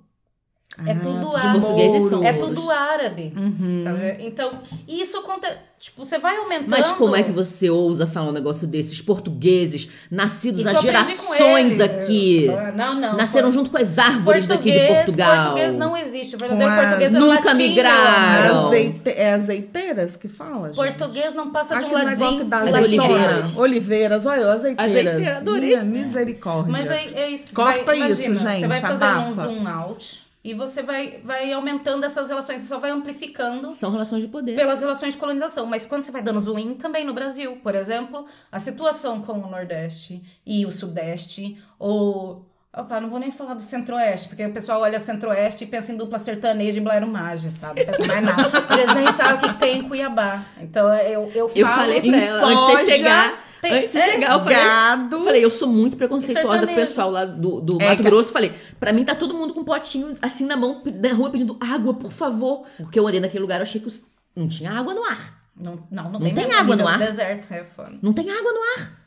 É 0.87 0.91
Ah, 0.91 0.99
tudo 1.03 1.29
os 1.29 1.35
árabe. 1.35 1.59
portugueses 1.59 2.09
são 2.09 2.23
É 2.23 2.31
mouros. 2.31 2.49
tudo 2.57 2.71
árabe. 2.71 3.33
Uhum. 3.35 3.83
Tá? 3.83 3.91
Então, 4.23 4.61
e 4.87 5.01
isso 5.01 5.17
acontece. 5.17 5.57
Tipo, 5.79 6.03
você 6.03 6.17
vai 6.19 6.35
aumentando. 6.35 6.67
Mas 6.71 6.91
como 6.91 7.15
é 7.15 7.23
que 7.23 7.31
você 7.31 7.69
ousa 7.69 8.05
falar 8.05 8.27
um 8.27 8.33
negócio 8.33 8.67
desses 8.67 8.99
portugueses, 9.01 9.89
nascidos 10.11 10.59
Isso 10.59 10.69
há 10.69 10.81
gerações 10.81 11.79
aqui? 11.79 12.49
Ah, 12.49 12.73
Não, 12.75 12.95
não. 12.95 13.15
Nasceram 13.15 13.47
Por- 13.47 13.53
junto 13.53 13.69
com 13.71 13.77
as 13.77 13.97
árvores 13.97 14.45
daqui 14.45 14.71
de 14.73 14.77
Português- 14.77 15.05
Portugal. 15.05 15.43
Português 15.45 15.75
não 15.75 15.95
existe. 15.95 16.35
O 16.35 16.37
verdadeiro 16.37 16.69
as- 16.69 16.79
português 16.85 17.13
é 17.15 17.19
Nunca 17.19 17.33
latino. 17.45 17.55
migraram. 17.69 18.67
Azeite... 18.67 19.09
É 19.09 19.33
azeiteiras 19.35 20.17
que 20.17 20.27
fala, 20.27 20.67
gente? 20.67 20.75
Português 20.75 21.33
não 21.33 21.49
passa 21.49 21.79
de 21.79 21.85
um 21.85 21.93
ladinho. 21.93 22.37
que 22.39 22.43
dá 22.43 22.57
As 22.57 22.75
azeitona. 22.75 23.03
oliveiras. 23.13 23.57
Oliveiras, 23.57 24.25
olha, 24.25 24.51
azeiteiras. 24.51 24.91
Azeiteira, 25.15 25.37
adorei. 25.37 25.69
Minha 25.69 25.83
misericórdia. 25.85 26.71
Mas 26.73 26.91
é, 26.91 27.05
é 27.15 27.29
isso. 27.29 27.55
Corta 27.55 27.85
vai, 27.85 27.95
isso, 28.11 28.21
imagina, 28.23 28.51
gente, 28.51 28.59
Você 28.61 28.67
vai 28.67 28.81
fazendo 28.81 29.19
um 29.21 29.33
zoom 29.33 29.67
out 29.69 30.28
e 30.43 30.53
você 30.53 30.81
vai, 30.81 31.19
vai 31.23 31.51
aumentando 31.51 32.05
essas 32.05 32.29
relações. 32.29 32.61
Você 32.61 32.67
só 32.67 32.79
vai 32.79 32.91
amplificando 32.91 33.71
São 33.71 33.91
relações 33.91 34.21
de 34.21 34.29
poder. 34.29 34.55
pelas 34.55 34.79
relações 34.79 35.13
de 35.13 35.19
colonização. 35.19 35.65
Mas 35.65 35.85
quando 35.85 36.03
você 36.03 36.11
vai 36.11 36.21
dando 36.21 36.39
zoom 36.39 36.57
in, 36.59 36.75
também 36.75 37.03
no 37.05 37.13
Brasil, 37.13 37.57
por 37.61 37.75
exemplo, 37.75 38.25
a 38.51 38.57
situação 38.57 39.21
com 39.21 39.33
o 39.33 39.49
Nordeste 39.49 40.23
e 40.45 40.65
o 40.65 40.71
Sudeste, 40.71 41.57
ou. 41.77 42.45
Opa, 42.71 43.01
não 43.01 43.09
vou 43.09 43.19
nem 43.19 43.31
falar 43.31 43.55
do 43.55 43.63
Centro-Oeste, 43.63 44.29
porque 44.29 44.45
o 44.45 44.53
pessoal 44.53 44.81
olha 44.81 44.99
Centro-Oeste 44.99 45.63
e 45.63 45.67
pensa 45.67 45.91
em 45.91 45.97
dupla 45.97 46.19
sertaneja 46.19 46.77
e 46.77 46.81
Blairo 46.81 47.07
Maggi, 47.07 47.49
sabe? 47.49 47.83
Pensa 47.83 48.05
mais 48.05 48.23
nada. 48.23 48.43
Eles 48.79 48.93
nem 48.93 49.11
sabem 49.11 49.35
o 49.35 49.39
que, 49.39 49.49
que 49.49 49.57
tem 49.57 49.79
em 49.79 49.89
Cuiabá. 49.89 50.45
Então 50.61 50.87
eu, 50.93 51.31
eu 51.33 51.49
falo. 51.49 51.59
Eu 51.59 51.67
falei 51.67 51.99
pra 51.99 52.09
ela, 52.21 52.45
antes 52.45 52.47
de 52.47 52.55
soja, 52.55 52.77
você 52.77 52.91
chegar, 52.91 53.43
tem- 53.61 53.73
antes 53.73 53.91
de 53.91 53.97
é, 53.97 54.01
chegar, 54.01 54.33
eu 54.33 54.39
falei, 54.39 54.57
gado. 54.57 55.15
eu 55.17 55.23
falei, 55.23 55.45
eu 55.45 55.49
sou 55.51 55.67
muito 55.67 55.97
preconceituosa 55.97 56.65
com 56.65 56.73
o 56.73 56.75
pessoal 56.75 57.11
lá 57.11 57.25
do, 57.25 57.59
do 57.61 57.81
É, 57.81 57.85
Mato 57.89 58.03
Grosso. 58.03 58.31
Falei, 58.31 58.53
pra 58.79 58.91
mim 58.93 59.03
tá 59.05 59.13
todo 59.15 59.33
mundo 59.33 59.53
com 59.53 59.61
um 59.61 59.65
potinho 59.65 60.15
assim 60.21 60.45
na 60.45 60.55
mão, 60.57 60.81
na 60.85 61.13
rua 61.13 61.29
pedindo 61.29 61.57
água, 61.59 61.93
por 61.93 62.11
favor. 62.11 62.65
Porque 62.77 62.99
eu 62.99 63.07
andei 63.07 63.19
naquele 63.19 63.41
lugar, 63.41 63.57
eu 63.57 63.63
achei 63.63 63.81
que 63.81 63.87
os- 63.87 64.03
não 64.35 64.47
tinha 64.47 64.71
água 64.71 64.93
no 64.93 65.03
ar. 65.03 65.39
Não, 65.55 65.73
não, 65.91 66.03
não, 66.05 66.11
Não 66.13 66.19
tem, 66.21 66.33
tem 66.33 66.53
água 66.53 66.75
no 66.75 66.87
ar? 66.87 66.97
deserto, 66.97 67.53
é 67.53 67.63
foda. 67.63 67.97
Não 68.01 68.13
tem 68.13 68.29
água 68.31 68.51
no 68.51 68.59
ar. 68.81 68.99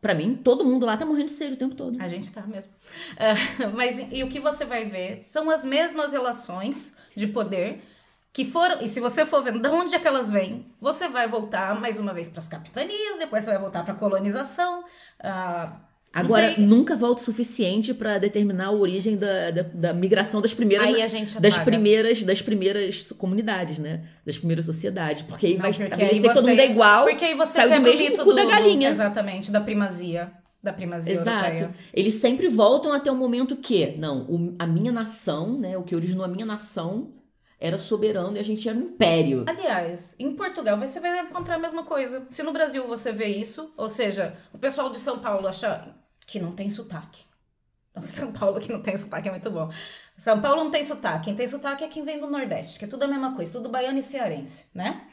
Pra 0.00 0.14
mim, 0.14 0.34
todo 0.34 0.64
mundo 0.64 0.86
lá 0.86 0.96
tá 0.96 1.04
morrendo 1.04 1.26
de 1.26 1.32
sede 1.32 1.52
o 1.52 1.56
tempo 1.58 1.74
todo. 1.74 2.00
A 2.00 2.08
gente 2.08 2.32
tá 2.32 2.40
mesmo. 2.46 2.72
Ah, 3.18 3.34
mas 3.74 4.06
e 4.10 4.24
o 4.24 4.28
que 4.30 4.40
você 4.40 4.64
vai 4.64 4.86
ver 4.86 5.18
são 5.22 5.50
as 5.50 5.62
mesmas 5.64 6.12
relações 6.12 6.94
de 7.14 7.26
poder 7.26 7.84
que 8.32 8.44
foram. 8.44 8.80
E 8.80 8.88
se 8.88 9.00
você 9.00 9.26
for 9.26 9.42
vendo 9.42 9.60
de 9.60 9.68
onde 9.68 9.94
é 9.94 9.98
que 9.98 10.06
elas 10.06 10.30
vêm, 10.30 10.66
você 10.80 11.08
vai 11.08 11.26
voltar 11.26 11.78
mais 11.80 11.98
uma 11.98 12.14
vez 12.14 12.28
para 12.28 12.38
as 12.38 12.48
capitanias, 12.48 13.18
depois 13.18 13.44
você 13.44 13.50
vai 13.50 13.58
voltar 13.60 13.84
para 13.84 13.94
a 13.94 13.96
colonização. 13.96 14.84
não 15.22 15.90
Agora, 16.12 16.54
nunca 16.58 16.96
volta 16.96 17.22
o 17.22 17.24
suficiente 17.24 17.94
pra 17.94 18.18
determinar 18.18 18.66
a 18.66 18.70
origem 18.72 19.16
da, 19.16 19.50
da, 19.52 19.62
da 19.62 19.92
migração 19.92 20.40
das 20.42 20.52
primeiras 20.52 20.90
das 21.40 21.56
primeiras 21.58 22.22
das 22.24 22.42
primeiras 22.42 23.12
comunidades, 23.12 23.78
né? 23.78 24.02
Das 24.26 24.36
primeiras 24.36 24.64
sociedades, 24.66 25.22
porque 25.22 25.46
aí 25.46 25.54
Não, 25.54 25.60
vai 25.62 25.70
porque 25.70 25.84
estabelecer 25.84 26.28
que 26.28 26.34
todo 26.34 26.48
mundo 26.48 26.58
é 26.60 26.66
igual. 26.66 27.04
Porque 27.04 27.24
aí 27.24 27.34
você 27.34 27.52
saiu 27.52 27.70
do 27.70 27.76
o 27.76 27.82
mesmo 27.82 28.16
cu 28.18 28.24
do, 28.24 28.34
da 28.34 28.44
galinha. 28.44 28.88
do- 28.90 28.92
exatamente, 28.94 29.50
da 29.52 29.60
primazia. 29.60 30.32
Da 30.62 30.72
primazia 30.72 31.12
Exato. 31.14 31.46
europeia. 31.46 31.70
Eles 31.94 32.14
sempre 32.14 32.48
voltam 32.48 32.92
até 32.92 33.10
o 33.10 33.14
momento 33.14 33.56
que, 33.56 33.94
não, 33.96 34.22
o- 34.28 34.54
a 34.58 34.66
minha 34.66 34.90
nação, 34.92 35.56
né, 35.58 35.78
o 35.78 35.82
que 35.84 35.94
originou 35.96 36.24
a 36.24 36.28
minha 36.28 36.44
nação 36.44 37.12
era 37.60 37.76
soberano 37.76 38.36
e 38.36 38.40
a 38.40 38.44
gente 38.44 38.66
era 38.68 38.76
um 38.76 38.82
império. 38.82 39.44
Aliás, 39.46 40.14
em 40.18 40.34
Portugal 40.34 40.78
você 40.78 40.98
vai 40.98 41.20
encontrar 41.20 41.56
a 41.56 41.58
mesma 41.58 41.82
coisa. 41.82 42.26
Se 42.30 42.42
no 42.42 42.52
Brasil 42.52 42.86
você 42.86 43.12
vê 43.12 43.26
isso, 43.26 43.72
ou 43.76 43.88
seja, 43.88 44.34
o 44.52 44.58
pessoal 44.58 44.90
de 44.90 44.98
São 44.98 45.18
Paulo 45.18 45.46
acha 45.46 45.94
que 46.26 46.40
não 46.40 46.52
tem 46.52 46.70
sotaque. 46.70 47.22
São 48.08 48.32
Paulo 48.32 48.58
que 48.60 48.72
não 48.72 48.80
tem 48.80 48.96
sotaque 48.96 49.28
é 49.28 49.30
muito 49.30 49.50
bom. 49.50 49.70
São 50.16 50.40
Paulo 50.40 50.64
não 50.64 50.70
tem 50.70 50.82
sotaque. 50.82 51.26
Quem 51.26 51.36
tem 51.36 51.46
sotaque 51.46 51.84
é 51.84 51.88
quem 51.88 52.02
vem 52.02 52.18
do 52.18 52.30
Nordeste, 52.30 52.78
que 52.78 52.86
é 52.86 52.88
tudo 52.88 53.02
a 53.02 53.08
mesma 53.08 53.34
coisa, 53.34 53.52
tudo 53.52 53.68
baiano 53.68 53.98
e 53.98 54.02
cearense, 54.02 54.66
né? 54.74 55.06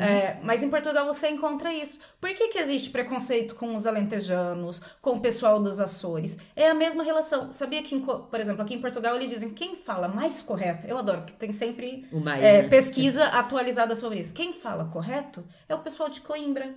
É, 0.00 0.38
mas 0.42 0.62
em 0.62 0.70
Portugal 0.70 1.04
você 1.06 1.28
encontra 1.28 1.72
isso. 1.72 2.00
Por 2.20 2.32
que, 2.34 2.48
que 2.48 2.58
existe 2.58 2.90
preconceito 2.90 3.54
com 3.54 3.74
os 3.74 3.86
alentejanos, 3.86 4.80
com 5.00 5.12
o 5.12 5.20
pessoal 5.20 5.60
dos 5.60 5.80
Açores? 5.80 6.38
É 6.54 6.68
a 6.68 6.74
mesma 6.74 7.02
relação. 7.02 7.50
Sabia 7.50 7.82
que, 7.82 7.94
em 7.94 8.00
por 8.00 8.38
exemplo, 8.38 8.62
aqui 8.62 8.74
em 8.74 8.80
Portugal 8.80 9.16
eles 9.16 9.30
dizem 9.30 9.50
quem 9.50 9.74
fala 9.74 10.08
mais 10.08 10.42
correto? 10.42 10.86
Eu 10.86 10.98
adoro, 10.98 11.22
porque 11.22 11.34
tem 11.34 11.52
sempre 11.52 12.06
é, 12.40 12.62
né? 12.62 12.68
pesquisa 12.68 13.24
atualizada 13.24 13.94
sobre 13.94 14.20
isso. 14.20 14.34
Quem 14.34 14.52
fala 14.52 14.84
correto 14.86 15.44
é 15.68 15.74
o 15.74 15.80
pessoal 15.80 16.08
de 16.08 16.20
Coimbra. 16.20 16.74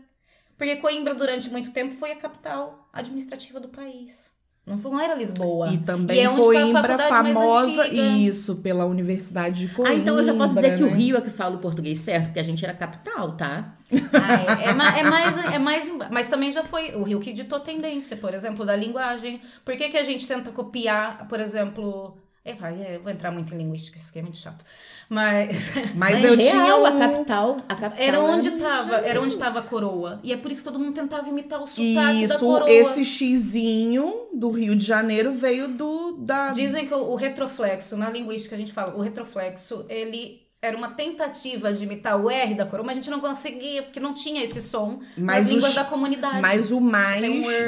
Porque 0.58 0.78
Coimbra, 0.78 1.14
durante 1.14 1.50
muito 1.52 1.72
tempo, 1.72 1.94
foi 1.94 2.12
a 2.12 2.16
capital 2.16 2.90
administrativa 2.92 3.60
do 3.60 3.70
país. 3.70 4.37
Não, 4.68 4.78
foi, 4.78 4.92
não 4.92 5.00
era 5.00 5.16
Lisboa. 5.16 5.70
E 5.74 5.78
também 5.78 6.20
é 6.22 6.30
onde 6.30 6.42
tá 6.42 6.60
a 6.60 6.62
Coimbra, 6.62 6.98
mais 6.98 7.10
famosa, 7.10 7.88
isso, 7.88 8.58
pela 8.58 8.84
Universidade 8.86 9.66
de 9.66 9.74
Coimbra. 9.74 9.94
Ah, 9.94 9.96
então 9.98 10.18
eu 10.18 10.24
já 10.26 10.34
posso 10.34 10.56
dizer 10.56 10.76
que 10.76 10.84
o 10.84 10.88
né? 10.88 10.94
Rio 10.98 11.16
é 11.16 11.22
que 11.22 11.30
fala 11.30 11.56
o 11.56 11.60
português 11.60 12.00
certo, 12.00 12.26
porque 12.26 12.40
a 12.40 12.44
gente 12.44 12.66
era 12.66 12.74
capital, 12.74 13.32
tá? 13.38 13.74
Ah, 14.14 14.62
é, 14.62 14.70
é 14.70 14.74
ma- 14.74 14.98
é 14.98 15.04
mais, 15.04 15.38
é 15.38 15.58
mais. 15.60 15.92
Mas 16.12 16.28
também 16.28 16.52
já 16.52 16.62
foi 16.64 16.94
o 16.96 17.04
Rio 17.04 17.20
que 17.22 17.32
ditou 17.32 17.62
tendência, 17.62 18.18
por 18.18 18.34
exemplo, 18.34 18.66
da 18.66 18.76
linguagem. 18.76 19.40
Por 19.64 19.78
que, 19.78 19.88
que 19.88 19.98
a 19.98 20.04
gente 20.04 20.28
tenta 20.28 20.52
copiar, 20.52 21.26
por 21.30 21.40
exemplo. 21.40 22.18
É, 22.48 22.54
vai, 22.54 22.82
é, 22.82 22.96
eu 22.96 23.02
vou 23.02 23.12
entrar 23.12 23.30
muito 23.30 23.54
em 23.54 23.58
linguística, 23.58 23.98
isso 23.98 24.10
aqui 24.10 24.20
é 24.20 24.22
muito 24.22 24.38
chato. 24.38 24.64
Mas. 25.10 25.74
Mas 25.94 26.24
é 26.24 26.30
eu 26.30 26.38
real, 26.38 26.52
tinha 26.52 26.78
um... 26.78 26.86
a 26.86 26.92
capital, 26.98 27.58
a 27.68 27.76
capital 27.76 28.06
Era 28.06 28.22
onde 28.22 28.50
no 28.50 28.56
Rio 28.56 28.58
de 28.58 28.64
tava, 28.64 28.96
era 28.96 29.22
onde 29.22 29.38
tava 29.38 29.60
a 29.60 29.62
coroa. 29.62 30.20
E 30.24 30.32
é 30.32 30.38
por 30.38 30.50
isso 30.50 30.62
que 30.62 30.70
todo 30.70 30.80
mundo 30.80 30.94
tentava 30.94 31.28
imitar 31.28 31.62
o 31.62 31.68
sotaque 31.68 31.94
da 31.94 32.14
Isso, 32.14 32.40
coroa. 32.40 32.72
esse 32.72 33.04
xizinho 33.04 34.30
do 34.34 34.50
Rio 34.50 34.76
de 34.76 34.86
Janeiro 34.86 35.34
veio 35.34 35.68
do 35.68 36.14
da 36.20 36.52
Dizem 36.52 36.88
que 36.88 36.94
o, 36.94 37.12
o 37.12 37.16
retroflexo, 37.16 37.98
na 37.98 38.10
linguística 38.10 38.56
a 38.56 38.58
gente 38.58 38.72
fala, 38.72 38.96
o 38.96 39.02
retroflexo, 39.02 39.86
ele 39.90 40.48
era 40.62 40.76
uma 40.76 40.90
tentativa 40.92 41.72
de 41.72 41.84
imitar 41.84 42.20
o 42.20 42.30
R 42.30 42.56
da 42.56 42.66
coroa, 42.66 42.86
mas 42.86 42.98
a 42.98 43.02
gente 43.02 43.10
não 43.10 43.20
conseguia, 43.20 43.84
porque 43.84 44.00
não 44.00 44.14
tinha 44.14 44.44
esse 44.44 44.62
som 44.62 45.00
Mas 45.18 45.40
nas 45.40 45.48
línguas 45.48 45.74
da 45.74 45.84
comunidade. 45.84 46.42
Mas 46.42 46.72
o 46.72 46.80
mais 46.80 47.22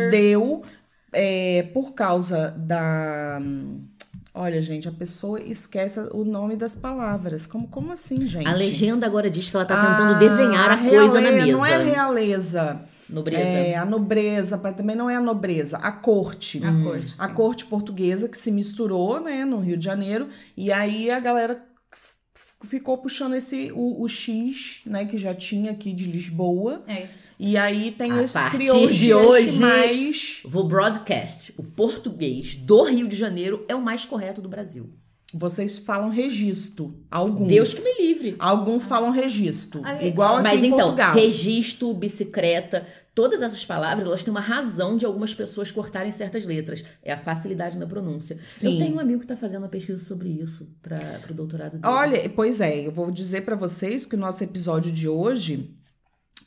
deu 0.10 0.64
é, 1.14 1.64
por 1.74 1.94
causa 1.94 2.52
da. 2.58 3.40
Olha, 4.42 4.62
gente, 4.62 4.88
a 4.88 4.92
pessoa 4.92 5.42
esquece 5.42 6.00
o 6.14 6.24
nome 6.24 6.56
das 6.56 6.74
palavras. 6.74 7.46
Como, 7.46 7.68
como 7.68 7.92
assim, 7.92 8.26
gente? 8.26 8.48
A 8.48 8.54
legenda 8.54 9.06
agora 9.06 9.30
diz 9.30 9.50
que 9.50 9.56
ela 9.58 9.66
tá 9.66 9.76
tentando 9.76 10.16
Ah, 10.16 10.18
desenhar 10.18 10.70
a 10.72 10.76
reale- 10.76 10.98
coisa 10.98 11.20
na 11.20 11.32
mesa. 11.32 11.52
Não 11.52 11.66
é 11.66 11.84
realeza. 11.84 12.80
Nobreza. 13.10 13.42
É, 13.44 13.76
a 13.76 13.86
nobreza, 13.86 14.58
mas 14.64 14.76
também 14.76 14.96
não 14.96 15.10
é 15.10 15.16
a 15.16 15.20
nobreza, 15.22 15.78
a 15.80 15.92
corte. 15.92 16.62
A 16.64 16.72
corte, 16.84 17.14
A 17.20 17.28
sim. 17.28 17.34
corte 17.34 17.66
portuguesa 17.66 18.30
que 18.30 18.38
se 18.38 18.50
misturou, 18.52 19.20
né, 19.20 19.44
no 19.44 19.60
Rio 19.60 19.76
de 19.76 19.84
Janeiro. 19.84 20.28
E 20.56 20.72
aí 20.72 21.10
a 21.12 21.20
galera 21.20 21.60
ficou 22.68 22.98
puxando 22.98 23.36
esse 23.36 23.72
o, 23.74 24.04
o 24.04 24.08
X, 24.08 24.82
né, 24.86 25.06
que 25.06 25.18
já 25.18 25.34
tinha 25.34 25.72
aqui 25.72 25.94
de 25.94 26.06
Lisboa. 26.06 26.84
É 26.88 27.04
isso. 27.04 27.32
E 27.40 27.58
aí 27.58 27.92
tem 27.92 28.12
A 28.12 28.28
partir 28.28 28.58
crioulos 28.58 28.96
de 28.96 29.14
hoje- 29.14 29.60
mais... 29.60 30.42
Vou 30.46 30.68
broadcast. 30.68 31.54
O 31.58 31.64
português 31.64 32.56
do 32.56 32.84
Rio 32.84 33.08
de 33.08 33.16
Janeiro 33.16 33.66
é 33.68 33.76
o 33.76 33.82
mais 33.82 34.04
correto 34.06 34.42
do 34.42 34.50
Brasil. 34.50 34.90
Vocês 35.32 35.78
falam 35.78 36.10
registro, 36.10 36.92
alguns. 37.12 37.48
Deus 37.50 37.74
que 37.74 37.82
me 37.84 38.08
livre. 38.08 38.36
Alguns 38.40 38.88
falam 38.88 39.12
registro, 39.12 39.86
Ali- 39.86 40.08
igual 40.08 40.36
aqui 40.38 40.44
Mas 40.44 40.64
em 40.64 40.68
então, 40.68 40.80
Portugal. 40.80 41.14
registro, 41.14 41.94
bicicleta, 41.94 42.84
todas 43.14 43.40
essas 43.44 43.64
palavras, 43.64 44.08
elas 44.08 44.24
têm 44.24 44.32
uma 44.32 44.40
razão 44.42 44.98
de 44.98 45.06
algumas 45.06 45.32
pessoas 45.32 45.70
cortarem 45.72 46.12
certas 46.12 46.46
letras. 46.48 46.84
É 47.04 47.14
a 47.14 47.18
facilidade 47.18 47.78
na 47.78 47.86
pronúncia. 47.86 48.40
Sim. 48.44 48.74
Eu 48.74 48.80
tenho 48.80 48.96
um 48.96 49.00
amigo 49.00 49.20
que 49.20 49.26
está 49.26 49.36
fazendo 49.36 49.62
uma 49.62 49.70
pesquisa 49.70 50.04
sobre 50.04 50.30
isso 50.30 50.76
para 50.82 50.98
o 51.30 51.34
doutorado 51.36 51.74
dele. 51.78 51.84
Olha, 51.86 52.28
pois 52.32 52.60
é, 52.60 52.88
eu 52.88 52.92
vou 52.92 53.12
dizer 53.12 53.42
pra 53.42 53.56
vocês 53.56 54.08
que 54.08 54.16
o 54.16 54.20
nosso 54.20 54.44
episódio 54.44 54.92
de 54.92 55.08
hoje, 55.08 55.76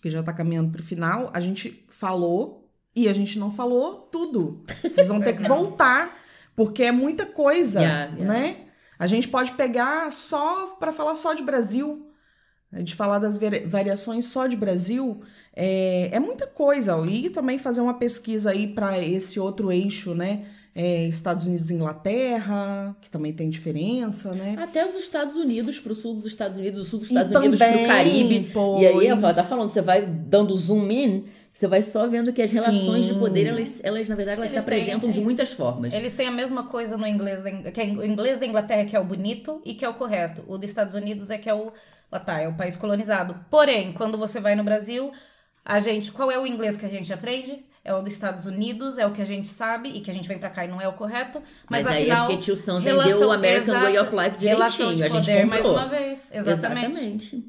que 0.03 0.11
já 0.11 0.25
tá 0.25 0.33
caminhando 0.33 0.73
pro 0.73 0.83
final, 0.83 1.31
a 1.33 1.39
gente 1.39 1.85
falou 1.89 2.69
e 2.97 3.09
a 3.09 3.13
gente 3.13 3.39
não 3.39 3.51
falou 3.53 4.09
tudo. 4.11 4.65
Vocês 4.83 5.07
vão 5.07 5.21
ter 5.21 5.37
que 5.37 5.45
voltar, 5.47 6.19
porque 6.57 6.83
é 6.83 6.91
muita 6.91 7.25
coisa, 7.27 7.81
Yeah, 7.81 8.13
yeah. 8.17 8.25
né? 8.25 8.57
A 9.03 9.07
gente 9.09 9.27
pode 9.29 9.51
pegar 9.53 10.13
só 10.13 10.77
pra 10.79 10.93
falar 10.93 11.17
só 11.17 11.35
de 11.35 11.43
Brasil, 11.43 12.07
de 12.85 12.95
falar 12.95 13.19
das 13.19 13.37
vari- 13.37 13.67
variações 13.67 14.27
só 14.27 14.47
de 14.47 14.57
Brasil, 14.57 15.21
é, 15.55 16.11
é 16.13 16.21
muita 16.21 16.47
coisa. 16.47 16.97
E 17.07 17.29
também 17.29 17.59
fazer 17.59 17.81
uma 17.81 17.95
pesquisa 17.95 18.51
aí 18.51 18.69
pra 18.69 18.99
esse 18.99 19.41
outro 19.41 19.73
eixo, 19.73 20.15
né? 20.15 20.45
É, 20.75 21.05
Estados 21.07 21.47
Unidos 21.47 21.69
e 21.71 21.75
Inglaterra, 21.75 22.97
que 23.01 23.11
também 23.11 23.33
tem 23.33 23.51
diferença, 23.51 24.33
né? 24.35 24.55
Até 24.59 24.87
os 24.89 24.95
Estados 24.95 25.35
Unidos, 25.35 25.79
pro 25.81 25.95
sul 25.95 26.15
dos 26.15 26.25
Estados 26.25 26.57
Unidos, 26.57 26.81
do 26.81 26.87
sul 26.87 26.99
dos 27.01 27.11
E 27.11 27.13
Estados 27.13 27.33
Unidos 27.37 27.59
pro 27.59 27.69
também, 27.69 27.87
Caribe. 27.87 28.51
pois. 28.55 28.83
E 28.83 28.87
aí, 28.87 29.07
ela 29.09 29.35
tá 29.35 29.43
falando, 29.43 29.69
você 29.71 29.83
vai 29.83 30.07
dando 30.07 30.57
zoom 30.57 30.91
in, 30.91 31.25
você 31.55 31.67
vai 31.67 31.83
só 31.83 32.07
vendo 32.07 32.33
que 32.33 32.41
as 32.41 32.51
relações 32.51 33.07
Sim. 33.07 33.13
de 33.13 33.19
poder, 33.19 33.47
elas, 33.47 33.85
elas 33.85 34.09
na 34.09 34.15
verdade, 34.15 34.39
elas 34.39 34.51
se 34.51 34.57
Eles 34.57 34.65
têm, 34.65 34.75
apresentam 34.75 35.11
é 35.11 35.13
de 35.13 35.21
muitas 35.21 35.51
formas. 35.53 35.93
Eles 35.95 36.15
têm 36.15 36.27
a 36.27 36.31
mesma 36.33 36.65
coisa 36.65 36.97
no 36.97 37.07
inglês 37.07 37.43
que 37.75 37.81
é 37.81 37.85
o 37.85 38.05
inglês 38.05 38.39
da 38.41 38.47
Inglaterra, 38.47 38.85
que 38.85 38.97
é 38.97 39.01
o 39.01 39.05
bonito 39.05 39.61
e 39.65 39.75
que 39.75 39.85
é 39.85 39.89
o 39.89 39.95
correto. 39.95 40.43
O 40.49 40.57
dos 40.57 40.71
Estados 40.71 40.95
Unidos 40.95 41.31
é 41.31 41.37
que 41.39 41.49
é 41.51 41.55
o. 41.55 41.71
Lá 42.11 42.19
tá, 42.21 42.41
é 42.41 42.49
o 42.49 42.55
país 42.57 42.77
colonizado. 42.77 43.37
Porém, 43.51 43.93
quando 43.93 44.17
você 44.19 44.39
vai 44.41 44.55
no 44.55 44.65
Brasil, 44.65 45.13
a 45.65 45.79
gente. 45.79 46.11
Qual 46.13 46.31
é 46.31 46.39
o 46.39 46.47
inglês 46.47 46.77
que 46.77 46.87
a 46.87 46.89
gente 46.89 47.13
aprende? 47.13 47.65
É 47.85 47.93
o 47.93 48.01
dos 48.01 48.13
Estados 48.13 48.47
Unidos, 48.47 48.97
é 48.97 49.05
o 49.07 49.11
que 49.11 49.21
a 49.21 49.25
gente 49.25 49.49
sabe 49.49 49.89
e 49.89 50.01
que 50.01 50.09
a 50.11 50.15
gente 50.15 50.29
vem 50.29 50.39
pra 50.39 50.49
cá 50.51 50.65
e 50.65 50.69
não 50.69 50.81
é 50.81 50.87
o 50.87 50.93
correto. 50.93 51.43
Mas, 51.69 51.85
Mas 51.85 51.87
aí 51.97 52.09
é 52.09 52.13
afinal, 52.13 52.27
porque 52.29 52.41
tio 52.43 52.57
Sam 52.57 52.79
vendeu 52.79 52.99
relação- 53.01 53.29
o 53.29 53.33
American 53.33 53.81
Way 53.81 53.99
of 53.99 54.17
Life 54.17 54.37
direitinho, 54.39 54.95
de 54.95 55.03
a 55.05 55.09
gente 55.09 55.27
poder, 55.27 55.47
mais 55.47 55.63
comprou. 55.67 55.83
uma 55.83 55.89
vez. 55.89 56.31
Exatamente. 56.33 56.87
Exatamente. 56.91 57.45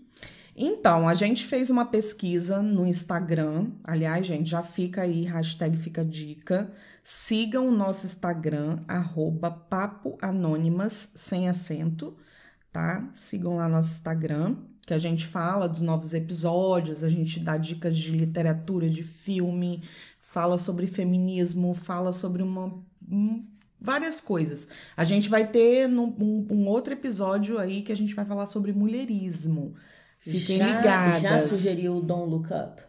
Então, 0.55 1.07
a 1.07 1.15
gente 1.15 1.45
fez 1.45 1.69
uma 1.71 1.85
pesquisa 1.85 2.61
no 2.61 2.85
Instagram. 2.85 3.71
Aliás, 3.83 4.25
gente, 4.25 4.49
já 4.49 4.61
fica 4.61 5.01
aí, 5.01 5.23
hashtag 5.23 5.75
fica 5.77 6.05
dica. 6.05 6.71
Sigam 7.01 7.67
o 7.67 7.71
nosso 7.71 8.05
Instagram, 8.05 8.79
arroba 8.87 9.49
sem 11.15 11.49
acento, 11.49 12.15
tá? 12.71 13.09
Sigam 13.13 13.55
lá 13.55 13.67
nosso 13.67 13.91
Instagram, 13.93 14.57
que 14.85 14.93
a 14.93 14.99
gente 14.99 15.25
fala 15.25 15.67
dos 15.67 15.81
novos 15.81 16.13
episódios, 16.13 17.03
a 17.03 17.09
gente 17.09 17.39
dá 17.39 17.57
dicas 17.57 17.97
de 17.97 18.11
literatura, 18.11 18.87
de 18.87 19.03
filme, 19.03 19.81
fala 20.19 20.57
sobre 20.59 20.85
feminismo, 20.85 21.73
fala 21.73 22.11
sobre 22.13 22.43
uma. 22.43 22.73
um- 23.09 23.43
várias 23.81 24.21
coisas. 24.21 24.69
A 24.95 25.03
gente 25.03 25.29
vai 25.29 25.45
ter 25.47 25.87
num- 25.89 26.15
um, 26.17 26.47
um 26.49 26.67
outro 26.67 26.93
episódio 26.93 27.59
aí 27.59 27.81
que 27.81 27.91
a 27.91 27.95
gente 27.95 28.15
vai 28.15 28.23
falar 28.23 28.45
sobre 28.45 28.71
mulherismo. 28.71 29.73
Fiquem 30.23 30.57
já, 30.57 30.77
ligadas. 30.77 31.21
Já 31.21 31.39
sugeriu 31.39 31.97
o 31.97 32.01
Don't 32.01 32.29
Look 32.29 32.45
Up? 32.45 32.81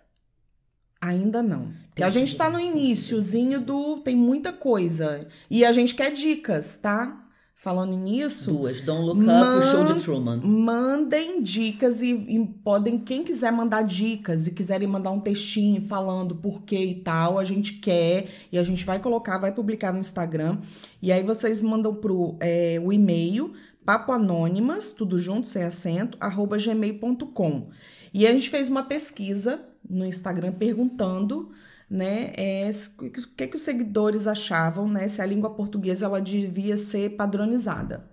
Ainda 1.01 1.43
não. 1.43 1.73
A 2.01 2.09
gente 2.09 2.37
tá 2.37 2.49
no 2.49 2.59
iníciozinho 2.61 3.61
do. 3.61 3.99
Tem 3.99 4.17
muita 4.17 4.53
coisa. 4.53 5.27
E 5.51 5.65
a 5.65 5.73
gente 5.73 5.95
quer 5.95 6.13
dicas, 6.13 6.77
tá? 6.77 7.21
Falando 7.57 7.97
nisso. 7.97 8.53
Duas. 8.53 8.83
Don't 8.83 9.05
Look 9.05 9.23
Up 9.23 9.59
o 9.59 9.63
Show 9.63 9.85
de 9.85 10.03
Truman. 10.03 10.41
Mandem 10.43 11.43
dicas 11.43 12.03
e, 12.03 12.11
e 12.13 12.47
podem, 12.63 12.99
quem 12.99 13.25
quiser 13.25 13.53
mandar 13.53 13.83
dicas 13.83 14.47
e 14.47 14.53
quiserem 14.53 14.87
mandar 14.87 15.11
um 15.11 15.21
textinho 15.21 15.81
falando 15.83 16.35
por 16.37 16.63
que 16.63 16.77
e 16.77 16.95
tal, 16.97 17.39
a 17.39 17.45
gente 17.45 17.75
quer 17.75 18.27
e 18.51 18.59
a 18.59 18.63
gente 18.63 18.85
vai 18.85 18.99
colocar, 18.99 19.39
vai 19.39 19.53
publicar 19.53 19.93
no 19.93 19.99
Instagram. 19.99 20.59
E 21.03 21.13
aí 21.13 21.23
vocês 21.23 21.61
mandam 21.61 21.95
pro 21.95 22.37
é, 22.41 22.81
o 22.83 22.93
e-mail 22.93 23.53
papoanônimas, 23.85 24.93
tudo 24.93 25.19
junto, 25.19 25.47
sem 25.47 25.63
acento, 25.63 26.17
arroba 26.21 26.57
gmail.com. 26.57 27.69
E 28.13 28.27
a 28.27 28.33
gente 28.33 28.51
fez 28.51 28.69
uma 28.69 28.83
pesquisa 28.85 29.65
no 29.89 30.07
Instagram 30.07 30.53
perguntando 30.53 31.53
né, 31.89 32.33
é, 32.37 32.71
o 32.99 33.11
que, 33.11 33.47
que 33.47 33.57
os 33.57 33.63
seguidores 33.63 34.27
achavam, 34.27 34.89
né, 34.89 35.07
se 35.09 35.21
a 35.21 35.27
língua 35.27 35.51
portuguesa 35.55 36.07
ela 36.07 36.21
devia 36.21 36.77
ser 36.77 37.11
padronizada. 37.17 38.11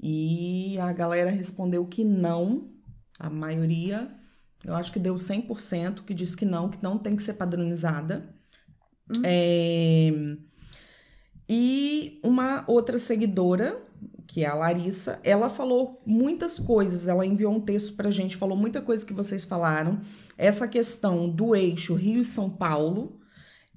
E 0.00 0.76
a 0.78 0.92
galera 0.92 1.30
respondeu 1.30 1.86
que 1.86 2.04
não, 2.04 2.68
a 3.18 3.30
maioria, 3.30 4.10
eu 4.64 4.74
acho 4.74 4.92
que 4.92 4.98
deu 4.98 5.14
100% 5.14 6.04
que 6.04 6.14
disse 6.14 6.36
que 6.36 6.44
não, 6.44 6.68
que 6.68 6.82
não 6.82 6.98
tem 6.98 7.16
que 7.16 7.22
ser 7.22 7.34
padronizada. 7.34 8.34
É, 9.22 10.10
E 11.48 12.20
uma 12.24 12.64
outra 12.66 12.98
seguidora, 12.98 13.82
que 14.34 14.42
é 14.42 14.48
a 14.48 14.54
Larissa, 14.54 15.20
ela 15.22 15.48
falou 15.48 16.02
muitas 16.04 16.58
coisas, 16.58 17.06
ela 17.06 17.24
enviou 17.24 17.54
um 17.54 17.60
texto 17.60 17.94
pra 17.94 18.10
gente, 18.10 18.36
falou 18.36 18.56
muita 18.56 18.82
coisa 18.82 19.06
que 19.06 19.12
vocês 19.12 19.44
falaram. 19.44 20.00
Essa 20.36 20.66
questão 20.66 21.28
do 21.28 21.54
eixo 21.54 21.94
Rio 21.94 22.18
e 22.18 22.24
São 22.24 22.50
Paulo, 22.50 23.20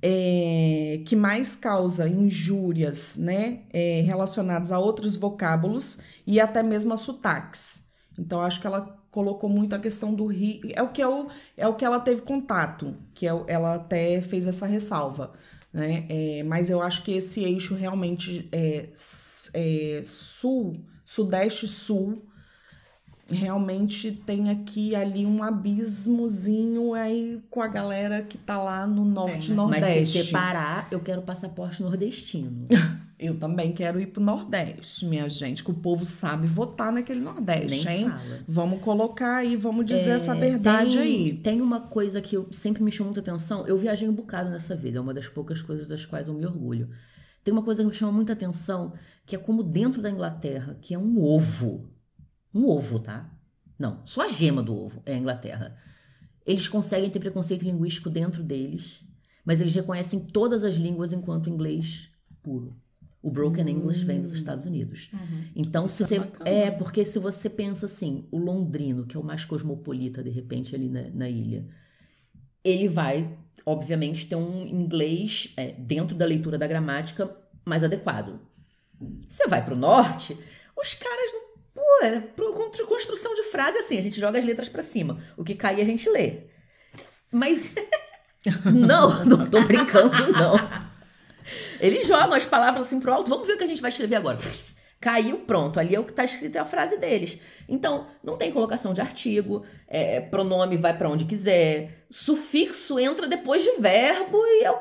é, 0.02 1.04
que 1.06 1.16
mais 1.16 1.56
causa 1.56 2.10
injúrias 2.10 3.18
né, 3.18 3.66
é, 3.72 4.02
relacionadas 4.02 4.72
a 4.72 4.80
outros 4.80 5.16
vocábulos 5.16 6.00
e 6.26 6.40
até 6.40 6.64
mesmo 6.64 6.92
a 6.92 6.98
sotaques. 6.98 7.84
Então, 8.18 8.42
acho 8.42 8.60
que 8.60 8.66
ela 8.66 8.98
colocou 9.12 9.52
muito 9.52 9.76
a 9.76 9.80
questão 9.80 10.12
do 10.12 10.26
Rio. 10.26 10.62
É 10.74 10.82
o 10.82 10.88
que, 10.88 11.04
é 11.04 11.08
o, 11.08 11.28
é 11.56 11.68
o 11.68 11.76
que 11.76 11.86
ela 11.86 12.00
teve 12.00 12.24
contato, 12.24 12.98
que 13.14 13.28
é, 13.28 13.44
ela 13.46 13.76
até 13.76 14.24
fez 14.24 14.48
essa 14.48 14.66
ressalva. 14.66 15.34
Né? 15.72 16.08
É, 16.10 16.42
mas 16.42 16.72
eu 16.72 16.82
acho 16.82 17.04
que 17.04 17.12
esse 17.12 17.44
eixo 17.44 17.76
realmente 17.76 18.50
é, 19.58 20.00
s- 20.00 20.04
é, 20.04 20.04
sul, 21.68 22.26
realmente 23.30 24.12
tem 24.26 24.50
aqui 24.50 24.96
ali 24.96 25.26
um 25.26 25.44
abismozinho 25.44 26.94
aí 26.94 27.42
com 27.50 27.62
a 27.62 27.68
galera 27.68 28.22
que 28.22 28.38
tá 28.38 28.62
lá 28.62 28.88
no 28.88 29.04
norte 29.04 29.52
e 29.52 29.56
Tem, 29.56 29.56
né? 29.56 29.64
Mas 29.64 29.82
nordeste. 29.82 30.12
se 30.20 30.24
separar, 30.26 30.88
eu 30.92 31.00
quero 31.02 31.22
passaporte 31.22 31.82
nordestino. 31.82 32.66
Eu 33.20 33.36
também 33.40 33.72
quero 33.74 34.00
ir 34.00 34.06
pro 34.06 34.22
Nordeste, 34.22 35.08
minha 35.08 35.28
gente, 35.28 35.64
que 35.64 35.72
o 35.72 35.74
povo 35.74 36.06
sabe 36.06 36.46
votar 36.46 36.92
naquele 36.94 37.20
Nordeste, 37.20 37.84
Nem 37.88 37.98
hein? 38.04 38.08
fala. 38.12 38.36
É, 38.36 38.40
Vamos 38.48 38.80
colocar 38.80 39.38
aí, 39.38 39.56
vamos 39.56 39.88
dizer 39.88 40.12
essa 40.12 40.36
verdade 40.36 40.92
tem, 40.92 41.02
aí. 41.02 41.34
Tem 41.34 41.60
uma 41.60 41.80
coisa 41.80 42.22
que 42.22 42.38
eu, 42.38 42.48
sempre 42.54 42.84
me 42.84 42.92
chamou 42.92 43.12
muita 43.12 43.28
atenção. 43.28 43.66
Eu 43.66 43.76
viajei 43.76 44.08
um 44.08 44.14
bocado 44.14 44.52
nessa 44.52 44.76
vida, 44.76 45.00
é 45.00 45.02
uma 45.02 45.16
das 45.16 45.28
poucas 45.28 45.64
coisas 45.64 45.88
das 45.88 46.06
quais 46.06 46.28
eu 46.28 46.34
me 46.36 46.46
orgulho. 46.46 46.90
Tem 47.48 47.54
uma 47.54 47.64
coisa 47.64 47.82
que 47.82 47.88
me 47.88 47.96
chama 47.96 48.12
muita 48.12 48.34
atenção, 48.34 48.92
que 49.26 49.34
é 49.34 49.40
como 49.40 49.64
dentro 49.64 50.02
da 50.02 50.12
Inglaterra, 50.12 50.78
que 50.82 50.94
é 50.94 51.00
um 51.00 51.18
ovo. 51.18 51.90
Um 52.54 52.68
ovo, 52.68 53.00
tá? 53.00 53.34
Não, 53.80 54.02
só 54.06 54.24
a 54.24 54.28
gema 54.28 54.62
do 54.62 54.76
ovo 54.76 55.02
é 55.06 55.14
a 55.14 55.18
Inglaterra. 55.18 55.74
Eles 56.46 56.68
conseguem 56.68 57.10
ter 57.10 57.22
preconceito 57.22 57.64
linguístico 57.64 58.10
dentro 58.10 58.44
deles, 58.44 59.06
mas 59.46 59.62
eles 59.62 59.74
reconhecem 59.74 60.26
todas 60.26 60.66
as 60.66 60.76
línguas 60.76 61.14
enquanto 61.14 61.50
inglês 61.50 62.10
puro. 62.44 62.76
O 63.22 63.32
broken 63.32 63.70
English 63.70 64.04
vem 64.04 64.20
dos 64.20 64.34
Estados 64.34 64.66
Unidos. 64.66 65.10
Então, 65.56 65.88
se 65.88 66.04
Hum. 66.04 66.06
Você. 66.06 66.16
é 66.16 66.20
bacana. 66.20 66.50
É, 66.50 66.70
porque 66.72 67.06
se 67.06 67.18
você 67.18 67.50
pensa 67.50 67.86
assim, 67.86 68.28
o 68.30 68.38
londrino, 68.38 69.06
que 69.06 69.16
é 69.16 69.20
o 69.22 69.24
mais 69.24 69.46
cosmopolita, 69.46 70.22
de 70.22 70.32
repente, 70.32 70.76
ali 70.76 70.90
na, 70.90 71.10
na 71.12 71.30
ilha, 71.30 71.66
ele 72.62 72.90
vai, 72.90 73.40
obviamente, 73.66 74.28
ter 74.28 74.36
um 74.36 74.66
inglês 74.66 75.54
é, 75.58 75.74
dentro 75.78 76.16
da 76.16 76.26
leitura 76.26 76.58
da 76.58 76.68
gramática 76.68 77.30
mais 77.66 77.84
adequado. 77.84 78.40
Você 79.28 79.48
vai 79.48 79.64
pro 79.64 79.76
norte, 79.76 80.38
os 80.76 80.94
caras 80.94 81.32
não. 81.34 81.48
Pô, 81.74 82.06
é 82.06 82.22
construção 82.88 83.34
de 83.36 83.44
frase 83.44 83.78
assim, 83.78 83.98
a 83.98 84.02
gente 84.02 84.20
joga 84.20 84.40
as 84.40 84.46
letras 84.46 84.68
pra 84.68 84.82
cima. 84.82 85.18
O 85.36 85.44
que 85.44 85.54
cair 85.54 85.82
a 85.82 85.86
gente 85.86 86.10
lê. 86.10 86.48
Mas. 87.32 87.76
não, 88.66 89.26
não 89.26 89.50
tô 89.50 89.62
brincando, 89.64 90.32
não. 90.32 90.56
Eles 91.80 92.08
jogam 92.08 92.34
as 92.34 92.46
palavras 92.46 92.88
assim 92.88 93.00
pro 93.00 93.14
alto, 93.14 93.30
vamos 93.30 93.46
ver 93.46 93.54
o 93.54 93.58
que 93.58 93.64
a 93.64 93.68
gente 93.68 93.82
vai 93.82 93.90
escrever 93.90 94.16
agora. 94.16 94.40
Caiu, 95.00 95.40
pronto. 95.40 95.80
Ali 95.80 95.96
é 95.96 96.00
o 96.00 96.04
que 96.04 96.12
está 96.12 96.26
escrito, 96.26 96.56
é 96.56 96.60
a 96.60 96.66
frase 96.66 96.98
deles. 96.98 97.40
Então, 97.70 98.08
não 98.24 98.36
tem 98.36 98.52
colocação 98.52 98.94
de 98.94 99.02
artigo, 99.02 99.64
é, 99.88 100.20
pronome 100.20 100.76
vai 100.78 100.98
para 100.98 101.10
onde 101.10 101.26
quiser, 101.26 102.06
sufixo 102.10 103.00
entra 103.00 103.28
depois 103.28 103.64
de 103.64 103.80
verbo 103.80 104.38
e 104.38 104.64
é, 104.66 104.74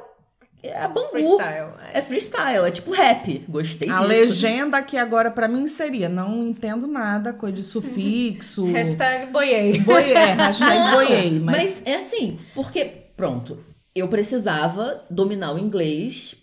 é 0.62 0.78
a 0.78 0.88
bangu. 0.88 1.08
Freestyle. 1.08 1.72
É 1.92 2.00
freestyle, 2.02 2.66
é 2.66 2.70
tipo 2.70 2.90
rap. 2.92 3.44
Gostei 3.48 3.90
A 3.90 3.96
disso. 3.98 4.08
legenda 4.08 4.78
aqui 4.78 4.96
agora 4.96 5.30
pra 5.30 5.48
mim 5.48 5.66
seria: 5.66 6.08
não 6.08 6.46
entendo 6.46 6.86
nada, 6.86 7.32
coisa 7.32 7.56
de 7.56 7.62
sufixo. 7.62 8.64
Hashtag 8.72 9.30
boiei. 9.30 9.80
Boiê, 9.80 10.14
hashtag 10.14 10.78
Não, 10.78 10.90
boiei. 10.92 11.40
Mas, 11.40 11.56
mas 11.56 11.82
é 11.86 11.96
assim, 11.96 12.38
porque, 12.54 12.84
pronto, 13.16 13.58
eu 13.94 14.08
precisava 14.08 15.04
dominar 15.10 15.52
o 15.52 15.58
inglês, 15.58 16.36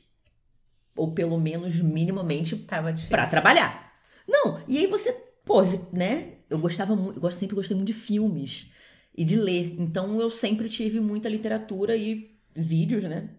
ou 0.95 1.11
pelo 1.11 1.40
menos 1.40 1.80
minimamente 1.82 2.56
Tava 2.57 2.91
difícil. 2.91 3.15
Pra 3.15 3.26
trabalhar. 3.28 3.94
Não, 4.28 4.60
e 4.68 4.78
aí 4.78 4.88
você, 4.88 5.11
pô, 5.45 5.61
né? 5.91 6.34
Eu 6.49 6.60
gostava 6.60 6.95
muito, 6.95 7.18
eu 7.18 7.22
gosto- 7.22 7.38
sempre 7.40 7.56
gostei 7.56 7.76
muito 7.76 7.88
de 7.88 7.94
filmes 7.94 8.72
e 9.15 9.24
de 9.24 9.36
ler. 9.36 9.76
Então 9.80 10.20
eu 10.22 10.30
sempre 10.30 10.70
tive 10.70 10.99
muita 10.99 11.28
literatura 11.30 11.95
e 11.95 12.36
vídeos, 12.56 13.03
né? 13.06 13.30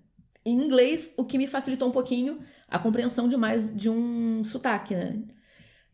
Em 0.44 0.56
inglês, 0.62 1.14
o 1.16 1.24
que 1.24 1.38
me 1.38 1.46
facilitou 1.46 1.88
um 1.88 1.92
pouquinho 1.92 2.40
a 2.68 2.78
compreensão 2.78 3.28
de 3.28 3.36
mais 3.36 3.74
de 3.74 3.88
um 3.88 4.42
sotaque, 4.44 4.94
né? 4.94 5.16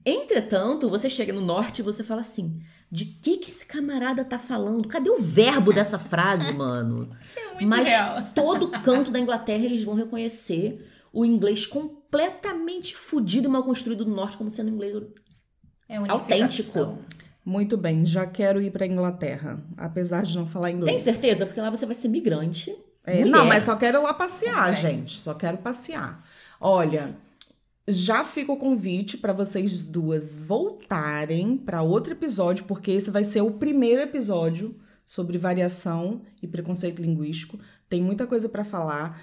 Entretanto, 0.05 0.89
você 0.89 1.11
chega 1.11 1.33
no 1.33 1.41
norte 1.43 1.81
e 1.81 1.83
você 1.83 2.03
fala 2.03 2.23
assim: 2.23 2.61
de 2.91 3.05
que 3.05 3.37
que 3.37 3.49
esse 3.51 3.67
camarada 3.67 4.25
tá 4.25 4.39
falando? 4.39 4.89
Cadê 4.89 5.11
o 5.11 5.21
verbo 5.21 5.73
dessa 5.73 5.99
frase, 5.99 6.51
mano? 6.57 7.11
muito 7.55 7.69
Mas 7.69 7.89
real. 7.89 8.23
todo 8.35 8.69
canto 8.83 9.11
da 9.11 9.21
Inglaterra 9.21 9.65
eles 9.65 9.85
vão 9.85 9.95
reconhecer 9.95 10.79
o 11.13 11.25
inglês 11.25 11.67
completamente 11.67 12.97
fudido 12.97 13.49
e 13.49 13.51
mal 13.51 13.63
construído 13.65 14.05
do 14.05 14.11
norte 14.15 14.37
como 14.37 14.51
sendo 14.51 14.71
inglês 14.71 14.95
É 15.89 15.97
autêntico. 15.97 16.99
muito 17.45 17.77
bem, 17.77 18.05
já 18.07 18.27
quero 18.27 18.61
ir 18.61 18.71
pra 18.71 18.87
Inglaterra, 18.87 19.63
apesar 19.77 20.23
de 20.23 20.37
não 20.37 20.47
falar 20.47 20.71
inglês. 20.71 21.03
Tem 21.03 21.13
certeza? 21.13 21.47
Porque 21.47 21.61
lá 21.61 21.71
você 21.71 21.87
vai 21.87 21.95
ser 21.95 22.09
migrante. 22.09 22.75
É, 23.05 23.25
não, 23.25 23.47
mas 23.47 23.65
só 23.65 23.77
quero 23.77 23.99
ir 23.99 24.03
lá 24.03 24.13
passear, 24.15 24.73
gente. 24.75 25.19
Só 25.19 25.35
quero 25.35 25.59
passear. 25.59 26.23
Olha, 26.61 27.17
já 27.89 28.23
fica 28.25 28.53
o 28.53 28.57
convite 28.57 29.17
para 29.17 29.33
vocês 29.33 29.87
duas 29.89 30.39
voltarem 30.39 31.57
para 31.57 31.83
outro 31.83 32.13
episódio, 32.13 32.67
porque 32.67 32.91
esse 32.91 33.11
vai 33.11 33.25
ser 33.25 33.41
o 33.41 33.53
primeiro 33.53 34.01
episódio 34.03 34.77
sobre 35.05 35.39
variação 35.39 36.21
e 36.43 36.47
preconceito 36.47 37.03
linguístico. 37.03 37.59
Tem 37.89 38.03
muita 38.03 38.27
coisa 38.27 38.49
para 38.49 38.63
falar. 38.63 39.19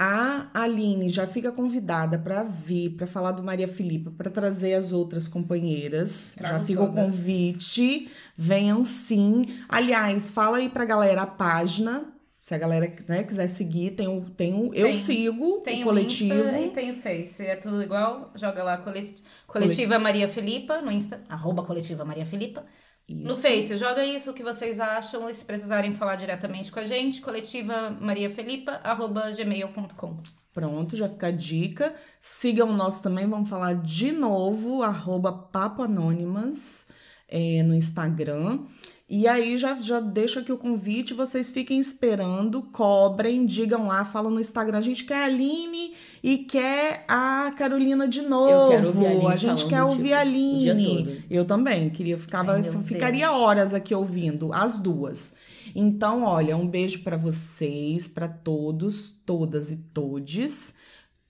A 0.00 0.46
Aline 0.54 1.08
já 1.08 1.26
fica 1.26 1.50
convidada 1.50 2.18
para 2.20 2.44
vir, 2.44 2.90
para 2.90 3.04
falar 3.06 3.32
do 3.32 3.42
Maria 3.42 3.66
Filipa, 3.66 4.12
para 4.16 4.30
trazer 4.30 4.74
as 4.74 4.92
outras 4.92 5.26
companheiras. 5.26 6.36
já 6.40 6.60
fica 6.60 6.82
o 6.84 6.86
todas. 6.86 7.04
convite. 7.10 8.08
Venham 8.36 8.84
sim. 8.84 9.44
Aliás, 9.68 10.30
fala 10.30 10.58
aí 10.58 10.68
pra 10.68 10.84
galera 10.84 11.22
a 11.22 11.26
página. 11.26 12.04
Se 12.38 12.54
a 12.54 12.58
galera 12.58 12.90
né, 13.08 13.24
quiser 13.24 13.46
seguir, 13.48 13.90
tem 13.90 14.08
o, 14.08 14.22
tem 14.30 14.54
o, 14.54 14.72
eu 14.72 14.86
Tem. 14.86 14.94
sigo 14.94 15.60
Tem 15.64 15.80
o 15.80 15.82
o 15.82 15.88
coletivo. 15.88 16.32
Insta 16.32 16.60
e 16.60 16.70
tem 16.70 16.90
o 16.92 16.94
Face. 16.94 17.44
É 17.44 17.56
tudo 17.56 17.82
igual. 17.82 18.30
Joga 18.36 18.62
lá 18.62 18.78
colet- 18.78 19.22
Coletiva 19.46 19.98
Maria 19.98 20.28
Filipa 20.28 20.80
no 20.80 20.90
Insta. 20.90 21.20
Arroba 21.28 21.62
Coletiva 21.64 22.04
Maria 22.06 22.24
Filipa. 22.24 22.64
No 23.08 23.34
Face, 23.34 23.76
joga 23.78 24.04
isso, 24.04 24.30
o 24.30 24.34
que 24.34 24.42
vocês 24.42 24.78
acham. 24.78 25.30
E 25.30 25.34
se 25.34 25.44
precisarem 25.44 25.94
falar 25.94 26.16
diretamente 26.16 26.70
com 26.70 26.78
a 26.78 26.82
gente, 26.82 27.22
coletiva 27.22 27.96
Maria 28.00 28.28
Filipa, 28.28 28.80
arroba 28.84 29.30
gmail.com. 29.30 30.18
Pronto, 30.52 30.94
já 30.94 31.08
fica 31.08 31.28
a 31.28 31.30
dica. 31.30 31.94
Sigam 32.20 32.72
nós 32.72 33.00
também, 33.00 33.26
vamos 33.26 33.48
falar 33.48 33.76
de 33.76 34.12
novo, 34.12 34.82
arroba 34.82 35.32
Papo 35.32 35.82
Anônimas 35.82 36.88
é, 37.28 37.62
no 37.62 37.74
Instagram. 37.74 38.60
E 39.08 39.26
aí 39.26 39.56
já, 39.56 39.74
já 39.80 40.00
deixo 40.00 40.38
aqui 40.38 40.52
o 40.52 40.58
convite, 40.58 41.14
vocês 41.14 41.50
fiquem 41.50 41.80
esperando, 41.80 42.60
cobrem, 42.62 43.46
digam 43.46 43.86
lá, 43.86 44.04
falam 44.04 44.30
no 44.30 44.40
Instagram. 44.40 44.76
A 44.76 44.82
gente 44.82 45.04
quer 45.04 45.22
a 45.22 45.24
Aline 45.24 45.94
e 46.22 46.38
quer 46.38 47.04
a 47.08 47.52
Carolina 47.56 48.08
de 48.08 48.22
novo. 48.22 48.70
quero 48.70 48.86
ouvir 48.88 49.26
a 49.26 49.28
a 49.30 49.36
gente 49.36 49.66
quer 49.66 49.82
o 49.82 49.88
ouvir 49.88 50.12
a 50.12 50.20
Aline. 50.20 51.24
Eu 51.30 51.44
também, 51.44 51.90
queria 51.90 52.18
ficava, 52.18 52.52
Ai, 52.52 52.62
ficaria 52.84 53.28
Deus. 53.28 53.40
horas 53.40 53.74
aqui 53.74 53.94
ouvindo 53.94 54.50
as 54.52 54.78
duas. 54.78 55.34
Então, 55.74 56.24
olha, 56.24 56.56
um 56.56 56.66
beijo 56.66 57.02
pra 57.02 57.16
vocês, 57.16 58.08
pra 58.08 58.28
todos, 58.28 59.10
todas 59.24 59.70
e 59.70 59.76
todes. 59.76 60.74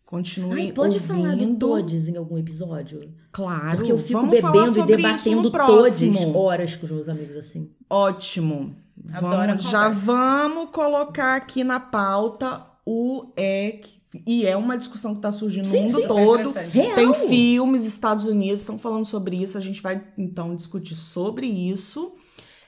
Continuem 0.04 0.68
Ai, 0.68 0.72
pode 0.72 0.96
ouvindo. 0.96 1.14
falar 1.14 1.36
do 1.36 1.54
todes 1.56 2.08
em 2.08 2.16
algum 2.16 2.38
episódio? 2.38 2.98
Claro. 3.30 3.76
Porque 3.76 3.92
eu 3.92 3.98
fico 3.98 4.26
bebendo 4.26 4.80
e 4.80 4.86
debatendo 4.86 5.50
todes 5.50 6.24
horas 6.34 6.76
com 6.76 6.86
os 6.86 6.92
meus 6.92 7.08
amigos 7.10 7.36
assim. 7.36 7.70
Ótimo. 7.90 8.74
Vamos, 8.96 9.64
já 9.64 9.88
conversa. 9.88 10.06
vamos 10.06 10.70
colocar 10.70 11.36
aqui 11.36 11.62
na 11.62 11.78
pauta 11.78 12.66
o 12.86 13.30
é 13.36 13.72
e 14.26 14.46
é 14.46 14.56
uma 14.56 14.78
discussão 14.78 15.12
que 15.12 15.18
está 15.18 15.30
surgindo 15.30 15.66
Sim, 15.66 15.78
no 15.78 15.82
mundo 15.84 16.00
sim. 16.00 16.08
todo. 16.08 16.50
Real. 16.52 16.94
Tem 16.94 17.14
filmes, 17.28 17.84
Estados 17.84 18.24
Unidos 18.24 18.60
estão 18.60 18.78
falando 18.78 19.04
sobre 19.04 19.36
isso. 19.36 19.58
A 19.58 19.60
gente 19.60 19.82
vai 19.82 20.02
então 20.16 20.56
discutir 20.56 20.94
sobre 20.94 21.46
isso. 21.46 22.14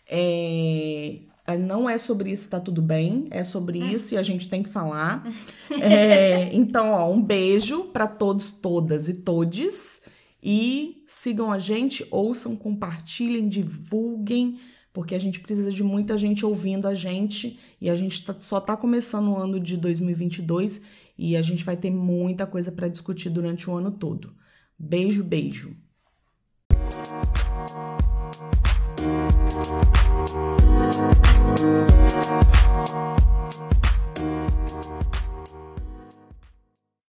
É, 0.07 1.21
não 1.59 1.89
é 1.89 1.97
sobre 1.97 2.31
isso, 2.31 2.49
tá 2.49 2.61
tudo 2.61 2.83
bem. 2.83 3.27
É 3.31 3.43
sobre 3.43 3.79
isso 3.79 4.15
e 4.15 4.19
a 4.19 4.23
gente 4.23 4.49
tem 4.49 4.62
que 4.62 4.69
falar. 4.69 5.27
É, 5.81 6.53
então, 6.53 6.91
ó, 6.91 7.11
um 7.11 7.23
beijo 7.23 7.85
para 7.85 8.07
todos, 8.07 8.51
todas 8.51 9.09
e 9.09 9.15
todes. 9.15 10.03
E 10.43 11.03
sigam 11.07 11.53
a 11.53 11.59
gente, 11.59 12.05
ouçam, 12.11 12.57
compartilhem, 12.57 13.49
divulguem, 13.49 14.59
porque 14.93 15.15
a 15.15 15.19
gente 15.19 15.39
precisa 15.39 15.71
de 15.71 15.83
muita 15.85 16.19
gente 16.19 16.45
ouvindo 16.45 16.89
a 16.89 16.95
gente. 16.95 17.59
E 17.81 17.89
a 17.89 17.95
gente 17.95 18.25
tá- 18.25 18.35
só 18.41 18.61
tá 18.61 18.77
começando 18.77 19.29
o 19.29 19.37
ano 19.37 19.61
de 19.61 19.77
2022 19.77 20.83
e 21.23 21.37
a 21.37 21.43
gente 21.43 21.63
vai 21.63 21.77
ter 21.77 21.91
muita 21.91 22.47
coisa 22.47 22.73
para 22.73 22.89
discutir 22.89 23.29
durante 23.29 23.69
o 23.69 23.77
ano 23.77 23.91
todo. 23.91 24.35
Beijo, 24.79 25.23
beijo. 25.23 25.77